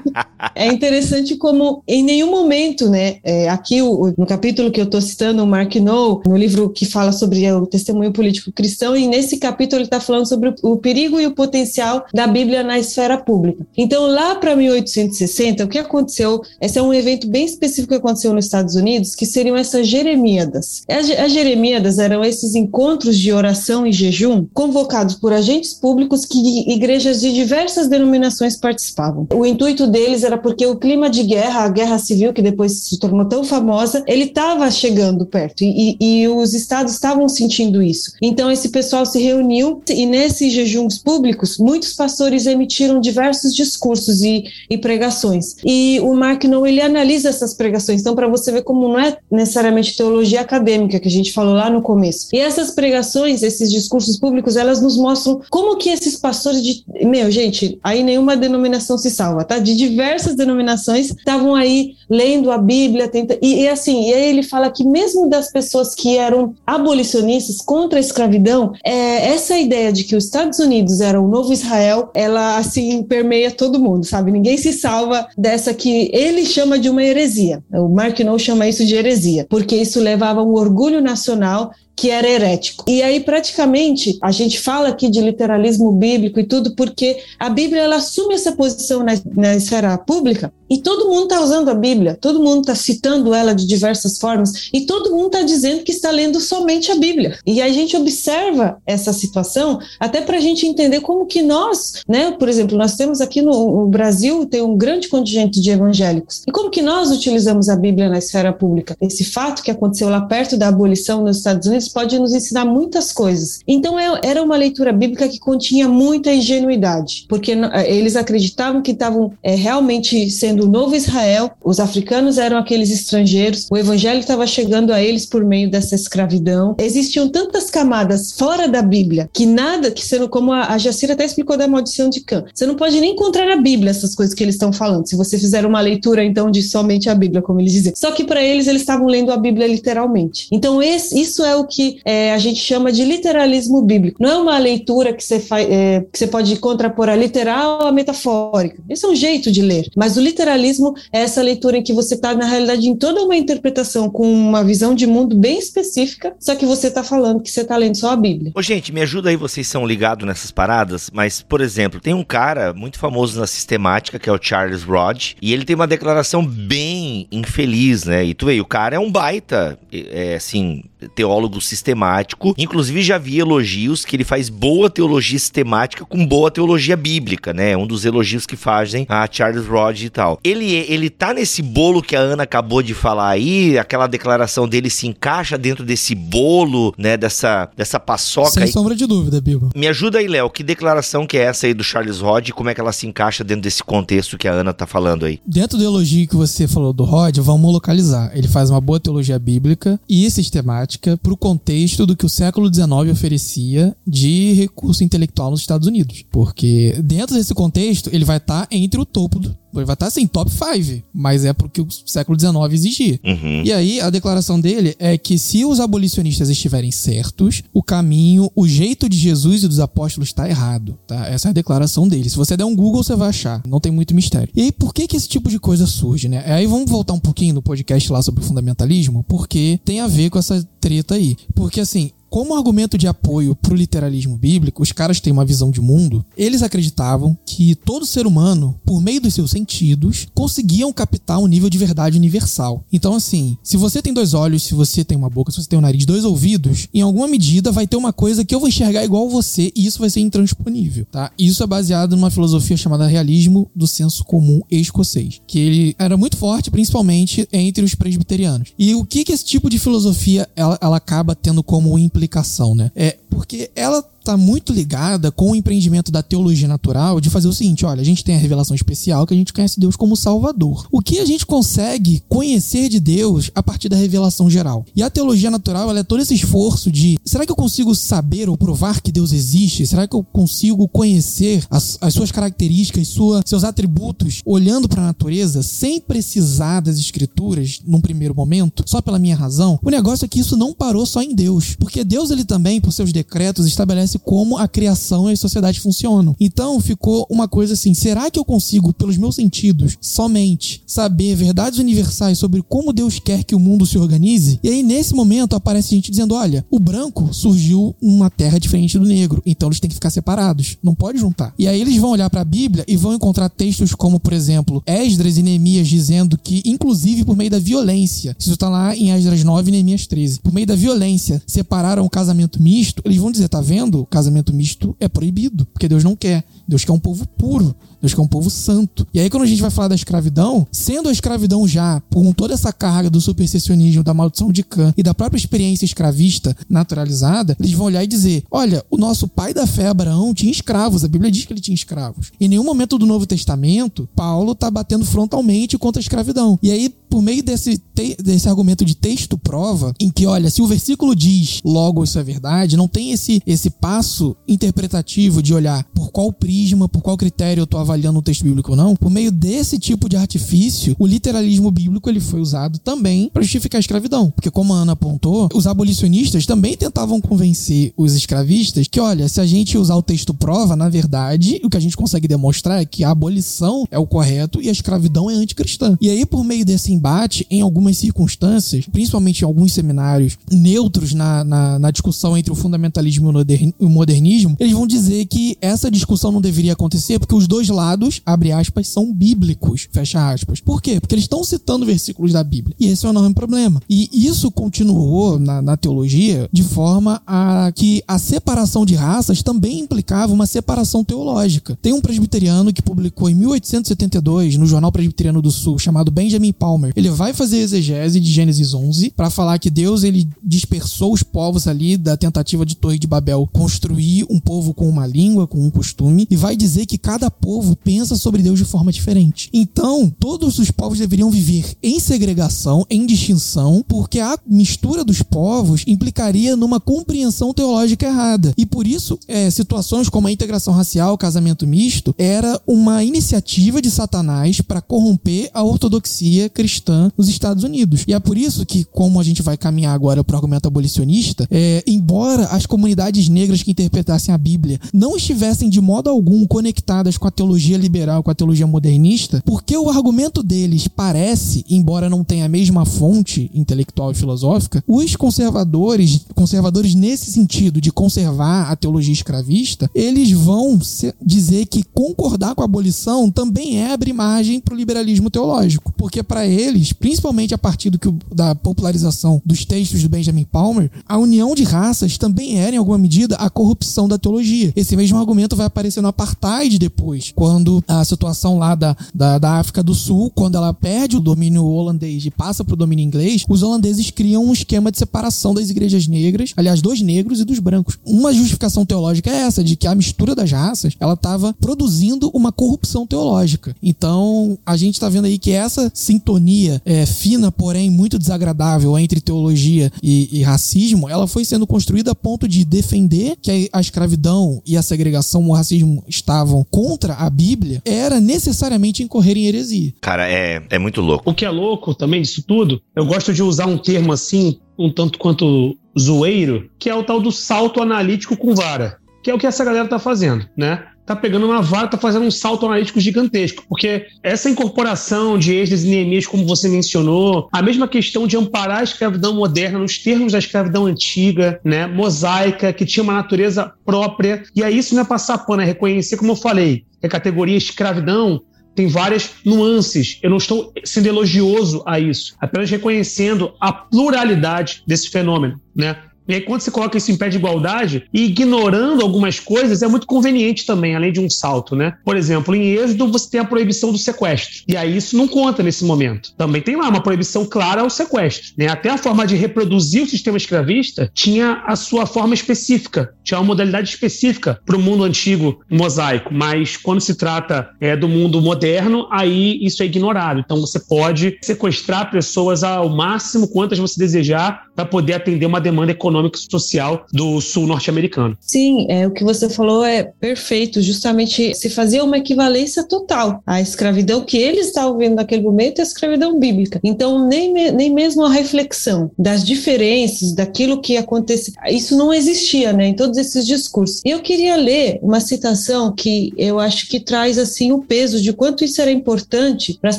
é 0.54 0.66
interessante 0.66 1.36
como 1.36 1.82
em 1.88 2.02
nenhum 2.02 2.30
momento, 2.30 2.90
né, 2.90 3.16
é, 3.24 3.48
aqui 3.48 3.80
o 3.80 3.93
no 4.16 4.26
capítulo 4.26 4.70
que 4.70 4.80
eu 4.80 4.84
estou 4.84 5.00
citando, 5.00 5.42
o 5.42 5.46
Mark 5.46 5.74
No, 5.76 6.22
no 6.26 6.36
livro 6.36 6.70
que 6.70 6.84
fala 6.84 7.12
sobre 7.12 7.50
o 7.52 7.66
testemunho 7.66 8.12
político 8.12 8.52
cristão, 8.52 8.96
e 8.96 9.06
nesse 9.06 9.36
capítulo 9.38 9.80
ele 9.80 9.86
está 9.86 10.00
falando 10.00 10.28
sobre 10.28 10.54
o, 10.62 10.76
perigo 10.76 11.20
e 11.20 11.26
o 11.26 11.34
potencial 11.34 12.04
da 12.12 12.26
Bíblia 12.26 12.62
na 12.62 12.78
esfera 12.78 13.18
pública. 13.18 13.66
Então, 13.76 14.06
lá 14.06 14.34
para 14.36 14.56
1860, 14.56 15.64
o 15.64 15.68
que 15.68 15.78
aconteceu? 15.78 16.40
Esse 16.60 16.78
é 16.78 16.82
um 16.82 16.92
evento 16.92 17.28
bem 17.28 17.44
específico 17.44 17.88
que 17.88 17.98
aconteceu 17.98 18.32
nos 18.32 18.46
Estados 18.46 18.74
Unidos, 18.74 19.14
que 19.14 19.26
seriam 19.26 19.56
essas 19.56 19.86
Jeremiadas. 19.86 20.82
As, 20.88 21.10
as 21.10 21.32
Jeremiadas 21.32 21.98
eram 21.98 22.24
esses 22.24 22.54
encontros 22.54 23.18
de 23.18 23.32
oração 23.32 23.86
e 23.86 23.92
jejum 23.92 24.46
convocados 24.52 25.14
por 25.14 25.32
agentes 25.32 25.74
públicos 25.74 26.24
que 26.24 26.70
igrejas 26.70 27.20
de 27.20 27.32
diversas 27.32 27.88
denominações 27.88 28.56
participavam. 28.56 29.26
O 29.32 29.44
intuito 29.44 29.86
deles 29.86 30.22
era 30.22 30.38
porque 30.38 30.66
o 30.66 30.76
clima 30.76 31.08
de 31.08 31.22
guerra, 31.22 31.64
a 31.64 31.68
guerra 31.68 31.98
civil, 31.98 32.32
que 32.32 32.42
depois 32.42 32.72
se 32.84 32.98
tornou 32.98 33.24
tão 33.26 33.44
famosa, 33.44 33.73
ele 34.06 34.24
estava 34.24 34.70
chegando 34.70 35.26
perto 35.26 35.62
e, 35.62 35.96
e, 36.00 36.28
os 36.28 36.54
estados 36.54 36.94
estavam 36.94 37.28
sentindo 37.28 37.82
isso. 37.82 38.12
Então 38.20 38.50
esse 38.50 38.68
pessoal 38.68 39.04
se 39.04 39.20
reuniu 39.20 39.82
e 39.88 40.06
nesses 40.06 40.52
jejuns 40.52 40.98
públicos, 40.98 41.58
muitos 41.58 41.92
pastores 41.92 42.46
emitiram 42.46 43.00
diversos 43.00 43.54
discursos 43.54 44.22
e, 44.22 44.44
e 44.68 44.78
pregações. 44.78 45.56
E 45.64 46.00
o 46.02 46.14
Mark 46.14 46.44
No 46.44 46.66
ele 46.66 46.80
analisa 46.80 47.28
essas 47.28 47.54
pregações. 47.54 48.00
Então 48.00 48.14
para 48.14 48.28
você 48.28 48.50
ver 48.52 48.62
como 48.62 48.88
não 48.88 48.98
é 48.98 49.16
necessariamente 49.30 49.96
teologia 49.96 50.40
acadêmica 50.40 50.98
que 50.98 51.08
a 51.08 51.10
gente 51.10 51.32
falou 51.32 51.54
lá 51.54 51.68
no 51.68 51.82
começo. 51.82 52.28
E 52.32 52.38
essas 52.38 52.70
pregações, 52.70 53.42
esses 53.42 53.70
discursos 53.70 54.18
públicos, 54.18 54.56
elas 54.56 54.80
nos 54.80 54.96
mostram 54.96 55.40
como 55.50 55.76
que 55.76 55.90
esses 55.90 56.16
pastores 56.16 56.62
de, 56.62 56.84
meu 57.02 57.30
gente, 57.30 57.78
aí 57.82 58.02
nenhuma 58.02 58.36
denominação 58.36 58.96
se 58.96 59.10
salva, 59.10 59.44
tá? 59.44 59.58
De 59.58 59.74
diversas 59.76 60.34
denominações 60.34 61.10
estavam 61.10 61.54
aí 61.54 61.94
lendo 62.08 62.50
a 62.50 62.58
Bíblia, 62.58 63.08
tenta, 63.08 63.38
e, 63.42 63.63
e 63.64 63.68
assim, 63.68 64.08
e 64.10 64.14
aí 64.14 64.28
ele 64.28 64.42
fala 64.42 64.70
que 64.70 64.84
mesmo 64.84 65.28
das 65.28 65.50
pessoas 65.50 65.94
que 65.94 66.16
eram 66.16 66.54
abolicionistas 66.66 67.58
contra 67.58 67.98
a 67.98 68.00
escravidão, 68.00 68.72
é, 68.84 69.32
essa 69.32 69.58
ideia 69.58 69.92
de 69.92 70.04
que 70.04 70.14
os 70.14 70.24
Estados 70.24 70.58
Unidos 70.58 71.00
eram 71.00 71.24
o 71.24 71.28
novo 71.28 71.52
Israel, 71.52 72.10
ela 72.14 72.58
assim 72.58 73.02
permeia 73.02 73.50
todo 73.50 73.80
mundo, 73.80 74.04
sabe? 74.04 74.30
Ninguém 74.30 74.56
se 74.56 74.72
salva 74.72 75.26
dessa 75.36 75.72
que 75.72 76.10
ele 76.12 76.44
chama 76.44 76.78
de 76.78 76.90
uma 76.90 77.02
heresia. 77.02 77.62
O 77.72 77.88
Mark 77.88 78.18
No 78.20 78.38
chama 78.38 78.68
isso 78.68 78.84
de 78.84 78.94
heresia, 78.94 79.46
porque 79.48 79.76
isso 79.76 80.00
levava 80.00 80.42
um 80.42 80.52
orgulho 80.52 81.00
nacional 81.00 81.72
que 81.96 82.10
era 82.10 82.28
herético. 82.28 82.84
E 82.88 83.02
aí, 83.02 83.20
praticamente, 83.20 84.18
a 84.22 84.30
gente 84.30 84.60
fala 84.60 84.88
aqui 84.88 85.08
de 85.08 85.20
literalismo 85.20 85.92
bíblico 85.92 86.40
e 86.40 86.44
tudo, 86.44 86.74
porque 86.74 87.18
a 87.38 87.48
Bíblia 87.48 87.82
ela 87.82 87.96
assume 87.96 88.34
essa 88.34 88.52
posição 88.52 89.04
na, 89.04 89.12
na 89.36 89.54
esfera 89.54 89.96
pública 89.98 90.52
e 90.68 90.78
todo 90.78 91.08
mundo 91.08 91.24
está 91.24 91.40
usando 91.40 91.68
a 91.68 91.74
Bíblia, 91.74 92.16
todo 92.20 92.42
mundo 92.42 92.62
está 92.62 92.74
citando 92.74 93.34
ela 93.34 93.54
de 93.54 93.66
diversas 93.66 94.18
formas 94.18 94.70
e 94.72 94.82
todo 94.82 95.10
mundo 95.10 95.26
está 95.26 95.42
dizendo 95.42 95.84
que 95.84 95.92
está 95.92 96.10
lendo 96.10 96.40
somente 96.40 96.90
a 96.90 96.96
Bíblia. 96.96 97.38
E 97.46 97.60
a 97.60 97.68
gente 97.68 97.96
observa 97.96 98.78
essa 98.86 99.12
situação 99.12 99.78
até 100.00 100.20
para 100.20 100.38
a 100.38 100.40
gente 100.40 100.66
entender 100.66 101.00
como 101.00 101.26
que 101.26 101.42
nós, 101.42 102.02
né, 102.08 102.32
por 102.32 102.48
exemplo, 102.48 102.76
nós 102.76 102.96
temos 102.96 103.20
aqui 103.20 103.42
no, 103.42 103.82
no 103.82 103.86
Brasil 103.88 104.46
tem 104.46 104.62
um 104.62 104.76
grande 104.76 105.08
contingente 105.08 105.60
de 105.60 105.70
evangélicos 105.70 106.42
e 106.46 106.52
como 106.52 106.70
que 106.70 106.82
nós 106.82 107.10
utilizamos 107.10 107.68
a 107.68 107.76
Bíblia 107.76 108.08
na 108.08 108.18
esfera 108.18 108.52
pública? 108.52 108.96
Esse 109.00 109.24
fato 109.24 109.62
que 109.62 109.70
aconteceu 109.70 110.08
lá 110.08 110.22
perto 110.22 110.56
da 110.56 110.68
abolição 110.68 111.22
nos 111.22 111.38
Estados 111.38 111.68
Unidos 111.68 111.83
pode 111.88 112.18
nos 112.18 112.34
ensinar 112.34 112.64
muitas 112.64 113.12
coisas. 113.12 113.60
Então 113.66 113.98
é, 113.98 114.20
era 114.22 114.42
uma 114.42 114.56
leitura 114.56 114.92
bíblica 114.92 115.28
que 115.28 115.38
continha 115.38 115.88
muita 115.88 116.32
ingenuidade, 116.32 117.26
porque 117.28 117.52
é, 117.52 117.94
eles 117.94 118.16
acreditavam 118.16 118.82
que 118.82 118.92
estavam 118.92 119.32
é, 119.42 119.54
realmente 119.54 120.30
sendo 120.30 120.64
o 120.64 120.68
novo 120.68 120.94
Israel, 120.94 121.50
os 121.62 121.80
africanos 121.80 122.38
eram 122.38 122.58
aqueles 122.58 122.90
estrangeiros, 122.90 123.66
o 123.70 123.76
evangelho 123.76 124.20
estava 124.20 124.46
chegando 124.46 124.92
a 124.92 125.02
eles 125.02 125.26
por 125.26 125.44
meio 125.44 125.70
dessa 125.70 125.94
escravidão. 125.94 126.74
Existiam 126.78 127.28
tantas 127.28 127.70
camadas 127.70 128.32
fora 128.32 128.68
da 128.68 128.82
Bíblia 128.82 129.28
que 129.32 129.46
nada, 129.46 129.90
que 129.90 130.04
sendo 130.04 130.28
como 130.28 130.52
a, 130.52 130.72
a 130.72 130.78
Jacira 130.78 131.14
até 131.14 131.24
explicou 131.24 131.56
da 131.56 131.68
maldição 131.68 132.08
de 132.08 132.20
Cã, 132.20 132.44
você 132.52 132.66
não 132.66 132.74
pode 132.74 133.00
nem 133.00 133.12
encontrar 133.12 133.46
na 133.46 133.56
Bíblia 133.56 133.90
essas 133.90 134.14
coisas 134.14 134.34
que 134.34 134.42
eles 134.42 134.54
estão 134.54 134.72
falando. 134.72 135.08
Se 135.08 135.16
você 135.16 135.38
fizer 135.38 135.64
uma 135.66 135.80
leitura 135.80 136.24
então 136.24 136.50
de 136.50 136.62
somente 136.62 137.08
a 137.08 137.14
Bíblia, 137.14 137.42
como 137.42 137.60
eles 137.60 137.72
dizem. 137.72 137.92
Só 137.96 138.12
que 138.12 138.24
para 138.24 138.42
eles 138.42 138.66
eles 138.66 138.82
estavam 138.82 139.06
lendo 139.06 139.32
a 139.32 139.36
Bíblia 139.36 139.66
literalmente. 139.66 140.48
Então 140.52 140.82
esse, 140.82 141.20
isso 141.20 141.44
é 141.44 141.56
o 141.56 141.66
que 141.66 141.73
é, 142.04 142.32
a 142.32 142.38
gente 142.38 142.60
chama 142.60 142.92
de 142.92 143.04
literalismo 143.04 143.82
bíblico. 143.82 144.22
Não 144.22 144.30
é 144.30 144.36
uma 144.36 144.58
leitura 144.58 145.12
que 145.12 145.22
você, 145.22 145.40
faz, 145.40 145.66
é, 145.68 146.04
que 146.12 146.18
você 146.18 146.26
pode 146.26 146.56
contrapor 146.56 147.08
a 147.08 147.16
literal 147.16 147.86
à 147.86 147.92
metafórica. 147.92 148.82
Esse 148.88 149.04
é 149.04 149.08
um 149.08 149.14
jeito 149.14 149.50
de 149.50 149.62
ler. 149.62 149.88
Mas 149.96 150.16
o 150.16 150.20
literalismo 150.20 150.94
é 151.12 151.20
essa 151.20 151.42
leitura 151.42 151.78
em 151.78 151.82
que 151.82 151.92
você 151.92 152.14
está, 152.14 152.34
na 152.34 152.46
realidade, 152.46 152.88
em 152.88 152.96
toda 152.96 153.22
uma 153.22 153.36
interpretação 153.36 154.10
com 154.10 154.30
uma 154.30 154.62
visão 154.64 154.94
de 154.94 155.06
mundo 155.06 155.36
bem 155.36 155.58
específica, 155.58 156.34
só 156.38 156.54
que 156.54 156.66
você 156.66 156.88
está 156.88 157.02
falando 157.02 157.42
que 157.42 157.50
você 157.50 157.62
está 157.62 157.76
lendo 157.76 157.96
só 157.96 158.10
a 158.10 158.16
Bíblia. 158.16 158.52
Ô, 158.54 158.62
gente, 158.62 158.92
me 158.92 159.00
ajuda 159.00 159.30
aí, 159.30 159.36
vocês 159.36 159.66
são 159.66 159.86
ligados 159.86 160.26
nessas 160.26 160.50
paradas, 160.50 161.10
mas, 161.12 161.42
por 161.42 161.60
exemplo, 161.60 162.00
tem 162.00 162.14
um 162.14 162.24
cara 162.24 162.72
muito 162.72 162.98
famoso 162.98 163.38
na 163.38 163.46
sistemática, 163.46 164.18
que 164.18 164.28
é 164.28 164.32
o 164.32 164.38
Charles 164.40 164.82
Rod, 164.82 165.32
e 165.40 165.52
ele 165.52 165.64
tem 165.64 165.76
uma 165.76 165.86
declaração 165.86 166.44
bem 166.44 167.26
infeliz, 167.30 168.04
né? 168.04 168.24
E 168.24 168.34
tu 168.34 168.46
vê, 168.46 168.60
o 168.60 168.64
cara 168.64 168.96
é 168.96 168.98
um 168.98 169.10
baita, 169.10 169.78
é, 169.92 170.34
assim, 170.34 170.84
teólogo 171.14 171.60
sistemático. 171.64 172.54
Inclusive, 172.56 173.02
já 173.02 173.18
vi 173.18 173.38
elogios 173.38 174.04
que 174.04 174.16
ele 174.16 174.24
faz 174.24 174.48
boa 174.48 174.88
teologia 174.88 175.38
sistemática 175.38 176.04
com 176.04 176.26
boa 176.26 176.50
teologia 176.50 176.96
bíblica, 176.96 177.52
né? 177.52 177.76
Um 177.76 177.86
dos 177.86 178.04
elogios 178.04 178.46
que 178.46 178.56
fazem 178.56 179.06
a 179.08 179.28
Charles 179.30 179.66
Rod 179.66 180.00
e 180.02 180.10
tal. 180.10 180.38
Ele, 180.44 180.64
ele 180.88 181.10
tá 181.10 181.34
nesse 181.34 181.62
bolo 181.62 182.02
que 182.02 182.14
a 182.14 182.20
Ana 182.20 182.44
acabou 182.44 182.82
de 182.82 182.94
falar 182.94 183.30
aí, 183.30 183.78
aquela 183.78 184.06
declaração 184.06 184.68
dele 184.68 184.90
se 184.90 185.06
encaixa 185.06 185.58
dentro 185.58 185.84
desse 185.84 186.14
bolo, 186.14 186.94
né? 186.96 187.16
Dessa, 187.16 187.68
dessa 187.76 187.98
paçoca. 187.98 188.50
Sem 188.50 188.62
aí. 188.64 188.72
sombra 188.72 188.94
de 188.94 189.06
dúvida, 189.06 189.40
Bibo. 189.40 189.70
Me 189.74 189.88
ajuda 189.88 190.18
aí, 190.18 190.28
Léo. 190.28 190.50
Que 190.50 190.62
declaração 190.62 191.26
que 191.26 191.36
é 191.36 191.42
essa 191.42 191.66
aí 191.66 191.74
do 191.74 191.82
Charles 191.82 192.20
Rod 192.20 192.48
e 192.48 192.52
como 192.52 192.70
é 192.70 192.74
que 192.74 192.80
ela 192.80 192.92
se 192.92 193.06
encaixa 193.06 193.42
dentro 193.42 193.62
desse 193.62 193.82
contexto 193.82 194.38
que 194.38 194.46
a 194.46 194.52
Ana 194.52 194.72
tá 194.72 194.86
falando 194.86 195.24
aí? 195.24 195.40
Dentro 195.46 195.78
do 195.78 195.84
elogio 195.84 196.28
que 196.28 196.36
você 196.36 196.68
falou 196.68 196.92
do 196.92 197.04
Rod, 197.04 197.38
vamos 197.38 197.72
localizar. 197.72 198.30
Ele 198.34 198.48
faz 198.48 198.70
uma 198.70 198.80
boa 198.80 199.00
teologia 199.00 199.38
bíblica 199.38 199.98
e 200.08 200.30
sistemática 200.30 201.18
pro 201.22 201.36
contexto 201.36 201.53
contexto 201.54 202.04
do 202.04 202.16
que 202.16 202.26
o 202.26 202.28
século 202.28 202.72
XIX 202.72 203.12
oferecia 203.12 203.96
de 204.04 204.52
recurso 204.54 205.04
intelectual 205.04 205.52
nos 205.52 205.60
Estados 205.60 205.86
Unidos. 205.86 206.24
Porque 206.30 207.00
dentro 207.02 207.36
desse 207.36 207.54
contexto, 207.54 208.10
ele 208.12 208.24
vai 208.24 208.38
estar 208.38 208.66
entre 208.70 209.00
o 209.00 209.06
topo 209.06 209.38
do, 209.38 209.56
vai 209.74 209.94
estar 209.94 210.06
assim, 210.06 210.26
top 210.26 210.50
5, 210.50 211.02
mas 211.12 211.44
é 211.44 211.52
porque 211.52 211.80
o 211.80 211.88
século 212.06 212.38
XIX 212.38 212.54
exigia. 212.72 213.18
Uhum. 213.24 213.62
E 213.64 213.72
aí, 213.72 214.00
a 214.00 214.10
declaração 214.10 214.60
dele 214.60 214.94
é 214.98 215.16
que 215.18 215.38
se 215.38 215.64
os 215.64 215.80
abolicionistas 215.80 216.48
estiverem 216.48 216.90
certos, 216.90 217.62
o 217.72 217.82
caminho, 217.82 218.50
o 218.54 218.68
jeito 218.68 219.08
de 219.08 219.16
Jesus 219.16 219.62
e 219.62 219.68
dos 219.68 219.80
apóstolos 219.80 220.28
está 220.28 220.48
errado, 220.48 220.98
tá? 221.06 221.26
Essa 221.26 221.48
é 221.48 221.50
a 221.50 221.54
declaração 221.54 222.06
dele. 222.06 222.30
Se 222.30 222.36
você 222.36 222.56
der 222.56 222.64
um 222.64 222.76
Google, 222.76 223.02
você 223.02 223.16
vai 223.16 223.28
achar. 223.28 223.62
Não 223.66 223.80
tem 223.80 223.90
muito 223.90 224.14
mistério. 224.14 224.48
E 224.54 224.62
aí, 224.62 224.72
por 224.72 224.92
que 224.92 225.08
que 225.08 225.16
esse 225.16 225.28
tipo 225.28 225.50
de 225.50 225.58
coisa 225.58 225.86
surge, 225.86 226.28
né? 226.28 226.44
Aí 226.46 226.66
vamos 226.66 226.90
voltar 226.90 227.14
um 227.14 227.20
pouquinho 227.20 227.54
no 227.54 227.62
podcast 227.62 228.12
lá 228.12 228.22
sobre 228.22 228.42
o 228.42 228.46
fundamentalismo, 228.46 229.24
porque 229.28 229.80
tem 229.84 230.00
a 230.00 230.06
ver 230.06 230.30
com 230.30 230.38
essa 230.38 230.66
treta 230.80 231.14
aí. 231.14 231.36
Porque 231.54 231.80
assim, 231.80 232.10
como 232.34 232.56
argumento 232.56 232.98
de 232.98 233.06
apoio 233.06 233.54
pro 233.54 233.76
literalismo 233.76 234.36
bíblico, 234.36 234.82
os 234.82 234.90
caras 234.90 235.20
têm 235.20 235.32
uma 235.32 235.44
visão 235.44 235.70
de 235.70 235.80
mundo. 235.80 236.26
Eles 236.36 236.64
acreditavam 236.64 237.38
que 237.46 237.76
todo 237.76 238.04
ser 238.04 238.26
humano, 238.26 238.74
por 238.84 239.00
meio 239.00 239.20
dos 239.20 239.34
seus 239.34 239.52
sentidos, 239.52 240.26
conseguiam 240.34 240.92
captar 240.92 241.38
um 241.38 241.46
nível 241.46 241.70
de 241.70 241.78
verdade 241.78 242.18
universal. 242.18 242.84
Então, 242.92 243.14
assim, 243.14 243.56
se 243.62 243.76
você 243.76 244.02
tem 244.02 244.12
dois 244.12 244.34
olhos, 244.34 244.64
se 244.64 244.74
você 244.74 245.04
tem 245.04 245.16
uma 245.16 245.30
boca, 245.30 245.52
se 245.52 245.62
você 245.62 245.68
tem 245.68 245.78
um 245.78 245.82
nariz, 245.82 246.04
dois 246.04 246.24
ouvidos, 246.24 246.88
em 246.92 247.02
alguma 247.02 247.28
medida 247.28 247.70
vai 247.70 247.86
ter 247.86 247.96
uma 247.96 248.12
coisa 248.12 248.44
que 248.44 248.52
eu 248.52 248.58
vou 248.58 248.68
enxergar 248.68 249.04
igual 249.04 249.30
você 249.30 249.70
e 249.76 249.86
isso 249.86 250.00
vai 250.00 250.10
ser 250.10 250.18
intransponível, 250.18 251.06
tá? 251.12 251.30
Isso 251.38 251.62
é 251.62 251.66
baseado 251.68 252.16
numa 252.16 252.32
filosofia 252.32 252.76
chamada 252.76 253.06
realismo 253.06 253.70
do 253.72 253.86
senso 253.86 254.24
comum 254.24 254.60
escocês, 254.68 255.40
que 255.46 255.60
ele 255.60 255.96
era 256.00 256.16
muito 256.16 256.36
forte, 256.36 256.68
principalmente 256.68 257.48
entre 257.52 257.84
os 257.84 257.94
presbiterianos. 257.94 258.72
E 258.76 258.92
o 258.96 259.04
que 259.04 259.22
que 259.22 259.30
esse 259.30 259.44
tipo 259.44 259.70
de 259.70 259.78
filosofia 259.78 260.48
ela, 260.56 260.76
ela 260.82 260.96
acaba 260.96 261.36
tendo 261.36 261.62
como 261.62 261.96
implicação 261.96 262.23
explicação, 262.24 262.74
né? 262.74 262.90
É 262.94 263.16
porque 263.30 263.70
ela 263.74 264.02
está 264.24 264.36
muito 264.36 264.72
ligada 264.72 265.30
com 265.30 265.50
o 265.50 265.54
empreendimento 265.54 266.10
da 266.10 266.22
teologia 266.22 266.66
natural 266.66 267.20
de 267.20 267.30
fazer 267.30 267.46
o 267.46 267.52
seguinte: 267.52 267.84
olha, 267.84 268.00
a 268.00 268.04
gente 268.04 268.24
tem 268.24 268.34
a 268.34 268.38
revelação 268.38 268.74
especial 268.74 269.26
que 269.26 269.34
a 269.34 269.36
gente 269.36 269.52
conhece 269.52 269.78
Deus 269.78 269.96
como 269.96 270.16
Salvador. 270.16 270.86
O 270.90 271.00
que 271.00 271.20
a 271.20 271.26
gente 271.26 271.44
consegue 271.44 272.22
conhecer 272.28 272.88
de 272.88 272.98
Deus 272.98 273.50
a 273.54 273.62
partir 273.62 273.88
da 273.88 273.96
revelação 273.96 274.50
geral? 274.50 274.84
E 274.96 275.02
a 275.02 275.10
teologia 275.10 275.50
natural 275.50 275.90
ela 275.90 276.00
é 276.00 276.04
todo 276.04 276.20
esse 276.20 276.34
esforço 276.34 276.90
de: 276.90 277.18
será 277.24 277.44
que 277.44 277.52
eu 277.52 277.56
consigo 277.56 277.94
saber 277.94 278.48
ou 278.48 278.56
provar 278.56 279.00
que 279.00 279.12
Deus 279.12 279.32
existe? 279.32 279.86
Será 279.86 280.08
que 280.08 280.16
eu 280.16 280.24
consigo 280.24 280.88
conhecer 280.88 281.64
as, 281.70 281.98
as 282.00 282.14
suas 282.14 282.32
características, 282.32 283.08
sua, 283.08 283.42
seus 283.44 283.62
atributos, 283.62 284.40
olhando 284.44 284.88
para 284.88 285.02
a 285.02 285.06
natureza, 285.06 285.62
sem 285.62 286.00
precisar 286.00 286.80
das 286.80 286.98
escrituras 286.98 287.80
num 287.86 288.00
primeiro 288.00 288.34
momento, 288.34 288.84
só 288.86 289.02
pela 289.02 289.18
minha 289.18 289.36
razão? 289.36 289.78
O 289.82 289.90
negócio 289.90 290.24
é 290.24 290.28
que 290.28 290.40
isso 290.40 290.56
não 290.56 290.72
parou 290.72 291.04
só 291.04 291.22
em 291.22 291.34
Deus, 291.34 291.76
porque 291.78 292.02
Deus 292.02 292.30
ele 292.30 292.44
também, 292.44 292.80
por 292.80 292.92
seus 292.92 293.12
decretos, 293.12 293.66
estabelece 293.66 294.13
como 294.18 294.56
a 294.56 294.68
criação 294.68 295.30
e 295.30 295.34
a 295.34 295.36
sociedade 295.36 295.80
funcionam. 295.80 296.36
Então 296.40 296.80
ficou 296.80 297.26
uma 297.30 297.48
coisa 297.48 297.74
assim: 297.74 297.94
será 297.94 298.30
que 298.30 298.38
eu 298.38 298.44
consigo, 298.44 298.92
pelos 298.92 299.16
meus 299.16 299.36
sentidos, 299.36 299.96
somente 300.00 300.82
saber 300.86 301.34
verdades 301.34 301.78
universais 301.78 302.38
sobre 302.38 302.62
como 302.62 302.92
Deus 302.92 303.18
quer 303.18 303.44
que 303.44 303.54
o 303.54 303.60
mundo 303.60 303.86
se 303.86 303.98
organize? 303.98 304.58
E 304.62 304.68
aí, 304.68 304.82
nesse 304.82 305.14
momento, 305.14 305.56
aparece 305.56 305.94
gente 305.94 306.10
dizendo: 306.10 306.34
olha, 306.34 306.64
o 306.70 306.78
branco 306.78 307.32
surgiu 307.32 307.94
numa 308.00 308.30
terra 308.30 308.58
diferente 308.58 308.98
do 308.98 309.04
negro, 309.04 309.42
então 309.44 309.68
eles 309.68 309.80
têm 309.80 309.88
que 309.88 309.94
ficar 309.94 310.10
separados, 310.10 310.76
não 310.82 310.94
pode 310.94 311.18
juntar. 311.18 311.54
E 311.58 311.66
aí 311.66 311.80
eles 311.80 311.96
vão 311.96 312.10
olhar 312.10 312.30
para 312.30 312.40
a 312.40 312.44
Bíblia 312.44 312.84
e 312.86 312.96
vão 312.96 313.14
encontrar 313.14 313.48
textos 313.48 313.94
como, 313.94 314.18
por 314.18 314.32
exemplo, 314.32 314.82
Esdras 314.86 315.38
e 315.38 315.42
Neemias 315.42 315.88
dizendo 315.88 316.38
que, 316.38 316.62
inclusive 316.64 317.24
por 317.24 317.36
meio 317.36 317.50
da 317.50 317.58
violência, 317.58 318.36
isso 318.38 318.52
está 318.52 318.68
lá 318.68 318.96
em 318.96 319.10
Esdras 319.10 319.42
9 319.42 319.68
e 319.68 319.72
Neemias 319.72 320.06
13, 320.06 320.40
por 320.40 320.52
meio 320.52 320.66
da 320.66 320.74
violência, 320.74 321.42
separaram 321.46 322.04
o 322.04 322.10
casamento 322.10 322.62
misto, 322.62 323.02
eles 323.04 323.18
vão 323.18 323.30
dizer: 323.30 323.48
tá 323.48 323.60
vendo? 323.60 324.03
Casamento 324.06 324.52
misto 324.52 324.96
é 325.00 325.08
proibido, 325.08 325.66
porque 325.66 325.88
Deus 325.88 326.04
não 326.04 326.16
quer. 326.16 326.44
Deus 326.66 326.84
quer 326.84 326.92
um 326.92 326.98
povo 326.98 327.26
puro. 327.26 327.74
Deus 328.00 328.12
quer 328.12 328.20
um 328.20 328.28
povo 328.28 328.50
santo. 328.50 329.06
E 329.14 329.20
aí, 329.20 329.30
quando 329.30 329.44
a 329.44 329.46
gente 329.46 329.62
vai 329.62 329.70
falar 329.70 329.88
da 329.88 329.94
escravidão, 329.94 330.66
sendo 330.70 331.08
a 331.08 331.12
escravidão 331.12 331.66
já, 331.66 332.02
com 332.12 332.32
toda 332.32 332.52
essa 332.52 332.70
carga 332.70 333.08
do 333.08 333.18
supersessionismo, 333.18 334.02
da 334.02 334.12
maldição 334.12 334.52
de 334.52 334.62
Cã 334.62 334.92
e 334.94 335.02
da 335.02 335.14
própria 335.14 335.38
experiência 335.38 335.86
escravista 335.86 336.54
naturalizada, 336.68 337.56
eles 337.58 337.72
vão 337.72 337.86
olhar 337.86 338.04
e 338.04 338.06
dizer: 338.06 338.44
olha, 338.50 338.84
o 338.90 338.98
nosso 338.98 339.26
pai 339.26 339.54
da 339.54 339.66
fé, 339.66 339.88
Abraão, 339.88 340.34
tinha 340.34 340.52
escravos. 340.52 341.02
A 341.02 341.08
Bíblia 341.08 341.30
diz 341.30 341.46
que 341.46 341.52
ele 341.54 341.60
tinha 341.60 341.74
escravos. 341.74 342.30
Em 342.38 342.48
nenhum 342.48 342.64
momento 342.64 342.98
do 342.98 343.06
Novo 343.06 343.26
Testamento, 343.26 344.06
Paulo 344.14 344.52
está 344.52 344.70
batendo 344.70 345.04
frontalmente 345.06 345.78
contra 345.78 345.98
a 345.98 346.02
escravidão. 346.02 346.58
E 346.62 346.70
aí, 346.70 346.94
por 347.14 347.22
meio 347.22 347.44
desse, 347.44 347.80
desse 348.20 348.48
argumento 348.48 348.84
de 348.84 348.96
texto 348.96 349.38
prova, 349.38 349.94
em 350.00 350.10
que, 350.10 350.26
olha, 350.26 350.50
se 350.50 350.60
o 350.60 350.66
versículo 350.66 351.14
diz 351.14 351.60
logo 351.64 352.02
isso 352.02 352.18
é 352.18 352.24
verdade, 352.24 352.76
não 352.76 352.88
tem 352.88 353.12
esse, 353.12 353.40
esse 353.46 353.70
passo 353.70 354.34
interpretativo 354.48 355.40
de 355.40 355.54
olhar 355.54 355.84
por 355.94 356.10
qual 356.10 356.32
prisma, 356.32 356.88
por 356.88 357.02
qual 357.02 357.16
critério 357.16 357.60
eu 357.60 357.64
estou 357.66 357.78
avaliando 357.78 358.18
o 358.18 358.22
texto 358.22 358.42
bíblico 358.42 358.72
ou 358.72 358.76
não, 358.76 358.96
por 358.96 359.10
meio 359.10 359.30
desse 359.30 359.78
tipo 359.78 360.08
de 360.08 360.16
artifício, 360.16 360.96
o 360.98 361.06
literalismo 361.06 361.70
bíblico 361.70 362.10
ele 362.10 362.18
foi 362.18 362.40
usado 362.40 362.80
também 362.80 363.30
para 363.32 363.42
justificar 363.42 363.78
a 363.78 363.80
escravidão. 363.80 364.32
Porque, 364.32 364.50
como 364.50 364.74
a 364.74 364.78
Ana 364.78 364.94
apontou, 364.94 365.48
os 365.54 365.68
abolicionistas 365.68 366.46
também 366.46 366.76
tentavam 366.76 367.20
convencer 367.20 367.92
os 367.96 368.16
escravistas 368.16 368.88
que, 368.88 368.98
olha, 368.98 369.28
se 369.28 369.40
a 369.40 369.46
gente 369.46 369.78
usar 369.78 369.94
o 369.94 370.02
texto 370.02 370.34
prova, 370.34 370.74
na 370.74 370.88
verdade, 370.88 371.60
o 371.62 371.70
que 371.70 371.76
a 371.76 371.80
gente 371.80 371.96
consegue 371.96 372.26
demonstrar 372.26 372.82
é 372.82 372.84
que 372.84 373.04
a 373.04 373.10
abolição 373.10 373.86
é 373.88 373.98
o 374.00 374.06
correto 374.06 374.60
e 374.60 374.68
a 374.68 374.72
escravidão 374.72 375.30
é 375.30 375.34
anticristã. 375.34 375.96
E 376.00 376.10
aí, 376.10 376.26
por 376.26 376.42
meio 376.42 376.64
desse 376.64 376.92
embate, 377.04 377.46
em 377.50 377.60
algumas 377.60 377.98
circunstâncias, 377.98 378.86
principalmente 378.86 379.42
em 379.42 379.44
alguns 379.44 379.72
seminários 379.72 380.36
neutros 380.50 381.12
na, 381.12 381.44
na, 381.44 381.78
na 381.78 381.90
discussão 381.90 382.36
entre 382.36 382.52
o 382.52 382.56
fundamentalismo 382.56 383.32
e 383.78 383.84
o 383.84 383.88
modernismo, 383.88 384.56
eles 384.58 384.72
vão 384.72 384.86
dizer 384.86 385.26
que 385.26 385.56
essa 385.60 385.90
discussão 385.90 386.32
não 386.32 386.40
deveria 386.40 386.72
acontecer 386.72 387.18
porque 387.18 387.34
os 387.34 387.46
dois 387.46 387.68
lados 387.68 387.84
lados, 387.84 388.20
abre 388.24 388.52
aspas, 388.52 388.88
são 388.88 389.12
bíblicos, 389.12 389.88
fecha 389.92 390.30
aspas. 390.30 390.60
Por 390.60 390.80
quê? 390.80 391.00
Porque 391.00 391.14
eles 391.14 391.24
estão 391.24 391.44
citando 391.44 391.86
versículos 391.86 392.32
da 392.32 392.42
Bíblia. 392.42 392.74
E 392.80 392.86
esse 392.86 393.04
é 393.04 393.08
um 393.08 393.12
enorme 393.12 393.34
problema. 393.34 393.80
E 393.88 394.08
isso 394.26 394.50
continuou 394.50 395.38
na, 395.38 395.60
na 395.60 395.76
teologia 395.76 396.48
de 396.52 396.62
forma 396.62 397.20
a 397.26 397.70
que 397.74 398.02
a 398.08 398.18
separação 398.18 398.86
de 398.86 398.94
raças 398.94 399.42
também 399.42 399.80
implicava 399.80 400.32
uma 400.32 400.46
separação 400.46 401.04
teológica. 401.04 401.78
Tem 401.80 401.92
um 401.92 402.00
presbiteriano 402.00 402.72
que 402.72 402.82
publicou 402.82 403.28
em 403.28 403.34
1872 403.34 404.56
no 404.56 404.66
Jornal 404.66 404.90
Presbiteriano 404.90 405.42
do 405.42 405.50
Sul, 405.50 405.78
chamado 405.78 406.10
Benjamin 406.10 406.52
Palmer. 406.52 406.92
Ele 406.96 407.10
vai 407.10 407.32
fazer 407.32 407.58
exegese 407.58 408.20
de 408.20 408.30
Gênesis 408.30 408.72
11 408.72 409.10
para 409.10 409.30
falar 409.30 409.58
que 409.58 409.68
Deus 409.68 410.04
ele 410.04 410.28
dispersou 410.42 411.12
os 411.12 411.22
povos 411.22 411.66
ali 411.66 411.96
da 411.96 412.16
tentativa 412.16 412.64
de 412.64 412.76
Torre 412.76 412.98
de 412.98 413.06
Babel 413.06 413.48
construir 413.52 414.24
um 414.30 414.38
povo 414.38 414.72
com 414.72 414.88
uma 414.88 415.06
língua, 415.06 415.46
com 415.46 415.58
um 415.58 415.70
costume, 415.70 416.26
e 416.30 416.36
vai 416.36 416.56
dizer 416.56 416.86
que 416.86 416.96
cada 416.96 417.30
povo 417.30 417.74
pensa 417.76 418.16
sobre 418.16 418.42
Deus 418.42 418.58
de 418.58 418.64
forma 418.64 418.92
diferente. 418.92 419.50
Então, 419.52 420.12
todos 420.18 420.58
os 420.58 420.70
povos 420.70 420.98
deveriam 420.98 421.30
viver 421.30 421.76
em 421.82 421.98
segregação, 421.98 422.86
em 422.88 423.04
distinção, 423.06 423.84
porque 423.88 424.20
a 424.20 424.38
mistura 424.46 425.04
dos 425.04 425.22
povos 425.22 425.82
implicaria 425.86 426.56
numa 426.56 426.78
compreensão 426.78 427.52
teológica 427.52 428.06
errada. 428.06 428.54
E 428.56 428.64
por 428.64 428.86
isso, 428.86 429.18
é, 429.26 429.50
situações 429.50 430.08
como 430.08 430.28
a 430.28 430.32
integração 430.32 430.72
racial, 430.72 431.18
casamento 431.18 431.66
misto, 431.66 432.14
era 432.16 432.60
uma 432.66 433.02
iniciativa 433.02 433.82
de 433.82 433.90
Satanás 433.90 434.60
para 434.60 434.80
corromper 434.80 435.50
a 435.52 435.62
ortodoxia 435.62 436.48
cristã 436.48 436.83
nos 437.16 437.28
Estados 437.28 437.64
Unidos. 437.64 438.04
E 438.06 438.12
é 438.12 438.20
por 438.20 438.36
isso 438.36 438.64
que, 438.66 438.84
como 438.84 439.20
a 439.20 439.24
gente 439.24 439.42
vai 439.42 439.56
caminhar 439.56 439.94
agora 439.94 440.22
para 440.22 440.34
o 440.34 440.36
argumento 440.36 440.66
abolicionista, 440.66 441.46
é, 441.50 441.82
embora 441.86 442.46
as 442.46 442.66
comunidades 442.66 443.28
negras 443.28 443.62
que 443.62 443.70
interpretassem 443.70 444.34
a 444.34 444.38
Bíblia 444.38 444.80
não 444.92 445.16
estivessem 445.16 445.68
de 445.68 445.80
modo 445.80 446.10
algum 446.10 446.46
conectadas 446.46 447.16
com 447.16 447.28
a 447.28 447.30
teologia 447.30 447.54
teologia 447.54 447.76
liberal 447.76 448.22
com 448.22 448.30
a 448.30 448.34
teologia 448.34 448.66
modernista, 448.66 449.42
porque 449.44 449.76
o 449.76 449.88
argumento 449.88 450.42
deles 450.42 450.88
parece, 450.88 451.64
embora 451.68 452.10
não 452.10 452.24
tenha 452.24 452.46
a 452.46 452.48
mesma 452.48 452.84
fonte 452.84 453.50
intelectual 453.54 454.10
e 454.10 454.14
filosófica, 454.14 454.82
os 454.86 455.14
conservadores, 455.16 456.26
conservadores 456.34 456.94
nesse 456.94 457.30
sentido 457.30 457.80
de 457.80 457.92
conservar 457.92 458.70
a 458.70 458.76
teologia 458.76 459.12
escravista, 459.12 459.90
eles 459.94 460.32
vão 460.32 460.78
dizer 461.24 461.66
que 461.66 461.82
concordar 461.82 462.54
com 462.54 462.62
a 462.62 462.64
abolição 462.64 463.30
também 463.30 463.78
é 463.78 463.92
abrir 463.92 464.12
margem 464.12 464.60
para 464.60 464.74
o 464.74 464.76
liberalismo 464.76 465.30
teológico, 465.30 465.92
porque 465.96 466.22
para 466.22 466.46
eles, 466.46 466.63
principalmente 466.92 467.54
a 467.54 467.58
partir 467.58 467.90
do 467.90 467.98
que, 467.98 468.12
da 468.34 468.54
popularização 468.54 469.40
dos 469.44 469.64
textos 469.64 470.02
do 470.02 470.08
Benjamin 470.08 470.44
Palmer, 470.44 470.90
a 471.06 471.18
união 471.18 471.54
de 471.54 471.64
raças 471.64 472.18
também 472.18 472.58
era, 472.58 472.76
em 472.76 472.78
alguma 472.78 472.98
medida, 472.98 473.36
a 473.36 473.50
corrupção 473.50 474.08
da 474.08 474.18
teologia. 474.18 474.72
Esse 474.76 474.96
mesmo 474.96 475.18
argumento 475.18 475.56
vai 475.56 475.66
aparecer 475.66 476.00
no 476.00 476.08
apartheid 476.08 476.78
depois, 476.78 477.32
quando 477.34 477.82
a 477.86 478.04
situação 478.04 478.58
lá 478.58 478.74
da, 478.74 478.96
da, 479.14 479.38
da 479.38 479.58
África 479.58 479.82
do 479.82 479.94
Sul, 479.94 480.30
quando 480.34 480.56
ela 480.56 480.72
perde 480.72 481.16
o 481.16 481.20
domínio 481.20 481.64
holandês 481.64 482.24
e 482.24 482.30
passa 482.30 482.64
para 482.64 482.74
o 482.74 482.76
domínio 482.76 483.04
inglês, 483.04 483.44
os 483.48 483.62
holandeses 483.62 484.10
criam 484.10 484.44
um 484.44 484.52
esquema 484.52 484.90
de 484.90 484.98
separação 484.98 485.54
das 485.54 485.70
igrejas 485.70 486.06
negras, 486.06 486.52
aliás, 486.56 486.80
dos 486.80 487.00
negros 487.00 487.40
e 487.40 487.44
dos 487.44 487.58
brancos. 487.58 487.98
Uma 488.04 488.32
justificação 488.32 488.84
teológica 488.84 489.30
é 489.30 489.42
essa, 489.42 489.62
de 489.62 489.76
que 489.76 489.86
a 489.86 489.94
mistura 489.94 490.34
das 490.34 490.50
raças, 490.50 490.94
ela 490.98 491.14
estava 491.14 491.54
produzindo 491.54 492.30
uma 492.34 492.52
corrupção 492.52 493.06
teológica. 493.06 493.74
Então, 493.82 494.58
a 494.64 494.76
gente 494.76 494.94
está 494.94 495.08
vendo 495.08 495.26
aí 495.26 495.38
que 495.38 495.50
essa 495.50 495.90
sintonia 495.94 496.53
é, 496.84 497.06
fina, 497.06 497.50
porém 497.50 497.90
muito 497.90 498.18
desagradável 498.18 498.98
entre 498.98 499.20
teologia 499.20 499.90
e, 500.02 500.28
e 500.32 500.42
racismo, 500.42 501.08
ela 501.08 501.26
foi 501.26 501.44
sendo 501.44 501.66
construída 501.66 502.12
a 502.12 502.14
ponto 502.14 502.46
de 502.46 502.64
defender 502.64 503.36
que 503.40 503.68
a 503.72 503.80
escravidão 503.80 504.62
e 504.66 504.76
a 504.76 504.82
segregação, 504.82 505.48
o 505.48 505.52
racismo 505.52 506.04
estavam 506.08 506.64
contra 506.70 507.14
a 507.14 507.30
Bíblia, 507.30 507.82
era 507.84 508.20
necessariamente 508.20 509.02
incorrer 509.02 509.36
em 509.36 509.46
heresia. 509.46 509.92
Cara, 510.00 510.28
é, 510.28 510.62
é 510.70 510.78
muito 510.78 511.00
louco. 511.00 511.28
O 511.30 511.34
que 511.34 511.44
é 511.44 511.50
louco 511.50 511.94
também 511.94 512.22
disso 512.22 512.42
tudo, 512.46 512.80
eu 512.94 513.04
gosto 513.04 513.32
de 513.32 513.42
usar 513.42 513.66
um 513.66 513.78
termo 513.78 514.12
assim, 514.12 514.58
um 514.78 514.90
tanto 514.90 515.18
quanto 515.18 515.76
zoeiro, 515.98 516.70
que 516.78 516.90
é 516.90 516.94
o 516.94 517.04
tal 517.04 517.20
do 517.20 517.30
salto 517.30 517.80
analítico 517.80 518.36
com 518.36 518.54
vara, 518.54 518.98
que 519.22 519.30
é 519.30 519.34
o 519.34 519.38
que 519.38 519.46
essa 519.46 519.64
galera 519.64 519.88
tá 519.88 519.98
fazendo, 519.98 520.46
né? 520.56 520.84
Tá 521.06 521.14
pegando 521.14 521.46
uma 521.46 521.60
vara, 521.60 521.88
tá 521.88 521.98
fazendo 521.98 522.24
um 522.24 522.30
salto 522.30 522.66
analítico 522.66 523.00
gigantesco, 523.00 523.64
porque 523.68 524.06
essa 524.22 524.48
incorporação 524.48 525.38
de 525.38 525.54
Esdras 525.54 525.84
e 525.84 525.88
Neemias, 525.88 526.26
como 526.26 526.46
você 526.46 526.68
mencionou, 526.68 527.48
a 527.52 527.62
mesma 527.62 527.86
questão 527.86 528.26
de 528.26 528.36
amparar 528.36 528.80
a 528.80 528.84
escravidão 528.84 529.34
moderna 529.34 529.78
nos 529.78 529.98
termos 529.98 530.32
da 530.32 530.38
escravidão 530.38 530.86
antiga, 530.86 531.60
né, 531.64 531.86
mosaica, 531.86 532.72
que 532.72 532.86
tinha 532.86 533.02
uma 533.02 533.14
natureza 533.14 533.72
própria, 533.84 534.42
e 534.54 534.62
aí 534.62 534.78
isso 534.78 534.94
não 534.94 535.02
é 535.02 535.06
passar 535.06 535.38
pano, 535.38 535.62
é 535.62 535.64
reconhecer, 535.64 536.16
como 536.16 536.32
eu 536.32 536.36
falei, 536.36 536.84
que 537.00 537.06
a 537.06 537.10
categoria 537.10 537.56
escravidão 537.56 538.42
tem 538.74 538.88
várias 538.88 539.30
nuances. 539.44 540.18
Eu 540.22 540.30
não 540.30 540.36
estou 540.36 540.72
sendo 540.84 541.06
elogioso 541.06 541.82
a 541.86 542.00
isso, 542.00 542.34
apenas 542.40 542.70
reconhecendo 542.70 543.54
a 543.60 543.72
pluralidade 543.72 544.82
desse 544.86 545.10
fenômeno, 545.10 545.60
né? 545.74 545.96
E 546.26 546.34
aí, 546.34 546.40
quando 546.40 546.60
você 546.60 546.70
coloca 546.70 546.96
isso 546.96 547.10
em 547.10 547.16
pé 547.16 547.28
de 547.28 547.36
igualdade 547.36 548.04
e 548.12 548.24
ignorando 548.24 549.02
algumas 549.02 549.38
coisas, 549.38 549.82
é 549.82 549.88
muito 549.88 550.06
conveniente 550.06 550.64
também, 550.64 550.96
além 550.96 551.12
de 551.12 551.20
um 551.20 551.28
salto, 551.28 551.76
né? 551.76 551.94
Por 552.04 552.16
exemplo, 552.16 552.54
em 552.54 552.72
Êxodo 552.72 553.08
você 553.08 553.30
tem 553.30 553.40
a 553.40 553.44
proibição 553.44 553.92
do 553.92 553.98
sequestro. 553.98 554.64
E 554.66 554.76
aí 554.76 554.96
isso 554.96 555.16
não 555.16 555.28
conta 555.28 555.62
nesse 555.62 555.84
momento. 555.84 556.32
Também 556.36 556.62
tem 556.62 556.76
lá 556.76 556.88
uma 556.88 557.02
proibição 557.02 557.44
clara 557.44 557.82
ao 557.82 557.90
sequestro. 557.90 558.52
Né? 558.56 558.68
Até 558.68 558.90
a 558.90 558.98
forma 558.98 559.26
de 559.26 559.36
reproduzir 559.36 560.02
o 560.02 560.06
sistema 560.06 560.36
escravista 560.36 561.10
tinha 561.12 561.62
a 561.66 561.76
sua 561.76 562.06
forma 562.06 562.34
específica, 562.34 563.14
tinha 563.22 563.38
uma 563.38 563.46
modalidade 563.46 563.90
específica 563.90 564.58
para 564.64 564.76
o 564.76 564.80
mundo 564.80 565.04
antigo 565.04 565.60
mosaico. 565.70 566.32
Mas 566.32 566.76
quando 566.76 567.00
se 567.00 567.16
trata 567.16 567.70
é, 567.80 567.96
do 567.96 568.08
mundo 568.08 568.40
moderno, 568.40 569.06
aí 569.10 569.58
isso 569.62 569.82
é 569.82 569.86
ignorado. 569.86 570.40
Então 570.40 570.60
você 570.60 570.80
pode 570.80 571.38
sequestrar 571.42 572.10
pessoas 572.10 572.64
ao 572.64 572.88
máximo 572.88 573.48
quantas 573.48 573.78
você 573.78 573.98
desejar 573.98 574.64
para 574.74 574.84
poder 574.84 575.14
atender 575.14 575.46
uma 575.46 575.60
demanda 575.60 575.92
econômica 575.92 576.13
econômico 576.14 576.36
e 576.36 576.50
social 576.50 577.06
do 577.12 577.40
sul 577.40 577.66
norte-americano. 577.66 578.36
Sim, 578.40 578.86
é, 578.88 579.06
o 579.06 579.10
que 579.10 579.24
você 579.24 579.48
falou 579.48 579.84
é 579.84 580.04
perfeito. 580.04 580.80
Justamente 580.80 581.54
se 581.54 581.68
fazia 581.68 582.04
uma 582.04 582.18
equivalência 582.18 582.86
total 582.86 583.42
à 583.46 583.60
escravidão 583.60 584.24
que 584.24 584.36
eles 584.36 584.68
estavam 584.68 584.96
vendo 584.96 585.16
naquele 585.16 585.42
momento, 585.42 585.80
a 585.80 585.82
escravidão 585.82 586.38
bíblica. 586.38 586.80
Então, 586.84 587.26
nem, 587.26 587.52
nem 587.72 587.92
mesmo 587.92 588.24
a 588.24 588.30
reflexão 588.30 589.10
das 589.18 589.44
diferenças, 589.44 590.32
daquilo 590.32 590.80
que 590.80 590.96
acontecia, 590.96 591.54
isso 591.70 591.96
não 591.96 592.12
existia, 592.12 592.72
né, 592.72 592.88
em 592.88 592.94
todos 592.94 593.18
esses 593.18 593.46
discursos. 593.46 594.00
E 594.04 594.10
eu 594.10 594.20
queria 594.20 594.56
ler 594.56 594.98
uma 595.02 595.20
citação 595.20 595.92
que 595.92 596.32
eu 596.36 596.60
acho 596.60 596.88
que 596.88 597.00
traz, 597.00 597.38
assim, 597.38 597.72
o 597.72 597.82
peso 597.82 598.20
de 598.20 598.32
quanto 598.32 598.64
isso 598.64 598.80
era 598.80 598.90
importante 598.90 599.78
para 599.80 599.90
as 599.90 599.98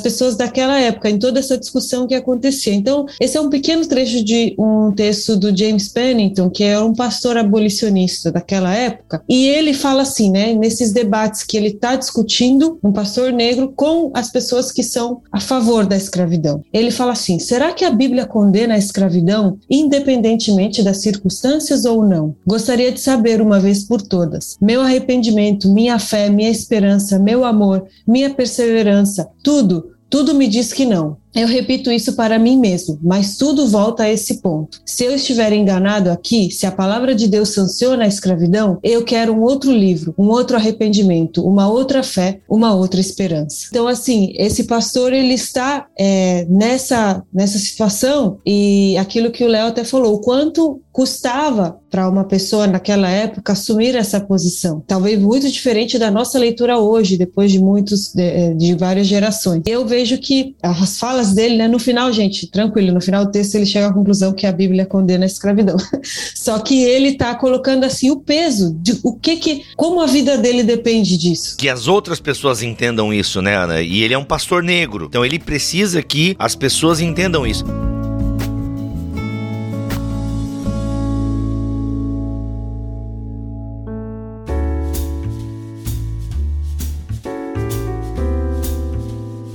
pessoas 0.00 0.36
daquela 0.36 0.78
época, 0.80 1.10
em 1.10 1.18
toda 1.18 1.40
essa 1.40 1.58
discussão 1.58 2.06
que 2.06 2.14
acontecia. 2.14 2.74
Então, 2.74 3.06
esse 3.20 3.36
é 3.36 3.40
um 3.40 3.50
pequeno 3.50 3.86
trecho 3.86 4.24
de 4.24 4.54
um 4.58 4.92
texto 4.92 5.36
do 5.36 5.56
James 5.56 5.88
Penn, 5.88 6.05
Pennington, 6.06 6.48
que 6.48 6.62
é 6.62 6.78
um 6.78 6.94
pastor 6.94 7.36
abolicionista 7.36 8.30
daquela 8.30 8.72
época, 8.72 9.22
e 9.28 9.48
ele 9.48 9.74
fala 9.74 10.02
assim, 10.02 10.30
né, 10.30 10.54
nesses 10.54 10.92
debates 10.92 11.42
que 11.42 11.56
ele 11.56 11.68
está 11.68 11.96
discutindo, 11.96 12.78
um 12.82 12.92
pastor 12.92 13.32
negro 13.32 13.72
com 13.74 14.12
as 14.14 14.30
pessoas 14.30 14.70
que 14.70 14.84
são 14.84 15.20
a 15.32 15.40
favor 15.40 15.84
da 15.84 15.96
escravidão. 15.96 16.62
Ele 16.72 16.92
fala 16.92 17.12
assim: 17.12 17.40
será 17.40 17.72
que 17.72 17.84
a 17.84 17.90
Bíblia 17.90 18.24
condena 18.24 18.74
a 18.74 18.78
escravidão 18.78 19.58
independentemente 19.68 20.80
das 20.80 21.02
circunstâncias 21.02 21.84
ou 21.84 22.04
não? 22.04 22.36
Gostaria 22.46 22.92
de 22.92 23.00
saber 23.00 23.40
uma 23.40 23.58
vez 23.58 23.82
por 23.84 24.00
todas. 24.00 24.56
Meu 24.60 24.82
arrependimento, 24.82 25.72
minha 25.72 25.98
fé, 25.98 26.30
minha 26.30 26.50
esperança, 26.50 27.18
meu 27.18 27.44
amor, 27.44 27.84
minha 28.06 28.30
perseverança, 28.30 29.28
tudo, 29.42 29.96
tudo 30.08 30.34
me 30.34 30.46
diz 30.46 30.72
que 30.72 30.84
não. 30.84 31.16
Eu 31.36 31.46
repito 31.46 31.92
isso 31.92 32.14
para 32.14 32.38
mim 32.38 32.58
mesmo, 32.58 32.98
mas 33.02 33.36
tudo 33.36 33.68
volta 33.68 34.04
a 34.04 34.10
esse 34.10 34.40
ponto. 34.40 34.80
Se 34.86 35.04
eu 35.04 35.14
estiver 35.14 35.52
enganado 35.52 36.10
aqui, 36.10 36.50
se 36.50 36.66
a 36.66 36.72
palavra 36.72 37.14
de 37.14 37.28
Deus 37.28 37.50
sanciona 37.50 38.04
a 38.04 38.08
escravidão, 38.08 38.78
eu 38.82 39.04
quero 39.04 39.34
um 39.34 39.42
outro 39.42 39.70
livro, 39.70 40.14
um 40.16 40.28
outro 40.28 40.56
arrependimento, 40.56 41.46
uma 41.46 41.68
outra 41.68 42.02
fé, 42.02 42.40
uma 42.48 42.74
outra 42.74 43.00
esperança. 43.00 43.66
Então, 43.68 43.86
assim, 43.86 44.32
esse 44.36 44.64
pastor 44.64 45.12
ele 45.12 45.34
está 45.34 45.86
é, 45.98 46.46
nessa 46.48 47.22
nessa 47.32 47.58
situação 47.58 48.38
e 48.46 48.96
aquilo 48.96 49.30
que 49.30 49.44
o 49.44 49.48
Léo 49.48 49.66
até 49.66 49.84
falou, 49.84 50.14
o 50.14 50.20
quanto 50.20 50.80
custava 50.96 51.78
para 51.90 52.08
uma 52.08 52.24
pessoa 52.24 52.66
naquela 52.66 53.10
época 53.10 53.52
assumir 53.52 53.94
essa 53.94 54.18
posição. 54.18 54.82
Talvez 54.86 55.20
muito 55.20 55.50
diferente 55.50 55.98
da 55.98 56.10
nossa 56.10 56.38
leitura 56.38 56.78
hoje, 56.78 57.18
depois 57.18 57.52
de 57.52 57.58
muitos 57.58 58.14
de, 58.14 58.54
de 58.54 58.74
várias 58.74 59.06
gerações. 59.06 59.62
Eu 59.66 59.86
vejo 59.86 60.16
que 60.16 60.56
as 60.62 60.98
falas 60.98 61.25
dele, 61.34 61.56
né? 61.56 61.68
No 61.68 61.78
final, 61.78 62.12
gente, 62.12 62.46
tranquilo, 62.46 62.92
no 62.92 63.00
final 63.00 63.24
do 63.24 63.30
texto 63.30 63.54
ele 63.54 63.66
chega 63.66 63.88
à 63.88 63.92
conclusão 63.92 64.32
que 64.32 64.46
a 64.46 64.52
Bíblia 64.52 64.86
condena 64.86 65.24
a 65.24 65.26
escravidão. 65.26 65.76
Só 66.34 66.58
que 66.58 66.82
ele 66.82 67.08
está 67.08 67.34
colocando 67.34 67.84
assim 67.84 68.10
o 68.10 68.16
peso 68.16 68.76
de 68.80 68.98
o 69.02 69.14
que 69.14 69.36
que 69.36 69.64
como 69.76 70.00
a 70.00 70.06
vida 70.06 70.38
dele 70.38 70.62
depende 70.62 71.16
disso. 71.16 71.56
Que 71.56 71.68
as 71.68 71.88
outras 71.88 72.20
pessoas 72.20 72.62
entendam 72.62 73.12
isso, 73.12 73.40
né, 73.40 73.56
Ana? 73.56 73.80
E 73.80 74.02
ele 74.02 74.14
é 74.14 74.18
um 74.18 74.24
pastor 74.24 74.62
negro. 74.62 75.06
Então 75.06 75.24
ele 75.24 75.38
precisa 75.38 76.02
que 76.02 76.36
as 76.38 76.54
pessoas 76.54 77.00
entendam 77.00 77.46
isso. 77.46 77.64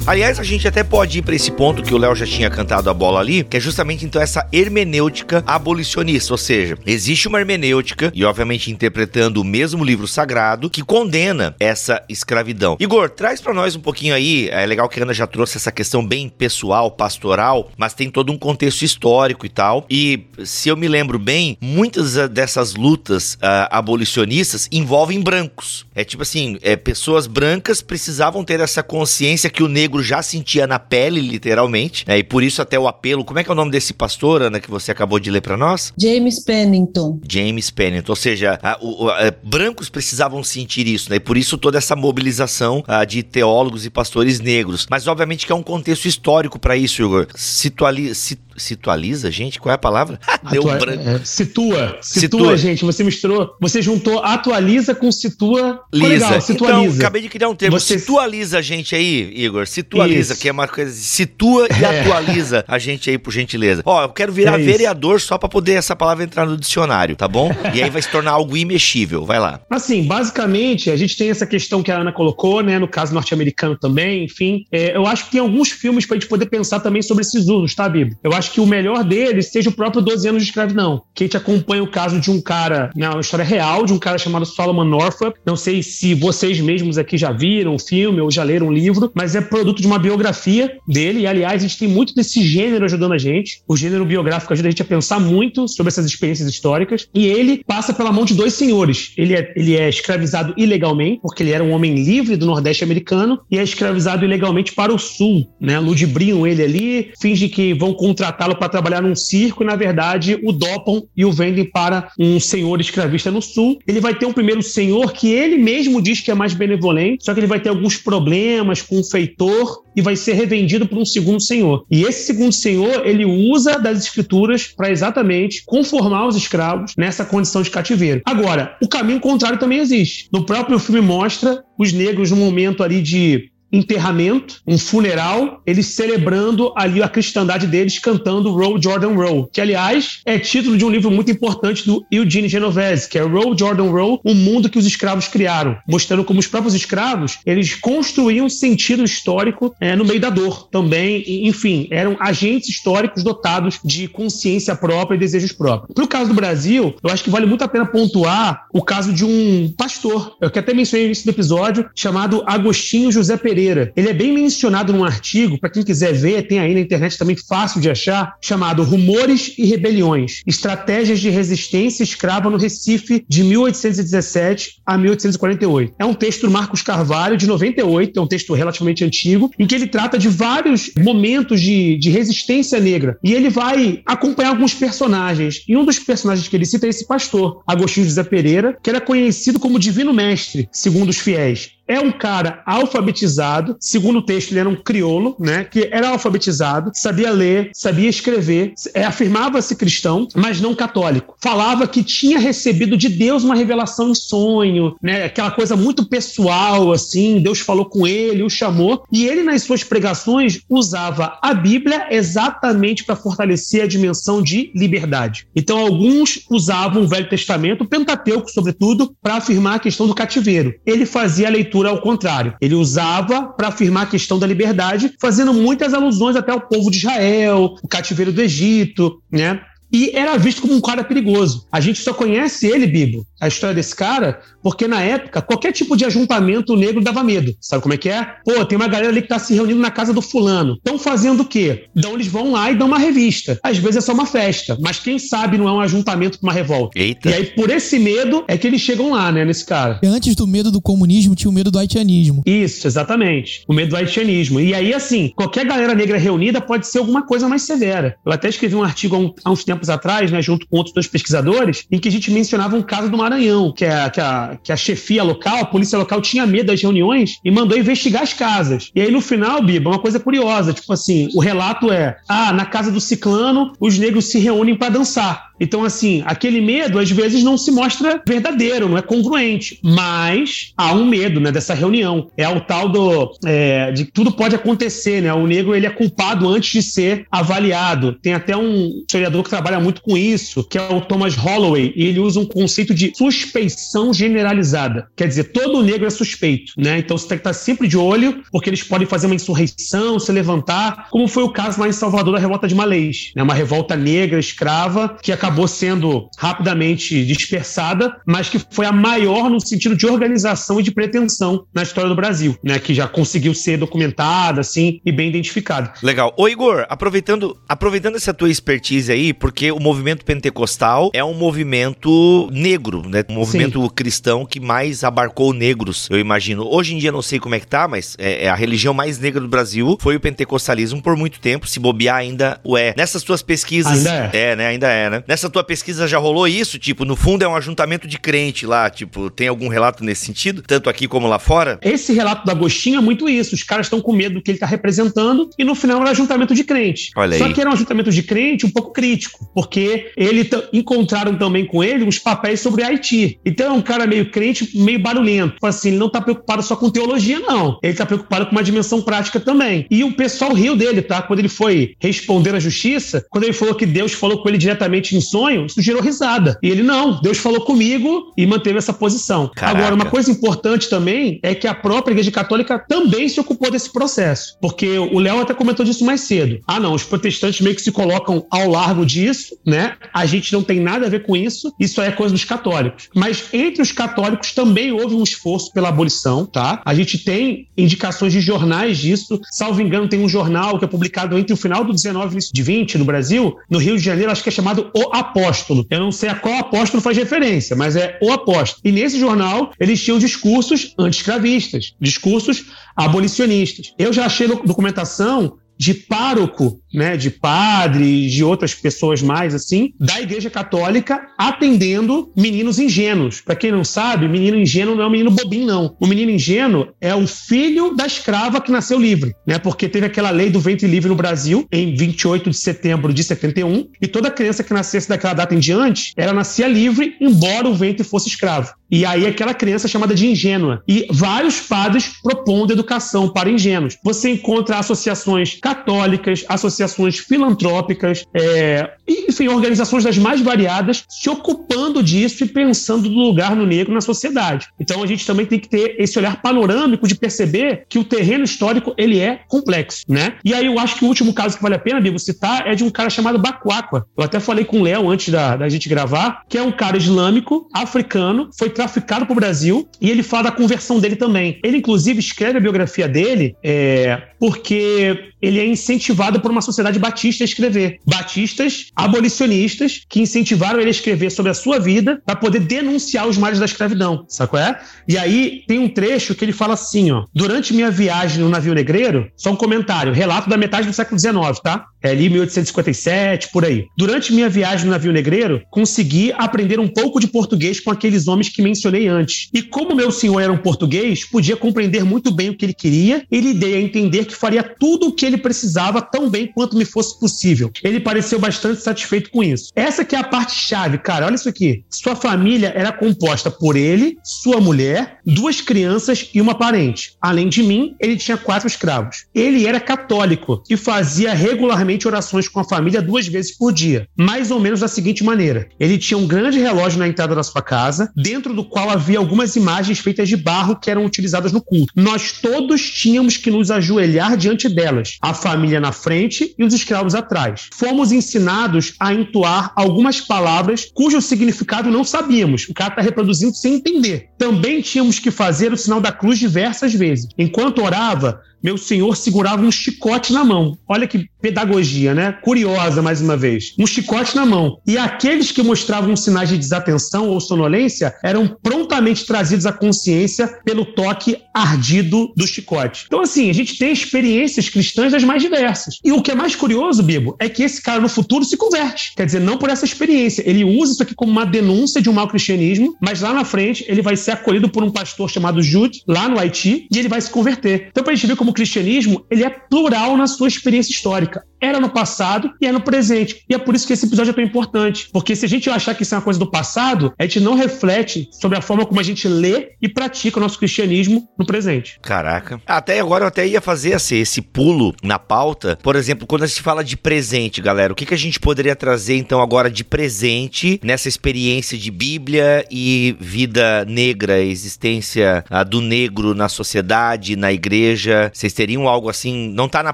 Aliás, 0.05 0.39
a 0.39 0.43
gente 0.43 0.67
até 0.67 0.83
pode 0.83 1.19
ir 1.19 1.21
para 1.21 1.35
esse 1.35 1.51
ponto 1.51 1.83
que 1.83 1.93
o 1.93 1.97
Léo 1.97 2.15
já 2.15 2.25
tinha 2.25 2.49
cantado 2.49 2.89
a 2.89 2.93
bola 2.93 3.19
ali, 3.19 3.43
que 3.43 3.55
é 3.55 3.59
justamente 3.59 4.03
então 4.03 4.19
essa 4.19 4.47
hermenêutica 4.51 5.43
abolicionista, 5.45 6.33
ou 6.33 6.39
seja, 6.39 6.75
existe 6.87 7.27
uma 7.27 7.39
hermenêutica 7.39 8.11
e 8.13 8.25
obviamente 8.25 8.71
interpretando 8.71 9.39
o 9.39 9.43
mesmo 9.43 9.85
livro 9.85 10.07
sagrado 10.07 10.71
que 10.71 10.81
condena 10.81 11.55
essa 11.59 12.03
escravidão. 12.09 12.77
Igor, 12.79 13.11
traz 13.11 13.39
para 13.39 13.53
nós 13.53 13.75
um 13.75 13.79
pouquinho 13.79 14.15
aí, 14.15 14.49
é 14.49 14.65
legal 14.65 14.89
que 14.89 14.99
a 14.99 15.03
Ana 15.03 15.13
já 15.13 15.27
trouxe 15.27 15.57
essa 15.57 15.71
questão 15.71 16.05
bem 16.05 16.27
pessoal, 16.27 16.89
pastoral, 16.89 17.69
mas 17.77 17.93
tem 17.93 18.09
todo 18.09 18.31
um 18.31 18.37
contexto 18.37 18.81
histórico 18.81 19.45
e 19.45 19.49
tal. 19.49 19.85
E 19.87 20.25
se 20.43 20.67
eu 20.67 20.75
me 20.75 20.87
lembro 20.87 21.19
bem, 21.19 21.57
muitas 21.61 22.15
dessas 22.29 22.73
lutas 22.73 23.35
uh, 23.35 23.69
abolicionistas 23.69 24.67
envolvem 24.71 25.21
brancos. 25.21 25.85
É 25.93 26.03
tipo 26.03 26.23
assim, 26.23 26.57
é, 26.63 26.75
pessoas 26.75 27.27
brancas 27.27 27.83
precisavam 27.83 28.43
ter 28.43 28.59
essa 28.59 28.81
consciência 28.81 29.49
que 29.49 29.61
o 29.61 29.67
negro 29.67 29.90
negro 29.91 30.01
já 30.01 30.21
sentia 30.21 30.65
na 30.65 30.79
pele, 30.79 31.19
literalmente, 31.19 32.05
né? 32.07 32.17
e 32.17 32.23
por 32.23 32.41
isso 32.41 32.61
até 32.61 32.79
o 32.79 32.87
apelo. 32.87 33.25
Como 33.25 33.39
é 33.39 33.43
que 33.43 33.49
é 33.49 33.53
o 33.53 33.55
nome 33.55 33.71
desse 33.71 33.93
pastor, 33.93 34.41
Ana, 34.41 34.59
que 34.59 34.71
você 34.71 34.91
acabou 34.91 35.19
de 35.19 35.29
ler 35.29 35.41
para 35.41 35.57
nós? 35.57 35.93
James 35.99 36.39
Pennington. 36.39 37.19
James 37.29 37.69
Pennington, 37.69 38.11
ou 38.11 38.15
seja, 38.15 38.57
a, 38.63 38.77
o, 38.81 39.09
a, 39.09 39.33
brancos 39.43 39.89
precisavam 39.89 40.43
sentir 40.43 40.87
isso, 40.87 41.09
né? 41.09 41.17
E 41.17 41.19
por 41.19 41.37
isso 41.37 41.57
toda 41.57 41.77
essa 41.77 41.95
mobilização 41.95 42.83
a, 42.87 43.03
de 43.03 43.21
teólogos 43.21 43.85
e 43.85 43.89
pastores 43.89 44.39
negros. 44.39 44.87
Mas 44.89 45.07
obviamente 45.07 45.45
que 45.45 45.51
é 45.51 45.55
um 45.55 45.63
contexto 45.63 46.05
histórico 46.05 46.57
para 46.57 46.77
isso, 46.77 47.01
Igor. 47.01 47.27
Situali, 47.35 48.15
sit, 48.15 48.39
situaliza, 48.61 49.31
gente? 49.31 49.59
Qual 49.59 49.71
é 49.71 49.75
a 49.75 49.77
palavra? 49.77 50.19
Deu 50.51 50.61
Atua, 50.61 50.77
branco. 50.77 51.09
É, 51.09 51.19
situa, 51.23 51.97
situa. 52.01 52.21
Situa, 52.21 52.57
gente. 52.57 52.85
Você 52.85 53.03
misturou, 53.03 53.55
você 53.59 53.81
juntou 53.81 54.19
atualiza 54.19 54.93
com 54.93 55.11
situa. 55.11 55.81
Lisa. 55.93 56.07
Legal, 56.07 56.41
situaliza. 56.41 56.81
Então, 56.81 56.99
acabei 56.99 57.21
de 57.21 57.29
criar 57.29 57.49
um 57.49 57.55
termo. 57.55 57.79
Você... 57.79 57.97
Situaliza 57.99 58.59
a 58.59 58.61
gente 58.61 58.95
aí, 58.95 59.31
Igor. 59.35 59.67
Situaliza, 59.67 60.33
Isso. 60.33 60.41
que 60.41 60.49
é 60.49 60.51
uma 60.51 60.67
coisa. 60.67 60.91
Situa 60.91 61.67
e 61.67 61.83
é. 61.83 62.01
atualiza 62.01 62.63
a 62.67 62.77
gente 62.77 63.09
aí, 63.09 63.17
por 63.17 63.31
gentileza. 63.31 63.81
Ó, 63.85 64.03
eu 64.03 64.09
quero 64.09 64.31
virar 64.31 64.59
é 64.59 64.63
vereador 64.63 65.19
só 65.19 65.37
para 65.37 65.49
poder 65.49 65.73
essa 65.73 65.95
palavra 65.95 66.23
entrar 66.23 66.45
no 66.45 66.57
dicionário, 66.57 67.15
tá 67.15 67.27
bom? 67.27 67.51
E 67.73 67.81
aí 67.81 67.89
vai 67.89 68.01
se 68.01 68.09
tornar 68.09 68.31
algo 68.31 68.55
imexível. 68.55 69.25
Vai 69.25 69.39
lá. 69.39 69.61
Assim, 69.69 70.03
basicamente, 70.03 70.89
a 70.89 70.95
gente 70.95 71.17
tem 71.17 71.29
essa 71.29 71.45
questão 71.45 71.81
que 71.81 71.91
a 71.91 71.99
Ana 71.99 72.11
colocou, 72.11 72.61
né? 72.61 72.77
No 72.77 72.87
caso 72.87 73.13
norte-americano 73.13 73.77
também, 73.77 74.25
enfim. 74.25 74.65
É, 74.71 74.95
eu 74.95 75.05
acho 75.05 75.25
que 75.25 75.31
tem 75.31 75.41
alguns 75.41 75.69
filmes 75.69 76.05
pra 76.05 76.15
gente 76.15 76.27
poder 76.27 76.47
pensar 76.47 76.79
também 76.79 77.01
sobre 77.01 77.21
esses 77.21 77.47
usos, 77.47 77.73
tá, 77.73 77.87
Bíblia? 77.87 78.17
Eu 78.23 78.33
acho 78.33 78.50
acho 78.50 78.50
que 78.51 78.61
o 78.61 78.65
melhor 78.65 79.03
dele 79.03 79.41
seja 79.41 79.69
o 79.69 79.73
próprio 79.73 80.01
12 80.01 80.27
anos 80.27 80.43
de 80.43 80.49
escravidão, 80.49 81.01
que 81.13 81.23
a 81.23 81.25
gente 81.25 81.37
acompanha 81.37 81.83
o 81.83 81.87
caso 81.87 82.19
de 82.19 82.29
um 82.29 82.41
cara, 82.41 82.89
né, 82.95 83.09
uma 83.09 83.21
história 83.21 83.45
real 83.45 83.85
de 83.85 83.93
um 83.93 83.99
cara 83.99 84.17
chamado 84.17 84.45
Solomon 84.45 84.83
Northup. 84.83 85.39
Não 85.45 85.55
sei 85.55 85.81
se 85.81 86.13
vocês 86.13 86.59
mesmos 86.59 86.97
aqui 86.97 87.17
já 87.17 87.31
viram 87.31 87.75
o 87.75 87.79
filme 87.79 88.21
ou 88.21 88.31
já 88.31 88.43
leram 88.43 88.67
o 88.67 88.73
livro, 88.73 89.11
mas 89.13 89.35
é 89.35 89.41
produto 89.41 89.81
de 89.81 89.87
uma 89.87 89.99
biografia 89.99 90.77
dele. 90.87 91.21
E, 91.21 91.27
aliás, 91.27 91.63
a 91.63 91.67
gente 91.67 91.79
tem 91.79 91.87
muito 91.87 92.13
desse 92.13 92.43
gênero 92.43 92.85
ajudando 92.85 93.13
a 93.13 93.17
gente. 93.17 93.61
O 93.67 93.75
gênero 93.75 94.05
biográfico 94.05 94.53
ajuda 94.53 94.67
a 94.67 94.71
gente 94.71 94.81
a 94.81 94.85
pensar 94.85 95.19
muito 95.19 95.67
sobre 95.67 95.89
essas 95.89 96.05
experiências 96.05 96.47
históricas. 96.47 97.07
E 97.13 97.25
ele 97.27 97.63
passa 97.65 97.93
pela 97.93 98.11
mão 98.11 98.25
de 98.25 98.33
dois 98.33 98.53
senhores. 98.53 99.13
Ele 99.17 99.35
é, 99.35 99.53
ele 99.55 99.75
é 99.75 99.89
escravizado 99.89 100.53
ilegalmente, 100.57 101.19
porque 101.21 101.43
ele 101.43 101.51
era 101.51 101.63
um 101.63 101.71
homem 101.71 101.95
livre 101.95 102.35
do 102.35 102.45
Nordeste 102.45 102.83
americano, 102.83 103.39
e 103.49 103.57
é 103.57 103.63
escravizado 103.63 104.25
ilegalmente 104.25 104.73
para 104.73 104.93
o 104.93 104.99
Sul. 104.99 105.47
Né? 105.59 105.79
Ludibriam 105.79 106.45
ele 106.45 106.63
ali, 106.63 107.11
fingem 107.19 107.49
que 107.49 107.73
vão 107.73 107.93
contratá-lo 108.31 108.55
para 108.55 108.69
trabalhar 108.69 109.01
num 109.01 109.15
circo, 109.15 109.63
e 109.63 109.65
na 109.65 109.75
verdade 109.75 110.39
o 110.43 110.51
dopam 110.51 111.03
e 111.15 111.25
o 111.25 111.31
vendem 111.31 111.65
para 111.65 112.09
um 112.17 112.39
senhor 112.39 112.79
escravista 112.79 113.29
no 113.29 113.41
Sul. 113.41 113.79
Ele 113.87 113.99
vai 113.99 114.15
ter 114.15 114.25
um 114.25 114.33
primeiro 114.33 114.61
senhor 114.61 115.11
que 115.11 115.31
ele 115.31 115.57
mesmo 115.57 116.01
diz 116.01 116.21
que 116.21 116.31
é 116.31 116.33
mais 116.33 116.53
benevolente, 116.53 117.25
só 117.25 117.33
que 117.33 117.39
ele 117.39 117.47
vai 117.47 117.59
ter 117.59 117.69
alguns 117.69 117.97
problemas 117.97 118.81
com 118.81 118.99
o 118.99 119.03
feitor 119.03 119.83
e 119.95 120.01
vai 120.01 120.15
ser 120.15 120.33
revendido 120.33 120.87
por 120.87 120.97
um 120.97 121.05
segundo 121.05 121.41
senhor. 121.41 121.85
E 121.91 122.03
esse 122.03 122.25
segundo 122.25 122.53
senhor, 122.53 123.05
ele 123.05 123.25
usa 123.25 123.77
das 123.77 123.99
escrituras 124.03 124.67
para 124.67 124.89
exatamente 124.89 125.63
conformar 125.65 126.27
os 126.27 126.35
escravos 126.35 126.93
nessa 126.97 127.25
condição 127.25 127.61
de 127.61 127.69
cativeiro. 127.69 128.21
Agora, 128.25 128.77
o 128.81 128.87
caminho 128.87 129.19
contrário 129.19 129.59
também 129.59 129.79
existe. 129.79 130.29
No 130.31 130.45
próprio 130.45 130.79
filme 130.79 131.01
mostra 131.01 131.63
os 131.77 131.91
negros 131.91 132.31
no 132.31 132.37
momento 132.37 132.83
ali 132.83 133.01
de 133.01 133.50
enterramento, 133.71 134.61
um 134.67 134.77
funeral, 134.77 135.61
eles 135.65 135.87
celebrando 135.87 136.73
ali 136.75 137.01
a 137.01 137.07
cristandade 137.07 137.65
deles 137.67 137.97
cantando 137.99 138.51
Roll 138.51 138.81
Jordan 138.81 139.13
Roll, 139.13 139.47
que 139.47 139.61
aliás 139.61 140.19
é 140.25 140.37
título 140.37 140.77
de 140.77 140.83
um 140.83 140.89
livro 140.89 141.09
muito 141.09 141.31
importante 141.31 141.85
do 141.85 142.05
Eugene 142.11 142.49
Genovese, 142.49 143.07
que 143.07 143.17
é 143.17 143.21
Roll 143.21 143.57
Jordan 143.57 143.89
Roll, 143.89 144.19
o 144.23 144.33
mundo 144.33 144.69
que 144.69 144.77
os 144.77 144.85
escravos 144.85 145.27
criaram, 145.27 145.77
mostrando 145.87 146.23
como 146.23 146.39
os 146.39 146.47
próprios 146.47 146.73
escravos, 146.73 147.39
eles 147.45 147.75
construíam 147.75 148.49
sentido 148.49 149.03
histórico 149.03 149.73
é, 149.79 149.95
no 149.95 150.05
meio 150.05 150.19
da 150.19 150.29
dor 150.29 150.67
também, 150.69 151.47
enfim, 151.47 151.87
eram 151.91 152.17
agentes 152.19 152.69
históricos 152.69 153.23
dotados 153.23 153.79
de 153.83 154.07
consciência 154.07 154.75
própria 154.75 155.15
e 155.15 155.19
desejos 155.19 155.51
próprios. 155.51 155.93
Para 155.93 156.03
o 156.03 156.07
caso 156.07 156.29
do 156.29 156.35
Brasil, 156.35 156.95
eu 157.01 157.09
acho 157.09 157.23
que 157.23 157.29
vale 157.29 157.45
muito 157.45 157.63
a 157.63 157.67
pena 157.67 157.85
pontuar 157.85 158.65
o 158.73 158.81
caso 158.81 159.13
de 159.13 159.23
um 159.23 159.73
pastor, 159.77 160.35
eu 160.41 160.49
que 160.49 160.59
até 160.59 160.73
mencionei 160.73 161.05
no 161.05 161.09
início 161.09 161.25
do 161.25 161.31
episódio, 161.31 161.89
chamado 161.95 162.43
Agostinho 162.45 163.11
José 163.11 163.37
Pereira 163.37 163.60
Pereira. 163.61 163.93
Ele 163.95 164.09
é 164.09 164.13
bem 164.13 164.33
mencionado 164.33 164.91
num 164.91 165.03
artigo, 165.03 165.59
para 165.59 165.69
quem 165.69 165.83
quiser 165.83 166.13
ver, 166.13 166.47
tem 166.47 166.59
aí 166.59 166.73
na 166.73 166.79
internet 166.79 167.17
também 167.17 167.35
fácil 167.35 167.79
de 167.79 167.89
achar, 167.89 168.35
chamado 168.41 168.83
Rumores 168.83 169.53
e 169.57 169.65
Rebeliões: 169.65 170.41
Estratégias 170.47 171.19
de 171.19 171.29
Resistência 171.29 172.03
Escrava 172.03 172.49
no 172.49 172.57
Recife, 172.57 173.23
de 173.27 173.43
1817 173.43 174.81
a 174.85 174.97
1848. 174.97 175.93
É 175.99 176.05
um 176.05 176.13
texto 176.13 176.47
do 176.47 176.51
Marcos 176.51 176.81
Carvalho, 176.81 177.37
de 177.37 177.45
98, 177.45 178.19
é 178.19 178.21
um 178.21 178.27
texto 178.27 178.53
relativamente 178.53 179.03
antigo, 179.03 179.51
em 179.59 179.67
que 179.67 179.75
ele 179.75 179.87
trata 179.87 180.17
de 180.17 180.27
vários 180.27 180.91
momentos 180.97 181.61
de, 181.61 181.97
de 181.97 182.09
resistência 182.09 182.79
negra. 182.79 183.17
E 183.23 183.33
ele 183.33 183.49
vai 183.49 184.01
acompanhar 184.05 184.49
alguns 184.49 184.73
personagens. 184.73 185.63
E 185.67 185.77
um 185.77 185.85
dos 185.85 185.99
personagens 185.99 186.47
que 186.47 186.55
ele 186.55 186.65
cita 186.65 186.87
é 186.87 186.89
esse 186.89 187.05
pastor, 187.05 187.61
Agostinho 187.67 188.07
José 188.07 188.23
Pereira, 188.23 188.77
que 188.81 188.89
era 188.89 188.99
conhecido 188.99 189.59
como 189.59 189.77
Divino 189.77 190.13
Mestre, 190.13 190.67
segundo 190.71 191.09
os 191.09 191.17
fiéis 191.17 191.71
é 191.91 191.99
um 191.99 192.11
cara 192.11 192.61
alfabetizado, 192.65 193.75
segundo 193.79 194.19
o 194.19 194.21
texto, 194.21 194.51
ele 194.51 194.61
era 194.61 194.69
um 194.69 194.75
crioulo, 194.75 195.35
né? 195.37 195.65
Que 195.65 195.89
era 195.91 196.09
alfabetizado, 196.09 196.91
sabia 196.93 197.31
ler, 197.31 197.71
sabia 197.73 198.09
escrever, 198.09 198.73
é, 198.93 199.03
afirmava-se 199.03 199.75
cristão, 199.75 200.25
mas 200.33 200.61
não 200.61 200.73
católico. 200.73 201.35
Falava 201.41 201.85
que 201.85 202.01
tinha 202.01 202.39
recebido 202.39 202.95
de 202.95 203.09
Deus 203.09 203.43
uma 203.43 203.55
revelação 203.55 204.09
em 204.09 204.15
sonho, 204.15 204.95
né? 205.01 205.25
Aquela 205.25 205.51
coisa 205.51 205.75
muito 205.75 206.07
pessoal, 206.07 206.93
assim, 206.93 207.41
Deus 207.41 207.59
falou 207.59 207.85
com 207.85 208.07
ele, 208.07 208.41
o 208.41 208.49
chamou, 208.49 209.03
e 209.11 209.25
ele, 209.25 209.43
nas 209.43 209.63
suas 209.63 209.83
pregações, 209.83 210.61
usava 210.69 211.37
a 211.41 211.53
Bíblia 211.53 212.07
exatamente 212.09 213.03
para 213.03 213.17
fortalecer 213.17 213.83
a 213.83 213.87
dimensão 213.87 214.41
de 214.41 214.71
liberdade. 214.73 215.45
Então, 215.53 215.77
alguns 215.77 216.45
usavam 216.49 217.03
o 217.03 217.07
Velho 217.07 217.29
Testamento, 217.29 217.83
o 217.83 217.87
Pentateuco, 217.87 218.49
sobretudo, 218.49 219.13
para 219.21 219.35
afirmar 219.35 219.75
a 219.75 219.79
questão 219.79 220.07
do 220.07 220.15
cativeiro. 220.15 220.73
Ele 220.85 221.05
fazia 221.05 221.47
a 221.47 221.51
leitura 221.51 221.80
ao 221.89 222.01
contrário. 222.01 222.55
Ele 222.61 222.75
usava 222.75 223.43
para 223.43 223.69
afirmar 223.69 224.03
a 224.03 224.09
questão 224.09 224.37
da 224.39 224.47
liberdade, 224.47 225.13
fazendo 225.19 225.53
muitas 225.53 225.93
alusões 225.93 226.35
até 226.35 226.51
ao 226.51 226.61
povo 226.61 226.89
de 226.89 226.97
Israel, 226.97 227.75
o 227.81 227.87
cativeiro 227.87 228.31
do 228.31 228.41
Egito, 228.41 229.21
né? 229.31 229.61
E 229.93 230.15
era 230.15 230.37
visto 230.37 230.61
como 230.61 230.73
um 230.73 230.81
cara 230.81 231.03
perigoso. 231.03 231.67
A 231.71 231.81
gente 231.81 231.99
só 231.99 232.13
conhece 232.13 232.65
ele, 232.65 232.87
Bibo, 232.87 233.25
a 233.41 233.47
história 233.47 233.75
desse 233.75 233.95
cara, 233.95 234.39
porque 234.61 234.87
na 234.87 235.01
época, 235.01 235.41
qualquer 235.41 235.71
tipo 235.71 235.97
de 235.97 236.05
ajuntamento 236.05 236.75
negro 236.75 237.03
dava 237.03 237.23
medo. 237.23 237.55
Sabe 237.59 237.81
como 237.81 237.93
é 237.93 237.97
que 237.97 238.07
é? 238.07 238.35
Pô, 238.45 238.63
tem 238.63 238.77
uma 238.77 238.87
galera 238.87 239.09
ali 239.09 239.21
que 239.21 239.27
tá 239.27 239.39
se 239.39 239.53
reunindo 239.55 239.79
na 239.79 239.89
casa 239.89 240.13
do 240.13 240.21
fulano. 240.21 240.75
Estão 240.75 240.99
fazendo 240.99 241.41
o 241.41 241.45
quê? 241.45 241.85
Então 241.95 242.13
eles 242.13 242.27
vão 242.27 242.51
lá 242.51 242.71
e 242.71 242.75
dão 242.75 242.87
uma 242.87 242.99
revista. 242.99 243.59
Às 243.63 243.77
vezes 243.77 243.97
é 243.97 244.01
só 244.01 244.13
uma 244.13 244.27
festa, 244.27 244.77
mas 244.79 244.99
quem 244.99 245.17
sabe 245.17 245.57
não 245.57 245.67
é 245.67 245.71
um 245.71 245.79
ajuntamento 245.79 246.39
com 246.39 246.45
uma 246.45 246.53
revolta. 246.53 246.97
Eita. 246.97 247.29
E 247.29 247.33
aí, 247.33 247.45
por 247.45 247.69
esse 247.69 247.97
medo, 247.97 248.43
é 248.47 248.57
que 248.57 248.67
eles 248.67 248.81
chegam 248.81 249.11
lá, 249.11 249.31
né, 249.31 249.43
nesse 249.43 249.65
cara. 249.65 249.99
Antes 250.03 250.35
do 250.35 250.45
medo 250.45 250.71
do 250.71 250.81
comunismo, 250.81 251.35
tinha 251.35 251.49
o 251.49 251.53
medo 251.53 251.71
do 251.71 251.79
haitianismo. 251.79 252.43
Isso, 252.45 252.85
exatamente. 252.85 253.63
O 253.67 253.73
medo 253.73 253.89
do 253.89 253.95
haitianismo. 253.95 254.59
E 254.59 254.75
aí, 254.75 254.93
assim, 254.93 255.31
qualquer 255.35 255.65
galera 255.65 255.95
negra 255.95 256.17
reunida 256.17 256.61
pode 256.61 256.85
ser 256.87 256.99
alguma 256.99 257.25
coisa 257.25 257.47
mais 257.47 257.63
severa. 257.63 258.15
Eu 258.25 258.31
até 258.31 258.49
escrevi 258.49 258.75
um 258.75 258.83
artigo 258.83 259.33
há, 259.43 259.51
uns 259.51 259.63
tempos 259.63 259.89
atrás, 259.89 260.31
né, 260.31 260.41
junto 260.41 260.67
com 260.67 260.77
outros 260.77 260.93
dois 260.93 261.07
pesquisadores, 261.07 261.85
em 261.91 261.97
que 261.97 262.07
a 262.07 262.11
gente 262.11 262.29
mencionava 262.29 262.75
um 262.75 262.81
caso 262.81 263.09
do 263.09 263.17
Maranhão, 263.31 263.71
que, 263.71 263.85
é, 263.85 264.09
que, 264.09 264.19
a, 264.19 264.57
que 264.61 264.71
a 264.71 264.77
chefia 264.77 265.23
local, 265.23 265.59
a 265.59 265.65
polícia 265.65 265.97
local, 265.97 266.21
tinha 266.21 266.45
medo 266.45 266.67
das 266.67 266.81
reuniões 266.81 267.39
e 267.43 267.49
mandou 267.49 267.77
investigar 267.77 268.23
as 268.23 268.33
casas. 268.33 268.91
E 268.93 269.01
aí, 269.01 269.09
no 269.09 269.21
final, 269.21 269.61
Biba, 269.61 269.89
uma 269.89 269.99
coisa 269.99 270.19
curiosa, 270.19 270.73
tipo 270.73 270.91
assim, 270.91 271.29
o 271.33 271.39
relato 271.39 271.91
é: 271.91 272.17
ah, 272.27 272.51
na 272.51 272.65
casa 272.65 272.91
do 272.91 272.99
ciclano, 272.99 273.73
os 273.79 273.97
negros 273.97 274.25
se 274.25 274.39
reúnem 274.39 274.75
para 274.75 274.89
dançar. 274.89 275.50
Então, 275.61 275.85
assim, 275.85 276.23
aquele 276.25 276.59
medo 276.59 276.97
às 276.97 277.11
vezes 277.11 277.43
não 277.43 277.55
se 277.55 277.69
mostra 277.71 278.19
verdadeiro, 278.27 278.89
não 278.89 278.97
é 278.97 279.01
congruente. 279.03 279.79
Mas 279.83 280.73
há 280.75 280.91
um 280.91 281.05
medo, 281.05 281.39
né, 281.39 281.51
dessa 281.51 281.75
reunião. 281.75 282.31
É 282.35 282.49
o 282.49 282.59
tal 282.59 282.89
do 282.89 283.31
é, 283.45 283.91
de 283.91 284.05
que 284.05 284.11
tudo 284.11 284.31
pode 284.31 284.55
acontecer, 284.55 285.21
né? 285.21 285.31
O 285.31 285.45
negro 285.45 285.75
ele 285.75 285.85
é 285.85 285.89
culpado 285.89 286.49
antes 286.49 286.71
de 286.71 286.81
ser 286.81 287.27
avaliado. 287.31 288.13
Tem 288.13 288.33
até 288.33 288.57
um 288.57 288.89
historiador 289.01 289.43
que 289.43 289.49
trabalha 289.51 289.79
muito 289.79 290.01
com 290.01 290.17
isso, 290.17 290.63
que 290.63 290.79
é 290.79 290.81
o 290.81 291.01
Thomas 291.01 291.35
Holloway, 291.35 291.93
e 291.95 292.05
ele 292.05 292.19
usa 292.19 292.39
um 292.39 292.45
conceito 292.45 292.93
de 292.93 293.13
suspeição 293.15 294.11
generalizada. 294.11 295.07
Quer 295.15 295.27
dizer, 295.27 295.51
todo 295.51 295.83
negro 295.83 296.07
é 296.07 296.09
suspeito, 296.09 296.73
né? 296.75 296.97
Então 296.97 297.15
você 297.17 297.27
tem 297.27 297.37
que 297.37 297.41
estar 297.41 297.53
sempre 297.53 297.87
de 297.87 297.97
olho, 297.97 298.41
porque 298.51 298.69
eles 298.69 298.81
podem 298.81 299.07
fazer 299.07 299.27
uma 299.27 299.35
insurreição, 299.35 300.17
se 300.17 300.31
levantar, 300.31 301.07
como 301.11 301.27
foi 301.27 301.43
o 301.43 301.49
caso 301.49 301.79
lá 301.79 301.87
em 301.87 301.91
Salvador 301.91 302.33
da 302.33 302.39
revolta 302.39 302.67
de 302.67 302.73
Malês, 302.73 303.31
né? 303.35 303.43
Uma 303.43 303.53
revolta 303.53 303.95
negra 303.95 304.39
escrava 304.39 305.17
que 305.21 305.31
acabou 305.31 305.50
acabou 305.51 305.67
sendo 305.67 306.29
rapidamente 306.37 307.25
dispersada, 307.25 308.15
mas 308.25 308.47
que 308.47 308.59
foi 308.71 308.85
a 308.85 308.91
maior 308.91 309.49
no 309.49 309.59
sentido 309.59 309.95
de 309.95 310.07
organização 310.07 310.79
e 310.79 310.83
de 310.83 310.91
pretensão 310.91 311.65
na 311.73 311.83
história 311.83 312.09
do 312.09 312.15
Brasil, 312.15 312.57
né? 312.63 312.79
Que 312.79 312.93
já 312.93 313.07
conseguiu 313.07 313.53
ser 313.53 313.77
documentada, 313.77 314.61
assim, 314.61 315.01
e 315.05 315.11
bem 315.11 315.27
identificada. 315.27 315.93
Legal. 316.01 316.33
Ô, 316.37 316.47
Igor, 316.47 316.85
aproveitando, 316.89 317.57
aproveitando 317.67 318.15
essa 318.15 318.33
tua 318.33 318.49
expertise 318.49 319.11
aí, 319.11 319.33
porque 319.33 319.71
o 319.71 319.79
movimento 319.79 320.23
pentecostal 320.23 321.11
é 321.13 321.23
um 321.23 321.33
movimento 321.33 322.49
negro, 322.51 323.07
né? 323.07 323.23
Um 323.29 323.33
movimento 323.33 323.81
Sim. 323.81 323.89
cristão 323.93 324.45
que 324.45 324.59
mais 324.59 325.03
abarcou 325.03 325.53
negros, 325.53 326.07
eu 326.09 326.19
imagino. 326.19 326.65
Hoje 326.65 326.95
em 326.95 326.97
dia 326.97 327.11
não 327.11 327.21
sei 327.21 327.39
como 327.39 327.55
é 327.55 327.59
que 327.59 327.67
tá, 327.67 327.87
mas 327.87 328.15
é, 328.17 328.45
é 328.45 328.49
a 328.49 328.55
religião 328.55 328.93
mais 328.93 329.19
negra 329.19 329.41
do 329.41 329.47
Brasil 329.47 329.97
foi 329.99 330.15
o 330.15 330.19
pentecostalismo 330.19 331.01
por 331.01 331.17
muito 331.17 331.39
tempo. 331.39 331.67
Se 331.67 331.79
bobear 331.79 332.15
ainda 332.15 332.59
o 332.63 332.77
é. 332.77 332.93
Nessas 332.97 333.23
tuas 333.23 333.41
pesquisas. 333.41 333.91
Ainda 333.91 334.29
é. 334.33 334.51
É, 334.51 334.55
né? 334.55 334.67
Ainda 334.67 334.87
é, 334.87 335.09
né? 335.09 335.23
Nessa 335.27 335.40
Nessa 335.41 335.49
tua 335.49 335.63
pesquisa 335.63 336.07
já 336.07 336.19
rolou 336.19 336.47
isso? 336.47 336.77
Tipo, 336.77 337.03
no 337.03 337.15
fundo 337.15 337.43
é 337.43 337.47
um 337.47 337.55
ajuntamento 337.55 338.07
de 338.07 338.19
crente 338.19 338.67
lá, 338.67 338.91
tipo, 338.91 339.27
tem 339.31 339.47
algum 339.47 339.69
relato 339.69 340.03
nesse 340.03 340.23
sentido? 340.23 340.61
Tanto 340.61 340.87
aqui 340.87 341.07
como 341.07 341.25
lá 341.25 341.39
fora? 341.39 341.79
Esse 341.81 342.13
relato 342.13 342.45
do 342.45 342.51
Agostinho 342.51 342.99
é 342.99 343.01
muito 343.01 343.27
isso. 343.27 343.55
Os 343.55 343.63
caras 343.63 343.87
estão 343.87 343.99
com 343.99 344.13
medo 344.13 344.35
do 344.35 344.41
que 344.43 344.51
ele 344.51 344.57
está 344.57 344.67
representando 344.67 345.49
e 345.57 345.63
no 345.63 345.73
final 345.73 345.97
era 345.97 346.09
um 346.09 346.11
ajuntamento 346.11 346.53
de 346.53 346.63
crente. 346.63 347.09
Olha 347.15 347.39
Só 347.39 347.51
que 347.51 347.59
era 347.59 347.71
um 347.71 347.73
ajuntamento 347.73 348.11
de 348.11 348.21
crente 348.21 348.67
um 348.67 348.69
pouco 348.69 348.93
crítico, 348.93 349.49
porque 349.51 350.11
ele 350.15 350.47
encontraram 350.71 351.35
também 351.35 351.65
com 351.65 351.83
ele 351.83 352.03
uns 352.03 352.19
papéis 352.19 352.59
sobre 352.59 352.83
Haiti. 352.83 353.39
Então 353.43 353.73
é 353.73 353.75
um 353.75 353.81
cara 353.81 354.05
meio 354.05 354.29
crente, 354.29 354.77
meio 354.77 354.99
barulhento. 354.99 355.55
Tipo 355.55 355.65
assim, 355.65 355.87
ele 355.87 355.97
não 355.97 356.05
está 356.05 356.21
preocupado 356.21 356.61
só 356.61 356.75
com 356.75 356.91
teologia, 356.91 357.39
não. 357.39 357.79
Ele 357.81 357.93
está 357.93 358.05
preocupado 358.05 358.45
com 358.45 358.51
uma 358.51 358.63
dimensão 358.63 359.01
prática 359.01 359.39
também. 359.39 359.87
E 359.89 360.03
o 360.03 360.13
pessoal 360.13 360.53
riu 360.53 360.75
dele, 360.75 361.01
tá? 361.01 361.19
Quando 361.19 361.39
ele 361.39 361.49
foi 361.49 361.95
responder 361.99 362.53
à 362.53 362.59
justiça, 362.59 363.25
quando 363.27 363.45
ele 363.45 363.53
falou 363.53 363.73
que 363.73 363.87
Deus 363.87 364.13
falou 364.13 364.43
com 364.43 364.47
ele 364.47 364.59
diretamente 364.59 365.15
em 365.15 365.20
um 365.21 365.23
sonho, 365.23 365.65
isso 365.65 365.81
gerou 365.81 366.01
risada. 366.01 366.57
E 366.61 366.69
ele, 366.69 366.83
não, 366.83 367.21
Deus 367.21 367.37
falou 367.37 367.61
comigo 367.61 368.33
e 368.35 368.45
manteve 368.45 368.77
essa 368.77 368.93
posição. 368.93 369.49
Caraca. 369.55 369.77
Agora, 369.77 369.95
uma 369.95 370.05
coisa 370.05 370.31
importante 370.31 370.89
também 370.89 371.39
é 371.43 371.53
que 371.55 371.67
a 371.67 371.73
própria 371.73 372.13
Igreja 372.13 372.31
Católica 372.31 372.79
também 372.79 373.29
se 373.29 373.39
ocupou 373.39 373.71
desse 373.71 373.91
processo. 373.91 374.57
Porque 374.59 374.97
o 374.97 375.19
Léo 375.19 375.41
até 375.41 375.53
comentou 375.53 375.85
disso 375.85 376.03
mais 376.03 376.21
cedo. 376.21 376.59
Ah, 376.67 376.79
não, 376.79 376.93
os 376.93 377.03
protestantes 377.03 377.61
meio 377.61 377.75
que 377.75 377.81
se 377.81 377.91
colocam 377.91 378.45
ao 378.49 378.69
largo 378.69 379.05
disso, 379.05 379.57
né? 379.65 379.95
A 380.13 380.25
gente 380.25 380.51
não 380.51 380.63
tem 380.63 380.79
nada 380.79 381.05
a 381.05 381.09
ver 381.09 381.23
com 381.23 381.35
isso, 381.35 381.73
isso 381.79 382.01
é 382.01 382.11
coisa 382.11 382.33
dos 382.33 382.45
católicos. 382.45 383.09
Mas 383.15 383.45
entre 383.53 383.81
os 383.81 383.91
católicos 383.91 384.51
também 384.53 384.91
houve 384.91 385.15
um 385.15 385.23
esforço 385.23 385.71
pela 385.71 385.89
abolição, 385.89 386.45
tá? 386.45 386.81
A 386.83 386.93
gente 386.93 387.17
tem 387.17 387.67
indicações 387.77 388.33
de 388.33 388.41
jornais 388.41 388.97
disso. 388.97 389.39
Salvo 389.51 389.81
engano, 389.81 390.07
tem 390.07 390.19
um 390.19 390.29
jornal 390.29 390.79
que 390.79 390.85
é 390.85 390.87
publicado 390.87 391.37
entre 391.37 391.53
o 391.53 391.57
final 391.57 391.83
do 391.83 391.93
19 391.93 392.29
e 392.29 392.33
início 392.33 392.53
de 392.53 392.63
20 392.63 392.97
no 392.97 393.05
Brasil, 393.05 393.57
no 393.69 393.77
Rio 393.77 393.97
de 393.97 394.03
Janeiro, 394.03 394.31
acho 394.31 394.43
que 394.43 394.49
é 394.49 394.51
chamado 394.51 394.89
O 394.93 395.10
Apóstolo. 395.13 395.85
Eu 395.89 395.99
não 395.99 396.11
sei 396.11 396.29
a 396.29 396.35
qual 396.35 396.57
apóstolo 396.57 397.01
faz 397.01 397.17
referência, 397.17 397.75
mas 397.75 397.95
é 397.95 398.17
O 398.21 398.31
Apóstolo. 398.31 398.81
E 398.83 398.91
nesse 398.91 399.19
jornal, 399.19 399.71
eles 399.79 400.01
tinham 400.03 400.19
discursos 400.19 400.93
anti-escravistas, 400.97 401.93
discursos 401.99 402.65
abolicionistas. 402.95 403.93
Eu 403.97 404.11
já 404.11 404.25
achei 404.25 404.47
documentação 404.47 405.57
de 405.81 405.95
pároco, 405.95 406.79
né, 406.93 407.17
de 407.17 407.31
padre, 407.31 408.29
de 408.29 408.43
outras 408.43 408.75
pessoas 408.75 409.19
mais 409.19 409.55
assim, 409.55 409.95
da 409.99 410.21
Igreja 410.21 410.47
Católica 410.47 411.27
atendendo 411.35 412.31
meninos 412.37 412.77
ingênuos. 412.77 413.41
Para 413.41 413.55
quem 413.55 413.71
não 413.71 413.83
sabe, 413.83 414.27
menino 414.27 414.59
ingênuo 414.59 414.95
não 414.95 415.05
é 415.05 415.07
um 415.07 415.09
menino 415.09 415.31
bobinho 415.31 415.65
não. 415.65 415.95
O 415.99 416.05
menino 416.05 416.29
ingênuo 416.29 416.89
é 417.01 417.15
o 417.15 417.25
filho 417.25 417.95
da 417.95 418.05
escrava 418.05 418.61
que 418.61 418.71
nasceu 418.71 418.99
livre, 418.99 419.33
né? 419.47 419.57
Porque 419.57 419.89
teve 419.89 420.05
aquela 420.05 420.29
lei 420.29 420.51
do 420.51 420.59
ventre 420.59 420.87
livre 420.87 421.09
no 421.09 421.15
Brasil 421.15 421.65
em 421.71 421.95
28 421.95 422.51
de 422.51 422.57
setembro 422.57 423.11
de 423.11 423.23
71, 423.23 423.87
e 423.99 424.05
toda 424.05 424.29
criança 424.29 424.63
que 424.63 424.73
nascesse 424.75 425.09
daquela 425.09 425.33
data 425.33 425.55
em 425.55 425.59
diante, 425.59 426.13
ela 426.15 426.31
nascia 426.31 426.67
livre, 426.67 427.15
embora 427.19 427.67
o 427.67 427.73
ventre 427.73 428.03
fosse 428.03 428.29
escravo. 428.29 428.71
E 428.91 429.05
aí 429.05 429.25
aquela 429.25 429.53
criança 429.53 429.87
é 429.87 429.89
chamada 429.89 430.13
de 430.13 430.27
ingênua. 430.27 430.83
E 430.85 431.07
vários 431.09 431.61
padres 431.61 432.11
propondo 432.21 432.73
educação 432.73 433.29
para 433.29 433.49
ingênuos. 433.49 433.97
Você 434.03 434.29
encontra 434.29 434.77
associações 434.77 435.57
católicas, 435.71 436.43
associações 436.49 437.17
filantrópicas, 437.17 438.25
é, 438.33 438.91
enfim, 439.07 439.47
organizações 439.47 440.03
das 440.03 440.17
mais 440.17 440.41
variadas 440.41 441.05
se 441.07 441.29
ocupando 441.29 442.03
disso 442.03 442.43
e 442.43 442.47
pensando 442.47 443.07
do 443.07 443.15
lugar 443.15 443.55
no 443.55 443.65
negro 443.65 443.93
na 443.93 444.01
sociedade. 444.01 444.67
Então 444.79 445.01
a 445.01 445.07
gente 445.07 445.25
também 445.25 445.45
tem 445.45 445.59
que 445.59 445.69
ter 445.69 445.95
esse 445.97 446.19
olhar 446.19 446.41
panorâmico 446.41 447.07
de 447.07 447.15
perceber 447.15 447.85
que 447.87 447.97
o 447.97 448.03
terreno 448.03 448.43
histórico 448.43 448.93
ele 448.97 449.19
é 449.19 449.39
complexo, 449.47 450.03
né? 450.09 450.33
E 450.43 450.53
aí 450.53 450.65
eu 450.65 450.77
acho 450.77 450.97
que 450.97 451.05
o 451.05 451.07
último 451.07 451.33
caso 451.33 451.55
que 451.55 451.63
vale 451.63 451.75
a 451.75 451.79
pena, 451.79 452.01
Bibo, 452.01 452.19
citar 452.19 452.67
é 452.67 452.75
de 452.75 452.83
um 452.83 452.89
cara 452.89 453.09
chamado 453.09 453.39
Bacuacua. 453.39 454.05
Eu 454.17 454.23
até 454.23 454.39
falei 454.39 454.65
com 454.65 454.81
o 454.81 454.83
Léo 454.83 455.09
antes 455.09 455.29
da, 455.29 455.55
da 455.55 455.69
gente 455.69 455.87
gravar, 455.87 456.43
que 456.49 456.57
é 456.57 456.61
um 456.61 456.71
cara 456.71 456.97
islâmico, 456.97 457.69
africano, 457.73 458.49
foi 458.57 458.69
traficado 458.69 459.25
para 459.25 459.33
o 459.33 459.35
Brasil 459.35 459.87
e 460.01 460.09
ele 460.09 460.23
fala 460.23 460.43
da 460.43 460.51
conversão 460.51 460.99
dele 460.99 461.15
também. 461.15 461.59
Ele, 461.63 461.77
inclusive, 461.77 462.19
escreve 462.19 462.57
a 462.57 462.61
biografia 462.61 463.07
dele 463.07 463.55
é, 463.63 464.21
porque 464.37 465.31
ele 465.41 465.59
é 465.61 465.67
incentivado 465.67 466.39
por 466.39 466.51
uma 466.51 466.61
sociedade 466.61 466.99
batista 466.99 467.43
a 467.43 467.45
escrever. 467.45 467.99
Batistas 468.05 468.87
abolicionistas 468.95 470.01
que 470.09 470.21
incentivaram 470.21 470.79
ele 470.79 470.89
a 470.89 470.91
escrever 470.91 471.29
sobre 471.31 471.51
a 471.51 471.55
sua 471.55 471.79
vida 471.79 472.21
para 472.25 472.35
poder 472.35 472.59
denunciar 472.59 473.27
os 473.27 473.37
males 473.37 473.59
da 473.59 473.65
escravidão, 473.65 474.25
qual 474.49 474.61
é? 474.61 474.79
E 475.07 475.17
aí 475.17 475.63
tem 475.67 475.79
um 475.79 475.89
trecho 475.89 476.35
que 476.35 476.43
ele 476.43 476.51
fala 476.51 476.73
assim, 476.73 477.11
ó: 477.11 477.25
"Durante 477.33 477.73
minha 477.73 477.91
viagem 477.91 478.39
no 478.39 478.49
navio 478.49 478.73
negreiro, 478.73 479.29
só 479.35 479.51
um 479.51 479.55
comentário, 479.55 480.13
relato 480.13 480.49
da 480.49 480.57
metade 480.57 480.87
do 480.87 480.93
século 480.93 481.19
XIX, 481.19 481.59
tá? 481.63 481.85
É 482.03 482.09
ali 482.09 482.29
1857, 482.29 483.49
por 483.51 483.63
aí. 483.63 483.85
Durante 483.95 484.33
minha 484.33 484.49
viagem 484.49 484.85
no 484.85 484.91
navio 484.91 485.13
negreiro, 485.13 485.61
consegui 485.69 486.33
aprender 486.35 486.79
um 486.79 486.87
pouco 486.87 487.19
de 487.19 487.27
português 487.27 487.79
com 487.79 487.91
aqueles 487.91 488.27
homens 488.27 488.49
que 488.49 488.61
mencionei 488.61 489.07
antes. 489.07 489.49
E 489.53 489.61
como 489.61 489.95
meu 489.95 490.11
senhor 490.11 490.39
era 490.39 490.51
um 490.51 490.57
português, 490.57 491.23
podia 491.23 491.55
compreender 491.55 492.03
muito 492.03 492.31
bem 492.31 492.49
o 492.49 492.57
que 492.57 492.65
ele 492.65 492.73
queria 492.73 493.23
e 493.31 493.39
lhe 493.39 493.53
dei 493.53 493.75
a 493.75 493.81
entender 493.81 494.25
que 494.25 494.35
faria 494.35 494.63
tudo 494.63 495.07
o 495.07 495.11
que 495.11 495.25
ele 495.25 495.37
precisava 495.41 496.01
tão 496.01 496.29
bem 496.29 496.47
quanto 496.47 496.77
me 496.77 496.85
fosse 496.85 497.19
possível. 497.19 497.71
Ele 497.83 497.99
pareceu 497.99 498.39
bastante 498.39 498.81
satisfeito 498.81 499.29
com 499.29 499.43
isso. 499.43 499.71
Essa 499.75 500.05
que 500.05 500.15
é 500.15 500.19
a 500.19 500.23
parte 500.23 500.53
chave, 500.53 500.97
cara. 500.97 501.25
Olha 501.25 501.35
isso 501.35 501.49
aqui. 501.49 501.83
Sua 501.89 502.15
família 502.15 502.71
era 502.75 502.91
composta 502.91 503.51
por 503.51 503.75
ele, 503.75 504.17
sua 504.23 504.61
mulher, 504.61 505.19
duas 505.25 505.61
crianças 505.61 506.29
e 506.33 506.41
uma 506.41 506.55
parente. 506.55 507.15
Além 507.21 507.49
de 507.49 507.63
mim, 507.63 507.95
ele 507.99 508.17
tinha 508.17 508.37
quatro 508.37 508.67
escravos. 508.67 509.25
Ele 509.33 509.65
era 509.65 509.79
católico 509.79 510.63
e 510.69 510.77
fazia 510.77 511.33
regularmente 511.33 512.07
orações 512.07 512.47
com 512.47 512.59
a 512.59 512.63
família 512.63 513.01
duas 513.01 513.27
vezes 513.27 513.57
por 513.57 513.73
dia, 513.73 514.07
mais 514.17 514.51
ou 514.51 514.59
menos 514.59 514.79
da 514.79 514.87
seguinte 514.87 515.23
maneira: 515.23 515.67
ele 515.79 515.97
tinha 515.97 516.17
um 516.17 516.27
grande 516.27 516.59
relógio 516.59 516.99
na 516.99 517.07
entrada 517.07 517.35
da 517.35 517.43
sua 517.43 517.61
casa, 517.61 518.11
dentro 518.15 518.53
do 518.53 518.63
qual 518.63 518.89
havia 518.89 519.17
algumas 519.17 519.55
imagens 519.55 519.99
feitas 519.99 520.27
de 520.27 520.37
barro 520.37 520.75
que 520.75 520.89
eram 520.89 521.05
utilizadas 521.05 521.51
no 521.51 521.61
culto. 521.61 521.91
Nós 521.95 522.33
todos 522.33 522.81
tínhamos 522.81 523.37
que 523.37 523.51
nos 523.51 523.71
ajoelhar 523.71 524.37
diante 524.37 524.69
delas, 524.69 525.17
a 525.21 525.30
família 525.33 525.79
na 525.79 525.91
frente 525.91 526.53
e 526.57 526.63
os 526.63 526.73
escravos 526.73 527.15
atrás. 527.15 527.69
Fomos 527.73 528.11
ensinados 528.11 528.93
a 528.99 529.13
entoar 529.13 529.71
algumas 529.75 530.21
palavras 530.21 530.89
cujo 530.93 531.21
significado 531.21 531.89
não 531.89 532.03
sabíamos. 532.03 532.67
O 532.69 532.73
cara 532.73 532.91
está 532.91 533.01
reproduzindo 533.01 533.55
sem 533.55 533.75
entender. 533.75 534.29
Também 534.37 534.81
tínhamos 534.81 535.19
que 535.19 535.31
fazer 535.31 535.71
o 535.73 535.77
sinal 535.77 535.99
da 535.99 536.11
cruz 536.11 536.39
diversas 536.39 536.93
vezes. 536.93 537.27
Enquanto 537.37 537.83
orava, 537.83 538.41
meu 538.63 538.77
senhor 538.77 539.15
segurava 539.15 539.63
um 539.63 539.71
chicote 539.71 540.33
na 540.33 540.43
mão. 540.43 540.77
Olha 540.87 541.07
que 541.07 541.27
pedagogia, 541.41 542.13
né? 542.13 542.31
Curiosa, 542.31 543.01
mais 543.01 543.21
uma 543.21 543.35
vez. 543.35 543.73
Um 543.79 543.87
chicote 543.87 544.35
na 544.35 544.45
mão. 544.45 544.77
E 544.85 544.97
aqueles 544.97 545.51
que 545.51 545.63
mostravam 545.63 546.15
sinais 546.15 546.49
de 546.49 546.57
desatenção 546.57 547.29
ou 547.29 547.39
sonolência 547.39 548.13
eram 548.23 548.47
prontamente 548.61 549.25
trazidos 549.25 549.65
à 549.65 549.73
consciência 549.73 550.47
pelo 550.63 550.85
toque 550.85 551.37
ardido 551.53 552.31
do 552.35 552.47
chicote. 552.47 553.05
Então, 553.07 553.21
assim, 553.21 553.49
a 553.49 553.53
gente 553.53 553.77
tem 553.77 553.91
experiências 553.91 554.69
cristãs 554.69 555.11
das 555.11 555.23
mais 555.23 555.41
diversas. 555.41 555.95
E 556.03 556.11
o 556.11 556.21
que 556.21 556.31
é 556.31 556.35
mais 556.35 556.55
curioso, 556.55 557.01
Bibo, 557.03 557.35
é 557.39 557.49
que 557.49 557.63
esse 557.63 557.81
cara 557.81 557.99
no 557.99 558.09
futuro 558.09 558.45
se 558.45 558.57
converte. 558.57 559.13
Quer 559.15 559.25
dizer, 559.25 559.41
não 559.41 559.57
por 559.57 559.69
essa 559.69 559.85
experiência. 559.85 560.47
Ele 560.47 560.63
usa 560.63 560.93
isso 560.93 561.03
aqui 561.03 561.15
como 561.15 561.31
uma 561.31 561.45
denúncia 561.45 562.01
de 562.01 562.09
um 562.09 562.13
mau 562.13 562.27
cristianismo, 562.27 562.95
mas 563.01 563.21
lá 563.21 563.33
na 563.33 563.43
frente 563.43 563.83
ele 563.87 564.01
vai 564.01 564.15
ser 564.15 564.31
acolhido 564.31 564.69
por 564.69 564.83
um 564.83 564.91
pastor 564.91 565.29
chamado 565.29 565.61
Jude, 565.61 566.03
lá 566.07 566.29
no 566.29 566.39
Haiti, 566.39 566.87
e 566.91 566.99
ele 566.99 567.07
vai 567.07 567.19
se 567.19 567.29
converter. 567.29 567.87
Então, 567.89 568.03
pra 568.03 568.13
gente 568.13 568.27
ver 568.27 568.35
como 568.35 568.50
o 568.51 568.53
cristianismo 568.53 569.25
ele 569.31 569.43
é 569.43 569.49
plural 569.49 570.15
na 570.15 570.27
sua 570.27 570.47
experiência 570.47 570.91
histórica. 570.91 571.45
Era 571.61 571.79
no 571.79 571.89
passado 571.89 572.51
e 572.59 572.65
é 572.65 572.71
no 572.71 572.81
presente. 572.81 573.43
E 573.49 573.53
é 573.53 573.57
por 573.57 573.75
isso 573.75 573.85
que 573.85 573.93
esse 573.93 574.05
episódio 574.05 574.31
é 574.31 574.33
tão 574.33 574.43
importante. 574.43 575.09
Porque 575.11 575.35
se 575.35 575.45
a 575.45 575.49
gente 575.49 575.69
achar 575.69 575.95
que 575.95 576.03
isso 576.03 576.15
é 576.15 576.17
uma 576.17 576.23
coisa 576.23 576.39
do 576.39 576.49
passado, 576.49 577.13
a 577.17 577.23
gente 577.23 577.39
não 577.39 577.55
reflete 577.55 578.27
sobre 578.31 578.57
a 578.57 578.61
forma 578.61 578.85
como 578.85 578.99
a 578.99 579.03
gente 579.03 579.27
lê 579.27 579.73
e 579.81 579.87
pratica 579.87 580.37
o 580.37 580.41
nosso 580.41 580.57
cristianismo 580.57 581.27
no 581.37 581.45
presente. 581.45 581.99
Caraca. 582.01 582.61
Até 582.65 582.99
agora 582.99 583.23
eu 583.23 583.27
até 583.27 583.47
ia 583.47 583.61
fazer 583.61 583.93
assim, 583.93 584.17
esse 584.17 584.41
pulo 584.41 584.95
na 585.03 585.19
pauta. 585.19 585.77
Por 585.81 585.95
exemplo, 585.95 586.27
quando 586.27 586.43
a 586.43 586.47
gente 586.47 586.61
fala 586.61 586.83
de 586.83 586.97
presente, 586.97 587.61
galera, 587.61 587.93
o 587.93 587.95
que, 587.95 588.05
que 588.05 588.13
a 588.13 588.17
gente 588.17 588.39
poderia 588.39 588.75
trazer 588.75 589.15
então 589.15 589.41
agora 589.41 589.69
de 589.69 589.83
presente 589.83 590.79
nessa 590.83 591.07
experiência 591.07 591.77
de 591.77 591.91
Bíblia 591.91 592.65
e 592.71 593.15
vida 593.19 593.85
negra, 593.85 594.39
existência 594.39 595.43
ah, 595.49 595.63
do 595.63 595.81
negro 595.81 596.33
na 596.33 596.49
sociedade, 596.49 597.35
na 597.35 597.51
igreja? 597.51 598.31
Vocês 598.33 598.53
teriam 598.53 598.87
algo 598.87 599.09
assim? 599.09 599.51
Não 599.53 599.67
tá 599.67 599.83
na 599.83 599.93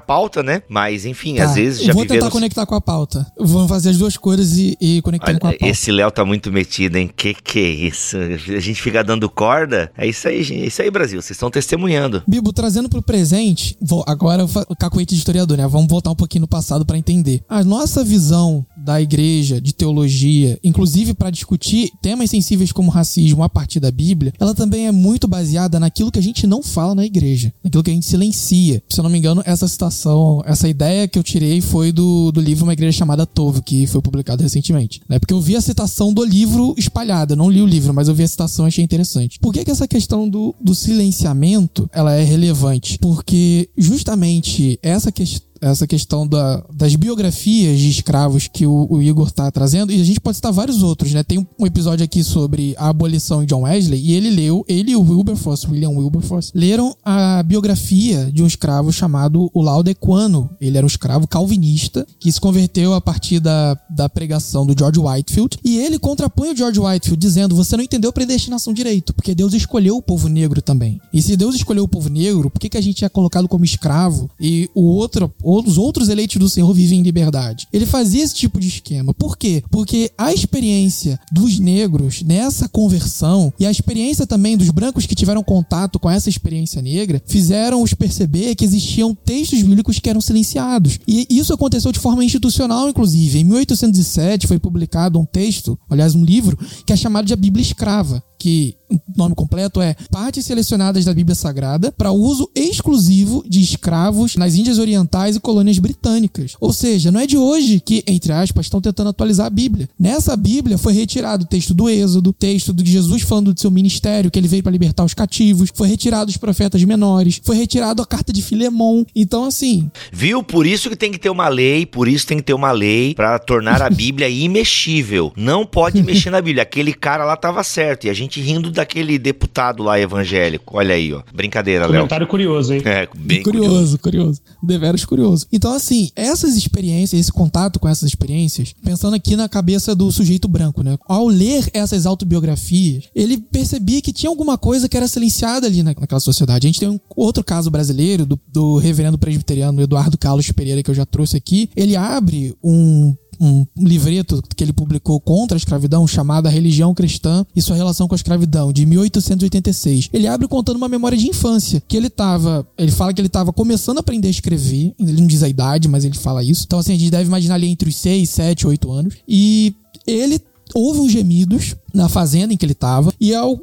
pauta, 0.00 0.42
né? 0.42 0.62
Mas 0.68 1.04
enfim, 1.04 1.36
Tá, 1.36 1.44
às 1.44 1.57
vezes 1.58 1.82
já 1.82 1.92
Vou 1.92 2.06
tentar 2.06 2.30
conectar 2.30 2.66
com 2.66 2.74
a 2.74 2.80
pauta. 2.80 3.26
Vamos 3.38 3.68
fazer 3.68 3.90
as 3.90 3.98
duas 3.98 4.16
coisas 4.16 4.56
e, 4.56 4.76
e 4.80 5.02
conectando 5.02 5.38
com 5.38 5.46
a 5.46 5.50
Olha, 5.50 5.58
pauta. 5.58 5.72
esse 5.72 5.90
Léo 5.90 6.10
tá 6.10 6.24
muito 6.24 6.52
metido, 6.52 6.96
hein? 6.96 7.10
Que 7.14 7.34
que 7.34 7.58
é 7.58 7.68
isso? 7.68 8.16
A 8.16 8.60
gente 8.60 8.80
fica 8.80 9.02
dando 9.02 9.28
corda. 9.28 9.90
É 9.96 10.06
isso 10.06 10.28
aí, 10.28 10.42
gente. 10.42 10.62
É 10.62 10.66
isso 10.66 10.82
aí, 10.82 10.90
Brasil. 10.90 11.20
Vocês 11.20 11.36
estão 11.36 11.50
testemunhando. 11.50 12.22
Bibo, 12.26 12.52
trazendo 12.52 12.88
pro 12.88 13.02
presente, 13.02 13.76
vou, 13.80 14.04
agora 14.06 14.44
o 14.44 14.76
cacoete 14.76 15.14
de 15.14 15.18
historiador, 15.18 15.56
né? 15.56 15.66
Vamos 15.66 15.88
voltar 15.88 16.10
um 16.10 16.16
pouquinho 16.16 16.42
no 16.42 16.48
passado 16.48 16.84
pra 16.84 16.98
entender. 16.98 17.42
A 17.48 17.62
nossa 17.64 18.04
visão 18.04 18.64
da 18.76 19.00
igreja, 19.00 19.60
de 19.60 19.74
teologia, 19.74 20.58
inclusive 20.62 21.14
pra 21.14 21.30
discutir 21.30 21.90
temas 22.00 22.30
sensíveis 22.30 22.72
como 22.72 22.90
racismo 22.90 23.42
a 23.42 23.48
partir 23.48 23.80
da 23.80 23.90
Bíblia, 23.90 24.32
ela 24.38 24.54
também 24.54 24.86
é 24.86 24.92
muito 24.92 25.26
baseada 25.26 25.80
naquilo 25.80 26.10
que 26.10 26.18
a 26.18 26.22
gente 26.22 26.46
não 26.46 26.62
fala 26.62 26.94
na 26.94 27.04
igreja, 27.04 27.52
naquilo 27.62 27.82
que 27.82 27.90
a 27.90 27.94
gente 27.94 28.06
silencia. 28.06 28.82
Se 28.88 29.00
eu 29.00 29.02
não 29.02 29.10
me 29.10 29.18
engano, 29.18 29.42
essa 29.44 29.66
citação, 29.66 30.42
essa 30.44 30.68
ideia 30.68 31.08
que 31.08 31.18
eu 31.18 31.22
tirei 31.22 31.47
foi 31.60 31.92
do, 31.92 32.30
do 32.30 32.40
livro 32.40 32.64
Uma 32.64 32.72
Igreja 32.72 32.98
Chamada 32.98 33.26
Tove, 33.26 33.62
que 33.62 33.86
foi 33.86 34.00
publicado 34.00 34.42
recentemente. 34.42 35.00
Né? 35.08 35.18
Porque 35.18 35.34
eu 35.34 35.40
vi 35.40 35.56
a 35.56 35.60
citação 35.60 36.12
do 36.12 36.24
livro 36.24 36.74
espalhada, 36.76 37.34
não 37.34 37.50
li 37.50 37.62
o 37.62 37.66
livro, 37.66 37.92
mas 37.94 38.08
eu 38.08 38.14
vi 38.14 38.22
a 38.22 38.28
citação 38.28 38.66
e 38.66 38.68
achei 38.68 38.84
interessante. 38.84 39.38
Por 39.38 39.52
que, 39.52 39.64
que 39.64 39.70
essa 39.70 39.88
questão 39.88 40.28
do, 40.28 40.54
do 40.60 40.74
silenciamento 40.74 41.88
ela 41.92 42.12
é 42.12 42.22
relevante? 42.22 42.98
Porque 42.98 43.68
justamente 43.76 44.78
essa 44.82 45.10
questão 45.10 45.47
essa 45.60 45.86
questão 45.86 46.26
da, 46.26 46.64
das 46.72 46.94
biografias 46.94 47.78
de 47.78 47.88
escravos 47.88 48.48
que 48.48 48.66
o, 48.66 48.86
o 48.90 49.02
Igor 49.02 49.30
tá 49.30 49.50
trazendo, 49.50 49.92
e 49.92 50.00
a 50.00 50.04
gente 50.04 50.20
pode 50.20 50.36
citar 50.36 50.52
vários 50.52 50.82
outros, 50.82 51.12
né? 51.12 51.22
Tem 51.22 51.46
um 51.58 51.66
episódio 51.66 52.04
aqui 52.04 52.22
sobre 52.22 52.74
a 52.78 52.88
abolição 52.88 53.40
de 53.40 53.46
John 53.46 53.62
Wesley, 53.62 54.00
e 54.00 54.12
ele 54.12 54.30
leu, 54.30 54.64
ele 54.68 54.92
e 54.92 54.96
o 54.96 55.02
Wilberforce, 55.02 55.66
William 55.66 55.90
Wilberforce, 55.90 56.52
leram 56.54 56.96
a 57.04 57.42
biografia 57.42 58.30
de 58.32 58.42
um 58.42 58.46
escravo 58.46 58.92
chamado 58.92 59.50
o 59.52 59.62
Laudequano. 59.62 60.50
Ele 60.60 60.76
era 60.76 60.86
um 60.86 60.88
escravo 60.88 61.26
calvinista 61.26 62.06
que 62.18 62.30
se 62.30 62.40
converteu 62.40 62.94
a 62.94 63.00
partir 63.00 63.40
da, 63.40 63.78
da 63.90 64.08
pregação 64.08 64.66
do 64.66 64.74
George 64.78 65.00
Whitefield, 65.00 65.58
e 65.64 65.78
ele 65.78 65.98
contrapõe 65.98 66.50
o 66.50 66.56
George 66.56 66.80
Whitefield 66.80 67.20
dizendo: 67.20 67.54
você 67.54 67.76
não 67.76 67.84
entendeu 67.84 68.12
predestinação 68.12 68.72
direito, 68.72 69.14
porque 69.14 69.34
Deus 69.34 69.54
escolheu 69.54 69.96
o 69.96 70.02
povo 70.02 70.28
negro 70.28 70.62
também. 70.62 71.00
E 71.12 71.20
se 71.22 71.36
Deus 71.36 71.54
escolheu 71.54 71.84
o 71.84 71.88
povo 71.88 72.08
negro, 72.08 72.50
por 72.50 72.58
que, 72.58 72.68
que 72.68 72.78
a 72.78 72.82
gente 72.82 73.04
é 73.04 73.08
colocado 73.08 73.48
como 73.48 73.64
escravo 73.64 74.30
e 74.40 74.70
o 74.74 74.82
outro, 74.82 75.32
os 75.48 75.78
outros 75.78 76.08
eleitos 76.08 76.36
do 76.36 76.48
Senhor 76.48 76.72
vivem 76.72 77.00
em 77.00 77.02
liberdade? 77.02 77.66
Ele 77.72 77.86
fazia 77.86 78.22
esse 78.22 78.34
tipo 78.34 78.60
de 78.60 78.68
esquema. 78.68 79.14
Por 79.14 79.36
quê? 79.36 79.62
Porque 79.70 80.10
a 80.18 80.32
experiência 80.32 81.18
dos 81.32 81.58
negros 81.58 82.22
nessa 82.22 82.68
conversão 82.68 83.52
e 83.58 83.64
a 83.66 83.70
experiência 83.70 84.26
também 84.26 84.56
dos 84.56 84.70
brancos 84.70 85.06
que 85.06 85.14
tiveram 85.14 85.42
contato 85.42 85.98
com 85.98 86.10
essa 86.10 86.28
experiência 86.28 86.82
negra 86.82 87.22
fizeram-os 87.26 87.94
perceber 87.94 88.54
que 88.54 88.64
existiam 88.64 89.14
textos 89.14 89.62
bíblicos 89.62 89.98
que 89.98 90.10
eram 90.10 90.20
silenciados. 90.20 90.98
E 91.06 91.26
isso 91.30 91.52
aconteceu 91.52 91.92
de 91.92 91.98
forma 91.98 92.24
institucional, 92.24 92.88
inclusive. 92.88 93.38
Em 93.38 93.44
1807 93.44 94.46
foi 94.46 94.58
publicado 94.58 95.18
um 95.18 95.24
texto, 95.24 95.78
aliás, 95.88 96.14
um 96.14 96.24
livro, 96.24 96.58
que 96.84 96.92
é 96.92 96.96
chamado 96.96 97.26
de 97.26 97.32
A 97.32 97.36
Bíblia 97.36 97.62
Escrava 97.62 98.22
que 98.38 98.76
o 98.90 98.98
nome 99.16 99.34
completo 99.34 99.82
é 99.82 99.94
Partes 100.10 100.46
Selecionadas 100.46 101.04
da 101.04 101.12
Bíblia 101.12 101.34
Sagrada 101.34 101.92
para 101.92 102.10
uso 102.10 102.50
exclusivo 102.54 103.44
de 103.46 103.60
escravos 103.60 104.36
nas 104.36 104.54
Índias 104.54 104.78
Orientais 104.78 105.36
e 105.36 105.40
colônias 105.40 105.78
britânicas. 105.78 106.54
Ou 106.60 106.72
seja, 106.72 107.10
não 107.10 107.20
é 107.20 107.26
de 107.26 107.36
hoje 107.36 107.80
que, 107.80 108.02
entre 108.06 108.32
aspas, 108.32 108.66
estão 108.66 108.80
tentando 108.80 109.10
atualizar 109.10 109.46
a 109.46 109.50
Bíblia. 109.50 109.88
Nessa 109.98 110.36
Bíblia 110.36 110.78
foi 110.78 110.92
retirado 110.94 111.44
o 111.44 111.46
texto 111.46 111.74
do 111.74 111.88
Êxodo, 111.88 112.32
texto 112.32 112.72
de 112.72 112.90
Jesus 112.90 113.22
falando 113.22 113.52
do 113.52 113.60
seu 113.60 113.70
ministério, 113.70 114.30
que 114.30 114.38
ele 114.38 114.48
veio 114.48 114.62
para 114.62 114.72
libertar 114.72 115.04
os 115.04 115.14
cativos, 115.14 115.70
foi 115.74 115.88
retirado 115.88 116.30
os 116.30 116.36
profetas 116.36 116.82
menores, 116.84 117.40
foi 117.44 117.56
retirado 117.56 118.00
a 118.00 118.06
carta 118.06 118.32
de 118.32 118.42
Filemon. 118.42 119.04
Então, 119.14 119.44
assim. 119.44 119.90
Viu? 120.12 120.42
Por 120.42 120.66
isso 120.66 120.88
que 120.88 120.96
tem 120.96 121.12
que 121.12 121.18
ter 121.18 121.30
uma 121.30 121.48
lei, 121.48 121.84
por 121.84 122.08
isso 122.08 122.26
tem 122.26 122.38
que 122.38 122.44
ter 122.44 122.54
uma 122.54 122.72
lei 122.72 123.14
para 123.14 123.38
tornar 123.38 123.82
a 123.82 123.90
Bíblia 123.98 124.28
imexível. 124.28 125.32
Não 125.36 125.66
pode 125.66 126.02
mexer 126.02 126.30
na 126.30 126.40
Bíblia. 126.40 126.62
Aquele 126.62 126.94
cara 126.94 127.24
lá 127.24 127.36
tava 127.36 127.62
certo 127.62 128.06
e 128.06 128.10
a 128.10 128.14
gente 128.14 128.27
gente 128.28 128.40
rindo 128.40 128.70
daquele 128.70 129.18
deputado 129.18 129.82
lá 129.82 129.98
evangélico. 129.98 130.76
Olha 130.76 130.94
aí, 130.94 131.12
ó. 131.12 131.22
Brincadeira, 131.34 131.86
Léo. 131.86 131.96
Comentário 132.00 132.26
curioso, 132.26 132.74
hein? 132.74 132.82
É, 132.84 133.08
bem 133.16 133.42
curioso, 133.42 133.68
curioso. 133.68 133.98
curioso. 133.98 134.40
Deveras 134.62 135.04
curioso. 135.04 135.46
Então, 135.52 135.72
assim, 135.72 136.10
essas 136.14 136.56
experiências, 136.56 137.20
esse 137.20 137.32
contato 137.32 137.80
com 137.80 137.88
essas 137.88 138.08
experiências, 138.08 138.74
pensando 138.84 139.14
aqui 139.14 139.34
na 139.34 139.48
cabeça 139.48 139.94
do 139.94 140.10
sujeito 140.12 140.46
branco, 140.46 140.82
né? 140.82 140.96
Ao 141.06 141.26
ler 141.26 141.68
essas 141.72 142.06
autobiografias, 142.06 143.04
ele 143.14 143.38
percebia 143.38 144.02
que 144.02 144.12
tinha 144.12 144.30
alguma 144.30 144.58
coisa 144.58 144.88
que 144.88 144.96
era 144.96 145.08
silenciada 145.08 145.66
ali 145.66 145.82
naquela 145.82 146.20
sociedade. 146.20 146.66
A 146.66 146.68
gente 146.68 146.80
tem 146.80 146.88
um 146.88 147.00
outro 147.16 147.42
caso 147.42 147.70
brasileiro 147.70 148.26
do, 148.26 148.38
do 148.52 148.76
reverendo 148.76 149.18
presbiteriano 149.18 149.80
Eduardo 149.80 150.18
Carlos 150.18 150.50
Pereira, 150.52 150.82
que 150.82 150.90
eu 150.90 150.94
já 150.94 151.06
trouxe 151.06 151.36
aqui. 151.36 151.70
Ele 151.74 151.96
abre 151.96 152.54
um 152.62 153.14
um 153.40 153.66
livreto 153.76 154.42
que 154.56 154.64
ele 154.64 154.72
publicou 154.72 155.20
contra 155.20 155.56
a 155.56 155.58
escravidão 155.58 156.06
chamado 156.06 156.46
A 156.46 156.50
Religião 156.50 156.94
Cristã 156.94 157.44
e 157.54 157.62
sua 157.62 157.76
relação 157.76 158.08
com 158.08 158.14
a 158.14 158.16
escravidão, 158.16 158.72
de 158.72 158.84
1886. 158.86 160.10
Ele 160.12 160.26
abre 160.26 160.48
contando 160.48 160.76
uma 160.76 160.88
memória 160.88 161.16
de 161.16 161.28
infância, 161.28 161.82
que 161.86 161.96
ele 161.96 162.10
tava, 162.10 162.66
ele 162.76 162.92
fala 162.92 163.12
que 163.12 163.20
ele 163.20 163.28
estava 163.28 163.52
começando 163.52 163.98
a 163.98 164.00
aprender 164.00 164.28
a 164.28 164.30
escrever, 164.30 164.94
ele 164.98 165.20
não 165.20 165.26
diz 165.26 165.42
a 165.42 165.48
idade, 165.48 165.88
mas 165.88 166.04
ele 166.04 166.16
fala 166.16 166.42
isso. 166.42 166.64
Então 166.66 166.78
assim, 166.78 166.92
a 166.92 166.98
gente 166.98 167.10
deve 167.10 167.24
imaginar 167.24 167.54
ali 167.54 167.68
entre 167.68 167.88
os 167.88 167.96
6, 167.96 168.28
7, 168.28 168.66
8 168.66 168.90
anos. 168.90 169.14
E 169.26 169.74
ele 170.06 170.40
ouve 170.74 171.00
uns 171.00 171.12
gemidos 171.12 171.74
na 171.94 172.08
fazenda 172.08 172.52
em 172.52 172.56
que 172.56 172.64
ele 172.64 172.72
estava 172.72 173.12
e 173.20 173.34
ao 173.34 173.58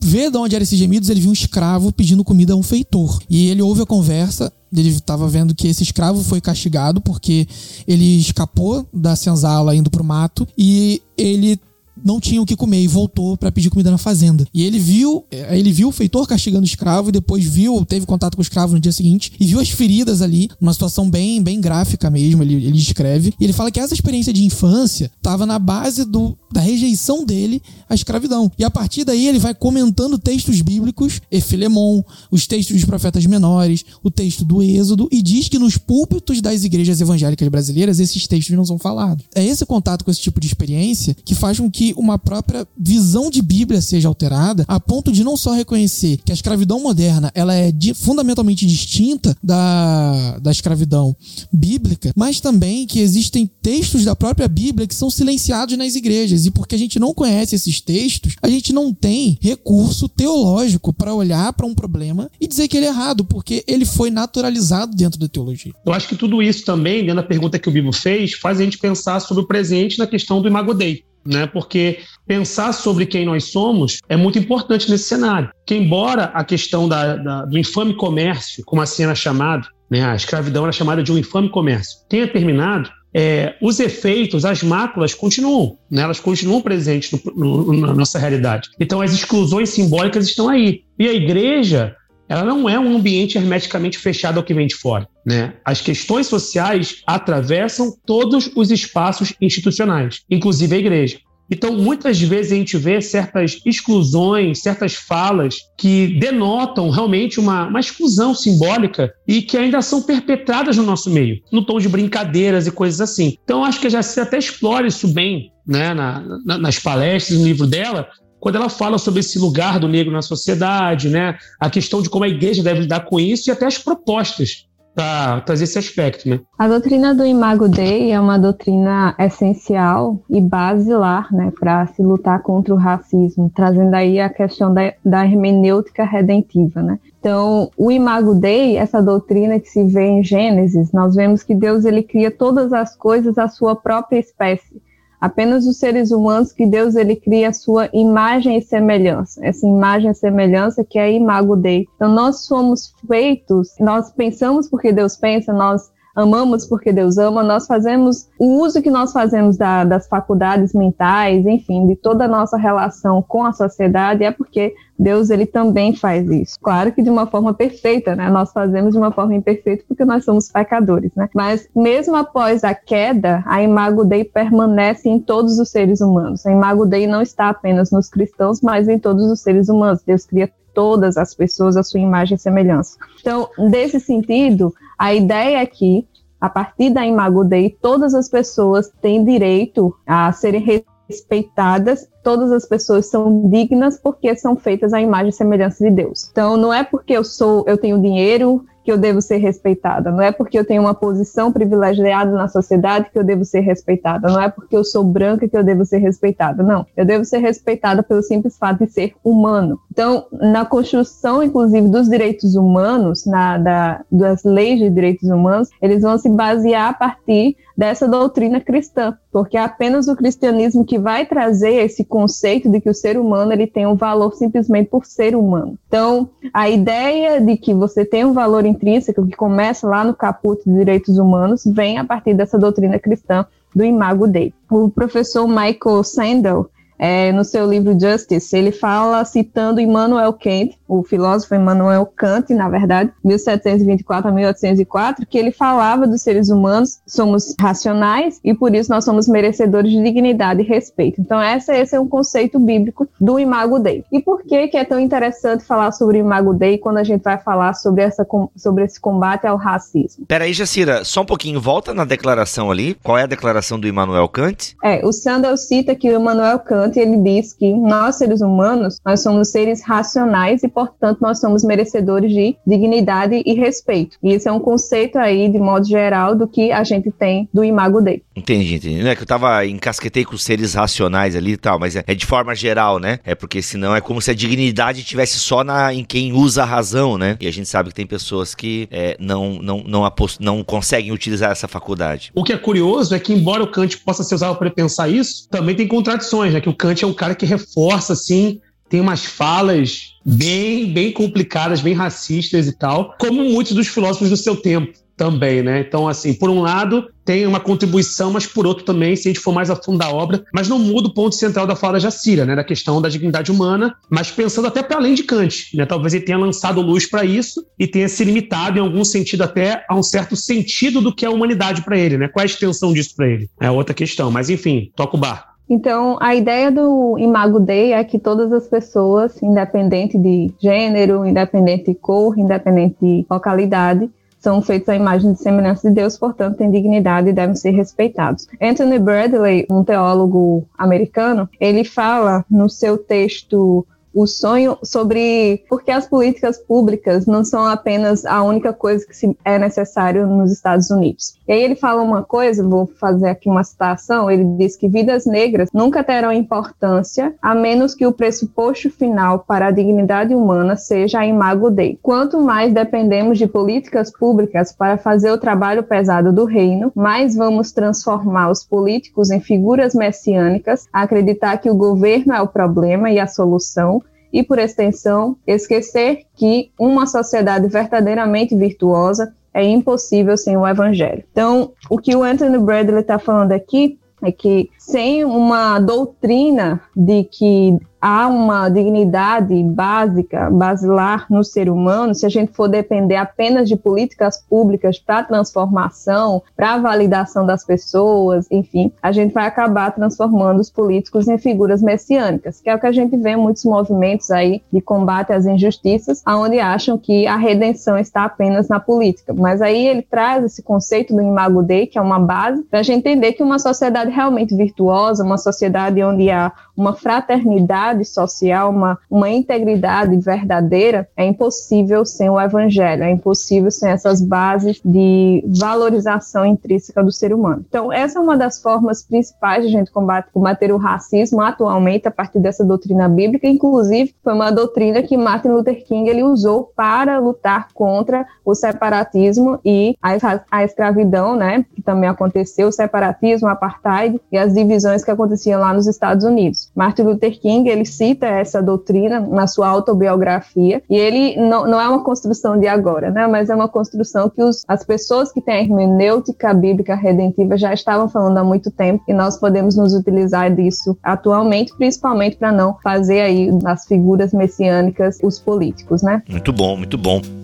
ver 0.00 0.30
de 0.30 0.36
onde 0.38 0.54
eram 0.54 0.62
esses 0.62 0.78
gemidos, 0.78 1.08
ele 1.08 1.20
viu 1.20 1.30
um 1.30 1.34
escravo 1.34 1.92
pedindo 1.92 2.24
comida 2.24 2.54
a 2.54 2.56
um 2.56 2.62
feitor. 2.62 3.18
E 3.28 3.48
ele 3.48 3.62
ouve 3.62 3.82
a 3.82 3.86
conversa 3.86 4.52
ele 4.78 4.90
estava 4.90 5.28
vendo 5.28 5.54
que 5.54 5.66
esse 5.66 5.82
escravo 5.82 6.22
foi 6.22 6.40
castigado 6.40 7.00
porque 7.00 7.48
ele 7.86 8.18
escapou 8.20 8.86
da 8.92 9.16
senzala 9.16 9.74
indo 9.74 9.90
pro 9.90 10.04
mato 10.04 10.46
e 10.56 11.02
ele 11.16 11.58
não 12.04 12.20
tinha 12.20 12.40
o 12.40 12.46
que 12.46 12.56
comer 12.56 12.82
e 12.82 12.88
voltou 12.88 13.36
para 13.36 13.52
pedir 13.52 13.70
comida 13.70 13.90
na 13.90 13.98
fazenda. 13.98 14.46
E 14.52 14.62
ele 14.62 14.78
viu, 14.78 15.24
é, 15.30 15.58
ele 15.58 15.72
viu 15.72 15.88
o 15.88 15.92
feitor 15.92 16.26
castigando 16.26 16.62
o 16.62 16.66
escravo 16.66 17.08
e 17.08 17.12
depois 17.12 17.44
viu, 17.44 17.84
teve 17.84 18.06
contato 18.06 18.34
com 18.36 18.40
o 18.40 18.42
escravo 18.42 18.74
no 18.74 18.80
dia 18.80 18.92
seguinte 18.92 19.32
e 19.38 19.46
viu 19.46 19.60
as 19.60 19.70
feridas 19.70 20.22
ali, 20.22 20.48
numa 20.60 20.72
situação 20.72 21.08
bem, 21.08 21.42
bem 21.42 21.60
gráfica 21.60 22.10
mesmo, 22.10 22.42
ele, 22.42 22.54
ele 22.54 22.72
descreve. 22.72 23.32
E 23.38 23.44
ele 23.44 23.52
fala 23.52 23.70
que 23.70 23.80
essa 23.80 23.94
experiência 23.94 24.32
de 24.32 24.44
infância 24.44 25.10
estava 25.16 25.46
na 25.46 25.58
base 25.58 26.04
do, 26.04 26.36
da 26.52 26.60
rejeição 26.60 27.24
dele 27.24 27.62
à 27.88 27.94
escravidão. 27.94 28.50
E 28.58 28.64
a 28.64 28.70
partir 28.70 29.04
daí 29.04 29.26
ele 29.26 29.38
vai 29.38 29.54
comentando 29.54 30.18
textos 30.18 30.60
bíblicos, 30.60 31.20
Efilemon, 31.30 32.02
os 32.30 32.46
textos 32.46 32.76
dos 32.76 32.84
profetas 32.84 33.24
menores, 33.26 33.84
o 34.02 34.10
texto 34.10 34.44
do 34.44 34.62
Êxodo, 34.62 35.08
e 35.12 35.22
diz 35.22 35.48
que 35.48 35.58
nos 35.58 35.76
púlpitos 35.76 36.40
das 36.40 36.64
igrejas 36.64 37.00
evangélicas 37.00 37.48
brasileiras 37.48 38.00
esses 38.00 38.26
textos 38.26 38.56
não 38.56 38.64
são 38.64 38.78
falados. 38.78 39.24
É 39.34 39.44
esse 39.44 39.64
contato 39.64 40.04
com 40.04 40.10
esse 40.10 40.20
tipo 40.20 40.40
de 40.40 40.46
experiência 40.46 41.16
que 41.24 41.34
faz 41.34 41.58
com 41.58 41.70
que 41.70 41.89
uma 41.96 42.18
própria 42.18 42.66
visão 42.76 43.30
de 43.30 43.42
Bíblia 43.42 43.80
seja 43.80 44.08
alterada, 44.08 44.64
a 44.68 44.78
ponto 44.78 45.12
de 45.12 45.24
não 45.24 45.36
só 45.36 45.52
reconhecer 45.52 46.18
que 46.24 46.32
a 46.32 46.34
escravidão 46.34 46.80
moderna 46.80 47.30
ela 47.34 47.54
é 47.54 47.70
de, 47.70 47.94
fundamentalmente 47.94 48.66
distinta 48.66 49.36
da, 49.42 50.38
da 50.38 50.50
escravidão 50.50 51.16
bíblica, 51.52 52.12
mas 52.16 52.40
também 52.40 52.86
que 52.86 53.00
existem 53.00 53.50
textos 53.62 54.04
da 54.04 54.16
própria 54.16 54.48
Bíblia 54.48 54.86
que 54.86 54.94
são 54.94 55.10
silenciados 55.10 55.76
nas 55.76 55.94
igrejas 55.94 56.46
e 56.46 56.50
porque 56.50 56.74
a 56.74 56.78
gente 56.78 56.98
não 56.98 57.14
conhece 57.14 57.54
esses 57.54 57.80
textos, 57.80 58.36
a 58.42 58.48
gente 58.48 58.72
não 58.72 58.92
tem 58.92 59.38
recurso 59.40 60.08
teológico 60.08 60.92
para 60.92 61.14
olhar 61.14 61.52
para 61.52 61.66
um 61.66 61.74
problema 61.74 62.30
e 62.40 62.46
dizer 62.46 62.68
que 62.68 62.76
ele 62.76 62.86
é 62.86 62.90
errado, 62.90 63.24
porque 63.24 63.64
ele 63.66 63.84
foi 63.84 64.10
naturalizado 64.10 64.96
dentro 64.96 65.18
da 65.18 65.28
teologia. 65.28 65.72
Eu 65.84 65.92
acho 65.92 66.08
que 66.08 66.16
tudo 66.16 66.42
isso 66.42 66.64
também, 66.64 67.00
dentro 67.00 67.16
da 67.16 67.22
pergunta 67.22 67.58
que 67.58 67.68
o 67.68 67.72
Bibo 67.72 67.92
fez, 67.92 68.34
faz 68.34 68.60
a 68.60 68.64
gente 68.64 68.78
pensar 68.78 69.20
sobre 69.20 69.42
o 69.42 69.46
presente 69.46 69.98
na 69.98 70.06
questão 70.06 70.40
do 70.40 70.48
Imago 70.48 70.74
Dei. 70.74 71.04
Né? 71.24 71.46
Porque 71.46 72.00
pensar 72.26 72.72
sobre 72.72 73.04
quem 73.04 73.26
nós 73.26 73.44
somos 73.44 73.98
é 74.08 74.16
muito 74.16 74.38
importante 74.38 74.90
nesse 74.90 75.04
cenário. 75.04 75.50
Que 75.66 75.74
embora 75.74 76.24
a 76.34 76.44
questão 76.44 76.88
da, 76.88 77.16
da, 77.16 77.44
do 77.44 77.58
infame 77.58 77.94
comércio, 77.94 78.64
como 78.64 78.80
assim 78.80 79.04
era 79.04 79.14
chamado, 79.14 79.68
né? 79.90 80.04
a 80.04 80.14
escravidão 80.14 80.64
era 80.64 80.72
chamada 80.72 81.02
de 81.02 81.12
um 81.12 81.18
infame 81.18 81.50
comércio, 81.50 81.98
tenha 82.08 82.26
terminado, 82.26 82.90
é, 83.12 83.56
os 83.60 83.80
efeitos, 83.80 84.44
as 84.44 84.62
máculas 84.62 85.14
continuam, 85.14 85.76
né? 85.90 86.02
elas 86.02 86.20
continuam 86.20 86.60
presentes 86.60 87.10
no, 87.12 87.64
no, 87.64 87.72
na 87.86 87.94
nossa 87.94 88.18
realidade. 88.18 88.70
Então 88.78 89.00
as 89.00 89.12
exclusões 89.12 89.70
simbólicas 89.70 90.26
estão 90.26 90.48
aí. 90.48 90.82
E 90.98 91.08
a 91.08 91.12
igreja, 91.12 91.96
ela 92.30 92.44
não 92.44 92.68
é 92.68 92.78
um 92.78 92.96
ambiente 92.96 93.36
hermeticamente 93.36 93.98
fechado 93.98 94.38
ao 94.38 94.44
que 94.44 94.54
vem 94.54 94.68
de 94.68 94.76
fora. 94.76 95.06
Né? 95.26 95.52
As 95.64 95.80
questões 95.80 96.28
sociais 96.28 97.02
atravessam 97.04 97.92
todos 98.06 98.48
os 98.54 98.70
espaços 98.70 99.34
institucionais, 99.40 100.20
inclusive 100.30 100.76
a 100.76 100.78
igreja. 100.78 101.18
Então, 101.50 101.76
muitas 101.76 102.20
vezes 102.20 102.52
a 102.52 102.54
gente 102.54 102.76
vê 102.76 103.02
certas 103.02 103.60
exclusões, 103.66 104.60
certas 104.60 104.94
falas 104.94 105.56
que 105.76 106.16
denotam 106.20 106.88
realmente 106.90 107.40
uma, 107.40 107.66
uma 107.66 107.80
exclusão 107.80 108.32
simbólica 108.32 109.12
e 109.26 109.42
que 109.42 109.56
ainda 109.56 109.82
são 109.82 110.00
perpetradas 110.00 110.76
no 110.76 110.84
nosso 110.84 111.10
meio, 111.10 111.40
no 111.50 111.66
tom 111.66 111.80
de 111.80 111.88
brincadeiras 111.88 112.68
e 112.68 112.70
coisas 112.70 113.00
assim. 113.00 113.36
Então, 113.42 113.64
acho 113.64 113.80
que 113.80 113.88
a 113.88 113.90
Jaci 113.90 114.20
até 114.20 114.38
explora 114.38 114.86
isso 114.86 115.08
bem 115.08 115.50
né, 115.66 115.92
na, 115.92 116.24
na, 116.44 116.58
nas 116.58 116.78
palestras, 116.78 117.36
no 117.36 117.44
livro 117.44 117.66
dela, 117.66 118.08
quando 118.40 118.56
ela 118.56 118.68
fala 118.68 118.98
sobre 118.98 119.20
esse 119.20 119.38
lugar 119.38 119.78
do 119.78 119.86
negro 119.86 120.12
na 120.12 120.22
sociedade, 120.22 121.08
né, 121.08 121.36
a 121.60 121.68
questão 121.68 122.02
de 122.02 122.08
como 122.08 122.24
a 122.24 122.28
igreja 122.28 122.62
deve 122.62 122.80
lidar 122.80 123.04
com 123.04 123.20
isso 123.20 123.50
e 123.50 123.52
até 123.52 123.66
as 123.66 123.78
propostas 123.78 124.66
para 124.92 125.40
trazer 125.42 125.64
esse 125.64 125.78
aspecto, 125.78 126.28
né? 126.28 126.40
A 126.58 126.66
doutrina 126.66 127.14
do 127.14 127.24
Imago 127.24 127.68
Dei 127.68 128.10
é 128.10 128.18
uma 128.18 128.36
doutrina 128.36 129.14
essencial 129.20 130.20
e 130.28 130.40
basilar, 130.40 131.32
né, 131.32 131.52
para 131.58 131.86
se 131.86 132.02
lutar 132.02 132.42
contra 132.42 132.74
o 132.74 132.76
racismo, 132.76 133.50
trazendo 133.54 133.94
aí 133.94 134.18
a 134.18 134.28
questão 134.28 134.74
da, 134.74 134.92
da 135.04 135.24
hermenêutica 135.24 136.04
redentiva, 136.04 136.82
né? 136.82 136.98
Então, 137.20 137.70
o 137.76 137.90
Imago 137.92 138.34
Dei, 138.34 138.76
essa 138.76 139.00
doutrina 139.00 139.60
que 139.60 139.68
se 139.68 139.84
vê 139.84 140.06
em 140.06 140.24
Gênesis, 140.24 140.90
nós 140.90 141.14
vemos 141.14 141.42
que 141.42 141.54
Deus 141.54 141.84
ele 141.84 142.02
cria 142.02 142.30
todas 142.30 142.72
as 142.72 142.96
coisas 142.96 143.38
à 143.38 143.46
sua 143.46 143.76
própria 143.76 144.18
espécie 144.18 144.82
apenas 145.20 145.66
os 145.66 145.78
seres 145.78 146.10
humanos 146.10 146.52
que 146.52 146.66
Deus 146.66 146.94
ele 146.94 147.16
cria 147.16 147.50
a 147.50 147.52
sua 147.52 147.88
imagem 147.92 148.56
e 148.56 148.62
semelhança. 148.62 149.44
Essa 149.44 149.66
imagem 149.66 150.10
e 150.10 150.14
semelhança 150.14 150.84
que 150.84 150.98
é 150.98 151.12
imago 151.12 151.56
Dei. 151.56 151.86
Então 151.96 152.12
nós 152.12 152.46
somos 152.46 152.94
feitos, 153.06 153.74
nós 153.78 154.10
pensamos 154.10 154.68
porque 154.68 154.92
Deus 154.92 155.16
pensa, 155.16 155.52
nós 155.52 155.90
amamos 156.20 156.66
porque 156.66 156.92
Deus 156.92 157.18
ama, 157.18 157.42
nós 157.42 157.66
fazemos 157.66 158.28
o 158.38 158.62
uso 158.62 158.82
que 158.82 158.90
nós 158.90 159.12
fazemos 159.12 159.56
da, 159.56 159.84
das 159.84 160.06
faculdades 160.06 160.72
mentais, 160.72 161.46
enfim, 161.46 161.86
de 161.86 161.96
toda 161.96 162.24
a 162.24 162.28
nossa 162.28 162.56
relação 162.56 163.22
com 163.22 163.44
a 163.44 163.52
sociedade 163.52 164.24
é 164.24 164.30
porque 164.30 164.74
Deus 164.98 165.30
ele 165.30 165.46
também 165.46 165.96
faz 165.96 166.28
isso. 166.28 166.58
Claro 166.60 166.92
que 166.92 167.02
de 167.02 167.08
uma 167.08 167.26
forma 167.26 167.54
perfeita, 167.54 168.14
né? 168.14 168.28
Nós 168.28 168.52
fazemos 168.52 168.92
de 168.92 168.98
uma 168.98 169.10
forma 169.10 169.34
imperfeita 169.34 169.82
porque 169.88 170.04
nós 170.04 170.24
somos 170.24 170.50
pecadores, 170.50 171.10
né? 171.16 171.28
Mas 171.34 171.66
mesmo 171.74 172.16
após 172.16 172.62
a 172.62 172.74
queda, 172.74 173.42
a 173.46 173.62
imago 173.62 174.04
Dei 174.04 174.24
permanece 174.24 175.08
em 175.08 175.18
todos 175.18 175.58
os 175.58 175.70
seres 175.70 176.02
humanos. 176.02 176.44
A 176.44 176.52
imago 176.52 176.84
Dei 176.84 177.06
não 177.06 177.22
está 177.22 177.48
apenas 177.48 177.90
nos 177.90 178.10
cristãos, 178.10 178.60
mas 178.60 178.88
em 178.88 178.98
todos 178.98 179.24
os 179.30 179.40
seres 179.40 179.70
humanos. 179.70 180.02
Deus 180.02 180.26
cria 180.26 180.50
todas 180.74 181.16
as 181.16 181.34
pessoas 181.34 181.76
a 181.76 181.82
sua 181.82 182.00
imagem 182.00 182.36
e 182.36 182.38
semelhança. 182.38 182.96
Então, 183.20 183.48
nesse 183.58 183.98
sentido, 184.00 184.72
a 185.00 185.14
ideia 185.14 185.62
aqui 185.62 186.06
a 186.38 186.50
partir 186.50 186.90
da 186.90 187.06
Imago 187.06 187.42
Dei, 187.42 187.70
todas 187.80 188.12
as 188.14 188.28
pessoas 188.28 188.92
têm 189.00 189.24
direito 189.24 189.96
a 190.06 190.30
serem 190.30 190.84
respeitadas, 191.08 192.06
todas 192.22 192.52
as 192.52 192.66
pessoas 192.66 193.06
são 193.06 193.48
dignas 193.48 193.98
porque 193.98 194.36
são 194.36 194.56
feitas 194.56 194.92
à 194.92 195.00
imagem 195.00 195.30
e 195.30 195.32
semelhança 195.32 195.82
de 195.82 195.90
Deus. 195.90 196.28
Então 196.30 196.54
não 196.54 196.72
é 196.72 196.84
porque 196.84 197.14
eu 197.14 197.24
sou, 197.24 197.64
eu 197.66 197.78
tenho 197.78 197.98
dinheiro, 197.98 198.66
que 198.84 198.90
eu 198.90 198.98
devo 198.98 199.20
ser 199.20 199.36
respeitada. 199.36 200.10
Não 200.10 200.22
é 200.22 200.32
porque 200.32 200.58
eu 200.58 200.64
tenho 200.64 200.82
uma 200.82 200.94
posição 200.94 201.52
privilegiada 201.52 202.30
na 202.30 202.48
sociedade 202.48 203.10
que 203.10 203.18
eu 203.18 203.24
devo 203.24 203.44
ser 203.44 203.60
respeitada. 203.60 204.28
Não 204.28 204.40
é 204.40 204.48
porque 204.48 204.76
eu 204.76 204.84
sou 204.84 205.04
branca 205.04 205.48
que 205.48 205.56
eu 205.56 205.64
devo 205.64 205.84
ser 205.84 205.98
respeitada. 205.98 206.62
Não. 206.62 206.86
Eu 206.96 207.04
devo 207.04 207.24
ser 207.24 207.38
respeitada 207.38 208.02
pelo 208.02 208.22
simples 208.22 208.56
fato 208.56 208.84
de 208.84 208.92
ser 208.92 209.14
humano. 209.22 209.78
Então, 209.90 210.26
na 210.32 210.64
construção, 210.64 211.42
inclusive, 211.42 211.88
dos 211.88 212.08
direitos 212.08 212.54
humanos, 212.54 213.26
na, 213.26 213.58
da, 213.58 214.04
das 214.10 214.44
leis 214.44 214.78
de 214.78 214.90
direitos 214.90 215.28
humanos, 215.28 215.68
eles 215.80 216.02
vão 216.02 216.18
se 216.18 216.28
basear 216.28 216.90
a 216.90 216.94
partir 216.94 217.56
dessa 217.80 218.06
doutrina 218.06 218.60
cristã, 218.60 219.16
porque 219.32 219.56
é 219.56 219.62
apenas 219.62 220.06
o 220.06 220.14
cristianismo 220.14 220.84
que 220.84 220.98
vai 220.98 221.24
trazer 221.24 221.76
esse 221.76 222.04
conceito 222.04 222.68
de 222.70 222.78
que 222.78 222.90
o 222.90 222.94
ser 222.94 223.16
humano 223.16 223.54
ele 223.54 223.66
tem 223.66 223.86
um 223.86 223.94
valor 223.94 224.34
simplesmente 224.34 224.90
por 224.90 225.06
ser 225.06 225.34
humano. 225.34 225.78
Então, 225.88 226.28
a 226.52 226.68
ideia 226.68 227.40
de 227.40 227.56
que 227.56 227.72
você 227.72 228.04
tem 228.04 228.22
um 228.22 228.34
valor 228.34 228.66
intrínseco 228.70 229.26
que 229.26 229.36
começa 229.36 229.86
lá 229.86 230.04
no 230.04 230.14
caput 230.14 230.62
de 230.64 230.72
direitos 230.72 231.18
humanos 231.18 231.62
vem 231.66 231.98
a 231.98 232.04
partir 232.04 232.34
dessa 232.34 232.58
doutrina 232.58 232.98
cristã 232.98 233.44
do 233.74 233.84
Imago 233.84 234.26
Dei. 234.26 234.52
O 234.70 234.88
professor 234.88 235.46
Michael 235.46 236.02
Sandel, 236.02 236.70
é, 236.98 237.32
no 237.32 237.44
seu 237.44 237.68
livro 237.68 237.98
Justice, 237.98 238.56
ele 238.56 238.72
fala 238.72 239.24
citando 239.24 239.80
Immanuel 239.80 240.32
Kant, 240.32 240.78
o 240.90 241.04
filósofo 241.04 241.54
Immanuel 241.54 242.04
Kant, 242.04 242.52
na 242.52 242.68
verdade, 242.68 243.12
1724 243.24 244.28
a 244.28 244.32
1804, 244.32 245.26
que 245.26 245.38
ele 245.38 245.52
falava 245.52 246.06
dos 246.06 246.20
seres 246.22 246.50
humanos 246.50 247.00
somos 247.06 247.54
racionais 247.58 248.40
e 248.44 248.52
por 248.52 248.74
isso 248.74 248.90
nós 248.90 249.04
somos 249.04 249.28
merecedores 249.28 249.92
de 249.92 250.02
dignidade 250.02 250.62
e 250.62 250.64
respeito. 250.64 251.20
Então 251.20 251.40
esse, 251.40 251.72
esse 251.72 251.94
é 251.94 252.00
um 252.00 252.08
conceito 252.08 252.58
bíblico 252.58 253.08
do 253.20 253.38
Imago 253.38 253.78
Dei. 253.78 254.04
E 254.10 254.20
por 254.20 254.42
que 254.42 254.68
que 254.68 254.76
é 254.76 254.84
tão 254.84 254.98
interessante 254.98 255.64
falar 255.64 255.92
sobre 255.92 256.18
o 256.18 256.20
Imago 256.20 256.52
Dei 256.52 256.76
quando 256.76 256.98
a 256.98 257.04
gente 257.04 257.22
vai 257.22 257.38
falar 257.38 257.74
sobre, 257.74 258.02
essa, 258.02 258.26
sobre 258.56 258.84
esse 258.84 259.00
combate 259.00 259.46
ao 259.46 259.56
racismo? 259.56 260.26
Peraí, 260.26 260.52
Jacira, 260.52 261.04
só 261.04 261.22
um 261.22 261.26
pouquinho, 261.26 261.60
volta 261.60 261.94
na 261.94 262.04
declaração 262.04 262.70
ali. 262.70 262.94
Qual 263.02 263.16
é 263.16 263.22
a 263.22 263.26
declaração 263.26 263.78
do 263.78 263.86
Immanuel 263.86 264.28
Kant? 264.28 264.76
É, 264.82 265.06
o 265.06 265.12
Sandel 265.12 265.56
cita 265.56 265.94
que 265.94 266.10
o 266.10 266.20
Immanuel 266.20 266.58
Kant 266.58 266.98
ele 266.98 267.16
diz 267.18 267.52
que 267.52 267.72
nós, 267.72 268.16
seres 268.16 268.40
humanos, 268.40 268.98
nós 269.04 269.22
somos 269.22 269.50
seres 269.50 269.82
racionais 269.82 270.62
e, 270.62 270.68
portanto, 270.86 271.18
nós 271.20 271.40
somos 271.40 271.64
merecedores 271.64 272.32
de 272.32 272.56
dignidade 272.66 273.42
e 273.44 273.54
respeito. 273.54 274.16
E 274.22 274.32
esse 274.32 274.48
é 274.48 274.52
um 274.52 274.60
conceito 274.60 275.18
aí, 275.18 275.48
de 275.48 275.58
modo 275.58 275.86
geral, 275.86 276.34
do 276.34 276.46
que 276.46 276.72
a 276.72 276.84
gente 276.84 277.10
tem 277.10 277.48
do 277.52 277.64
Imago 277.64 278.00
Dei. 278.00 278.22
Entendi, 278.34 278.76
entendi. 278.76 279.02
Não 279.02 279.10
é 279.10 279.16
que 279.16 279.22
eu 279.22 279.26
tava 279.26 279.64
encasquetei 279.66 280.24
com 280.24 280.34
os 280.34 280.42
seres 280.42 280.74
racionais 280.74 281.36
ali 281.36 281.52
e 281.52 281.56
tal, 281.56 281.78
mas 281.78 281.96
é, 281.96 282.04
é 282.06 282.14
de 282.14 282.26
forma 282.26 282.54
geral, 282.54 282.98
né? 282.98 283.18
É 283.24 283.34
porque 283.34 283.62
senão 283.62 283.94
é 283.94 284.00
como 284.00 284.20
se 284.20 284.30
a 284.30 284.34
dignidade 284.34 285.04
tivesse 285.04 285.38
só 285.38 285.62
na, 285.64 285.92
em 285.92 286.04
quem 286.04 286.32
usa 286.32 286.62
a 286.62 286.66
razão, 286.66 287.18
né? 287.18 287.36
E 287.40 287.46
a 287.46 287.52
gente 287.52 287.68
sabe 287.68 287.90
que 287.90 287.94
tem 287.94 288.06
pessoas 288.06 288.54
que 288.54 288.88
é, 288.90 289.16
não, 289.18 289.54
não, 289.60 289.82
não, 289.86 290.04
apost, 290.04 290.42
não 290.42 290.62
conseguem 290.64 291.12
utilizar 291.12 291.50
essa 291.50 291.68
faculdade. 291.68 292.30
O 292.34 292.44
que 292.44 292.52
é 292.52 292.58
curioso 292.58 293.14
é 293.14 293.18
que, 293.18 293.32
embora 293.32 293.62
o 293.62 293.70
Kant 293.70 293.98
possa 293.98 294.22
ser 294.22 294.34
usado 294.34 294.56
para 294.56 294.70
pensar 294.70 295.08
isso, 295.08 295.48
também 295.48 295.74
tem 295.74 295.86
contradições, 295.86 296.52
né? 296.52 296.60
Que 296.60 296.68
o 296.68 296.74
Kant 296.74 297.04
é 297.04 297.06
um 297.06 297.14
cara 297.14 297.34
que 297.34 297.46
reforça, 297.46 298.12
assim, 298.12 298.60
tem 298.88 299.00
umas 299.00 299.24
falas 299.24 300.09
bem, 300.24 300.92
bem 300.92 301.12
complicadas, 301.12 301.80
bem 301.80 301.94
racistas 301.94 302.66
e 302.66 302.72
tal, 302.72 303.14
como 303.18 303.44
muitos 303.44 303.72
dos 303.72 303.88
filósofos 303.88 304.30
do 304.30 304.36
seu 304.36 304.56
tempo 304.56 304.92
também, 305.20 305.62
né? 305.62 305.80
Então, 305.80 306.08
assim, 306.08 306.32
por 306.32 306.48
um 306.48 306.62
lado, 306.62 307.06
tem 307.26 307.46
uma 307.46 307.60
contribuição, 307.60 308.32
mas 308.32 308.46
por 308.46 308.66
outro 308.66 308.86
também, 308.86 309.14
se 309.14 309.28
a 309.28 309.30
gente 309.30 309.42
for 309.42 309.52
mais 309.52 309.68
a 309.68 309.76
fundo 309.76 309.98
da 309.98 310.08
obra, 310.08 310.42
mas 310.50 310.66
não 310.66 310.78
muda 310.78 311.08
o 311.08 311.12
ponto 311.12 311.34
central 311.34 311.66
da 311.66 311.76
fala 311.76 311.92
da 311.92 311.98
Jacira, 311.98 312.46
né? 312.46 312.56
Da 312.56 312.64
questão 312.64 313.02
da 313.02 313.08
dignidade 313.10 313.52
humana, 313.52 313.94
mas 314.08 314.30
pensando 314.30 314.66
até 314.66 314.82
para 314.82 314.96
além 314.96 315.12
de 315.12 315.22
Kant, 315.22 315.76
né? 315.76 315.84
Talvez 315.84 316.14
ele 316.14 316.24
tenha 316.24 316.38
lançado 316.38 316.80
luz 316.80 317.04
para 317.04 317.22
isso 317.22 317.62
e 317.78 317.86
tenha 317.86 318.08
se 318.08 318.24
limitado 318.24 318.78
em 318.78 318.80
algum 318.80 319.04
sentido 319.04 319.42
até 319.42 319.84
a 319.90 319.94
um 319.94 320.02
certo 320.02 320.34
sentido 320.34 321.02
do 321.02 321.14
que 321.14 321.26
é 321.26 321.28
a 321.28 321.30
humanidade 321.30 321.82
para 321.82 321.98
ele, 321.98 322.16
né? 322.16 322.26
Qual 322.26 322.40
é 322.40 322.44
a 322.44 322.46
extensão 322.46 322.90
disso 322.94 323.14
para 323.14 323.28
ele? 323.28 323.46
É 323.60 323.70
outra 323.70 323.94
questão, 323.94 324.30
mas 324.30 324.48
enfim, 324.48 324.90
toca 324.96 325.18
o 325.18 325.20
bar. 325.20 325.49
Então, 325.70 326.18
a 326.20 326.34
ideia 326.34 326.68
do 326.68 327.16
Imago 327.16 327.60
Dei 327.60 327.92
é 327.92 328.02
que 328.02 328.18
todas 328.18 328.52
as 328.52 328.66
pessoas, 328.66 329.40
independente 329.40 330.18
de 330.18 330.52
gênero, 330.58 331.24
independente 331.24 331.84
de 331.84 331.94
cor, 331.94 332.36
independente 332.36 332.96
de 333.00 333.24
localidade, 333.30 334.10
são 334.40 334.60
feitos 334.60 334.88
à 334.88 334.96
imagem 334.96 335.30
e 335.30 335.36
semelhança 335.36 335.88
de 335.88 335.94
Deus, 335.94 336.18
portanto, 336.18 336.56
têm 336.56 336.72
dignidade 336.72 337.28
e 337.28 337.32
devem 337.32 337.54
ser 337.54 337.70
respeitados. 337.70 338.48
Anthony 338.60 338.98
Bradley, 338.98 339.66
um 339.70 339.84
teólogo 339.84 340.66
americano, 340.76 341.48
ele 341.60 341.84
fala 341.84 342.44
no 342.50 342.68
seu 342.68 342.98
texto 342.98 343.86
o 344.14 344.26
sonho 344.26 344.76
sobre 344.82 345.64
porque 345.68 345.90
as 345.90 346.06
políticas 346.06 346.58
públicas 346.58 347.26
não 347.26 347.44
são 347.44 347.66
apenas 347.66 348.24
a 348.24 348.42
única 348.42 348.72
coisa 348.72 349.06
que 349.06 349.36
é 349.44 349.58
necessário 349.58 350.26
nos 350.26 350.52
Estados 350.52 350.90
Unidos. 350.90 351.34
E 351.46 351.52
aí 351.52 351.62
ele 351.62 351.76
fala 351.76 352.02
uma 352.02 352.22
coisa, 352.22 352.66
vou 352.66 352.86
fazer 352.86 353.28
aqui 353.28 353.48
uma 353.48 353.64
citação, 353.64 354.30
ele 354.30 354.44
diz 354.56 354.76
que 354.76 354.88
vidas 354.88 355.26
negras 355.26 355.68
nunca 355.72 356.02
terão 356.02 356.32
importância 356.32 357.34
a 357.40 357.54
menos 357.54 357.94
que 357.94 358.06
o 358.06 358.12
pressuposto 358.12 358.90
final 358.90 359.40
para 359.40 359.66
a 359.66 359.70
dignidade 359.70 360.34
humana 360.34 360.76
seja 360.76 361.20
a 361.20 361.26
imago 361.26 361.70
Dei. 361.70 361.98
Quanto 362.02 362.40
mais 362.40 362.72
dependemos 362.72 363.38
de 363.38 363.46
políticas 363.46 364.10
públicas 364.10 364.72
para 364.72 364.98
fazer 364.98 365.30
o 365.30 365.38
trabalho 365.38 365.82
pesado 365.82 366.32
do 366.32 366.44
reino, 366.44 366.92
mais 366.94 367.34
vamos 367.34 367.72
transformar 367.72 368.50
os 368.50 368.64
políticos 368.64 369.30
em 369.30 369.40
figuras 369.40 369.94
messiânicas, 369.94 370.88
acreditar 370.92 371.58
que 371.58 371.70
o 371.70 371.74
governo 371.74 372.34
é 372.34 372.40
o 372.40 372.48
problema 372.48 373.10
e 373.10 373.18
a 373.18 373.26
solução, 373.26 373.99
e, 374.32 374.42
por 374.42 374.58
extensão, 374.58 375.36
esquecer 375.46 376.22
que 376.36 376.70
uma 376.78 377.06
sociedade 377.06 377.68
verdadeiramente 377.68 378.54
virtuosa 378.54 379.34
é 379.52 379.64
impossível 379.64 380.36
sem 380.36 380.56
o 380.56 380.66
Evangelho. 380.66 381.24
Então, 381.32 381.72
o 381.88 381.98
que 381.98 382.14
o 382.14 382.22
Anthony 382.22 382.58
Bradley 382.58 383.00
está 383.00 383.18
falando 383.18 383.52
aqui 383.52 383.98
é 384.22 384.30
que 384.30 384.70
sem 384.78 385.24
uma 385.24 385.78
doutrina 385.78 386.80
de 386.94 387.24
que 387.24 387.78
há 388.00 388.28
uma 388.28 388.68
dignidade 388.68 389.62
básica, 389.62 390.50
basilar 390.50 391.26
no 391.28 391.44
ser 391.44 391.68
humano, 391.68 392.14
se 392.14 392.24
a 392.24 392.28
gente 392.28 392.52
for 392.52 392.68
depender 392.68 393.16
apenas 393.16 393.68
de 393.68 393.76
políticas 393.76 394.38
públicas 394.38 394.98
para 394.98 395.22
transformação, 395.22 396.42
para 396.56 396.78
validação 396.78 397.44
das 397.44 397.64
pessoas, 397.64 398.46
enfim, 398.50 398.92
a 399.02 399.12
gente 399.12 399.32
vai 399.32 399.46
acabar 399.46 399.90
transformando 399.92 400.60
os 400.60 400.70
políticos 400.70 401.28
em 401.28 401.38
figuras 401.38 401.82
messiânicas, 401.82 402.60
que 402.60 402.70
é 402.70 402.74
o 402.74 402.78
que 402.78 402.86
a 402.86 402.92
gente 402.92 403.16
vê 403.16 403.30
em 403.30 403.36
muitos 403.36 403.64
movimentos 403.64 404.30
aí 404.30 404.62
de 404.72 404.80
combate 404.80 405.32
às 405.32 405.46
injustiças, 405.46 406.22
onde 406.26 406.58
acham 406.58 406.96
que 406.96 407.26
a 407.26 407.36
redenção 407.36 407.98
está 407.98 408.24
apenas 408.24 408.68
na 408.68 408.80
política. 408.80 409.34
Mas 409.34 409.60
aí 409.60 409.86
ele 409.86 410.02
traz 410.02 410.44
esse 410.44 410.62
conceito 410.62 411.14
do 411.14 411.20
Imago 411.20 411.62
Dei, 411.62 411.86
que 411.86 411.98
é 411.98 412.02
uma 412.02 412.18
base, 412.18 412.62
para 412.62 412.80
a 412.80 412.82
gente 412.82 413.00
entender 413.00 413.32
que 413.32 413.42
uma 413.42 413.58
sociedade 413.58 414.10
realmente 414.10 414.54
virtuosa, 414.54 415.24
uma 415.24 415.38
sociedade 415.38 416.02
onde 416.02 416.30
há 416.30 416.52
uma 416.80 416.94
fraternidade 416.94 418.04
social, 418.04 418.70
uma, 418.70 418.98
uma 419.10 419.28
integridade 419.28 420.16
verdadeira, 420.16 421.08
é 421.16 421.24
impossível 421.24 422.04
sem 422.06 422.30
o 422.30 422.40
evangelho, 422.40 423.02
é 423.02 423.10
impossível 423.10 423.70
sem 423.70 423.90
essas 423.90 424.22
bases 424.22 424.80
de 424.84 425.44
valorização 425.46 426.44
intrínseca 426.44 427.02
do 427.02 427.12
ser 427.12 427.34
humano. 427.34 427.64
Então, 427.68 427.92
essa 427.92 428.18
é 428.18 428.22
uma 428.22 428.36
das 428.36 428.60
formas 428.60 429.02
principais 429.02 429.62
de 429.62 429.68
a 429.68 429.70
gente 429.70 429.90
combater, 429.90 430.30
combater 430.32 430.72
o 430.72 430.78
racismo 430.78 431.40
atualmente 431.42 432.08
a 432.08 432.10
partir 432.10 432.38
dessa 432.38 432.64
doutrina 432.64 433.08
bíblica, 433.08 433.46
inclusive 433.46 434.14
foi 434.22 434.32
uma 434.32 434.50
doutrina 434.50 435.02
que 435.02 435.16
Martin 435.16 435.48
Luther 435.48 435.84
King 435.84 436.08
ele 436.08 436.22
usou 436.22 436.72
para 436.74 437.18
lutar 437.18 437.68
contra 437.74 438.26
o 438.44 438.54
separatismo 438.54 439.58
e 439.64 439.96
a, 440.02 440.16
a 440.50 440.64
escravidão, 440.64 441.36
né, 441.36 441.64
que 441.74 441.82
também 441.82 442.08
aconteceu, 442.08 442.68
o 442.68 442.72
separatismo, 442.72 443.48
o 443.48 443.50
apartheid 443.50 444.20
e 444.32 444.38
as 444.38 444.54
divisões 444.54 445.04
que 445.04 445.10
aconteciam 445.10 445.60
lá 445.60 445.72
nos 445.74 445.86
Estados 445.86 446.24
Unidos. 446.24 446.69
Martin 446.74 447.02
Luther 447.02 447.38
King, 447.38 447.68
ele 447.68 447.84
cita 447.84 448.26
essa 448.26 448.62
doutrina 448.62 449.20
na 449.20 449.46
sua 449.46 449.68
autobiografia, 449.68 450.82
e 450.88 450.96
ele 450.96 451.36
não, 451.36 451.66
não 451.66 451.80
é 451.80 451.88
uma 451.88 452.02
construção 452.02 452.58
de 452.58 452.66
agora, 452.66 453.10
né, 453.10 453.26
mas 453.26 453.50
é 453.50 453.54
uma 453.54 453.68
construção 453.68 454.28
que 454.28 454.42
os, 454.42 454.64
as 454.66 454.84
pessoas 454.84 455.32
que 455.32 455.40
têm 455.40 455.54
a 455.54 455.60
hermenêutica 455.60 456.52
bíblica 456.54 456.94
redentiva 456.94 457.56
já 457.56 457.72
estavam 457.72 458.08
falando 458.08 458.38
há 458.38 458.44
muito 458.44 458.70
tempo, 458.70 459.02
e 459.08 459.12
nós 459.12 459.38
podemos 459.38 459.76
nos 459.76 459.94
utilizar 459.94 460.54
disso 460.54 460.96
atualmente, 461.02 461.74
principalmente 461.76 462.36
para 462.36 462.52
não 462.52 462.76
fazer 462.82 463.20
aí 463.20 463.50
nas 463.62 463.86
figuras 463.86 464.32
messiânicas 464.32 465.18
os 465.22 465.38
políticos, 465.38 466.02
né? 466.02 466.22
Muito 466.28 466.52
bom, 466.52 466.76
muito 466.76 466.96
bom. 466.96 467.39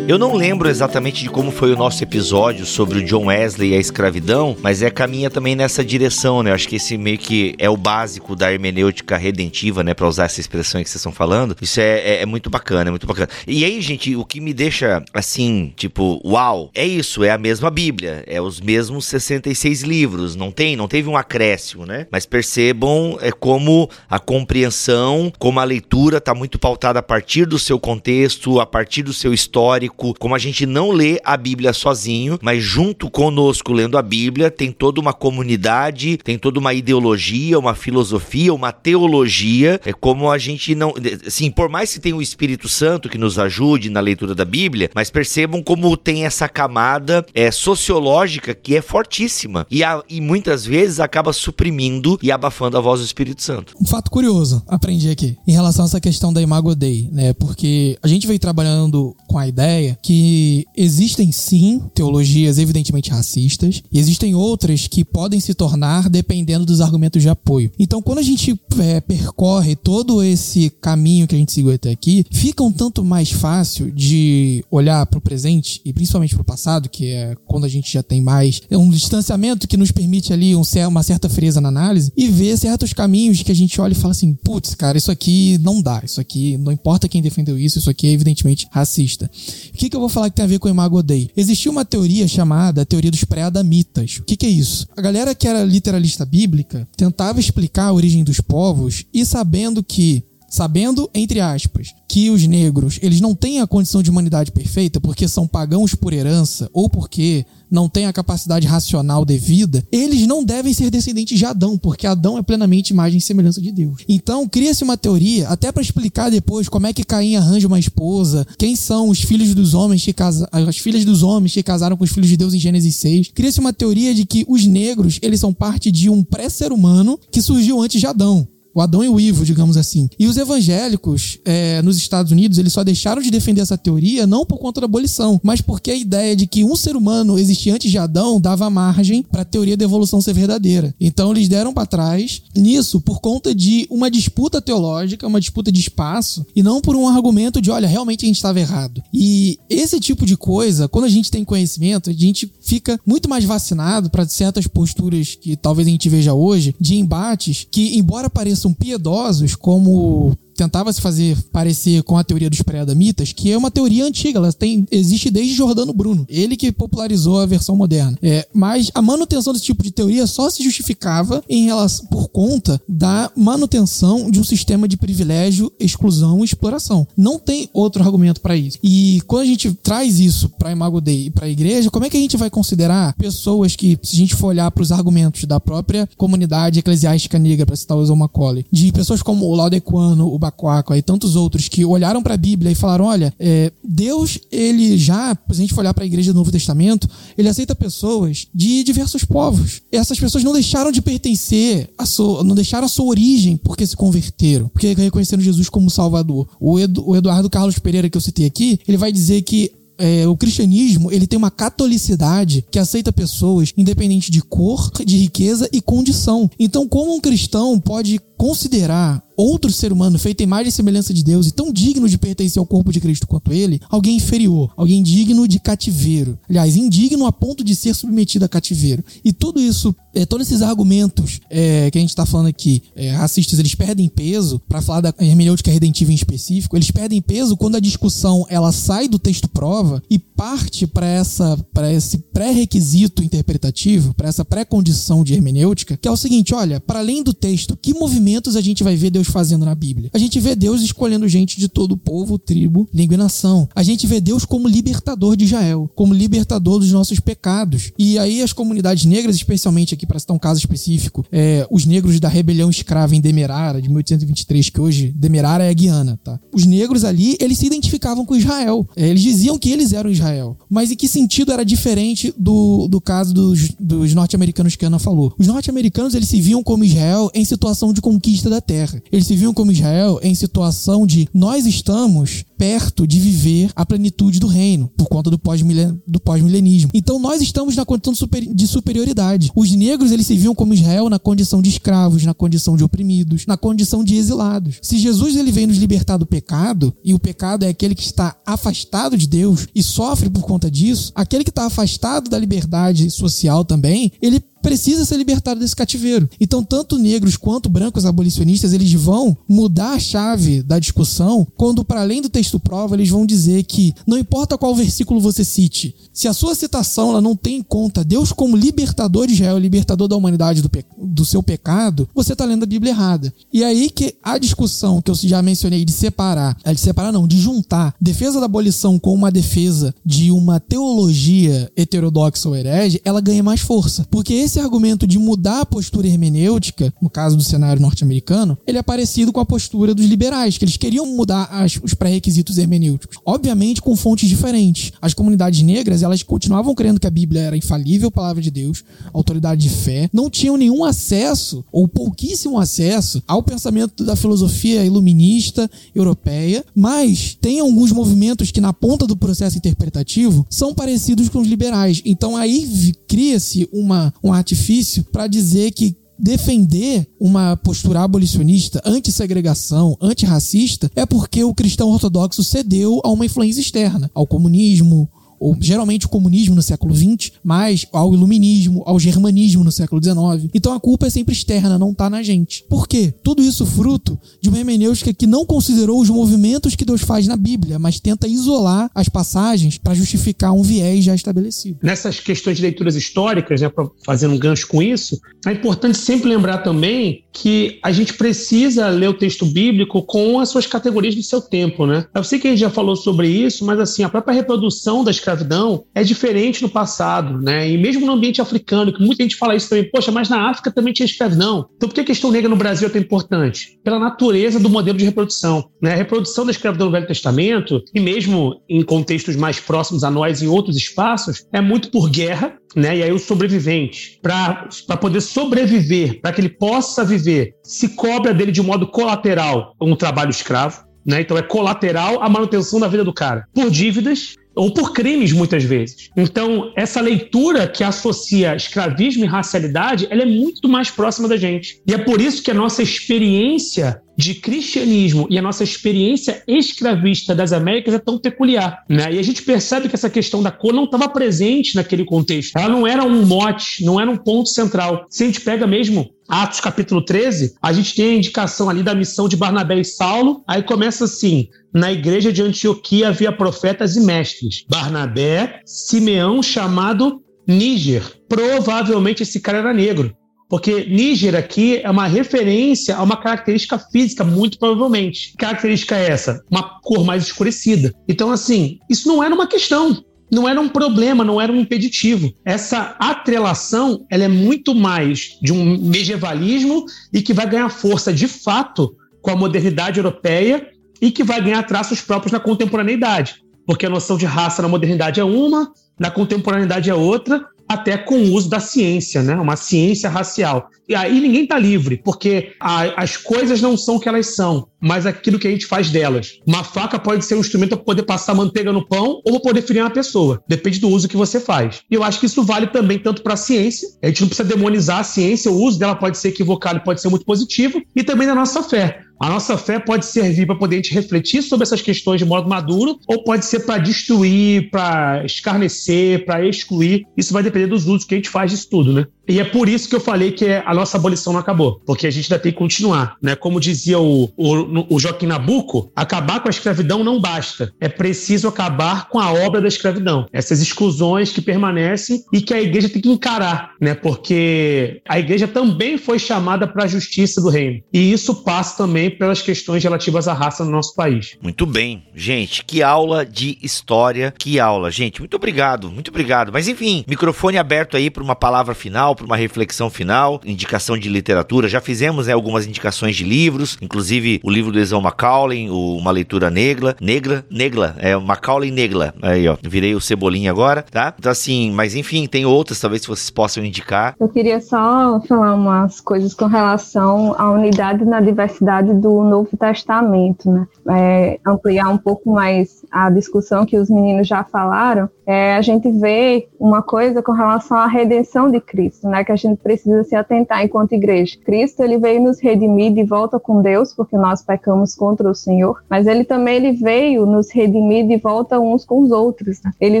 Eu 0.06 0.18
não 0.18 0.34
lembro 0.34 0.68
exatamente 0.68 1.22
de 1.22 1.30
como 1.30 1.50
foi 1.50 1.72
o 1.72 1.76
nosso 1.76 2.02
episódio 2.02 2.66
sobre 2.66 2.98
o 2.98 3.04
John 3.04 3.26
Wesley 3.26 3.70
e 3.70 3.74
a 3.74 3.78
escravidão, 3.80 4.54
mas 4.60 4.82
é 4.82 4.90
caminha 4.90 5.30
também 5.30 5.56
nessa 5.56 5.82
direção, 5.82 6.42
né? 6.42 6.50
Eu 6.50 6.54
acho 6.54 6.68
que 6.68 6.76
esse 6.76 6.98
meio 6.98 7.16
que 7.16 7.54
é 7.58 7.70
o 7.70 7.76
básico 7.76 8.36
da 8.36 8.52
hermenêutica 8.52 9.16
redentiva, 9.16 9.82
né? 9.82 9.94
Pra 9.94 10.06
usar 10.06 10.24
essa 10.24 10.40
expressão 10.40 10.82
que 10.82 10.90
vocês 10.90 11.00
estão 11.00 11.10
falando. 11.10 11.56
Isso 11.58 11.80
é, 11.80 12.00
é, 12.00 12.22
é, 12.22 12.26
muito 12.26 12.50
bacana, 12.50 12.88
é 12.88 12.90
muito 12.90 13.06
bacana. 13.06 13.30
E 13.46 13.64
aí, 13.64 13.80
gente, 13.80 14.14
o 14.14 14.26
que 14.26 14.42
me 14.42 14.52
deixa 14.52 15.02
assim, 15.14 15.72
tipo, 15.74 16.20
uau, 16.22 16.70
é 16.74 16.84
isso, 16.84 17.24
é 17.24 17.30
a 17.30 17.38
mesma 17.38 17.70
Bíblia, 17.70 18.24
é 18.26 18.42
os 18.42 18.60
mesmos 18.60 19.06
66 19.06 19.80
livros, 19.80 20.36
não 20.36 20.50
tem, 20.50 20.76
não 20.76 20.86
teve 20.86 21.08
um 21.08 21.16
acréscimo, 21.16 21.86
né? 21.86 22.06
Mas 22.10 22.26
percebam 22.26 23.16
é 23.22 23.32
como 23.32 23.88
a 24.10 24.18
compreensão, 24.18 25.32
como 25.38 25.60
a 25.60 25.64
leitura 25.64 26.20
tá 26.20 26.34
muito 26.34 26.58
pautada 26.58 26.98
a 26.98 27.02
partir 27.02 27.46
do 27.46 27.58
seu 27.58 27.80
contexto, 27.80 28.60
a 28.60 28.66
partir 28.66 29.02
do 29.02 29.14
seu 29.14 29.32
histórico 29.32 29.93
como 30.18 30.34
a 30.34 30.38
gente 30.38 30.66
não 30.66 30.90
lê 30.90 31.20
a 31.24 31.36
Bíblia 31.36 31.72
sozinho, 31.72 32.38
mas 32.42 32.62
junto 32.62 33.10
conosco 33.10 33.72
lendo 33.72 33.98
a 33.98 34.02
Bíblia, 34.02 34.50
tem 34.50 34.70
toda 34.72 35.00
uma 35.00 35.12
comunidade, 35.12 36.16
tem 36.18 36.38
toda 36.38 36.58
uma 36.58 36.74
ideologia, 36.74 37.58
uma 37.58 37.74
filosofia, 37.74 38.52
uma 38.52 38.72
teologia. 38.72 39.80
É 39.84 39.92
como 39.92 40.30
a 40.30 40.38
gente 40.38 40.74
não. 40.74 40.94
Assim, 41.26 41.50
por 41.50 41.68
mais 41.68 41.92
que 41.92 42.00
tenha 42.00 42.16
o 42.16 42.22
Espírito 42.22 42.68
Santo 42.68 43.08
que 43.08 43.18
nos 43.18 43.38
ajude 43.38 43.90
na 43.90 44.00
leitura 44.00 44.34
da 44.34 44.44
Bíblia, 44.44 44.90
mas 44.94 45.10
percebam 45.10 45.62
como 45.62 45.96
tem 45.96 46.24
essa 46.24 46.48
camada 46.48 47.24
é, 47.34 47.50
sociológica 47.50 48.54
que 48.54 48.76
é 48.76 48.82
fortíssima 48.82 49.66
e, 49.70 49.82
a, 49.84 50.02
e 50.08 50.20
muitas 50.20 50.64
vezes 50.64 51.00
acaba 51.00 51.32
suprimindo 51.32 52.18
e 52.22 52.30
abafando 52.30 52.78
a 52.78 52.80
voz 52.80 53.00
do 53.00 53.06
Espírito 53.06 53.42
Santo. 53.42 53.74
Um 53.80 53.86
fato 53.86 54.10
curioso, 54.10 54.62
aprendi 54.66 55.10
aqui, 55.10 55.36
em 55.46 55.52
relação 55.52 55.84
a 55.84 55.88
essa 55.88 56.00
questão 56.00 56.32
da 56.32 56.40
Imago 56.40 56.74
Dei, 56.74 57.08
né? 57.12 57.32
Porque 57.34 57.98
a 58.02 58.08
gente 58.08 58.26
veio 58.26 58.38
trabalhando 58.38 59.14
com 59.26 59.38
a 59.38 59.46
ideia 59.46 59.83
ideia 59.84 59.98
que 60.02 60.66
existem 60.76 61.30
sim 61.30 61.82
teologias 61.94 62.58
evidentemente 62.58 63.10
racistas 63.10 63.82
e 63.92 63.98
existem 63.98 64.34
outras 64.34 64.86
que 64.86 65.04
podem 65.04 65.40
se 65.40 65.54
tornar 65.54 66.08
dependendo 66.08 66.64
dos 66.64 66.80
argumentos 66.80 67.22
de 67.22 67.28
apoio. 67.28 67.70
Então, 67.78 68.00
quando 68.00 68.18
a 68.18 68.22
gente 68.22 68.58
é, 68.78 69.00
percorre 69.00 69.76
todo 69.76 70.22
esse 70.22 70.70
caminho 70.80 71.26
que 71.26 71.34
a 71.34 71.38
gente 71.38 71.52
seguiu 71.52 71.72
até 71.72 71.90
aqui, 71.90 72.24
fica 72.30 72.62
um 72.62 72.72
tanto 72.72 73.04
mais 73.04 73.30
fácil 73.30 73.90
de 73.90 74.64
olhar 74.70 75.04
para 75.06 75.18
o 75.18 75.22
presente 75.22 75.80
e 75.84 75.92
principalmente 75.92 76.34
para 76.34 76.42
o 76.42 76.44
passado, 76.44 76.88
que 76.88 77.10
é 77.10 77.36
quando 77.46 77.64
a 77.64 77.68
gente 77.68 77.92
já 77.92 78.02
tem 78.02 78.20
mais 78.20 78.62
é 78.70 78.78
um 78.78 78.90
distanciamento 78.90 79.68
que 79.68 79.76
nos 79.76 79.90
permite 79.90 80.32
ali 80.32 80.54
um, 80.56 80.62
uma 80.88 81.02
certa 81.02 81.28
frieza 81.28 81.60
na 81.60 81.68
análise 81.68 82.12
e 82.16 82.28
ver 82.28 82.56
certos 82.56 82.92
caminhos 82.92 83.42
que 83.42 83.52
a 83.52 83.54
gente 83.54 83.80
olha 83.80 83.92
e 83.92 83.96
fala 83.96 84.12
assim: 84.12 84.34
putz, 84.34 84.74
cara, 84.74 84.96
isso 84.96 85.10
aqui 85.10 85.58
não 85.58 85.80
dá, 85.82 86.00
isso 86.04 86.20
aqui 86.20 86.56
não 86.56 86.72
importa 86.72 87.08
quem 87.08 87.22
defendeu 87.22 87.58
isso, 87.58 87.78
isso 87.78 87.90
aqui 87.90 88.06
é 88.06 88.10
evidentemente 88.10 88.66
racista. 88.70 89.30
O 89.74 89.76
que, 89.76 89.90
que 89.90 89.96
eu 89.96 90.00
vou 90.00 90.08
falar 90.08 90.30
que 90.30 90.36
tem 90.36 90.44
a 90.44 90.48
ver 90.48 90.60
com 90.60 90.68
o 90.68 90.70
Imago 90.70 91.02
Dei? 91.02 91.28
Existia 91.36 91.68
uma 91.68 91.84
teoria 91.84 92.28
chamada 92.28 92.86
teoria 92.86 93.10
dos 93.10 93.24
pré-adamitas. 93.24 94.18
O 94.20 94.22
que, 94.22 94.36
que 94.36 94.46
é 94.46 94.48
isso? 94.48 94.86
A 94.96 95.02
galera 95.02 95.34
que 95.34 95.48
era 95.48 95.64
literalista 95.64 96.24
bíblica 96.24 96.86
tentava 96.96 97.40
explicar 97.40 97.86
a 97.86 97.92
origem 97.92 98.22
dos 98.22 98.40
povos 98.40 99.04
e 99.12 99.26
sabendo 99.26 99.82
que 99.82 100.22
sabendo, 100.48 101.10
entre 101.12 101.40
aspas, 101.40 101.88
que 102.08 102.30
os 102.30 102.46
negros 102.46 103.00
eles 103.02 103.20
não 103.20 103.34
têm 103.34 103.60
a 103.60 103.66
condição 103.66 104.00
de 104.00 104.08
humanidade 104.08 104.52
perfeita 104.52 105.00
porque 105.00 105.26
são 105.26 105.48
pagãos 105.48 105.96
por 105.96 106.12
herança 106.12 106.70
ou 106.72 106.88
porque 106.88 107.44
não 107.74 107.88
têm 107.88 108.06
a 108.06 108.12
capacidade 108.12 108.66
racional 108.66 109.24
devida, 109.24 109.84
eles 109.90 110.26
não 110.26 110.44
devem 110.44 110.72
ser 110.72 110.90
descendentes 110.90 111.36
de 111.36 111.44
Adão, 111.44 111.76
porque 111.76 112.06
Adão 112.06 112.38
é 112.38 112.42
plenamente 112.42 112.92
imagem 112.92 113.18
e 113.18 113.20
semelhança 113.20 113.60
de 113.60 113.72
Deus. 113.72 114.02
Então, 114.08 114.48
cria-se 114.48 114.84
uma 114.84 114.96
teoria, 114.96 115.48
até 115.48 115.72
para 115.72 115.82
explicar 115.82 116.30
depois 116.30 116.68
como 116.68 116.86
é 116.86 116.92
que 116.92 117.04
Caim 117.04 117.34
arranja 117.34 117.66
uma 117.66 117.78
esposa, 117.78 118.46
quem 118.56 118.76
são 118.76 119.08
os 119.08 119.20
filhos 119.20 119.54
dos 119.54 119.74
homens 119.74 120.04
que 120.04 120.12
casa... 120.12 120.48
as 120.52 120.78
filhas 120.78 121.04
dos 121.04 121.22
homens 121.24 121.52
que 121.52 121.62
casaram 121.62 121.96
com 121.96 122.04
os 122.04 122.10
filhos 122.10 122.28
de 122.28 122.36
Deus 122.36 122.54
em 122.54 122.60
Gênesis 122.60 122.94
6. 122.96 123.32
Cria-se 123.34 123.58
uma 123.58 123.72
teoria 123.72 124.14
de 124.14 124.24
que 124.24 124.44
os 124.48 124.64
negros, 124.64 125.18
eles 125.20 125.40
são 125.40 125.52
parte 125.52 125.90
de 125.90 126.08
um 126.08 126.22
pré-ser 126.22 126.72
humano 126.72 127.18
que 127.30 127.42
surgiu 127.42 127.82
antes 127.82 128.00
de 128.00 128.06
Adão 128.06 128.46
o 128.74 128.80
Adão 128.80 129.04
e 129.04 129.08
o 129.08 129.20
Ivo, 129.20 129.44
digamos 129.44 129.76
assim. 129.76 130.08
E 130.18 130.26
os 130.26 130.36
evangélicos 130.36 131.38
é, 131.44 131.80
nos 131.82 131.96
Estados 131.96 132.32
Unidos, 132.32 132.58
eles 132.58 132.72
só 132.72 132.82
deixaram 132.82 133.22
de 133.22 133.30
defender 133.30 133.60
essa 133.60 133.78
teoria 133.78 134.26
não 134.26 134.44
por 134.44 134.58
conta 134.58 134.80
da 134.80 134.86
abolição, 134.86 135.40
mas 135.42 135.60
porque 135.60 135.90
a 135.90 135.96
ideia 135.96 136.34
de 136.34 136.46
que 136.46 136.64
um 136.64 136.74
ser 136.74 136.96
humano 136.96 137.38
existia 137.38 137.74
antes 137.74 137.90
de 137.90 137.98
Adão 137.98 138.40
dava 138.40 138.68
margem 138.68 139.22
para 139.22 139.42
a 139.42 139.44
teoria 139.44 139.76
da 139.76 139.84
evolução 139.84 140.20
ser 140.20 140.34
verdadeira. 140.34 140.94
Então 141.00 141.30
eles 141.30 141.48
deram 141.48 141.72
para 141.72 141.86
trás 141.86 142.42
nisso 142.54 143.00
por 143.00 143.20
conta 143.20 143.54
de 143.54 143.86
uma 143.90 144.10
disputa 144.10 144.60
teológica, 144.60 145.26
uma 145.26 145.40
disputa 145.40 145.70
de 145.70 145.80
espaço, 145.80 146.44
e 146.54 146.62
não 146.62 146.80
por 146.80 146.96
um 146.96 147.08
argumento 147.08 147.60
de, 147.60 147.70
olha, 147.70 147.86
realmente 147.86 148.24
a 148.24 148.28
gente 148.28 148.36
estava 148.36 148.58
errado. 148.58 149.02
E 149.12 149.58
esse 149.68 150.00
tipo 150.00 150.26
de 150.26 150.36
coisa, 150.36 150.88
quando 150.88 151.04
a 151.04 151.08
gente 151.08 151.30
tem 151.30 151.44
conhecimento, 151.44 152.10
a 152.10 152.12
gente 152.12 152.50
fica 152.62 152.98
muito 153.06 153.28
mais 153.28 153.44
vacinado 153.44 154.10
para 154.10 154.26
certas 154.26 154.66
posturas 154.66 155.36
que 155.40 155.56
talvez 155.56 155.86
a 155.86 155.90
gente 155.90 156.08
veja 156.08 156.34
hoje, 156.34 156.74
de 156.80 156.96
embates 156.96 157.66
que, 157.70 157.96
embora 157.96 158.30
pareçam 158.30 158.63
são 158.64 158.72
piedosos, 158.72 159.54
como 159.54 160.36
tentava 160.54 160.92
se 160.92 161.00
fazer 161.00 161.36
parecer 161.52 162.02
com 162.02 162.16
a 162.16 162.24
teoria 162.24 162.50
dos 162.50 162.62
pré-adamitas, 162.62 163.32
que 163.32 163.50
é 163.50 163.58
uma 163.58 163.70
teoria 163.70 164.04
antiga, 164.04 164.38
ela 164.38 164.52
tem, 164.52 164.86
existe 164.90 165.30
desde 165.30 165.54
Jordano 165.54 165.92
Bruno, 165.92 166.24
ele 166.28 166.56
que 166.56 166.72
popularizou 166.72 167.40
a 167.40 167.46
versão 167.46 167.76
moderna. 167.76 168.16
É, 168.22 168.46
mas 168.52 168.90
a 168.94 169.02
manutenção 169.02 169.52
desse 169.52 169.64
tipo 169.64 169.82
de 169.82 169.90
teoria 169.90 170.26
só 170.26 170.48
se 170.48 170.62
justificava 170.62 171.42
em 171.48 171.66
relação, 171.66 172.06
por 172.06 172.28
conta 172.28 172.80
da 172.88 173.30
manutenção 173.36 174.30
de 174.30 174.40
um 174.40 174.44
sistema 174.44 174.88
de 174.88 174.96
privilégio, 174.96 175.72
exclusão 175.78 176.40
e 176.40 176.44
exploração. 176.44 177.06
Não 177.16 177.38
tem 177.38 177.68
outro 177.72 178.02
argumento 178.02 178.40
para 178.40 178.56
isso. 178.56 178.78
E 178.82 179.20
quando 179.26 179.42
a 179.42 179.46
gente 179.46 179.72
traz 179.74 180.18
isso 180.18 180.48
para 180.50 180.72
Imago 180.72 181.00
Dei 181.00 181.26
e 181.26 181.30
para 181.30 181.46
a 181.46 181.50
igreja, 181.50 181.90
como 181.90 182.04
é 182.04 182.10
que 182.10 182.16
a 182.16 182.20
gente 182.20 182.36
vai 182.36 182.50
considerar 182.50 183.14
pessoas 183.14 183.76
que, 183.76 183.98
se 184.02 184.16
a 184.16 184.18
gente 184.18 184.34
for 184.34 184.48
olhar 184.48 184.70
para 184.70 184.82
os 184.82 184.92
argumentos 184.92 185.44
da 185.44 185.58
própria 185.58 186.08
comunidade 186.16 186.78
eclesiástica 186.78 187.38
negra, 187.38 187.66
para 187.66 187.76
citar 187.76 187.96
o 187.96 188.16
Macaulay, 188.16 188.64
de 188.70 188.92
pessoas 188.92 189.22
como 189.22 189.46
o 189.46 189.54
Laudequano, 189.54 190.32
o 190.32 190.38
Bacuaco 190.44 190.94
e 190.94 191.02
tantos 191.02 191.36
outros 191.36 191.68
que 191.68 191.84
olharam 191.84 192.22
para 192.22 192.34
a 192.34 192.38
Bíblia 192.38 192.70
e 192.70 192.74
falaram: 192.74 193.06
olha, 193.06 193.34
é, 193.38 193.72
Deus, 193.82 194.38
ele 194.50 194.98
já, 194.98 195.34
se 195.34 195.52
a 195.52 195.54
gente 195.54 195.74
for 195.74 195.80
olhar 195.80 195.94
para 195.94 196.04
a 196.04 196.06
igreja 196.06 196.32
do 196.32 196.38
Novo 196.38 196.52
Testamento, 196.52 197.08
ele 197.36 197.48
aceita 197.48 197.74
pessoas 197.74 198.46
de 198.54 198.84
diversos 198.84 199.24
povos. 199.24 199.82
Essas 199.90 200.18
pessoas 200.18 200.44
não 200.44 200.52
deixaram 200.52 200.92
de 200.92 201.00
pertencer, 201.00 201.90
a 201.96 202.06
sua, 202.06 202.44
não 202.44 202.54
deixaram 202.54 202.86
a 202.86 202.88
sua 202.88 203.06
origem 203.06 203.56
porque 203.56 203.86
se 203.86 203.96
converteram, 203.96 204.68
porque 204.68 204.94
reconheceram 204.94 205.42
Jesus 205.42 205.68
como 205.68 205.90
Salvador. 205.90 206.48
O, 206.60 206.78
Edu, 206.78 207.04
o 207.06 207.16
Eduardo 207.16 207.48
Carlos 207.48 207.78
Pereira, 207.78 208.10
que 208.10 208.16
eu 208.16 208.20
citei 208.20 208.46
aqui, 208.46 208.78
ele 208.86 208.96
vai 208.96 209.10
dizer 209.10 209.42
que 209.42 209.72
é, 209.98 210.26
o 210.26 210.36
cristianismo 210.36 211.10
ele 211.12 211.26
tem 211.26 211.36
uma 211.36 211.50
catolicidade 211.50 212.64
que 212.70 212.78
aceita 212.78 213.12
pessoas 213.12 213.72
independente 213.76 214.30
de 214.30 214.42
cor, 214.42 214.90
de 215.04 215.16
riqueza 215.16 215.68
e 215.72 215.80
condição. 215.80 216.50
Então, 216.58 216.88
como 216.88 217.14
um 217.14 217.20
cristão 217.20 217.78
pode 217.78 218.20
considerar 218.44 219.24
outro 219.36 219.72
ser 219.72 219.90
humano 219.90 220.18
feito 220.18 220.40
em 220.40 220.44
imagem 220.44 220.68
e 220.68 220.72
semelhança 220.72 221.12
de 221.12 221.24
Deus 221.24 221.46
e 221.46 221.52
tão 221.52 221.72
digno 221.72 222.08
de 222.08 222.18
pertencer 222.18 222.60
ao 222.60 222.66
corpo 222.66 222.92
de 222.92 223.00
Cristo 223.00 223.26
quanto 223.26 223.52
ele, 223.52 223.80
alguém 223.88 224.16
inferior, 224.16 224.72
alguém 224.76 225.02
digno 225.02 225.48
de 225.48 225.58
cativeiro. 225.58 226.38
Aliás, 226.48 226.76
indigno 226.76 227.26
a 227.26 227.32
ponto 227.32 227.64
de 227.64 227.74
ser 227.74 227.94
submetido 227.94 228.44
a 228.44 228.48
cativeiro. 228.48 229.02
E 229.24 229.32
tudo 229.32 229.60
isso, 229.60 229.94
é, 230.14 230.24
todos 230.24 230.46
esses 230.46 230.62
argumentos 230.62 231.40
é, 231.50 231.90
que 231.90 231.98
a 231.98 232.00
gente 232.00 232.10
está 232.10 232.24
falando 232.24 232.46
aqui, 232.46 232.82
é, 232.94 233.10
racistas, 233.10 233.58
eles 233.58 233.74
perdem 233.74 234.08
peso, 234.08 234.60
para 234.68 234.80
falar 234.80 235.00
da 235.00 235.14
hermenêutica 235.18 235.70
redentiva 235.70 236.12
em 236.12 236.14
específico, 236.14 236.76
eles 236.76 236.90
perdem 236.90 237.20
peso 237.20 237.56
quando 237.56 237.76
a 237.76 237.80
discussão 237.80 238.46
ela 238.48 238.70
sai 238.72 239.08
do 239.08 239.18
texto 239.18 239.48
prova 239.48 240.02
e 240.08 240.18
parte 240.18 240.86
para 240.86 241.06
essa 241.06 241.56
para 241.72 241.92
esse 241.92 242.18
pré-requisito 242.18 243.22
interpretativo, 243.22 244.14
para 244.14 244.28
essa 244.28 244.44
pré-condição 244.44 245.24
de 245.24 245.34
hermenêutica, 245.34 245.96
que 245.96 246.06
é 246.06 246.10
o 246.10 246.16
seguinte, 246.16 246.54
olha, 246.54 246.78
para 246.78 247.00
além 247.00 247.22
do 247.22 247.34
texto, 247.34 247.76
que 247.76 247.94
movimento 247.94 248.33
momentos 248.34 248.56
a 248.56 248.60
gente 248.60 248.82
vai 248.82 248.96
ver 248.96 249.10
Deus 249.10 249.28
fazendo 249.28 249.64
na 249.64 249.74
Bíblia? 249.74 250.10
A 250.12 250.18
gente 250.18 250.40
vê 250.40 250.56
Deus 250.56 250.82
escolhendo 250.82 251.28
gente 251.28 251.58
de 251.58 251.68
todo 251.68 251.96
povo, 251.96 252.36
tribo, 252.36 252.88
língua 252.92 253.14
e 253.14 253.18
nação. 253.18 253.68
A 253.74 253.82
gente 253.82 254.06
vê 254.06 254.20
Deus 254.20 254.44
como 254.44 254.66
libertador 254.66 255.36
de 255.36 255.44
Israel, 255.44 255.88
como 255.94 256.12
libertador 256.12 256.80
dos 256.80 256.90
nossos 256.90 257.20
pecados. 257.20 257.92
E 257.96 258.18
aí 258.18 258.42
as 258.42 258.52
comunidades 258.52 259.04
negras, 259.04 259.36
especialmente 259.36 259.94
aqui 259.94 260.04
para 260.04 260.18
citar 260.18 260.34
um 260.34 260.38
caso 260.38 260.58
específico, 260.58 261.24
é, 261.30 261.66
os 261.70 261.84
negros 261.84 262.18
da 262.18 262.28
rebelião 262.28 262.68
escrava 262.68 263.14
em 263.14 263.20
Demerara, 263.20 263.80
de 263.80 263.88
1823, 263.88 264.68
que 264.68 264.80
hoje 264.80 265.12
Demerara 265.16 265.64
é 265.64 265.70
a 265.70 265.72
Guiana, 265.72 266.18
tá? 266.22 266.40
Os 266.52 266.66
negros 266.66 267.04
ali, 267.04 267.36
eles 267.40 267.58
se 267.58 267.66
identificavam 267.66 268.26
com 268.26 268.34
Israel. 268.34 268.88
É, 268.96 269.08
eles 269.08 269.22
diziam 269.22 269.58
que 269.58 269.70
eles 269.70 269.92
eram 269.92 270.10
Israel. 270.10 270.56
Mas 270.68 270.90
em 270.90 270.96
que 270.96 271.06
sentido 271.06 271.52
era 271.52 271.64
diferente 271.64 272.34
do, 272.36 272.88
do 272.88 273.00
caso 273.00 273.32
dos, 273.32 273.70
dos 273.78 274.12
norte-americanos 274.12 274.74
que 274.74 274.84
Ana 274.84 274.98
falou? 274.98 275.32
Os 275.38 275.46
norte-americanos, 275.46 276.14
eles 276.14 276.28
se 276.28 276.40
viam 276.40 276.62
como 276.62 276.84
Israel 276.84 277.30
em 277.32 277.44
situação 277.44 277.92
de 277.92 278.00
conquista 278.14 278.48
da 278.48 278.60
terra. 278.60 279.02
Eles 279.10 279.26
se 279.26 279.34
viam 279.34 279.52
como 279.52 279.72
Israel 279.72 280.20
em 280.22 280.34
situação 280.34 281.06
de 281.06 281.28
nós 281.34 281.66
estamos 281.66 282.44
perto 282.56 283.06
de 283.06 283.18
viver 283.18 283.70
a 283.74 283.84
plenitude 283.84 284.38
do 284.38 284.46
reino, 284.46 284.88
por 284.96 285.08
conta 285.08 285.28
do 285.28 285.38
pós-milenismo. 285.38 286.90
Então 286.94 287.18
nós 287.18 287.42
estamos 287.42 287.74
na 287.74 287.84
condição 287.84 288.14
de 288.52 288.66
superioridade. 288.66 289.50
Os 289.54 289.72
negros 289.72 290.12
eles 290.12 290.26
se 290.26 290.36
viam 290.36 290.54
como 290.54 290.72
Israel 290.72 291.10
na 291.10 291.18
condição 291.18 291.60
de 291.60 291.68
escravos, 291.68 292.24
na 292.24 292.32
condição 292.32 292.76
de 292.76 292.84
oprimidos, 292.84 293.44
na 293.46 293.56
condição 293.56 294.04
de 294.04 294.14
exilados. 294.14 294.78
Se 294.80 294.96
Jesus 294.98 295.36
ele 295.36 295.50
vem 295.50 295.66
nos 295.66 295.78
libertar 295.78 296.16
do 296.16 296.26
pecado, 296.26 296.94
e 297.04 297.12
o 297.12 297.18
pecado 297.18 297.64
é 297.64 297.68
aquele 297.68 297.94
que 297.94 298.04
está 298.04 298.36
afastado 298.46 299.18
de 299.18 299.26
Deus 299.26 299.66
e 299.74 299.82
sofre 299.82 300.30
por 300.30 300.42
conta 300.42 300.70
disso, 300.70 301.12
aquele 301.14 301.44
que 301.44 301.50
está 301.50 301.66
afastado 301.66 302.30
da 302.30 302.38
liberdade 302.38 303.10
social 303.10 303.64
também, 303.64 304.12
ele 304.22 304.40
precisa 304.64 305.04
ser 305.04 305.18
libertado 305.18 305.60
desse 305.60 305.76
cativeiro. 305.76 306.26
Então, 306.40 306.64
tanto 306.64 306.96
negros 306.96 307.36
quanto 307.36 307.68
brancos 307.68 308.06
abolicionistas, 308.06 308.72
eles 308.72 308.90
vão 308.94 309.36
mudar 309.46 309.92
a 309.92 309.98
chave 309.98 310.62
da 310.62 310.78
discussão 310.78 311.46
quando, 311.54 311.84
para 311.84 312.00
além 312.00 312.22
do 312.22 312.30
texto 312.30 312.58
prova, 312.58 312.96
eles 312.96 313.10
vão 313.10 313.26
dizer 313.26 313.64
que 313.64 313.94
não 314.06 314.16
importa 314.16 314.56
qual 314.56 314.74
versículo 314.74 315.20
você 315.20 315.44
cite, 315.44 315.94
se 316.14 316.26
a 316.26 316.32
sua 316.32 316.54
citação 316.54 317.10
ela 317.10 317.20
não 317.20 317.36
tem 317.36 317.56
em 317.58 317.62
conta 317.62 318.02
Deus 318.02 318.32
como 318.32 318.56
libertador 318.56 319.26
de 319.26 319.34
Israel, 319.34 319.58
libertador 319.58 320.08
da 320.08 320.16
humanidade 320.16 320.62
do, 320.62 320.70
do 320.96 321.26
seu 321.26 321.42
pecado, 321.42 322.08
você 322.14 322.32
está 322.32 322.46
lendo 322.46 322.62
a 322.62 322.66
Bíblia 322.66 322.92
errada. 322.92 323.34
E 323.52 323.62
aí 323.62 323.90
que 323.90 324.14
a 324.22 324.38
discussão 324.38 325.02
que 325.02 325.10
eu 325.10 325.14
já 325.14 325.42
mencionei 325.42 325.84
de 325.84 325.92
separar, 325.92 326.56
é 326.64 326.72
de 326.72 326.80
separar 326.80 327.12
não, 327.12 327.28
de 327.28 327.38
juntar 327.38 327.94
defesa 328.00 328.40
da 328.40 328.46
abolição 328.46 328.98
com 328.98 329.12
uma 329.12 329.30
defesa 329.30 329.94
de 330.04 330.30
uma 330.30 330.58
teologia 330.58 331.70
heterodoxa 331.76 332.48
ou 332.48 332.56
herege, 332.56 333.00
ela 333.04 333.20
ganha 333.20 333.42
mais 333.42 333.60
força. 333.60 334.06
Porque 334.10 334.32
esse 334.32 334.53
esse 334.54 334.60
argumento 334.60 335.04
de 335.04 335.18
mudar 335.18 335.62
a 335.62 335.66
postura 335.66 336.06
hermenêutica, 336.06 336.94
no 337.02 337.10
caso 337.10 337.36
do 337.36 337.42
cenário 337.42 337.82
norte-americano, 337.82 338.56
ele 338.64 338.78
é 338.78 338.82
parecido 338.84 339.32
com 339.32 339.40
a 339.40 339.44
postura 339.44 339.92
dos 339.92 340.06
liberais, 340.06 340.56
que 340.56 340.64
eles 340.64 340.76
queriam 340.76 341.04
mudar 341.06 341.48
as, 341.50 341.80
os 341.82 341.92
pré-requisitos 341.92 342.56
hermenêuticos. 342.56 343.18
Obviamente 343.26 343.82
com 343.82 343.96
fontes 343.96 344.28
diferentes. 344.28 344.92
As 345.02 345.12
comunidades 345.12 345.60
negras, 345.62 346.04
elas 346.04 346.22
continuavam 346.22 346.72
crendo 346.72 347.00
que 347.00 347.06
a 347.06 347.10
Bíblia 347.10 347.42
era 347.42 347.56
infalível, 347.56 348.12
palavra 348.12 348.40
de 348.40 348.50
Deus, 348.50 348.84
autoridade 349.12 349.60
de 349.62 349.70
fé, 349.70 350.08
não 350.12 350.30
tinham 350.30 350.56
nenhum 350.56 350.84
acesso, 350.84 351.64
ou 351.72 351.88
pouquíssimo 351.88 352.56
acesso, 352.56 353.24
ao 353.26 353.42
pensamento 353.42 354.04
da 354.04 354.14
filosofia 354.14 354.84
iluminista 354.84 355.68
europeia, 355.92 356.64
mas 356.72 357.36
tem 357.40 357.58
alguns 357.58 357.90
movimentos 357.90 358.52
que 358.52 358.60
na 358.60 358.72
ponta 358.72 359.04
do 359.04 359.16
processo 359.16 359.58
interpretativo 359.58 360.46
são 360.48 360.72
parecidos 360.72 361.28
com 361.28 361.40
os 361.40 361.48
liberais. 361.48 362.00
Então 362.04 362.36
aí 362.36 362.94
cria-se 363.08 363.68
uma, 363.72 364.14
uma 364.22 364.43
artifício 364.44 365.02
para 365.04 365.26
dizer 365.26 365.72
que 365.72 365.96
defender 366.18 367.08
uma 367.18 367.56
postura 367.56 368.02
abolicionista, 368.02 368.80
anti-segregação, 368.84 369.96
antirracista, 370.00 370.90
é 370.94 371.04
porque 371.04 371.42
o 371.42 371.54
cristão 371.54 371.88
ortodoxo 371.88 372.44
cedeu 372.44 373.00
a 373.02 373.08
uma 373.08 373.26
influência 373.26 373.60
externa, 373.60 374.10
ao 374.14 374.26
comunismo, 374.26 375.08
ou 375.38 375.56
geralmente 375.60 376.06
o 376.06 376.08
comunismo 376.08 376.54
no 376.54 376.62
século 376.62 376.94
XX, 376.94 377.32
mas 377.42 377.86
ao 377.92 378.12
iluminismo, 378.14 378.82
ao 378.86 378.98
germanismo 378.98 379.64
no 379.64 379.72
século 379.72 380.02
XIX. 380.02 380.50
Então 380.54 380.72
a 380.72 380.80
culpa 380.80 381.06
é 381.06 381.10
sempre 381.10 381.32
externa, 381.32 381.78
não 381.78 381.90
está 381.90 382.08
na 382.08 382.22
gente. 382.22 382.64
Por 382.68 382.86
quê? 382.88 383.14
Tudo 383.22 383.42
isso 383.42 383.66
fruto 383.66 384.18
de 384.40 384.48
uma 384.48 384.58
hermenêutica 384.58 385.12
que 385.12 385.26
não 385.26 385.44
considerou 385.44 386.00
os 386.00 386.10
movimentos 386.10 386.74
que 386.74 386.84
Deus 386.84 387.02
faz 387.02 387.26
na 387.26 387.36
Bíblia, 387.36 387.78
mas 387.78 388.00
tenta 388.00 388.26
isolar 388.26 388.90
as 388.94 389.08
passagens 389.08 389.78
para 389.78 389.94
justificar 389.94 390.52
um 390.52 390.62
viés 390.62 391.04
já 391.04 391.14
estabelecido. 391.14 391.78
Nessas 391.82 392.20
questões 392.20 392.56
de 392.56 392.62
leituras 392.62 392.96
históricas, 392.96 393.60
né, 393.60 393.70
fazendo 394.04 394.34
um 394.34 394.38
gancho 394.38 394.66
com 394.66 394.82
isso, 394.82 395.20
é 395.46 395.52
importante 395.52 395.98
sempre 395.98 396.28
lembrar 396.28 396.58
também 396.58 397.24
que 397.32 397.78
a 397.82 397.90
gente 397.90 398.14
precisa 398.14 398.88
ler 398.88 399.08
o 399.08 399.14
texto 399.14 399.44
bíblico 399.44 400.02
com 400.02 400.38
as 400.38 400.48
suas 400.48 400.66
categorias 400.66 401.14
do 401.14 401.22
seu 401.22 401.40
tempo, 401.40 401.86
né? 401.86 402.06
Eu 402.14 402.22
sei 402.22 402.38
que 402.38 402.46
a 402.46 402.50
gente 402.50 402.60
já 402.60 402.70
falou 402.70 402.94
sobre 402.94 403.28
isso, 403.28 403.64
mas 403.64 403.78
assim, 403.80 404.04
a 404.04 404.08
própria 404.08 404.34
reprodução 404.34 405.02
da 405.02 405.10
escravidão 405.24 405.84
é 405.94 406.02
diferente 406.02 406.62
no 406.62 406.68
passado, 406.68 407.40
né? 407.40 407.68
E 407.68 407.78
mesmo 407.78 408.06
no 408.06 408.12
ambiente 408.12 408.42
africano, 408.42 408.92
que 408.92 409.02
muita 409.02 409.22
gente 409.22 409.36
fala 409.36 409.56
isso 409.56 409.70
também, 409.70 409.90
poxa, 409.90 410.12
mas 410.12 410.28
na 410.28 410.50
África 410.50 410.70
também 410.70 410.92
tinha 410.92 411.06
escravidão. 411.06 411.66
Então 411.76 411.88
por 411.88 411.94
que 411.94 412.00
a 412.02 412.04
questão 412.04 412.30
negra 412.30 412.48
no 412.48 412.56
Brasil 412.56 412.86
é 412.86 412.90
tão 412.90 413.00
importante? 413.00 413.78
Pela 413.82 413.98
natureza 413.98 414.60
do 414.60 414.68
modelo 414.68 414.98
de 414.98 415.04
reprodução, 415.04 415.68
né? 415.82 415.92
A 415.92 415.96
reprodução 415.96 416.44
da 416.44 416.50
escravidão 416.50 416.86
no 416.86 416.92
Velho 416.92 417.06
Testamento, 417.06 417.82
e 417.94 418.00
mesmo 418.00 418.60
em 418.68 418.82
contextos 418.82 419.34
mais 419.36 419.58
próximos 419.58 420.04
a 420.04 420.10
nós 420.10 420.42
em 420.42 420.46
outros 420.46 420.76
espaços, 420.76 421.46
é 421.52 421.60
muito 421.60 421.90
por 421.90 422.10
guerra, 422.10 422.56
né? 422.76 422.98
E 422.98 423.02
aí 423.02 423.12
o 423.12 423.18
sobrevivente, 423.18 424.18
para 424.22 424.68
poder 425.00 425.20
sobreviver, 425.20 426.20
para 426.20 426.32
que 426.32 426.40
ele 426.40 426.50
possa 426.50 427.04
viver, 427.04 427.54
se 427.62 427.90
cobra 427.90 428.34
dele 428.34 428.52
de 428.52 428.62
modo 428.62 428.86
colateral 428.86 429.74
um 429.80 429.96
trabalho 429.96 430.30
escravo, 430.30 430.84
né? 431.06 431.20
Então 431.20 431.36
é 431.36 431.42
colateral 431.42 432.22
a 432.22 432.28
manutenção 432.28 432.80
da 432.80 432.88
vida 432.88 433.04
do 433.04 433.12
cara 433.12 433.46
por 433.54 433.70
dívidas 433.70 434.34
ou 434.54 434.72
por 434.72 434.92
crimes 434.92 435.32
muitas 435.32 435.64
vezes. 435.64 436.10
Então, 436.16 436.72
essa 436.76 437.00
leitura 437.00 437.66
que 437.66 437.82
associa 437.82 438.54
escravismo 438.54 439.24
e 439.24 439.28
racialidade, 439.28 440.06
ela 440.10 440.22
é 440.22 440.26
muito 440.26 440.68
mais 440.68 440.90
próxima 440.90 441.28
da 441.28 441.36
gente. 441.36 441.80
E 441.86 441.92
é 441.92 441.98
por 441.98 442.20
isso 442.20 442.42
que 442.42 442.50
a 442.50 442.54
nossa 442.54 442.82
experiência 442.82 444.00
de 444.16 444.34
cristianismo 444.34 445.26
e 445.28 445.38
a 445.38 445.42
nossa 445.42 445.64
experiência 445.64 446.42
escravista 446.46 447.34
das 447.34 447.52
Américas 447.52 447.94
é 447.94 447.98
tão 447.98 448.18
peculiar. 448.18 448.84
Né? 448.88 449.14
E 449.14 449.18
a 449.18 449.22
gente 449.22 449.42
percebe 449.42 449.88
que 449.88 449.94
essa 449.94 450.08
questão 450.08 450.42
da 450.42 450.50
cor 450.50 450.72
não 450.72 450.84
estava 450.84 451.08
presente 451.08 451.74
naquele 451.74 452.04
contexto. 452.04 452.56
Ela 452.56 452.68
não 452.68 452.86
era 452.86 453.02
um 453.02 453.26
mote, 453.26 453.84
não 453.84 454.00
era 454.00 454.10
um 454.10 454.16
ponto 454.16 454.48
central. 454.48 455.06
Se 455.10 455.24
a 455.24 455.26
gente 455.26 455.40
pega 455.40 455.66
mesmo 455.66 456.13
Atos 456.28 456.60
capítulo 456.60 457.04
13, 457.04 457.54
a 457.60 457.72
gente 457.72 457.94
tem 457.94 458.14
a 458.14 458.16
indicação 458.16 458.70
ali 458.70 458.82
da 458.82 458.94
missão 458.94 459.28
de 459.28 459.36
Barnabé 459.36 459.80
e 459.80 459.84
Saulo. 459.84 460.42
Aí 460.48 460.62
começa 460.62 461.04
assim: 461.04 461.48
na 461.72 461.92
igreja 461.92 462.32
de 462.32 462.42
Antioquia 462.42 463.08
havia 463.08 463.30
profetas 463.30 463.96
e 463.96 464.00
mestres. 464.00 464.64
Barnabé, 464.68 465.60
Simeão 465.66 466.42
chamado 466.42 467.22
Níger. 467.46 468.02
Provavelmente 468.28 469.22
esse 469.22 469.40
cara 469.40 469.58
era 469.58 469.74
negro. 469.74 470.14
Porque 470.48 470.84
Níger 470.84 471.34
aqui 471.34 471.80
é 471.82 471.90
uma 471.90 472.06
referência 472.06 472.96
a 472.96 473.02
uma 473.02 473.16
característica 473.16 473.78
física, 473.78 474.24
muito 474.24 474.58
provavelmente. 474.58 475.32
Que 475.32 475.38
característica 475.38 475.96
é 475.96 476.10
essa? 476.10 476.42
Uma 476.50 476.80
cor 476.80 477.04
mais 477.04 477.24
escurecida. 477.24 477.92
Então, 478.08 478.30
assim, 478.30 478.78
isso 478.88 479.08
não 479.08 479.22
era 479.22 479.34
uma 479.34 479.46
questão 479.46 480.04
não 480.30 480.48
era 480.48 480.60
um 480.60 480.68
problema, 480.68 481.24
não 481.24 481.40
era 481.40 481.52
um 481.52 481.60
impeditivo. 481.60 482.32
Essa 482.44 482.96
atrelação 482.98 484.04
ela 484.10 484.24
é 484.24 484.28
muito 484.28 484.74
mais 484.74 485.38
de 485.40 485.52
um 485.52 485.78
medievalismo 485.78 486.84
e 487.12 487.22
que 487.22 487.32
vai 487.32 487.48
ganhar 487.48 487.68
força 487.68 488.12
de 488.12 488.26
fato 488.26 488.96
com 489.20 489.30
a 489.30 489.36
modernidade 489.36 489.98
europeia 489.98 490.68
e 491.00 491.10
que 491.10 491.24
vai 491.24 491.40
ganhar 491.40 491.62
traços 491.64 492.00
próprios 492.00 492.32
na 492.32 492.40
contemporaneidade. 492.40 493.42
Porque 493.66 493.86
a 493.86 493.90
noção 493.90 494.16
de 494.16 494.26
raça 494.26 494.60
na 494.60 494.68
modernidade 494.68 495.20
é 495.20 495.24
uma, 495.24 495.72
na 495.98 496.10
contemporaneidade 496.10 496.90
é 496.90 496.94
outra, 496.94 497.46
até 497.68 497.96
com 497.96 498.16
o 498.16 498.32
uso 498.32 498.48
da 498.48 498.60
ciência, 498.60 499.22
né? 499.22 499.34
uma 499.34 499.56
ciência 499.56 500.08
racial. 500.08 500.68
E 500.88 500.94
aí 500.94 501.18
ninguém 501.20 501.44
está 501.44 501.58
livre, 501.58 501.96
porque 502.04 502.52
a, 502.60 503.02
as 503.02 503.16
coisas 503.16 503.60
não 503.60 503.76
são 503.76 503.96
o 503.96 504.00
que 504.00 504.08
elas 504.08 504.34
são, 504.34 504.68
mas 504.80 505.06
aquilo 505.06 505.38
que 505.38 505.48
a 505.48 505.50
gente 505.50 505.66
faz 505.66 505.90
delas. 505.90 506.38
Uma 506.46 506.62
faca 506.62 506.98
pode 506.98 507.24
ser 507.24 507.34
um 507.34 507.40
instrumento 507.40 507.70
para 507.70 507.84
poder 507.84 508.02
passar 508.02 508.34
manteiga 508.34 508.70
no 508.70 508.86
pão 508.86 509.20
ou 509.24 509.40
poder 509.40 509.62
ferir 509.62 509.82
uma 509.82 509.90
pessoa. 509.90 510.42
Depende 510.46 510.78
do 510.78 510.88
uso 510.88 511.08
que 511.08 511.16
você 511.16 511.40
faz. 511.40 511.80
E 511.90 511.94
eu 511.94 512.02
acho 512.02 512.20
que 512.20 512.26
isso 512.26 512.42
vale 512.42 512.66
também 512.66 512.98
tanto 512.98 513.22
para 513.22 513.32
a 513.32 513.38
ciência. 513.38 513.88
A 514.02 514.08
gente 514.08 514.20
não 514.20 514.28
precisa 514.28 514.48
demonizar 514.48 514.98
a 514.98 515.04
ciência, 515.04 515.50
o 515.50 515.62
uso 515.62 515.78
dela 515.78 515.94
pode 515.94 516.18
ser 516.18 516.28
equivocado, 516.28 516.80
pode 516.80 517.00
ser 517.00 517.08
muito 517.08 517.24
positivo, 517.24 517.80
e 517.96 518.04
também 518.04 518.26
na 518.26 518.34
nossa 518.34 518.62
fé. 518.62 519.00
A 519.24 519.30
nossa 519.30 519.56
fé 519.56 519.78
pode 519.78 520.04
servir 520.04 520.44
para 520.44 520.54
poder 520.54 520.76
a 520.76 520.78
gente 520.80 520.92
refletir 520.92 521.40
sobre 521.40 521.64
essas 521.64 521.80
questões 521.80 522.18
de 522.18 522.26
modo 522.26 522.46
maduro, 522.46 522.98
ou 523.06 523.24
pode 523.24 523.46
ser 523.46 523.60
para 523.60 523.78
destruir, 523.78 524.68
para 524.70 525.24
escarnecer, 525.24 526.26
para 526.26 526.46
excluir. 526.46 527.06
Isso 527.16 527.32
vai 527.32 527.42
depender 527.42 527.66
dos 527.66 527.86
usos 527.86 528.04
que 528.04 528.12
a 528.12 528.18
gente 528.18 528.28
faz 528.28 528.50
disso 528.50 528.68
tudo, 528.68 528.92
né? 528.92 529.06
E 529.28 529.40
é 529.40 529.44
por 529.44 529.68
isso 529.68 529.88
que 529.88 529.94
eu 529.94 530.00
falei 530.00 530.32
que 530.32 530.46
a 530.46 530.74
nossa 530.74 530.96
abolição 530.96 531.32
não 531.32 531.40
acabou, 531.40 531.80
porque 531.86 532.06
a 532.06 532.10
gente 532.10 532.32
ainda 532.32 532.42
tem 532.42 532.52
que 532.52 532.58
continuar, 532.58 533.16
né? 533.22 533.34
Como 533.34 533.60
dizia 533.60 533.98
o, 533.98 534.30
o, 534.36 534.94
o 534.94 534.98
Joaquim 534.98 535.26
Nabuco, 535.26 535.90
acabar 535.96 536.40
com 536.40 536.48
a 536.48 536.50
escravidão 536.50 537.02
não 537.02 537.20
basta, 537.20 537.72
é 537.80 537.88
preciso 537.88 538.48
acabar 538.48 539.08
com 539.08 539.18
a 539.18 539.32
obra 539.32 539.60
da 539.60 539.68
escravidão. 539.68 540.26
Essas 540.32 540.60
exclusões 540.60 541.32
que 541.32 541.40
permanecem 541.40 542.22
e 542.32 542.40
que 542.40 542.52
a 542.52 542.60
igreja 542.60 542.88
tem 542.88 543.00
que 543.00 543.08
encarar, 543.08 543.72
né? 543.80 543.94
Porque 543.94 545.00
a 545.08 545.18
igreja 545.18 545.48
também 545.48 545.96
foi 545.96 546.18
chamada 546.18 546.66
para 546.66 546.84
a 546.84 546.88
justiça 546.88 547.40
do 547.40 547.48
reino. 547.48 547.82
E 547.92 548.12
isso 548.12 548.42
passa 548.44 548.76
também 548.76 549.10
pelas 549.10 549.40
questões 549.40 549.82
relativas 549.82 550.28
à 550.28 550.32
raça 550.32 550.64
no 550.64 550.70
nosso 550.70 550.94
país. 550.94 551.36
Muito 551.42 551.66
bem, 551.66 552.04
gente, 552.14 552.64
que 552.64 552.82
aula 552.82 553.24
de 553.24 553.58
história, 553.62 554.32
que 554.38 554.60
aula, 554.60 554.90
gente. 554.90 555.20
Muito 555.20 555.36
obrigado, 555.36 555.90
muito 555.90 556.08
obrigado. 556.08 556.52
Mas 556.52 556.68
enfim, 556.68 557.04
microfone 557.06 557.58
aberto 557.58 557.96
aí 557.96 558.10
para 558.10 558.22
uma 558.22 558.36
palavra 558.36 558.74
final 558.74 559.13
para 559.14 559.26
uma 559.26 559.36
reflexão 559.36 559.90
final, 559.90 560.40
indicação 560.44 560.98
de 560.98 561.08
literatura. 561.08 561.68
Já 561.68 561.80
fizemos 561.80 562.26
né, 562.26 562.32
algumas 562.32 562.66
indicações 562.66 563.16
de 563.16 563.24
livros, 563.24 563.78
inclusive 563.80 564.40
o 564.42 564.50
livro 564.50 564.72
do 564.72 564.78
Exão 564.78 565.00
Macaulay, 565.00 565.68
o 565.70 565.96
Uma 565.96 566.10
Leitura 566.10 566.50
Negra, 566.50 566.96
Negra, 567.00 567.44
Negla, 567.50 567.94
é 567.98 568.16
Macaulay 568.16 568.70
Negla. 568.70 569.14
Aí, 569.22 569.48
ó, 569.48 569.56
virei 569.62 569.94
o 569.94 570.00
Cebolinha 570.00 570.50
agora, 570.50 570.82
tá? 570.82 571.14
Então, 571.18 571.30
assim, 571.30 571.70
mas 571.70 571.94
enfim, 571.94 572.26
tem 572.26 572.44
outras, 572.44 572.80
talvez 572.80 573.04
vocês 573.06 573.30
possam 573.30 573.64
indicar. 573.64 574.14
Eu 574.18 574.28
queria 574.28 574.60
só 574.60 575.20
falar 575.28 575.54
umas 575.54 576.00
coisas 576.00 576.34
com 576.34 576.46
relação 576.46 577.34
à 577.38 577.50
unidade 577.50 578.04
na 578.04 578.20
diversidade 578.20 578.92
do 578.94 579.22
Novo 579.22 579.56
Testamento, 579.56 580.50
né? 580.50 580.66
É, 580.90 581.40
ampliar 581.46 581.88
um 581.88 581.98
pouco 581.98 582.30
mais 582.30 582.84
a 582.90 583.10
discussão 583.10 583.64
que 583.66 583.76
os 583.76 583.90
meninos 583.90 584.26
já 584.26 584.44
falaram. 584.44 585.08
É, 585.26 585.54
a 585.54 585.62
gente 585.62 585.90
vê 585.90 586.48
uma 586.58 586.82
coisa 586.82 587.22
com 587.22 587.32
relação 587.32 587.76
à 587.76 587.86
redenção 587.86 588.50
de 588.50 588.60
Cristo 588.60 589.03
né, 589.08 589.24
que 589.24 589.32
a 589.32 589.36
gente 589.36 589.58
precisa 589.58 590.04
se 590.04 590.14
atentar 590.14 590.64
enquanto 590.64 590.92
igreja. 590.92 591.36
Cristo 591.44 591.82
ele 591.82 591.98
veio 591.98 592.22
nos 592.22 592.40
redimir 592.40 592.92
de 592.92 593.04
volta 593.04 593.38
com 593.38 593.62
Deus, 593.62 593.94
porque 593.94 594.16
nós 594.16 594.42
pecamos 594.42 594.94
contra 594.94 595.28
o 595.30 595.34
Senhor, 595.34 595.82
mas 595.88 596.06
ele 596.06 596.24
também 596.24 596.56
ele 596.56 596.72
veio 596.72 597.26
nos 597.26 597.50
redimir 597.52 598.06
de 598.06 598.16
volta 598.16 598.58
uns 598.58 598.84
com 598.84 599.02
os 599.02 599.10
outros. 599.10 599.62
Né? 599.62 599.72
Ele 599.80 600.00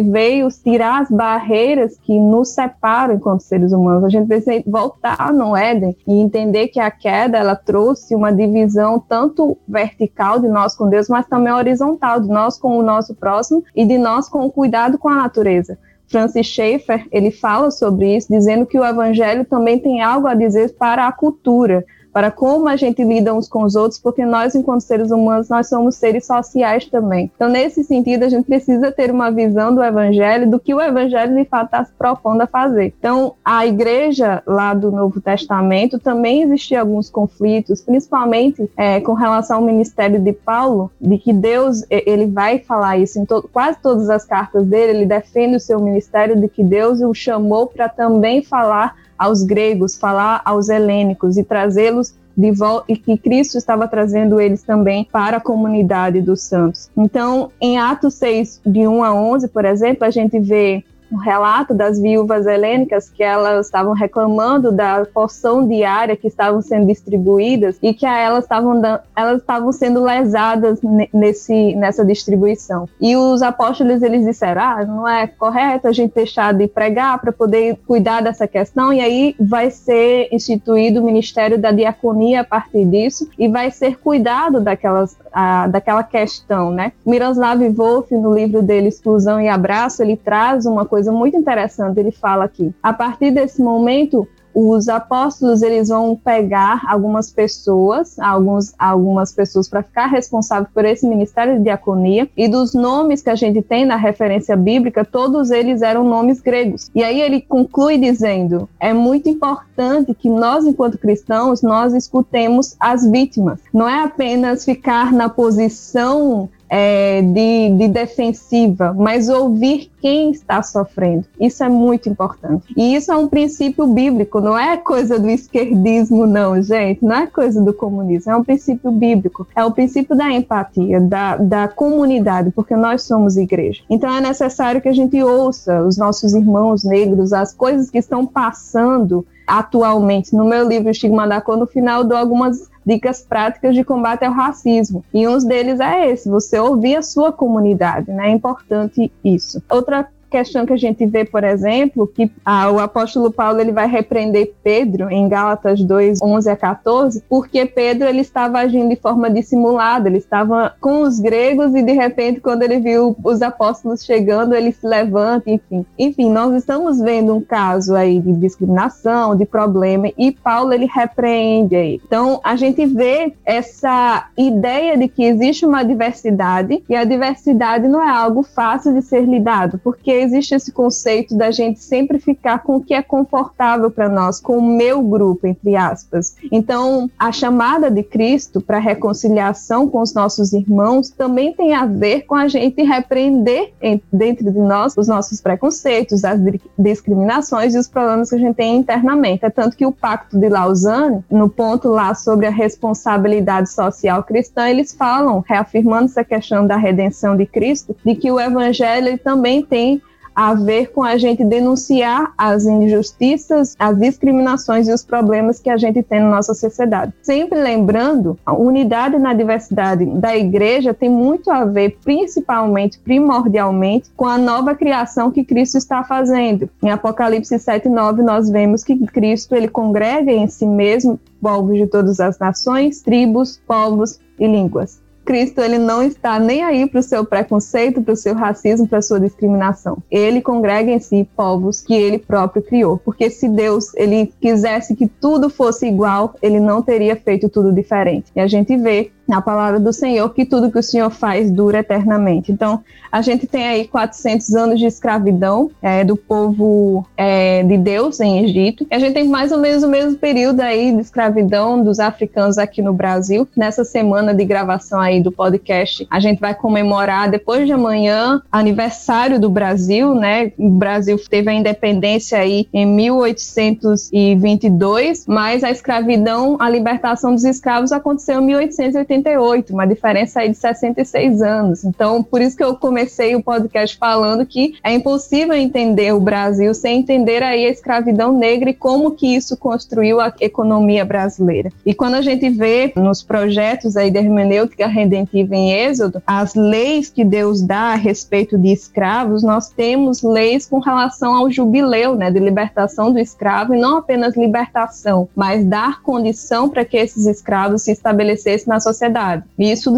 veio 0.00 0.48
tirar 0.48 1.02
as 1.02 1.10
barreiras 1.10 1.96
que 2.02 2.18
nos 2.18 2.50
separam 2.50 3.14
enquanto 3.14 3.40
seres 3.40 3.72
humanos. 3.72 4.04
A 4.04 4.08
gente 4.08 4.26
precisa 4.26 4.62
voltar 4.66 5.32
no 5.32 5.56
Éden 5.56 5.96
e 6.06 6.18
entender 6.18 6.68
que 6.68 6.80
a 6.80 6.90
queda 6.90 7.38
ela 7.38 7.56
trouxe 7.56 8.14
uma 8.14 8.32
divisão 8.32 8.98
tanto 8.98 9.56
vertical 9.66 10.38
de 10.38 10.48
nós 10.48 10.74
com 10.74 10.88
Deus, 10.88 11.08
mas 11.08 11.26
também 11.26 11.52
horizontal 11.52 12.20
de 12.20 12.28
nós 12.28 12.58
com 12.58 12.78
o 12.78 12.82
nosso 12.82 13.14
próximo 13.14 13.62
e 13.74 13.84
de 13.84 13.98
nós 13.98 14.28
com 14.28 14.46
o 14.46 14.50
cuidado 14.50 14.98
com 14.98 15.08
a 15.08 15.16
natureza. 15.16 15.78
Francis 16.08 16.46
Schaeffer, 16.46 17.06
ele 17.10 17.30
fala 17.30 17.70
sobre 17.70 18.16
isso, 18.16 18.28
dizendo 18.30 18.66
que 18.66 18.78
o 18.78 18.84
evangelho 18.84 19.44
também 19.44 19.78
tem 19.78 20.02
algo 20.02 20.26
a 20.26 20.34
dizer 20.34 20.74
para 20.74 21.06
a 21.06 21.12
cultura, 21.12 21.84
para 22.14 22.30
como 22.30 22.68
a 22.68 22.76
gente 22.76 23.02
lida 23.02 23.34
uns 23.34 23.48
com 23.48 23.64
os 23.64 23.74
outros, 23.74 23.98
porque 23.98 24.24
nós, 24.24 24.54
enquanto 24.54 24.82
seres 24.82 25.10
humanos, 25.10 25.48
nós 25.48 25.68
somos 25.68 25.96
seres 25.96 26.24
sociais 26.24 26.86
também. 26.86 27.28
Então, 27.34 27.48
nesse 27.48 27.82
sentido, 27.82 28.22
a 28.22 28.28
gente 28.28 28.44
precisa 28.44 28.92
ter 28.92 29.10
uma 29.10 29.32
visão 29.32 29.74
do 29.74 29.82
Evangelho, 29.82 30.48
do 30.48 30.60
que 30.60 30.72
o 30.72 30.80
Evangelho 30.80 31.34
de 31.34 31.44
fato 31.44 31.64
está 31.64 31.84
se 31.84 31.92
propondo 31.98 32.40
a 32.42 32.46
fazer. 32.46 32.94
Então, 32.96 33.34
a 33.44 33.66
igreja 33.66 34.44
lá 34.46 34.72
do 34.74 34.92
Novo 34.92 35.20
Testamento 35.20 35.98
também 35.98 36.42
existia 36.42 36.80
alguns 36.80 37.10
conflitos, 37.10 37.80
principalmente 37.80 38.70
é, 38.76 39.00
com 39.00 39.14
relação 39.14 39.56
ao 39.56 39.64
ministério 39.64 40.20
de 40.20 40.32
Paulo, 40.32 40.92
de 41.00 41.18
que 41.18 41.32
Deus 41.32 41.82
ele 41.90 42.26
vai 42.26 42.60
falar 42.60 42.96
isso 42.96 43.18
em 43.18 43.24
to 43.24 43.48
quase 43.52 43.78
todas 43.82 44.08
as 44.08 44.24
cartas 44.24 44.64
dele, 44.64 44.98
ele 44.98 45.06
defende 45.06 45.56
o 45.56 45.60
seu 45.60 45.80
ministério 45.80 46.40
de 46.40 46.46
que 46.46 46.62
Deus 46.62 47.00
o 47.00 47.12
chamou 47.12 47.66
para 47.66 47.88
também 47.88 48.40
falar 48.40 48.94
aos 49.18 49.42
gregos, 49.42 49.96
falar 49.96 50.40
aos 50.44 50.68
helênicos 50.68 51.36
e 51.36 51.44
trazê-los 51.44 52.14
de 52.36 52.50
volta 52.50 52.92
e 52.92 52.96
que 52.96 53.16
Cristo 53.16 53.56
estava 53.56 53.86
trazendo 53.86 54.40
eles 54.40 54.62
também 54.62 55.06
para 55.10 55.36
a 55.36 55.40
comunidade 55.40 56.20
dos 56.20 56.42
santos. 56.42 56.90
Então, 56.96 57.50
em 57.60 57.78
Atos 57.78 58.14
6, 58.14 58.60
de 58.66 58.86
1 58.86 59.04
a 59.04 59.14
11, 59.14 59.48
por 59.48 59.64
exemplo, 59.64 60.04
a 60.04 60.10
gente 60.10 60.38
vê 60.40 60.84
um 61.10 61.16
relato 61.16 61.74
das 61.74 62.00
viúvas 62.00 62.46
helênicas 62.46 63.08
que 63.08 63.22
elas 63.22 63.66
estavam 63.66 63.92
reclamando 63.92 64.72
da 64.72 65.06
porção 65.12 65.66
diária 65.66 66.16
que 66.16 66.26
estavam 66.26 66.60
sendo 66.60 66.86
distribuídas 66.86 67.76
e 67.82 67.94
que 67.94 68.06
elas 68.06 68.44
estavam 68.44 68.80
elas 69.14 69.40
estavam 69.40 69.72
sendo 69.72 70.02
lesadas 70.02 70.80
nesse 71.12 71.74
nessa 71.74 72.04
distribuição. 72.04 72.88
E 73.00 73.16
os 73.16 73.42
apóstolos 73.42 74.02
eles 74.02 74.24
disseram: 74.24 74.62
"Ah, 74.62 74.84
não 74.84 75.08
é 75.08 75.26
correto 75.26 75.88
a 75.88 75.92
gente 75.92 76.14
deixar 76.14 76.52
de 76.52 76.66
pregar 76.66 77.20
para 77.20 77.32
poder 77.32 77.78
cuidar 77.86 78.22
dessa 78.22 78.46
questão". 78.46 78.92
E 78.92 79.00
aí 79.00 79.34
vai 79.38 79.70
ser 79.70 80.28
instituído 80.32 81.00
o 81.00 81.04
ministério 81.04 81.58
da 81.58 81.70
diaconia 81.70 82.40
a 82.40 82.44
partir 82.44 82.84
disso 82.84 83.28
e 83.38 83.48
vai 83.48 83.70
ser 83.70 83.98
cuidado 83.98 84.60
daquelas 84.60 85.16
a, 85.32 85.66
daquela 85.66 86.02
questão, 86.02 86.70
né? 86.70 86.92
Miroslav 87.04 87.60
Wolf 87.70 88.10
no 88.12 88.32
livro 88.32 88.62
dele 88.62 88.88
Exclusão 88.88 89.40
e 89.40 89.48
Abraço, 89.48 90.02
ele 90.02 90.16
traz 90.16 90.64
uma 90.64 90.86
coisa 90.94 91.10
muito 91.10 91.36
interessante, 91.36 91.98
ele 91.98 92.12
fala 92.12 92.44
aqui. 92.44 92.72
A 92.80 92.92
partir 92.92 93.32
desse 93.32 93.60
momento, 93.60 94.28
os 94.54 94.88
apóstolos 94.88 95.60
eles 95.60 95.88
vão 95.88 96.14
pegar 96.14 96.82
algumas 96.86 97.32
pessoas, 97.32 98.16
alguns, 98.20 98.72
algumas 98.78 99.32
pessoas 99.32 99.68
para 99.68 99.82
ficar 99.82 100.06
responsável 100.06 100.68
por 100.72 100.84
esse 100.84 101.04
ministério 101.04 101.58
de 101.58 101.64
diaconia 101.64 102.30
e 102.36 102.46
dos 102.46 102.74
nomes 102.74 103.22
que 103.22 103.30
a 103.30 103.34
gente 103.34 103.60
tem 103.60 103.84
na 103.84 103.96
referência 103.96 104.56
bíblica, 104.56 105.04
todos 105.04 105.50
eles 105.50 105.82
eram 105.82 106.04
nomes 106.04 106.40
gregos. 106.40 106.88
E 106.94 107.02
aí 107.02 107.20
ele 107.20 107.40
conclui 107.40 107.98
dizendo: 107.98 108.68
é 108.78 108.92
muito 108.92 109.28
importante 109.28 110.14
que 110.14 110.28
nós, 110.28 110.64
enquanto 110.64 110.96
cristãos, 110.96 111.60
nós 111.60 111.92
escutemos 111.92 112.76
as 112.78 113.04
vítimas. 113.04 113.58
Não 113.72 113.88
é 113.88 114.04
apenas 114.04 114.64
ficar 114.64 115.12
na 115.12 115.28
posição 115.28 116.48
é, 116.76 117.22
de, 117.22 117.70
de, 117.78 117.86
defensiva, 117.86 118.92
mas 118.92 119.28
ouvir 119.28 119.92
quem 120.00 120.32
está 120.32 120.60
sofrendo. 120.60 121.24
Isso 121.38 121.62
é 121.62 121.68
muito 121.68 122.08
importante. 122.08 122.64
E 122.76 122.96
isso 122.96 123.12
é 123.12 123.16
um 123.16 123.28
princípio 123.28 123.86
bíblico, 123.86 124.40
não 124.40 124.58
é 124.58 124.76
coisa 124.76 125.16
do 125.16 125.30
esquerdismo, 125.30 126.26
não, 126.26 126.60
gente. 126.60 127.04
Não 127.04 127.14
é 127.14 127.26
coisa 127.28 127.62
do 127.62 127.72
comunismo, 127.72 128.32
é 128.32 128.36
um 128.36 128.42
princípio 128.42 128.90
bíblico. 128.90 129.46
É 129.54 129.64
o 129.64 129.70
princípio 129.70 130.16
da 130.16 130.32
empatia, 130.32 131.00
da, 131.00 131.36
da 131.36 131.68
comunidade, 131.68 132.50
porque 132.50 132.74
nós 132.74 133.04
somos 133.04 133.36
igreja. 133.36 133.80
Então 133.88 134.12
é 134.12 134.20
necessário 134.20 134.80
que 134.80 134.88
a 134.88 134.92
gente 134.92 135.22
ouça 135.22 135.80
os 135.80 135.96
nossos 135.96 136.34
irmãos 136.34 136.82
negros, 136.82 137.32
as 137.32 137.54
coisas 137.54 137.88
que 137.88 137.98
estão 137.98 138.26
passando 138.26 139.24
atualmente. 139.46 140.34
No 140.34 140.44
meu 140.44 140.66
livro 140.66 140.90
Estigma 140.90 141.26
da 141.26 141.40
Cor, 141.40 141.56
no 141.56 141.66
final, 141.66 142.04
dou 142.04 142.16
algumas 142.16 142.68
dicas 142.86 143.22
práticas 143.22 143.74
de 143.74 143.84
combate 143.84 144.24
ao 144.24 144.32
racismo. 144.32 145.04
E 145.12 145.26
um 145.26 145.38
deles 145.38 145.80
é 145.80 146.10
esse, 146.10 146.28
você 146.28 146.58
ouvir 146.58 146.96
a 146.96 147.02
sua 147.02 147.32
comunidade, 147.32 148.10
né? 148.10 148.28
É 148.28 148.30
importante 148.30 149.10
isso. 149.24 149.62
Outra 149.70 150.08
questão 150.34 150.66
que 150.66 150.72
a 150.72 150.76
gente 150.76 151.06
vê, 151.06 151.24
por 151.24 151.44
exemplo, 151.44 152.08
que 152.08 152.28
ah, 152.44 152.68
o 152.68 152.80
apóstolo 152.80 153.30
Paulo 153.30 153.60
ele 153.60 153.70
vai 153.70 153.86
repreender 153.86 154.52
Pedro 154.64 155.08
em 155.08 155.28
Gálatas 155.28 155.80
2, 155.80 156.20
11 156.20 156.50
a 156.50 156.56
14, 156.56 157.22
porque 157.28 157.64
Pedro 157.64 158.08
ele 158.08 158.20
estava 158.20 158.58
agindo 158.58 158.88
de 158.88 158.96
forma 158.96 159.30
dissimulada, 159.30 160.08
ele 160.08 160.18
estava 160.18 160.74
com 160.80 161.02
os 161.02 161.20
gregos 161.20 161.72
e 161.72 161.82
de 161.82 161.92
repente 161.92 162.40
quando 162.40 162.62
ele 162.62 162.80
viu 162.80 163.16
os 163.22 163.42
apóstolos 163.42 164.04
chegando, 164.04 164.56
ele 164.56 164.72
se 164.72 164.84
levanta, 164.84 165.48
enfim. 165.48 165.86
Enfim, 165.96 166.32
nós 166.32 166.52
estamos 166.54 167.00
vendo 167.00 167.32
um 167.36 167.40
caso 167.40 167.94
aí 167.94 168.20
de 168.20 168.32
discriminação, 168.32 169.36
de 169.36 169.44
problema 169.44 170.10
e 170.18 170.32
Paulo 170.32 170.72
ele 170.72 170.86
repreende 170.92 171.76
aí. 171.76 172.00
Então, 172.04 172.40
a 172.42 172.56
gente 172.56 172.84
vê 172.86 173.34
essa 173.44 174.28
ideia 174.36 174.98
de 174.98 175.06
que 175.06 175.22
existe 175.22 175.64
uma 175.64 175.84
diversidade 175.84 176.82
e 176.88 176.96
a 176.96 177.04
diversidade 177.04 177.86
não 177.86 178.02
é 178.02 178.10
algo 178.10 178.42
fácil 178.42 178.92
de 178.94 179.02
ser 179.02 179.22
lidado, 179.22 179.78
porque 179.84 180.10
existe 180.24 180.54
esse 180.54 180.72
conceito 180.72 181.36
da 181.36 181.50
gente 181.50 181.80
sempre 181.80 182.18
ficar 182.18 182.62
com 182.62 182.76
o 182.76 182.80
que 182.80 182.94
é 182.94 183.02
confortável 183.02 183.90
para 183.90 184.08
nós, 184.08 184.40
com 184.40 184.58
o 184.58 184.76
meu 184.76 185.02
grupo, 185.02 185.46
entre 185.46 185.76
aspas. 185.76 186.36
Então, 186.50 187.10
a 187.18 187.30
chamada 187.30 187.90
de 187.90 188.02
Cristo 188.02 188.60
para 188.60 188.78
reconciliação 188.78 189.88
com 189.88 190.00
os 190.00 190.14
nossos 190.14 190.52
irmãos 190.52 191.10
também 191.10 191.52
tem 191.52 191.74
a 191.74 191.86
ver 191.86 192.22
com 192.22 192.34
a 192.34 192.48
gente 192.48 192.82
repreender 192.82 193.72
dentro 194.12 194.50
de 194.50 194.58
nós 194.58 194.94
os 194.96 195.08
nossos 195.08 195.40
preconceitos, 195.40 196.24
as 196.24 196.40
discriminações 196.78 197.74
e 197.74 197.78
os 197.78 197.88
problemas 197.88 198.30
que 198.30 198.36
a 198.36 198.38
gente 198.38 198.56
tem 198.56 198.76
internamente. 198.76 199.44
É 199.44 199.50
tanto 199.50 199.76
que 199.76 199.86
o 199.86 199.92
Pacto 199.92 200.38
de 200.38 200.48
Lausanne, 200.48 201.24
no 201.30 201.48
ponto 201.48 201.88
lá 201.88 202.14
sobre 202.14 202.46
a 202.46 202.50
responsabilidade 202.50 203.70
social 203.70 204.22
cristã, 204.22 204.68
eles 204.68 204.92
falam, 204.92 205.44
reafirmando 205.46 206.06
essa 206.06 206.24
questão 206.24 206.66
da 206.66 206.76
redenção 206.76 207.36
de 207.36 207.46
Cristo, 207.46 207.94
de 208.04 208.14
que 208.14 208.30
o 208.30 208.40
evangelho 208.40 209.18
também 209.18 209.62
tem 209.62 210.02
a 210.34 210.54
ver 210.54 210.90
com 210.90 211.02
a 211.02 211.16
gente 211.16 211.44
denunciar 211.44 212.32
as 212.36 212.64
injustiças, 212.64 213.74
as 213.78 213.98
discriminações 213.98 214.88
e 214.88 214.92
os 214.92 215.04
problemas 215.04 215.60
que 215.60 215.70
a 215.70 215.76
gente 215.76 216.02
tem 216.02 216.20
na 216.20 216.30
nossa 216.30 216.54
sociedade. 216.54 217.12
Sempre 217.22 217.60
lembrando, 217.60 218.38
a 218.44 218.52
unidade 218.52 219.18
na 219.18 219.32
diversidade 219.32 220.04
da 220.06 220.36
igreja 220.36 220.92
tem 220.92 221.08
muito 221.08 221.50
a 221.50 221.64
ver, 221.64 221.98
principalmente, 222.02 222.98
primordialmente, 222.98 224.10
com 224.16 224.26
a 224.26 224.38
nova 224.38 224.74
criação 224.74 225.30
que 225.30 225.44
Cristo 225.44 225.78
está 225.78 226.02
fazendo. 226.02 226.68
Em 226.82 226.90
Apocalipse 226.90 227.58
7, 227.58 227.88
9, 227.88 228.22
nós 228.22 228.50
vemos 228.50 228.82
que 228.82 228.96
Cristo 229.06 229.54
ele 229.54 229.68
congrega 229.68 230.32
em 230.32 230.48
si 230.48 230.66
mesmo 230.66 231.20
povos 231.40 231.76
de 231.76 231.86
todas 231.86 232.20
as 232.20 232.38
nações, 232.38 233.02
tribos, 233.02 233.60
povos 233.66 234.18
e 234.38 234.46
línguas. 234.46 235.03
Cristo 235.24 235.60
ele 235.60 235.78
não 235.78 236.02
está 236.02 236.38
nem 236.38 236.62
aí 236.62 236.86
para 236.86 237.00
o 237.00 237.02
seu 237.02 237.24
preconceito, 237.24 238.02
para 238.02 238.12
o 238.12 238.16
seu 238.16 238.34
racismo, 238.34 238.86
para 238.86 238.98
a 238.98 239.02
sua 239.02 239.18
discriminação. 239.18 239.98
Ele 240.10 240.40
congrega 240.40 240.90
em 240.90 241.00
si 241.00 241.28
povos 241.36 241.80
que 241.80 241.94
ele 241.94 242.18
próprio 242.18 242.62
criou. 242.62 242.98
Porque 242.98 243.30
se 243.30 243.48
Deus 243.48 243.94
ele 243.94 244.32
quisesse 244.40 244.94
que 244.94 245.06
tudo 245.06 245.48
fosse 245.48 245.86
igual, 245.86 246.34
ele 246.42 246.60
não 246.60 246.82
teria 246.82 247.16
feito 247.16 247.48
tudo 247.48 247.72
diferente. 247.72 248.30
E 248.36 248.40
a 248.40 248.46
gente 248.46 248.76
vê 248.76 249.10
na 249.26 249.40
palavra 249.40 249.80
do 249.80 249.90
Senhor 249.92 250.28
que 250.30 250.44
tudo 250.44 250.70
que 250.70 250.78
o 250.78 250.82
Senhor 250.82 251.10
faz 251.10 251.50
dura 251.50 251.78
eternamente. 251.78 252.52
Então, 252.52 252.82
a 253.10 253.22
gente 253.22 253.46
tem 253.46 253.66
aí 253.66 253.86
400 253.86 254.54
anos 254.54 254.78
de 254.78 254.84
escravidão 254.86 255.70
é, 255.80 256.04
do 256.04 256.16
povo 256.16 257.06
é, 257.16 257.62
de 257.62 257.78
Deus 257.78 258.20
em 258.20 258.44
Egito. 258.44 258.86
E 258.90 258.94
a 258.94 258.98
gente 258.98 259.14
tem 259.14 259.28
mais 259.28 259.52
ou 259.52 259.58
menos 259.58 259.84
o 259.84 259.88
mesmo 259.88 260.18
período 260.18 260.60
aí 260.60 260.92
de 260.92 261.00
escravidão 261.00 261.82
dos 261.82 261.98
africanos 262.00 262.58
aqui 262.58 262.82
no 262.82 262.92
Brasil. 262.92 263.48
Nessa 263.56 263.84
semana 263.84 264.34
de 264.34 264.44
gravação 264.44 265.00
aí 265.00 265.20
do 265.20 265.30
podcast, 265.30 266.04
a 266.10 266.18
gente 266.18 266.40
vai 266.40 266.52
comemorar 266.54 267.30
depois 267.30 267.66
de 267.66 267.72
amanhã 267.72 268.42
aniversário 268.50 269.38
do 269.38 269.48
Brasil, 269.48 270.12
né? 270.14 270.50
O 270.58 270.70
Brasil 270.70 271.16
teve 271.30 271.48
a 271.50 271.54
independência 271.54 272.36
aí 272.38 272.66
em 272.72 272.84
1822, 272.84 275.24
mas 275.26 275.62
a 275.62 275.70
escravidão, 275.70 276.56
a 276.58 276.68
libertação 276.68 277.32
dos 277.32 277.44
escravos 277.44 277.92
aconteceu 277.92 278.40
em 278.40 278.46
1880 278.46 279.13
88, 279.14 279.72
uma 279.72 279.86
diferença 279.86 280.40
aí 280.40 280.50
de 280.50 280.56
66 280.56 281.42
anos. 281.42 281.84
Então, 281.84 282.22
por 282.22 282.40
isso 282.40 282.56
que 282.56 282.64
eu 282.64 282.76
comecei 282.76 283.34
o 283.34 283.42
podcast 283.42 283.96
falando 283.96 284.44
que 284.44 284.74
é 284.82 284.92
impossível 284.92 285.54
entender 285.54 286.12
o 286.12 286.20
Brasil 286.20 286.74
sem 286.74 286.98
entender 286.98 287.42
aí 287.42 287.66
a 287.66 287.70
escravidão 287.70 288.36
negra 288.36 288.70
e 288.70 288.74
como 288.74 289.12
que 289.12 289.34
isso 289.34 289.56
construiu 289.56 290.20
a 290.20 290.32
economia 290.40 291.04
brasileira. 291.04 291.70
E 291.84 291.94
quando 291.94 292.14
a 292.14 292.22
gente 292.22 292.48
vê 292.50 292.92
nos 292.96 293.22
projetos 293.22 293.96
aí 293.96 294.10
da 294.10 294.20
hermenêutica 294.20 294.86
redentiva 294.86 295.54
em 295.54 295.72
Êxodo, 295.72 296.22
as 296.26 296.54
leis 296.54 297.10
que 297.10 297.24
Deus 297.24 297.62
dá 297.62 297.92
a 297.92 297.94
respeito 297.94 298.58
de 298.58 298.72
escravos, 298.72 299.42
nós 299.42 299.68
temos 299.68 300.22
leis 300.22 300.66
com 300.66 300.78
relação 300.78 301.34
ao 301.34 301.50
jubileu, 301.50 302.14
né, 302.14 302.30
de 302.30 302.38
libertação 302.38 303.12
do 303.12 303.18
escravo 303.18 303.74
e 303.74 303.80
não 303.80 303.98
apenas 303.98 304.36
libertação, 304.36 305.28
mas 305.34 305.64
dar 305.64 306.02
condição 306.02 306.68
para 306.68 306.84
que 306.84 306.96
esses 306.96 307.26
escravos 307.26 307.82
se 307.82 307.92
estabelecessem 307.92 308.68
na 308.68 308.80
sociedade 308.80 309.03
sociedade. 309.04 309.44
E 309.58 309.70
isso 309.70 309.92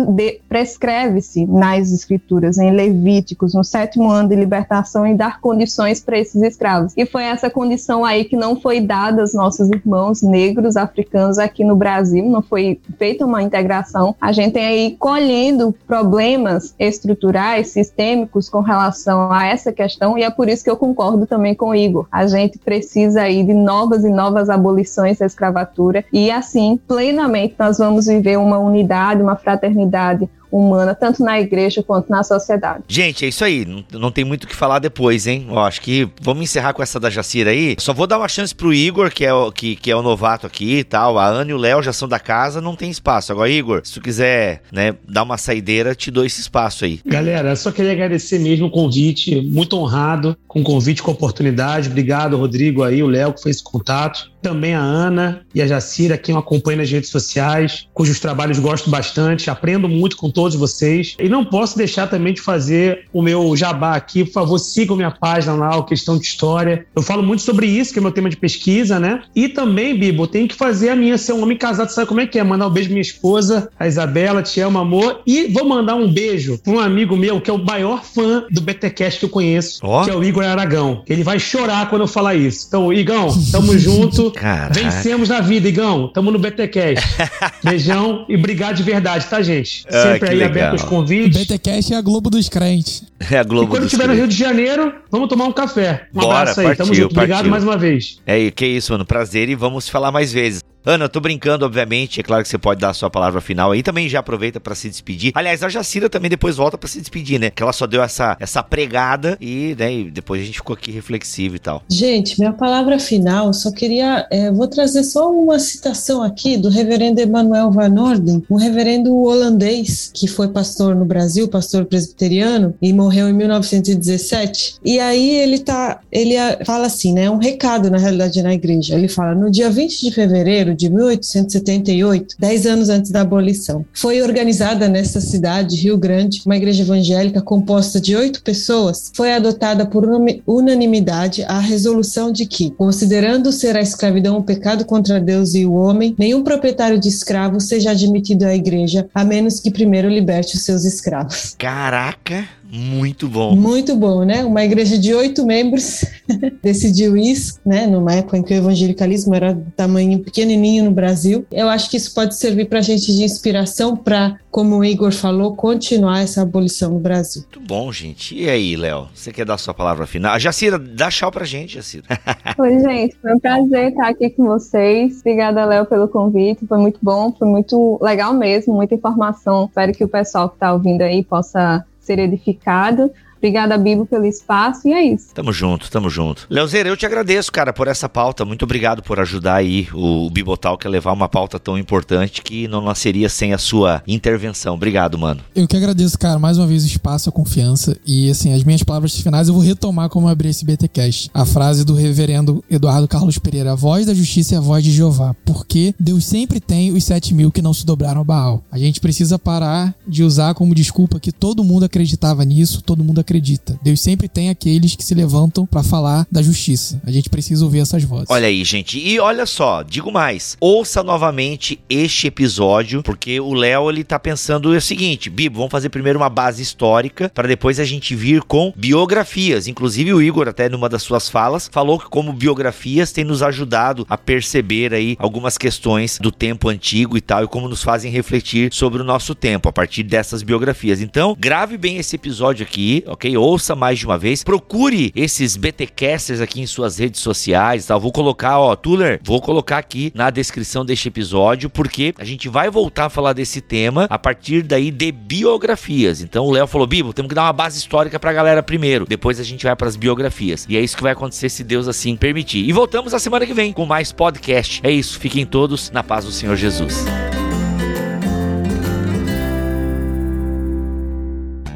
prescreve-se 0.48 1.46
nas 1.46 1.92
escrituras, 1.92 2.58
em 2.58 2.70
Levíticos, 2.70 3.54
no 3.54 3.62
sétimo 3.62 4.10
ano 4.10 4.28
de 4.28 4.36
libertação, 4.36 5.06
e 5.06 5.14
dar 5.14 5.40
condições 5.40 6.00
para 6.00 6.18
esses 6.18 6.42
escravos. 6.42 6.92
E 6.96 7.06
foi 7.06 7.24
essa 7.24 7.48
condição 7.48 8.04
aí 8.04 8.24
que 8.24 8.36
não 8.36 8.60
foi 8.60 8.80
dada 8.80 9.22
aos 9.22 9.34
nossos 9.34 9.68
irmãos 9.70 10.22
negros 10.22 10.76
africanos 10.76 11.38
aqui 11.38 11.64
no 11.64 11.76
Brasil, 11.76 12.28
não 12.28 12.42
foi 12.42 12.80
feita 12.98 13.24
uma 13.24 13.42
integração. 13.42 14.14
A 14.20 14.32
gente 14.32 14.54
tem 14.54 14.66
aí 14.66 14.96
colhendo 14.98 15.74
problemas 15.86 16.74
estruturais, 16.78 17.68
sistêmicos 17.68 18.48
com 18.48 18.60
relação 18.60 19.30
a 19.30 19.46
essa 19.46 19.72
questão, 19.72 20.18
e 20.18 20.22
é 20.22 20.30
por 20.30 20.48
isso 20.48 20.64
que 20.64 20.70
eu 20.70 20.76
concordo 20.76 21.26
também 21.26 21.54
com 21.54 21.70
o 21.70 21.74
Igor. 21.74 22.06
A 22.10 22.26
gente 22.26 22.58
precisa 22.58 23.22
aí 23.22 23.44
de 23.44 23.54
novas 23.54 24.04
e 24.04 24.10
novas 24.10 24.50
abolições 24.50 25.18
da 25.18 25.26
escravatura, 25.26 26.04
e 26.12 26.30
assim, 26.30 26.78
plenamente, 26.88 27.54
nós 27.58 27.78
vamos 27.78 28.06
viver 28.06 28.38
uma 28.38 28.58
unidade 28.58 28.95
uma 29.22 29.36
fraternidade 29.36 30.28
humana, 30.50 30.94
tanto 30.94 31.22
na 31.22 31.40
igreja 31.40 31.82
quanto 31.82 32.10
na 32.10 32.22
sociedade. 32.22 32.84
Gente, 32.88 33.24
é 33.24 33.28
isso 33.28 33.44
aí. 33.44 33.64
Não, 33.64 33.84
não 33.92 34.10
tem 34.10 34.24
muito 34.24 34.44
o 34.44 34.46
que 34.46 34.54
falar 34.54 34.78
depois, 34.78 35.26
hein? 35.26 35.46
Eu 35.48 35.58
acho 35.58 35.80
que 35.80 36.08
vamos 36.20 36.42
encerrar 36.42 36.72
com 36.72 36.82
essa 36.82 36.98
da 36.98 37.10
Jacira 37.10 37.50
aí. 37.50 37.76
Só 37.78 37.92
vou 37.92 38.06
dar 38.06 38.18
uma 38.18 38.28
chance 38.28 38.54
pro 38.54 38.72
Igor, 38.72 39.10
que 39.10 39.24
é 39.24 39.32
o, 39.32 39.50
que, 39.50 39.76
que 39.76 39.90
é 39.90 39.96
o 39.96 40.02
novato 40.02 40.46
aqui 40.46 40.78
e 40.78 40.84
tal. 40.84 41.18
A 41.18 41.26
Ana 41.26 41.50
e 41.50 41.54
o 41.54 41.58
Léo 41.58 41.82
já 41.82 41.92
são 41.92 42.08
da 42.08 42.18
casa, 42.18 42.60
não 42.60 42.76
tem 42.76 42.90
espaço. 42.90 43.32
Agora, 43.32 43.48
Igor, 43.48 43.82
se 43.84 43.94
tu 43.94 44.00
quiser, 44.00 44.62
né, 44.72 44.94
dar 45.08 45.22
uma 45.22 45.38
saideira, 45.38 45.94
te 45.94 46.10
dou 46.10 46.24
esse 46.24 46.40
espaço 46.40 46.84
aí. 46.84 47.00
Galera, 47.04 47.54
só 47.56 47.70
queria 47.70 47.92
agradecer 47.92 48.38
mesmo 48.38 48.66
o 48.66 48.70
convite. 48.70 49.40
Muito 49.42 49.76
honrado 49.76 50.36
com 50.46 50.60
o 50.60 50.64
convite, 50.64 51.02
com 51.02 51.10
a 51.10 51.14
oportunidade. 51.14 51.88
Obrigado, 51.88 52.36
Rodrigo 52.36 52.82
aí, 52.82 53.02
o 53.02 53.06
Léo 53.06 53.32
que 53.32 53.42
fez 53.42 53.56
esse 53.56 53.64
contato. 53.64 54.30
Também 54.42 54.74
a 54.74 54.80
Ana 54.80 55.42
e 55.54 55.60
a 55.60 55.66
Jacira, 55.66 56.16
quem 56.16 56.34
eu 56.34 56.38
acompanho 56.38 56.78
nas 56.78 56.90
redes 56.90 57.10
sociais, 57.10 57.88
cujos 57.92 58.20
trabalhos 58.20 58.58
gosto 58.58 58.88
bastante. 58.88 59.50
Aprendo 59.50 59.88
muito 59.88 60.16
com 60.16 60.30
todos 60.36 60.54
vocês. 60.54 61.16
E 61.18 61.30
não 61.30 61.42
posso 61.42 61.78
deixar 61.78 62.06
também 62.08 62.34
de 62.34 62.42
fazer 62.42 63.06
o 63.10 63.22
meu 63.22 63.56
jabá 63.56 63.96
aqui. 63.96 64.22
Por 64.22 64.32
favor, 64.32 64.58
sigam 64.58 64.94
minha 64.94 65.10
página 65.10 65.54
lá, 65.54 65.78
o 65.78 65.84
Questão 65.84 66.18
de 66.18 66.26
História. 66.26 66.84
Eu 66.94 67.00
falo 67.00 67.22
muito 67.22 67.40
sobre 67.40 67.66
isso, 67.66 67.90
que 67.90 67.98
é 67.98 68.02
meu 68.02 68.12
tema 68.12 68.28
de 68.28 68.36
pesquisa, 68.36 69.00
né? 69.00 69.22
E 69.34 69.48
também, 69.48 69.98
Bibo, 69.98 70.26
tenho 70.26 70.46
que 70.46 70.54
fazer 70.54 70.90
a 70.90 70.96
minha 70.96 71.16
ser 71.16 71.32
um 71.32 71.42
homem 71.42 71.56
casado. 71.56 71.88
Sabe 71.88 72.06
como 72.06 72.20
é 72.20 72.26
que 72.26 72.38
é? 72.38 72.44
Mandar 72.44 72.66
um 72.66 72.70
beijo 72.70 72.90
pra 72.90 72.92
minha 72.92 73.00
esposa, 73.00 73.70
a 73.80 73.88
Isabela, 73.88 74.42
te 74.42 74.60
amo, 74.60 74.78
amor. 74.78 75.22
E 75.26 75.46
vou 75.46 75.64
mandar 75.66 75.94
um 75.94 76.12
beijo 76.12 76.58
pra 76.58 76.70
um 76.70 76.78
amigo 76.78 77.16
meu, 77.16 77.40
que 77.40 77.48
é 77.48 77.54
o 77.54 77.58
maior 77.58 78.04
fã 78.04 78.44
do 78.50 78.60
BTCast 78.60 79.20
que 79.20 79.24
eu 79.24 79.30
conheço, 79.30 79.80
oh. 79.82 80.04
que 80.04 80.10
é 80.10 80.14
o 80.14 80.22
Igor 80.22 80.44
Aragão. 80.44 81.02
Ele 81.08 81.22
vai 81.22 81.38
chorar 81.38 81.88
quando 81.88 82.02
eu 82.02 82.08
falar 82.08 82.34
isso. 82.34 82.66
Então, 82.68 82.92
Igão, 82.92 83.28
tamo 83.50 83.76
junto. 83.78 84.30
Caraca. 84.32 84.78
Vencemos 84.78 85.30
na 85.30 85.40
vida, 85.40 85.66
Igão. 85.66 86.08
Tamo 86.08 86.30
no 86.30 86.38
BTCast. 86.38 87.02
Beijão 87.64 88.26
e 88.28 88.36
obrigado 88.36 88.76
de 88.76 88.82
verdade, 88.82 89.26
tá, 89.26 89.40
gente? 89.40 89.86
Ah, 89.90 90.18
Sempre 90.28 90.44
aí 90.44 90.50
aberto 90.50 90.74
os 90.74 90.82
convites. 90.84 91.46
BTCast 91.46 91.94
é 91.94 91.96
a 91.96 92.00
Globo 92.00 92.30
dos 92.30 92.48
crentes. 92.48 93.04
É 93.28 93.38
a 93.38 93.42
Globo 93.42 93.64
e 93.64 93.68
quando 93.68 93.84
estiver 93.84 94.06
no 94.06 94.14
Rio 94.14 94.28
de 94.28 94.36
Janeiro, 94.36 94.94
vamos 95.10 95.28
tomar 95.28 95.46
um 95.46 95.52
café. 95.52 96.06
Um 96.14 96.20
Bora, 96.20 96.40
abraço 96.40 96.60
aí. 96.60 96.66
Partiu, 96.66 96.84
Tamo 96.84 96.94
junto. 96.94 97.14
Partiu. 97.14 97.34
Obrigado 97.34 97.50
mais 97.50 97.64
uma 97.64 97.76
vez. 97.76 98.18
É, 98.26 98.50
que 98.50 98.66
isso, 98.66 98.92
mano. 98.92 99.04
Prazer 99.06 99.48
e 99.48 99.54
vamos 99.54 99.88
falar 99.88 100.12
mais 100.12 100.32
vezes. 100.32 100.62
Ana, 100.88 101.06
eu 101.06 101.08
tô 101.08 101.18
brincando, 101.18 101.66
obviamente. 101.66 102.20
É 102.20 102.22
claro 102.22 102.44
que 102.44 102.48
você 102.48 102.56
pode 102.56 102.80
dar 102.80 102.90
a 102.90 102.94
sua 102.94 103.10
palavra 103.10 103.40
final 103.40 103.72
aí. 103.72 103.82
Também 103.82 104.08
já 104.08 104.20
aproveita 104.20 104.60
para 104.60 104.72
se 104.76 104.88
despedir. 104.88 105.32
Aliás, 105.34 105.64
a 105.64 105.68
Jacira 105.68 106.08
também 106.08 106.30
depois 106.30 106.56
volta 106.56 106.78
para 106.78 106.88
se 106.88 107.00
despedir, 107.00 107.40
né? 107.40 107.50
Que 107.50 107.60
ela 107.60 107.72
só 107.72 107.88
deu 107.88 108.00
essa, 108.00 108.36
essa 108.38 108.62
pregada 108.62 109.36
e, 109.40 109.74
né, 109.76 109.92
e 109.92 110.10
depois 110.12 110.40
a 110.40 110.44
gente 110.44 110.58
ficou 110.58 110.74
aqui 110.74 110.92
reflexivo 110.92 111.56
e 111.56 111.58
tal. 111.58 111.82
Gente, 111.90 112.38
minha 112.38 112.52
palavra 112.52 113.00
final, 113.00 113.52
só 113.52 113.72
queria. 113.72 114.28
É, 114.30 114.52
vou 114.52 114.68
trazer 114.68 115.02
só 115.02 115.28
uma 115.28 115.58
citação 115.58 116.22
aqui 116.22 116.56
do 116.56 116.68
reverendo 116.68 117.20
Emanuel 117.20 117.72
Van 117.72 118.00
Orden, 118.00 118.44
um 118.48 118.54
reverendo 118.54 119.12
holandês 119.12 120.12
que 120.14 120.28
foi 120.28 120.46
pastor 120.46 120.94
no 120.94 121.04
Brasil, 121.04 121.48
pastor 121.48 121.84
presbiteriano, 121.86 122.76
e 122.80 122.92
morreu 122.92 123.28
em 123.28 123.32
1917. 123.32 124.76
E 124.84 125.00
aí 125.00 125.36
ele 125.36 125.58
tá. 125.58 125.98
Ele 126.12 126.34
fala 126.64 126.86
assim, 126.86 127.12
né? 127.12 127.28
Um 127.28 127.38
recado, 127.38 127.90
na 127.90 127.98
realidade, 127.98 128.40
na 128.40 128.54
igreja. 128.54 128.94
Ele 128.94 129.08
fala: 129.08 129.34
no 129.34 129.50
dia 129.50 129.68
20 129.68 130.00
de 130.00 130.12
fevereiro 130.12 130.75
de 130.76 130.88
1878, 130.90 132.36
dez 132.38 132.66
anos 132.66 132.88
antes 132.88 133.10
da 133.10 133.22
abolição. 133.22 133.84
Foi 133.92 134.22
organizada 134.22 134.88
nessa 134.88 135.20
cidade, 135.20 135.76
Rio 135.76 135.96
Grande, 135.96 136.42
uma 136.44 136.56
igreja 136.56 136.82
evangélica 136.82 137.40
composta 137.40 138.00
de 138.00 138.14
oito 138.14 138.42
pessoas. 138.42 139.10
Foi 139.14 139.32
adotada 139.32 139.86
por 139.86 140.04
unanimidade 140.46 141.42
a 141.44 141.58
resolução 141.58 142.30
de 142.30 142.46
que, 142.46 142.70
considerando 142.70 143.50
ser 143.50 143.76
a 143.76 143.80
escravidão 143.80 144.38
um 144.38 144.42
pecado 144.42 144.84
contra 144.84 145.20
Deus 145.20 145.54
e 145.54 145.64
o 145.64 145.72
homem, 145.72 146.14
nenhum 146.18 146.42
proprietário 146.42 146.98
de 146.98 147.08
escravo 147.08 147.60
seja 147.60 147.90
admitido 147.90 148.44
à 148.44 148.54
igreja, 148.54 149.08
a 149.14 149.24
menos 149.24 149.60
que 149.60 149.70
primeiro 149.70 150.08
liberte 150.08 150.56
os 150.56 150.62
seus 150.62 150.84
escravos. 150.84 151.54
Caraca! 151.58 152.44
Muito 152.70 153.28
bom. 153.28 153.54
Muito 153.54 153.94
bom, 153.96 154.24
né? 154.24 154.44
Uma 154.44 154.64
igreja 154.64 154.98
de 154.98 155.14
oito 155.14 155.46
membros 155.46 156.04
decidiu 156.62 157.16
isso, 157.16 157.60
né? 157.64 157.86
Numa 157.86 158.14
época 158.14 158.38
em 158.38 158.42
que 158.42 158.52
o 158.54 158.56
evangelicalismo 158.56 159.34
era 159.34 159.52
de 159.52 159.70
tamanho 159.72 160.18
pequenininho 160.18 160.84
no 160.84 160.90
Brasil. 160.90 161.46
Eu 161.50 161.68
acho 161.68 161.90
que 161.90 161.96
isso 161.96 162.12
pode 162.14 162.34
servir 162.34 162.66
para 162.68 162.80
a 162.80 162.82
gente 162.82 163.14
de 163.14 163.22
inspiração 163.22 163.96
para, 163.96 164.38
como 164.50 164.76
o 164.76 164.84
Igor 164.84 165.12
falou, 165.12 165.54
continuar 165.54 166.20
essa 166.20 166.42
abolição 166.42 166.92
no 166.92 166.98
Brasil. 166.98 167.42
Muito 167.42 167.60
bom, 167.60 167.92
gente. 167.92 168.34
E 168.34 168.48
aí, 168.48 168.76
Léo? 168.76 169.08
Você 169.14 169.32
quer 169.32 169.44
dar 169.44 169.58
sua 169.58 169.74
palavra 169.74 170.06
final? 170.06 170.34
A 170.34 170.38
Jacira, 170.38 170.78
dá 170.78 171.10
tchau 171.10 171.30
pra 171.30 171.44
gente, 171.44 171.74
Jacira. 171.74 172.04
Oi, 172.58 172.80
gente. 172.80 173.16
Foi 173.20 173.34
um 173.34 173.38
prazer 173.38 173.90
estar 173.90 174.08
aqui 174.08 174.30
com 174.30 174.44
vocês. 174.46 175.20
Obrigada, 175.20 175.64
Léo, 175.64 175.86
pelo 175.86 176.08
convite. 176.08 176.66
Foi 176.66 176.78
muito 176.78 176.98
bom, 177.00 177.32
foi 177.32 177.48
muito 177.48 177.98
legal 178.02 178.34
mesmo, 178.34 178.74
muita 178.74 178.94
informação. 178.94 179.66
Espero 179.66 179.92
que 179.92 180.04
o 180.04 180.08
pessoal 180.08 180.48
que 180.48 180.56
está 180.56 180.72
ouvindo 180.72 181.02
aí 181.02 181.24
possa 181.24 181.84
ser 182.06 182.20
edificado. 182.20 183.12
Obrigada, 183.38 183.76
Bibo, 183.78 184.06
pelo 184.06 184.24
espaço 184.24 184.88
e 184.88 184.92
é 184.92 185.04
isso. 185.04 185.34
Tamo 185.34 185.52
junto, 185.52 185.90
tamo 185.90 186.08
junto. 186.08 186.46
Leozeira, 186.48 186.88
eu 186.88 186.96
te 186.96 187.06
agradeço, 187.06 187.52
cara, 187.52 187.72
por 187.72 187.88
essa 187.88 188.08
pauta. 188.08 188.44
Muito 188.44 188.64
obrigado 188.64 189.02
por 189.02 189.20
ajudar 189.20 189.56
aí 189.56 189.88
o 189.92 190.28
Bibotalk 190.30 190.86
a 190.86 190.90
levar 190.90 191.12
uma 191.12 191.28
pauta 191.28 191.58
tão 191.58 191.78
importante 191.78 192.42
que 192.42 192.66
não 192.68 192.80
nasceria 192.80 193.28
sem 193.28 193.52
a 193.52 193.58
sua 193.58 194.02
intervenção. 194.06 194.74
Obrigado, 194.74 195.18
mano. 195.18 195.40
Eu 195.54 195.66
que 195.68 195.76
agradeço, 195.76 196.18
cara, 196.18 196.38
mais 196.38 196.58
uma 196.58 196.66
vez 196.66 196.84
o 196.84 196.86
espaço, 196.86 197.28
a 197.28 197.32
confiança 197.32 197.96
e, 198.06 198.30
assim, 198.30 198.52
as 198.52 198.64
minhas 198.64 198.82
palavras 198.82 199.18
finais 199.20 199.48
eu 199.48 199.54
vou 199.54 199.62
retomar 199.62 200.08
como 200.08 200.26
eu 200.26 200.30
abri 200.30 200.48
esse 200.48 200.64
BTcast. 200.64 201.30
A 201.32 201.44
frase 201.44 201.84
do 201.84 201.94
reverendo 201.94 202.64
Eduardo 202.70 203.08
Carlos 203.08 203.38
Pereira, 203.38 203.72
a 203.72 203.76
voz 203.76 204.06
da 204.06 204.14
justiça 204.14 204.54
é 204.54 204.58
a 204.58 204.60
voz 204.60 204.82
de 204.82 204.90
Jeová, 204.90 205.34
porque 205.44 205.94
Deus 205.98 206.24
sempre 206.24 206.60
tem 206.60 206.92
os 206.92 207.04
sete 207.04 207.34
mil 207.34 207.50
que 207.50 207.62
não 207.62 207.74
se 207.74 207.84
dobraram 207.84 208.20
a 208.20 208.24
Baal. 208.24 208.64
A 208.70 208.78
gente 208.78 209.00
precisa 209.00 209.38
parar 209.38 209.94
de 210.06 210.22
usar 210.22 210.54
como 210.54 210.74
desculpa 210.74 211.20
que 211.20 211.32
todo 211.32 211.64
mundo 211.64 211.84
acreditava 211.84 212.44
nisso, 212.44 212.82
todo 212.82 213.04
mundo 213.04 213.20
acredita. 213.26 213.78
Deus 213.82 214.00
sempre 214.00 214.28
tem 214.28 214.48
aqueles 214.48 214.94
que 214.94 215.04
se 215.04 215.14
levantam 215.14 215.66
para 215.66 215.82
falar 215.82 216.26
da 216.30 216.40
justiça. 216.40 217.00
A 217.04 217.10
gente 217.10 217.28
precisa 217.28 217.64
ouvir 217.64 217.80
essas 217.80 218.04
vozes. 218.04 218.30
Olha 218.30 218.46
aí, 218.46 218.64
gente. 218.64 218.98
E 218.98 219.18
olha 219.18 219.44
só, 219.44 219.82
digo 219.82 220.12
mais. 220.12 220.56
Ouça 220.60 221.02
novamente 221.02 221.80
este 221.90 222.28
episódio, 222.28 223.02
porque 223.02 223.40
o 223.40 223.52
Léo 223.52 223.90
ele 223.90 224.04
tá 224.04 224.18
pensando 224.18 224.70
o 224.70 224.80
seguinte, 224.80 225.28
Bibo, 225.28 225.56
vamos 225.56 225.72
fazer 225.72 225.88
primeiro 225.88 226.18
uma 226.18 226.28
base 226.28 226.62
histórica 226.62 227.30
para 227.34 227.48
depois 227.48 227.80
a 227.80 227.84
gente 227.84 228.14
vir 228.14 228.42
com 228.42 228.72
biografias. 228.76 229.66
Inclusive 229.66 230.14
o 230.14 230.22
Igor 230.22 230.48
até 230.48 230.68
numa 230.68 230.88
das 230.88 231.02
suas 231.02 231.28
falas 231.28 231.68
falou 231.72 231.98
que 231.98 232.08
como 232.08 232.32
biografias 232.32 233.10
tem 233.10 233.24
nos 233.24 233.42
ajudado 233.42 234.06
a 234.08 234.16
perceber 234.16 234.94
aí 234.94 235.16
algumas 235.18 235.58
questões 235.58 236.18
do 236.20 236.30
tempo 236.30 236.68
antigo 236.68 237.16
e 237.16 237.20
tal 237.20 237.44
e 237.44 237.48
como 237.48 237.68
nos 237.68 237.82
fazem 237.82 238.10
refletir 238.10 238.72
sobre 238.72 239.02
o 239.02 239.04
nosso 239.04 239.34
tempo 239.34 239.68
a 239.68 239.72
partir 239.72 240.02
dessas 240.02 240.42
biografias. 240.42 241.00
Então, 241.00 241.36
grave 241.38 241.76
bem 241.76 241.96
esse 241.96 242.14
episódio 242.14 242.64
aqui, 242.64 243.02
ok? 243.16 243.36
Ouça 243.36 243.74
mais 243.74 243.98
de 243.98 244.06
uma 244.06 244.18
vez. 244.18 244.44
Procure 244.44 245.10
esses 245.16 245.56
BTcasters 245.56 246.40
aqui 246.40 246.60
em 246.60 246.66
suas 246.66 246.98
redes 246.98 247.20
sociais, 247.20 247.86
tá? 247.86 247.96
Vou 247.98 248.12
colocar, 248.12 248.58
ó, 248.58 248.76
Tuller, 248.76 249.18
vou 249.24 249.40
colocar 249.40 249.78
aqui 249.78 250.12
na 250.14 250.30
descrição 250.30 250.84
deste 250.84 251.08
episódio, 251.08 251.68
porque 251.68 252.14
a 252.18 252.24
gente 252.24 252.48
vai 252.48 252.70
voltar 252.70 253.06
a 253.06 253.10
falar 253.10 253.32
desse 253.32 253.60
tema 253.60 254.06
a 254.08 254.18
partir 254.18 254.62
daí 254.62 254.90
de 254.90 255.10
biografias. 255.10 256.20
Então 256.20 256.44
o 256.44 256.52
Léo 256.52 256.66
falou, 256.66 256.86
Bibo, 256.86 257.12
temos 257.12 257.28
que 257.28 257.34
dar 257.34 257.44
uma 257.44 257.52
base 257.52 257.78
histórica 257.78 258.20
pra 258.20 258.32
galera 258.32 258.62
primeiro, 258.62 259.06
depois 259.06 259.40
a 259.40 259.44
gente 259.44 259.64
vai 259.64 259.74
para 259.74 259.88
as 259.88 259.96
biografias. 259.96 260.66
E 260.68 260.76
é 260.76 260.80
isso 260.80 260.96
que 260.96 261.02
vai 261.02 261.12
acontecer 261.12 261.48
se 261.48 261.64
Deus 261.64 261.88
assim 261.88 262.16
permitir. 262.16 262.68
E 262.68 262.72
voltamos 262.72 263.14
a 263.14 263.18
semana 263.18 263.46
que 263.46 263.54
vem 263.54 263.72
com 263.72 263.86
mais 263.86 264.12
podcast. 264.12 264.80
É 264.82 264.90
isso, 264.90 265.18
fiquem 265.18 265.46
todos 265.46 265.90
na 265.90 266.02
paz 266.02 266.24
do 266.24 266.32
Senhor 266.32 266.56
Jesus. 266.56 267.06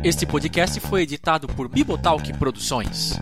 Este 0.03 0.25
podcast 0.25 0.81
foi 0.81 1.03
editado 1.03 1.47
por 1.47 1.69
Bibotalk 1.69 2.33
Produções. 2.39 3.21